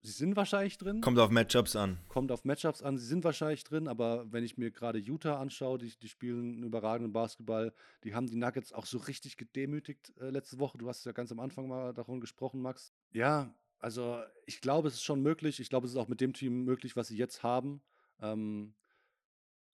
Sie 0.05 0.11
sind 0.11 0.35
wahrscheinlich 0.35 0.79
drin. 0.79 1.01
Kommt 1.01 1.21
auf 1.21 1.31
Matchups 1.31 1.77
an. 1.77 1.99
kommt 2.09 2.33
auf 2.33 2.45
Matchups 2.45 2.83
an. 2.83 2.99
Sie 2.99 3.07
sind 3.07 3.23
wahrscheinlich 3.23 3.63
drin, 3.63 3.87
aber 3.87 4.31
wenn 4.33 4.43
ich 4.43 4.59
mir 4.59 4.73
gerade 4.73 4.99
Utah 4.99 5.41
anschaue, 5.41 5.79
die, 5.79 5.97
die 5.97 6.09
spielen 6.09 6.55
einen 6.55 6.65
überragenden 6.65 7.13
Basketball. 7.13 7.73
Die 8.03 8.13
haben 8.13 8.27
die 8.27 8.35
Nuggets 8.35 8.73
auch 8.73 8.85
so 8.85 8.99
richtig 8.99 9.37
gedemütigt 9.37 10.13
äh, 10.21 10.31
letzte 10.31 10.59
Woche. 10.59 10.77
Du 10.77 10.89
hast 10.89 11.07
ja 11.07 11.13
ganz 11.13 11.31
am 11.31 11.39
Anfang 11.39 11.69
mal 11.69 11.95
davon 11.95 12.21
gesprochen, 12.21 12.61
Max. 12.61 12.93
Ja, 13.13 13.55
also 13.79 14.21
ich 14.45 14.61
glaube, 14.61 14.89
es 14.89 14.95
ist 14.95 15.05
schon 15.05 15.23
möglich. 15.23 15.61
Ich 15.61 15.69
glaube, 15.69 15.87
es 15.87 15.93
ist 15.93 15.99
auch 15.99 16.09
mit 16.09 16.21
dem 16.21 16.33
Team 16.33 16.65
möglich, 16.65 16.97
was 16.97 17.07
sie 17.07 17.17
jetzt 17.17 17.45
haben. 17.45 17.81
Ähm, 18.21 18.75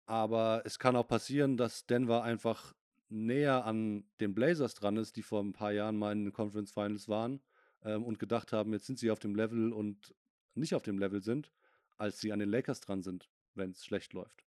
aber 0.06 0.62
es 0.64 0.80
kann 0.80 0.96
auch 0.96 1.06
passieren, 1.06 1.56
dass 1.56 1.86
Denver 1.86 2.24
einfach 2.24 2.74
näher 3.08 3.64
an 3.64 4.04
den 4.18 4.34
Blazers 4.34 4.74
dran 4.74 4.96
ist, 4.96 5.14
die 5.14 5.22
vor 5.22 5.40
ein 5.40 5.52
paar 5.52 5.72
Jahren 5.72 5.96
mal 5.96 6.10
in 6.10 6.24
den 6.24 6.32
Conference 6.32 6.72
Finals 6.72 7.08
waren 7.08 7.40
ähm, 7.84 8.04
und 8.04 8.18
gedacht 8.18 8.52
haben, 8.52 8.72
jetzt 8.72 8.86
sind 8.86 8.98
sie 8.98 9.10
auf 9.10 9.20
dem 9.20 9.34
Level 9.34 9.72
und 9.72 10.14
nicht 10.56 10.74
auf 10.74 10.82
dem 10.82 10.98
Level 10.98 11.22
sind, 11.22 11.52
als 11.98 12.20
sie 12.20 12.32
an 12.32 12.38
den 12.38 12.50
Lakers 12.50 12.80
dran 12.80 13.02
sind, 13.02 13.30
wenn 13.54 13.70
es 13.70 13.84
schlecht 13.84 14.12
läuft. 14.12 14.44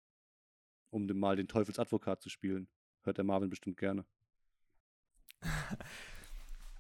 Um 0.91 1.07
den, 1.09 1.19
mal 1.19 1.37
den 1.37 1.49
Teufelsadvokat 1.49 2.23
zu 2.23 2.29
spielen. 2.29 2.69
Hört 3.03 3.19
der 3.19 3.25
Marvin 3.25 3.51
bestimmt 3.51 3.77
gerne. 3.77 4.05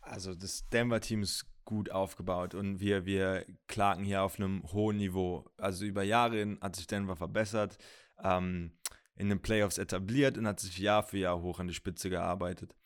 Also 0.00 0.34
das 0.34 0.68
Denver-Team 0.68 1.22
ist 1.22 1.46
gut 1.64 1.90
aufgebaut 1.90 2.54
und 2.54 2.78
wir, 2.78 3.04
wir 3.06 3.44
klagen 3.66 4.04
hier 4.04 4.22
auf 4.22 4.38
einem 4.38 4.62
hohen 4.72 4.96
Niveau. 4.96 5.44
Also 5.56 5.84
über 5.84 6.04
Jahre 6.04 6.36
hin 6.36 6.58
hat 6.60 6.76
sich 6.76 6.86
Denver 6.86 7.16
verbessert, 7.16 7.76
ähm, 8.22 8.78
in 9.16 9.28
den 9.28 9.42
Playoffs 9.42 9.78
etabliert 9.78 10.38
und 10.38 10.46
hat 10.46 10.60
sich 10.60 10.78
Jahr 10.78 11.02
für 11.02 11.18
Jahr 11.18 11.42
hoch 11.42 11.58
an 11.58 11.66
die 11.66 11.74
Spitze 11.74 12.08
gearbeitet. 12.08 12.76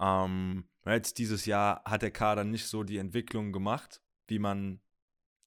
Ähm, 0.00 0.64
jetzt 0.86 1.18
dieses 1.18 1.44
Jahr 1.44 1.82
hat 1.84 2.02
der 2.02 2.12
Kader 2.12 2.44
nicht 2.44 2.66
so 2.66 2.82
die 2.82 2.96
Entwicklung 2.96 3.52
gemacht, 3.52 4.00
wie 4.26 4.38
man 4.38 4.80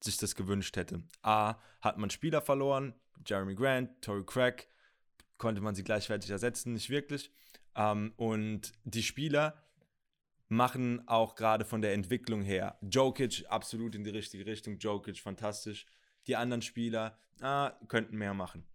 sich 0.04 0.18
das 0.18 0.36
gewünscht 0.36 0.76
hätte. 0.78 1.04
A, 1.22 1.56
hat 1.82 1.98
man 1.98 2.10
Spieler 2.10 2.42
verloren, 2.42 2.94
Jeremy 3.26 3.56
Grant, 3.56 4.02
Torrey 4.02 4.26
Craig, 4.26 4.68
konnte 5.38 5.62
man 5.62 5.76
sie 5.76 5.84
gleichwertig 5.84 6.30
ersetzen, 6.30 6.74
nicht 6.74 6.90
wirklich. 6.90 7.32
Ähm, 7.76 8.14
und 8.18 8.74
die 8.84 9.04
Spieler 9.04 9.64
machen 10.50 11.08
auch 11.08 11.36
gerade 11.36 11.66
von 11.66 11.82
der 11.82 11.94
Entwicklung 11.94 12.44
her. 12.44 12.78
Jokic 12.82 13.46
absolut 13.50 13.96
in 13.96 14.04
die 14.04 14.12
richtige 14.12 14.46
Richtung, 14.46 14.78
Jokic 14.78 15.20
fantastisch. 15.20 15.86
Die 16.28 16.36
anderen 16.36 16.62
Spieler 16.62 17.18
ah, 17.42 17.72
könnten 17.88 18.18
mehr 18.18 18.34
machen. 18.34 18.66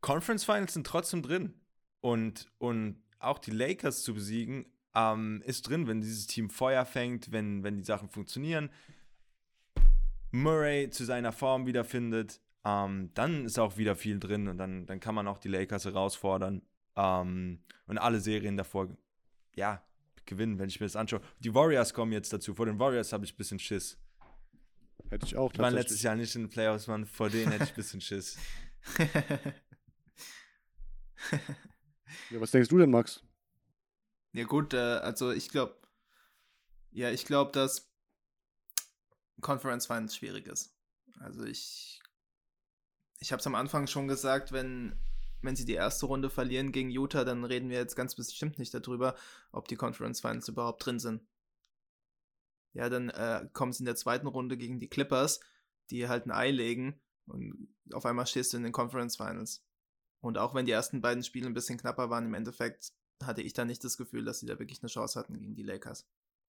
Conference 0.00 0.44
Finals 0.44 0.74
sind 0.74 0.86
trotzdem 0.86 1.22
drin. 1.22 1.54
Und, 2.00 2.48
und 2.58 3.02
auch 3.18 3.38
die 3.38 3.50
Lakers 3.50 4.02
zu 4.02 4.14
besiegen, 4.14 4.66
ähm, 4.94 5.42
ist 5.44 5.68
drin, 5.68 5.88
wenn 5.88 6.00
dieses 6.00 6.26
Team 6.26 6.50
Feuer 6.50 6.84
fängt, 6.84 7.32
wenn, 7.32 7.64
wenn 7.64 7.76
die 7.76 7.84
Sachen 7.84 8.08
funktionieren. 8.08 8.70
Murray 10.42 10.90
zu 10.90 11.04
seiner 11.04 11.32
Form 11.32 11.66
wiederfindet, 11.66 12.40
ähm, 12.64 13.10
dann 13.14 13.44
ist 13.44 13.58
auch 13.58 13.76
wieder 13.76 13.96
viel 13.96 14.18
drin 14.18 14.48
und 14.48 14.58
dann, 14.58 14.86
dann 14.86 15.00
kann 15.00 15.14
man 15.14 15.28
auch 15.28 15.38
die 15.38 15.48
Lakers 15.48 15.84
herausfordern 15.84 16.62
ähm, 16.96 17.60
und 17.86 17.98
alle 17.98 18.20
Serien 18.20 18.56
davor, 18.56 18.88
ja, 19.54 19.82
gewinnen, 20.24 20.58
wenn 20.58 20.68
ich 20.68 20.80
mir 20.80 20.86
das 20.86 20.96
anschaue. 20.96 21.20
Die 21.38 21.54
Warriors 21.54 21.94
kommen 21.94 22.12
jetzt 22.12 22.32
dazu. 22.32 22.54
Vor 22.54 22.66
den 22.66 22.78
Warriors 22.78 23.12
habe 23.12 23.24
ich 23.24 23.34
ein 23.34 23.36
bisschen 23.36 23.60
Schiss. 23.60 23.96
Hätte 25.08 25.24
ich 25.24 25.36
auch 25.36 25.44
waren 25.44 25.52
tatsächlich. 25.52 25.82
letztes 25.82 26.02
Jahr 26.02 26.16
nicht 26.16 26.34
in 26.34 26.42
den 26.42 26.50
Playoffs, 26.50 26.88
man, 26.88 27.06
vor 27.06 27.30
denen 27.30 27.52
hätte 27.52 27.64
ich 27.64 27.70
ein 27.70 27.76
bisschen 27.76 28.00
Schiss. 28.00 28.36
Ja, 32.30 32.40
was 32.40 32.50
denkst 32.50 32.68
du 32.68 32.78
denn, 32.78 32.90
Max? 32.90 33.22
Ja 34.32 34.44
gut, 34.44 34.74
äh, 34.74 34.76
also 34.76 35.32
ich 35.32 35.48
glaube, 35.48 35.76
ja, 36.92 37.10
ich 37.10 37.24
glaube, 37.24 37.52
dass 37.52 37.90
Conference 39.46 39.86
Finals 39.86 40.16
schwierig 40.16 40.48
ist. 40.48 40.74
Also 41.20 41.44
ich, 41.44 42.02
ich 43.20 43.30
habe 43.30 43.40
es 43.40 43.46
am 43.46 43.54
Anfang 43.54 43.86
schon 43.86 44.08
gesagt, 44.08 44.50
wenn 44.50 44.98
wenn 45.42 45.54
sie 45.54 45.64
die 45.64 45.74
erste 45.74 46.06
Runde 46.06 46.30
verlieren 46.30 46.72
gegen 46.72 46.90
Utah, 46.90 47.24
dann 47.24 47.44
reden 47.44 47.68
wir 47.68 47.76
jetzt 47.76 47.94
ganz 47.94 48.16
bestimmt 48.16 48.58
nicht 48.58 48.74
darüber, 48.74 49.14
ob 49.52 49.68
die 49.68 49.76
Conference 49.76 50.20
Finals 50.20 50.48
überhaupt 50.48 50.84
drin 50.84 50.98
sind. 50.98 51.22
Ja, 52.72 52.88
dann 52.88 53.10
äh, 53.10 53.48
kommen 53.52 53.72
sie 53.72 53.82
in 53.82 53.86
der 53.86 53.96
zweiten 53.96 54.26
Runde 54.26 54.56
gegen 54.56 54.80
die 54.80 54.88
Clippers, 54.88 55.40
die 55.90 56.08
halt 56.08 56.26
ein 56.26 56.32
Ei 56.32 56.50
legen 56.50 57.00
und 57.26 57.68
auf 57.92 58.06
einmal 58.06 58.26
stehst 58.26 58.52
du 58.52 58.56
in 58.56 58.64
den 58.64 58.72
Conference 58.72 59.16
Finals. 59.16 59.64
Und 60.20 60.38
auch 60.38 60.54
wenn 60.54 60.66
die 60.66 60.72
ersten 60.72 61.00
beiden 61.00 61.22
Spiele 61.22 61.46
ein 61.46 61.54
bisschen 61.54 61.78
knapper 61.78 62.10
waren, 62.10 62.26
im 62.26 62.34
Endeffekt 62.34 62.92
hatte 63.22 63.42
ich 63.42 63.52
da 63.52 63.64
nicht 63.64 63.84
das 63.84 63.96
Gefühl, 63.96 64.24
dass 64.24 64.40
sie 64.40 64.46
da 64.46 64.58
wirklich 64.58 64.82
eine 64.82 64.90
Chance 64.90 65.18
hatten 65.18 65.38
gegen 65.38 65.54
die 65.54 65.62
Lakers. 65.62 66.06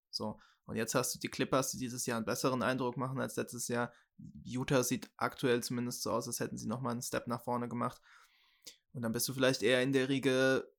So, 0.09 0.39
und 0.65 0.75
jetzt 0.75 0.95
hast 0.95 1.15
du 1.15 1.19
die 1.19 1.29
Clippers, 1.29 1.71
die 1.71 1.77
dieses 1.77 2.05
Jahr 2.05 2.17
einen 2.17 2.25
besseren 2.25 2.61
Eindruck 2.61 2.97
machen 2.97 3.19
als 3.19 3.35
letztes 3.35 3.67
Jahr. 3.67 3.91
Utah 4.43 4.83
sieht 4.83 5.09
aktuell 5.15 5.63
zumindest 5.63 6.01
so 6.01 6.11
aus, 6.11 6.27
als 6.27 6.39
hätten 6.39 6.57
sie 6.57 6.67
nochmal 6.67 6.91
einen 6.91 7.01
Step 7.01 7.27
nach 7.27 7.43
vorne 7.43 7.69
gemacht. 7.69 8.01
Und 8.93 9.03
dann 9.03 9.11
bist 9.11 9.27
du 9.29 9.33
vielleicht 9.33 9.63
eher 9.63 9.81
in 9.81 9.93
der 9.93 10.09
Riege 10.09 10.69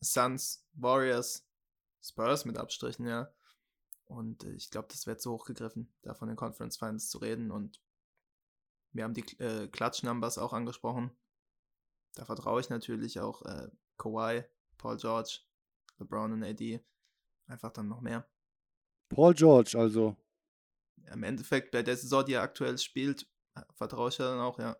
Suns, 0.00 0.66
Warriors, 0.74 1.46
Spurs 2.02 2.44
mit 2.44 2.58
Abstrichen, 2.58 3.06
ja. 3.06 3.32
Und 4.04 4.44
äh, 4.44 4.52
ich 4.52 4.70
glaube, 4.70 4.88
das 4.90 5.06
wird 5.06 5.20
zu 5.20 5.32
hoch 5.32 5.46
gegriffen, 5.46 5.92
da 6.02 6.14
von 6.14 6.28
den 6.28 6.36
Conference 6.36 6.76
Finals 6.76 7.08
zu 7.08 7.18
reden. 7.18 7.50
Und 7.50 7.80
wir 8.92 9.04
haben 9.04 9.14
die 9.14 9.24
äh, 9.38 9.68
Klatsch-Numbers 9.68 10.38
auch 10.38 10.52
angesprochen. 10.52 11.10
Da 12.14 12.24
vertraue 12.24 12.60
ich 12.60 12.68
natürlich 12.68 13.20
auch 13.20 13.42
äh, 13.42 13.70
Kawhi, 13.96 14.44
Paul 14.76 14.98
George, 14.98 15.40
LeBron 15.98 16.32
und 16.32 16.44
AD 16.44 16.84
einfach 17.46 17.72
dann 17.72 17.88
noch 17.88 18.00
mehr. 18.00 18.28
Paul 19.14 19.34
George, 19.34 19.76
also. 19.78 20.16
Im 21.12 21.22
Endeffekt, 21.22 21.70
bei 21.70 21.82
der 21.82 21.96
Saison, 21.96 22.24
die 22.24 22.34
er 22.34 22.42
aktuell 22.42 22.78
spielt, 22.78 23.26
vertraue 23.74 24.08
ich 24.08 24.18
ja 24.18 24.30
dann 24.30 24.40
auch, 24.40 24.58
ja. 24.58 24.76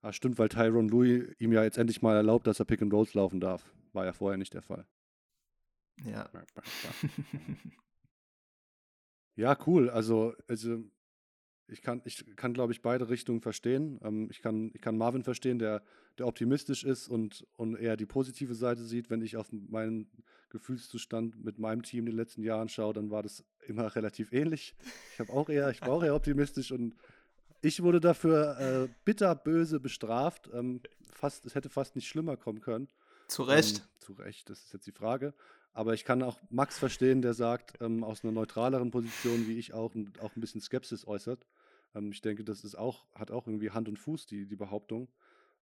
Ah, 0.00 0.12
stimmt, 0.12 0.38
weil 0.38 0.48
Tyron 0.48 0.88
Louis 0.88 1.34
ihm 1.38 1.52
ja 1.52 1.62
jetzt 1.62 1.78
endlich 1.78 2.02
mal 2.02 2.16
erlaubt, 2.16 2.46
dass 2.46 2.58
er 2.58 2.64
Pick 2.64 2.82
and 2.82 2.92
Rolls 2.92 3.14
laufen 3.14 3.40
darf. 3.40 3.72
War 3.92 4.04
ja 4.04 4.12
vorher 4.12 4.38
nicht 4.38 4.54
der 4.54 4.62
Fall. 4.62 4.86
Ja. 6.04 6.28
Ja, 9.34 9.56
cool. 9.66 9.88
Also, 9.88 10.34
also 10.46 10.82
ich 11.68 11.80
kann, 11.80 12.02
ich 12.04 12.36
kann, 12.36 12.52
glaube 12.52 12.72
ich, 12.72 12.82
beide 12.82 13.08
Richtungen 13.08 13.40
verstehen. 13.40 13.98
Ähm, 14.02 14.28
ich, 14.30 14.42
kann, 14.42 14.70
ich 14.74 14.82
kann 14.82 14.98
Marvin 14.98 15.22
verstehen, 15.22 15.58
der, 15.58 15.82
der 16.18 16.26
optimistisch 16.26 16.84
ist 16.84 17.08
und, 17.08 17.46
und 17.56 17.76
eher 17.76 17.96
die 17.96 18.06
positive 18.06 18.54
Seite 18.54 18.84
sieht. 18.84 19.08
Wenn 19.08 19.22
ich 19.22 19.36
auf 19.36 19.50
meinen 19.50 20.10
Gefühlszustand 20.52 21.42
mit 21.44 21.58
meinem 21.58 21.82
Team 21.82 22.00
in 22.00 22.12
den 22.12 22.16
letzten 22.16 22.42
Jahren 22.42 22.68
schaue, 22.68 22.92
dann 22.92 23.10
war 23.10 23.22
das 23.22 23.44
immer 23.66 23.94
relativ 23.96 24.32
ähnlich. 24.32 24.74
Ich 25.14 25.20
habe 25.20 25.32
auch 25.32 25.48
eher, 25.48 25.70
ich 25.70 25.80
war 25.80 25.90
auch 25.90 26.04
eher 26.04 26.14
optimistisch 26.14 26.70
und 26.70 26.94
ich 27.62 27.82
wurde 27.82 28.00
dafür 28.00 28.58
äh, 28.58 28.88
bitterböse 29.04 29.80
bestraft. 29.80 30.50
Ähm, 30.52 30.80
fast, 31.10 31.46
es 31.46 31.54
hätte 31.54 31.68
fast 31.68 31.96
nicht 31.96 32.08
schlimmer 32.08 32.36
kommen 32.36 32.60
können. 32.60 32.88
Zu 33.28 33.42
Recht. 33.44 33.78
Ähm, 33.78 33.84
zu 34.00 34.12
Recht, 34.12 34.50
das 34.50 34.64
ist 34.64 34.72
jetzt 34.72 34.86
die 34.86 34.92
Frage. 34.92 35.32
Aber 35.72 35.94
ich 35.94 36.04
kann 36.04 36.22
auch 36.22 36.38
Max 36.50 36.78
verstehen, 36.78 37.22
der 37.22 37.34
sagt, 37.34 37.80
ähm, 37.80 38.04
aus 38.04 38.24
einer 38.24 38.32
neutraleren 38.32 38.90
Position, 38.90 39.46
wie 39.46 39.58
ich 39.58 39.72
auch, 39.72 39.94
und 39.94 40.20
auch 40.20 40.36
ein 40.36 40.40
bisschen 40.40 40.60
Skepsis 40.60 41.06
äußert. 41.06 41.46
Ähm, 41.94 42.12
ich 42.12 42.20
denke, 42.20 42.44
das 42.44 42.64
ist 42.64 42.74
auch, 42.74 43.06
hat 43.14 43.30
auch 43.30 43.46
irgendwie 43.46 43.70
Hand 43.70 43.88
und 43.88 43.98
Fuß, 43.98 44.26
die, 44.26 44.46
die 44.46 44.56
Behauptung. 44.56 45.08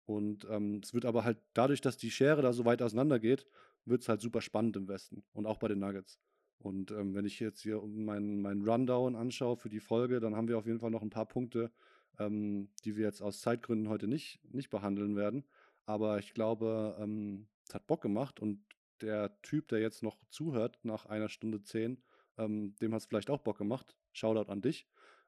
Und 0.06 0.46
ähm, 0.50 0.80
es 0.82 0.92
wird 0.94 1.04
aber 1.04 1.24
halt 1.24 1.38
dadurch, 1.54 1.80
dass 1.80 1.96
die 1.96 2.10
Schere 2.10 2.42
da 2.42 2.52
so 2.52 2.64
weit 2.64 2.82
auseinander 2.82 3.18
geht, 3.18 3.46
wird 3.84 4.02
es 4.02 4.08
halt 4.08 4.20
super 4.20 4.40
spannend 4.40 4.76
im 4.76 4.88
Westen 4.88 5.22
und 5.32 5.46
auch 5.46 5.58
bei 5.58 5.68
den 5.68 5.78
Nuggets. 5.78 6.18
Und 6.58 6.90
ähm, 6.90 7.14
wenn 7.14 7.24
ich 7.24 7.40
jetzt 7.40 7.62
hier 7.62 7.80
meinen 7.80 8.42
mein 8.42 8.62
Rundown 8.62 9.16
anschaue 9.16 9.56
für 9.56 9.70
die 9.70 9.80
Folge, 9.80 10.20
dann 10.20 10.36
haben 10.36 10.48
wir 10.48 10.58
auf 10.58 10.66
jeden 10.66 10.78
Fall 10.78 10.90
noch 10.90 11.02
ein 11.02 11.10
paar 11.10 11.26
Punkte, 11.26 11.70
ähm, 12.18 12.68
die 12.84 12.96
wir 12.96 13.04
jetzt 13.06 13.22
aus 13.22 13.40
Zeitgründen 13.40 13.88
heute 13.88 14.06
nicht, 14.06 14.40
nicht 14.52 14.68
behandeln 14.68 15.16
werden. 15.16 15.44
Aber 15.86 16.18
ich 16.18 16.34
glaube, 16.34 16.96
ähm, 17.00 17.46
es 17.66 17.74
hat 17.74 17.86
Bock 17.86 18.02
gemacht 18.02 18.40
und 18.40 18.62
der 19.00 19.40
Typ, 19.40 19.68
der 19.68 19.80
jetzt 19.80 20.02
noch 20.02 20.22
zuhört 20.28 20.78
nach 20.82 21.06
einer 21.06 21.30
Stunde 21.30 21.62
zehn, 21.62 22.02
ähm, 22.36 22.74
dem 22.80 22.92
hat 22.92 23.00
es 23.00 23.06
vielleicht 23.06 23.30
auch 23.30 23.40
Bock 23.40 23.58
gemacht. 23.58 23.96
Shoutout 24.12 24.50
an 24.50 24.60
dich. 24.60 24.86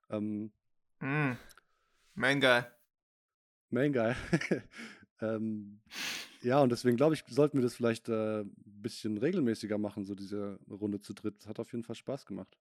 Mm. 0.08 0.48
Main 2.14 2.40
Guy. 2.40 2.62
Main 3.72 3.92
Guy. 3.92 4.14
ähm, 5.20 5.80
ja, 6.42 6.60
und 6.60 6.70
deswegen 6.70 6.96
glaube 6.96 7.14
ich, 7.14 7.24
sollten 7.28 7.58
wir 7.58 7.62
das 7.62 7.74
vielleicht 7.74 8.08
äh, 8.08 8.40
ein 8.40 8.52
bisschen 8.64 9.18
regelmäßiger 9.18 9.78
machen, 9.78 10.04
so 10.04 10.14
diese 10.14 10.58
Runde 10.68 11.00
zu 11.00 11.14
dritt. 11.14 11.38
Das 11.38 11.46
hat 11.46 11.60
auf 11.60 11.72
jeden 11.72 11.84
Fall 11.84 11.96
Spaß 11.96 12.26
gemacht. 12.26 12.56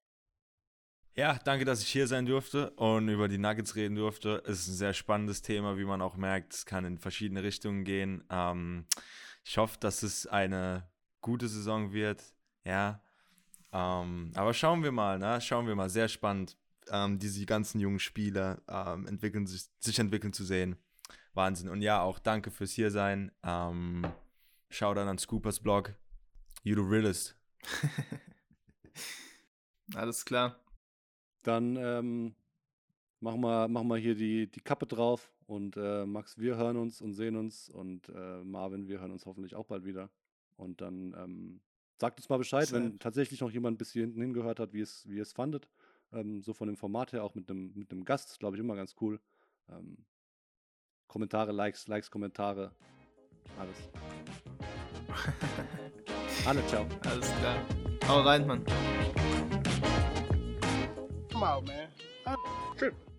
Ja, 1.16 1.38
danke, 1.44 1.66
dass 1.66 1.82
ich 1.82 1.90
hier 1.90 2.08
sein 2.08 2.26
durfte 2.26 2.70
und 2.72 3.10
über 3.10 3.28
die 3.28 3.38
Nuggets 3.38 3.76
reden 3.76 3.96
durfte. 3.96 4.42
Es 4.46 4.62
ist 4.62 4.70
ein 4.70 4.76
sehr 4.76 4.94
spannendes 4.94 5.42
Thema, 5.42 5.78
wie 5.78 5.84
man 5.84 6.02
auch 6.02 6.16
merkt. 6.16 6.54
Es 6.54 6.66
kann 6.66 6.86
in 6.86 6.98
verschiedene 6.98 7.44
Richtungen 7.44 7.84
gehen. 7.84 8.24
Ähm, 8.30 8.86
ich 9.44 9.58
hoffe, 9.58 9.78
dass 9.80 10.04
es 10.04 10.26
eine 10.26 10.88
gute 11.20 11.50
Saison 11.50 11.92
wird. 11.92 12.24
Ja. 12.64 13.02
Ähm, 13.74 14.32
aber 14.36 14.54
schauen 14.54 14.84
wir 14.84 14.92
mal, 14.92 15.20
ne? 15.20 15.42
Schauen 15.42 15.68
wir 15.68 15.76
mal. 15.76 15.90
Sehr 15.90 16.08
spannend, 16.08 16.58
ähm, 16.90 17.20
diese 17.20 17.46
ganzen 17.46 17.80
jungen 17.80 18.00
Spieler 18.00 18.62
ähm, 18.70 19.06
entwickeln, 19.08 19.48
sich, 19.48 19.66
sich, 19.80 20.00
entwickeln 20.00 20.34
zu 20.34 20.44
sehen. 20.44 20.78
Wahnsinn. 21.34 21.70
Und 21.70 21.82
ja, 21.82 22.02
auch 22.02 22.20
danke 22.20 22.52
fürs 22.52 22.72
Hiersein. 22.72 23.32
Ähm, 23.44 24.06
schau 24.70 24.94
dann 24.94 25.08
an 25.08 25.18
Scoopers 25.18 25.60
Blog. 25.60 25.96
You 26.64 26.76
the 26.76 26.82
realist. 26.82 27.36
Alles 29.96 30.26
klar. 30.26 30.60
Dann 31.44 31.76
ähm, 31.76 32.36
machen, 33.20 33.42
wir, 33.42 33.68
machen 33.68 33.88
wir 33.88 33.98
hier 33.98 34.16
die, 34.16 34.50
die 34.50 34.62
Kappe 34.62 34.86
drauf. 34.86 35.32
Und 35.48 35.76
äh, 35.76 36.06
Max, 36.06 36.38
wir 36.38 36.56
hören 36.56 36.78
uns 36.78 37.02
und 37.02 37.14
sehen 37.14 37.36
uns. 37.36 37.70
Und 37.70 38.10
äh, 38.10 38.44
Marvin, 38.44 38.88
wir 38.88 39.00
hören 39.00 39.12
uns 39.12 39.26
hoffentlich 39.26 39.56
auch 39.56 39.66
bald 39.66 39.86
wieder. 39.86 40.10
Und 40.56 40.82
dann 40.82 41.16
ähm, 41.18 41.62
sagt 42.00 42.20
uns 42.20 42.30
mal 42.30 42.38
Bescheid, 42.38 42.68
Safe. 42.68 42.84
wenn 42.84 43.00
tatsächlich 43.00 43.42
noch 43.42 43.52
jemand 43.52 43.78
bis 43.78 43.92
hier 43.92 44.04
hinten 44.04 44.22
hingehört 44.22 44.60
hat, 44.60 44.74
wie 44.74 44.82
es, 44.82 45.08
wie 45.08 45.20
es 45.20 45.34
fandet. 45.34 45.68
Ähm, 46.14 46.42
so 46.42 46.54
von 46.54 46.68
dem 46.68 46.78
Format 46.78 47.14
her, 47.14 47.24
auch 47.24 47.36
mit 47.36 47.50
einem 47.50 47.74
mit 47.74 47.92
einem 47.92 48.06
Gast, 48.06 48.40
glaube 48.40 48.56
ich, 48.56 48.60
immer 48.60 48.76
ganz 48.76 48.96
cool. 49.02 49.20
Ähm, 49.70 49.98
Kommentare, 51.12 51.52
Likes, 51.52 51.90
Likes, 51.90 52.10
Kommentare, 52.10 52.72
alles. 53.60 53.76
Alle, 56.48 56.66
ciao. 56.68 56.86
Alles 57.06 57.30
klar. 57.42 57.58
Hau 58.08 58.22
rein, 58.22 58.48
Mann. 58.48 58.64
Come 61.30 61.44
on, 61.44 61.66
man. 61.66 61.90
I'm 62.26 62.38
tripping. 62.78 63.11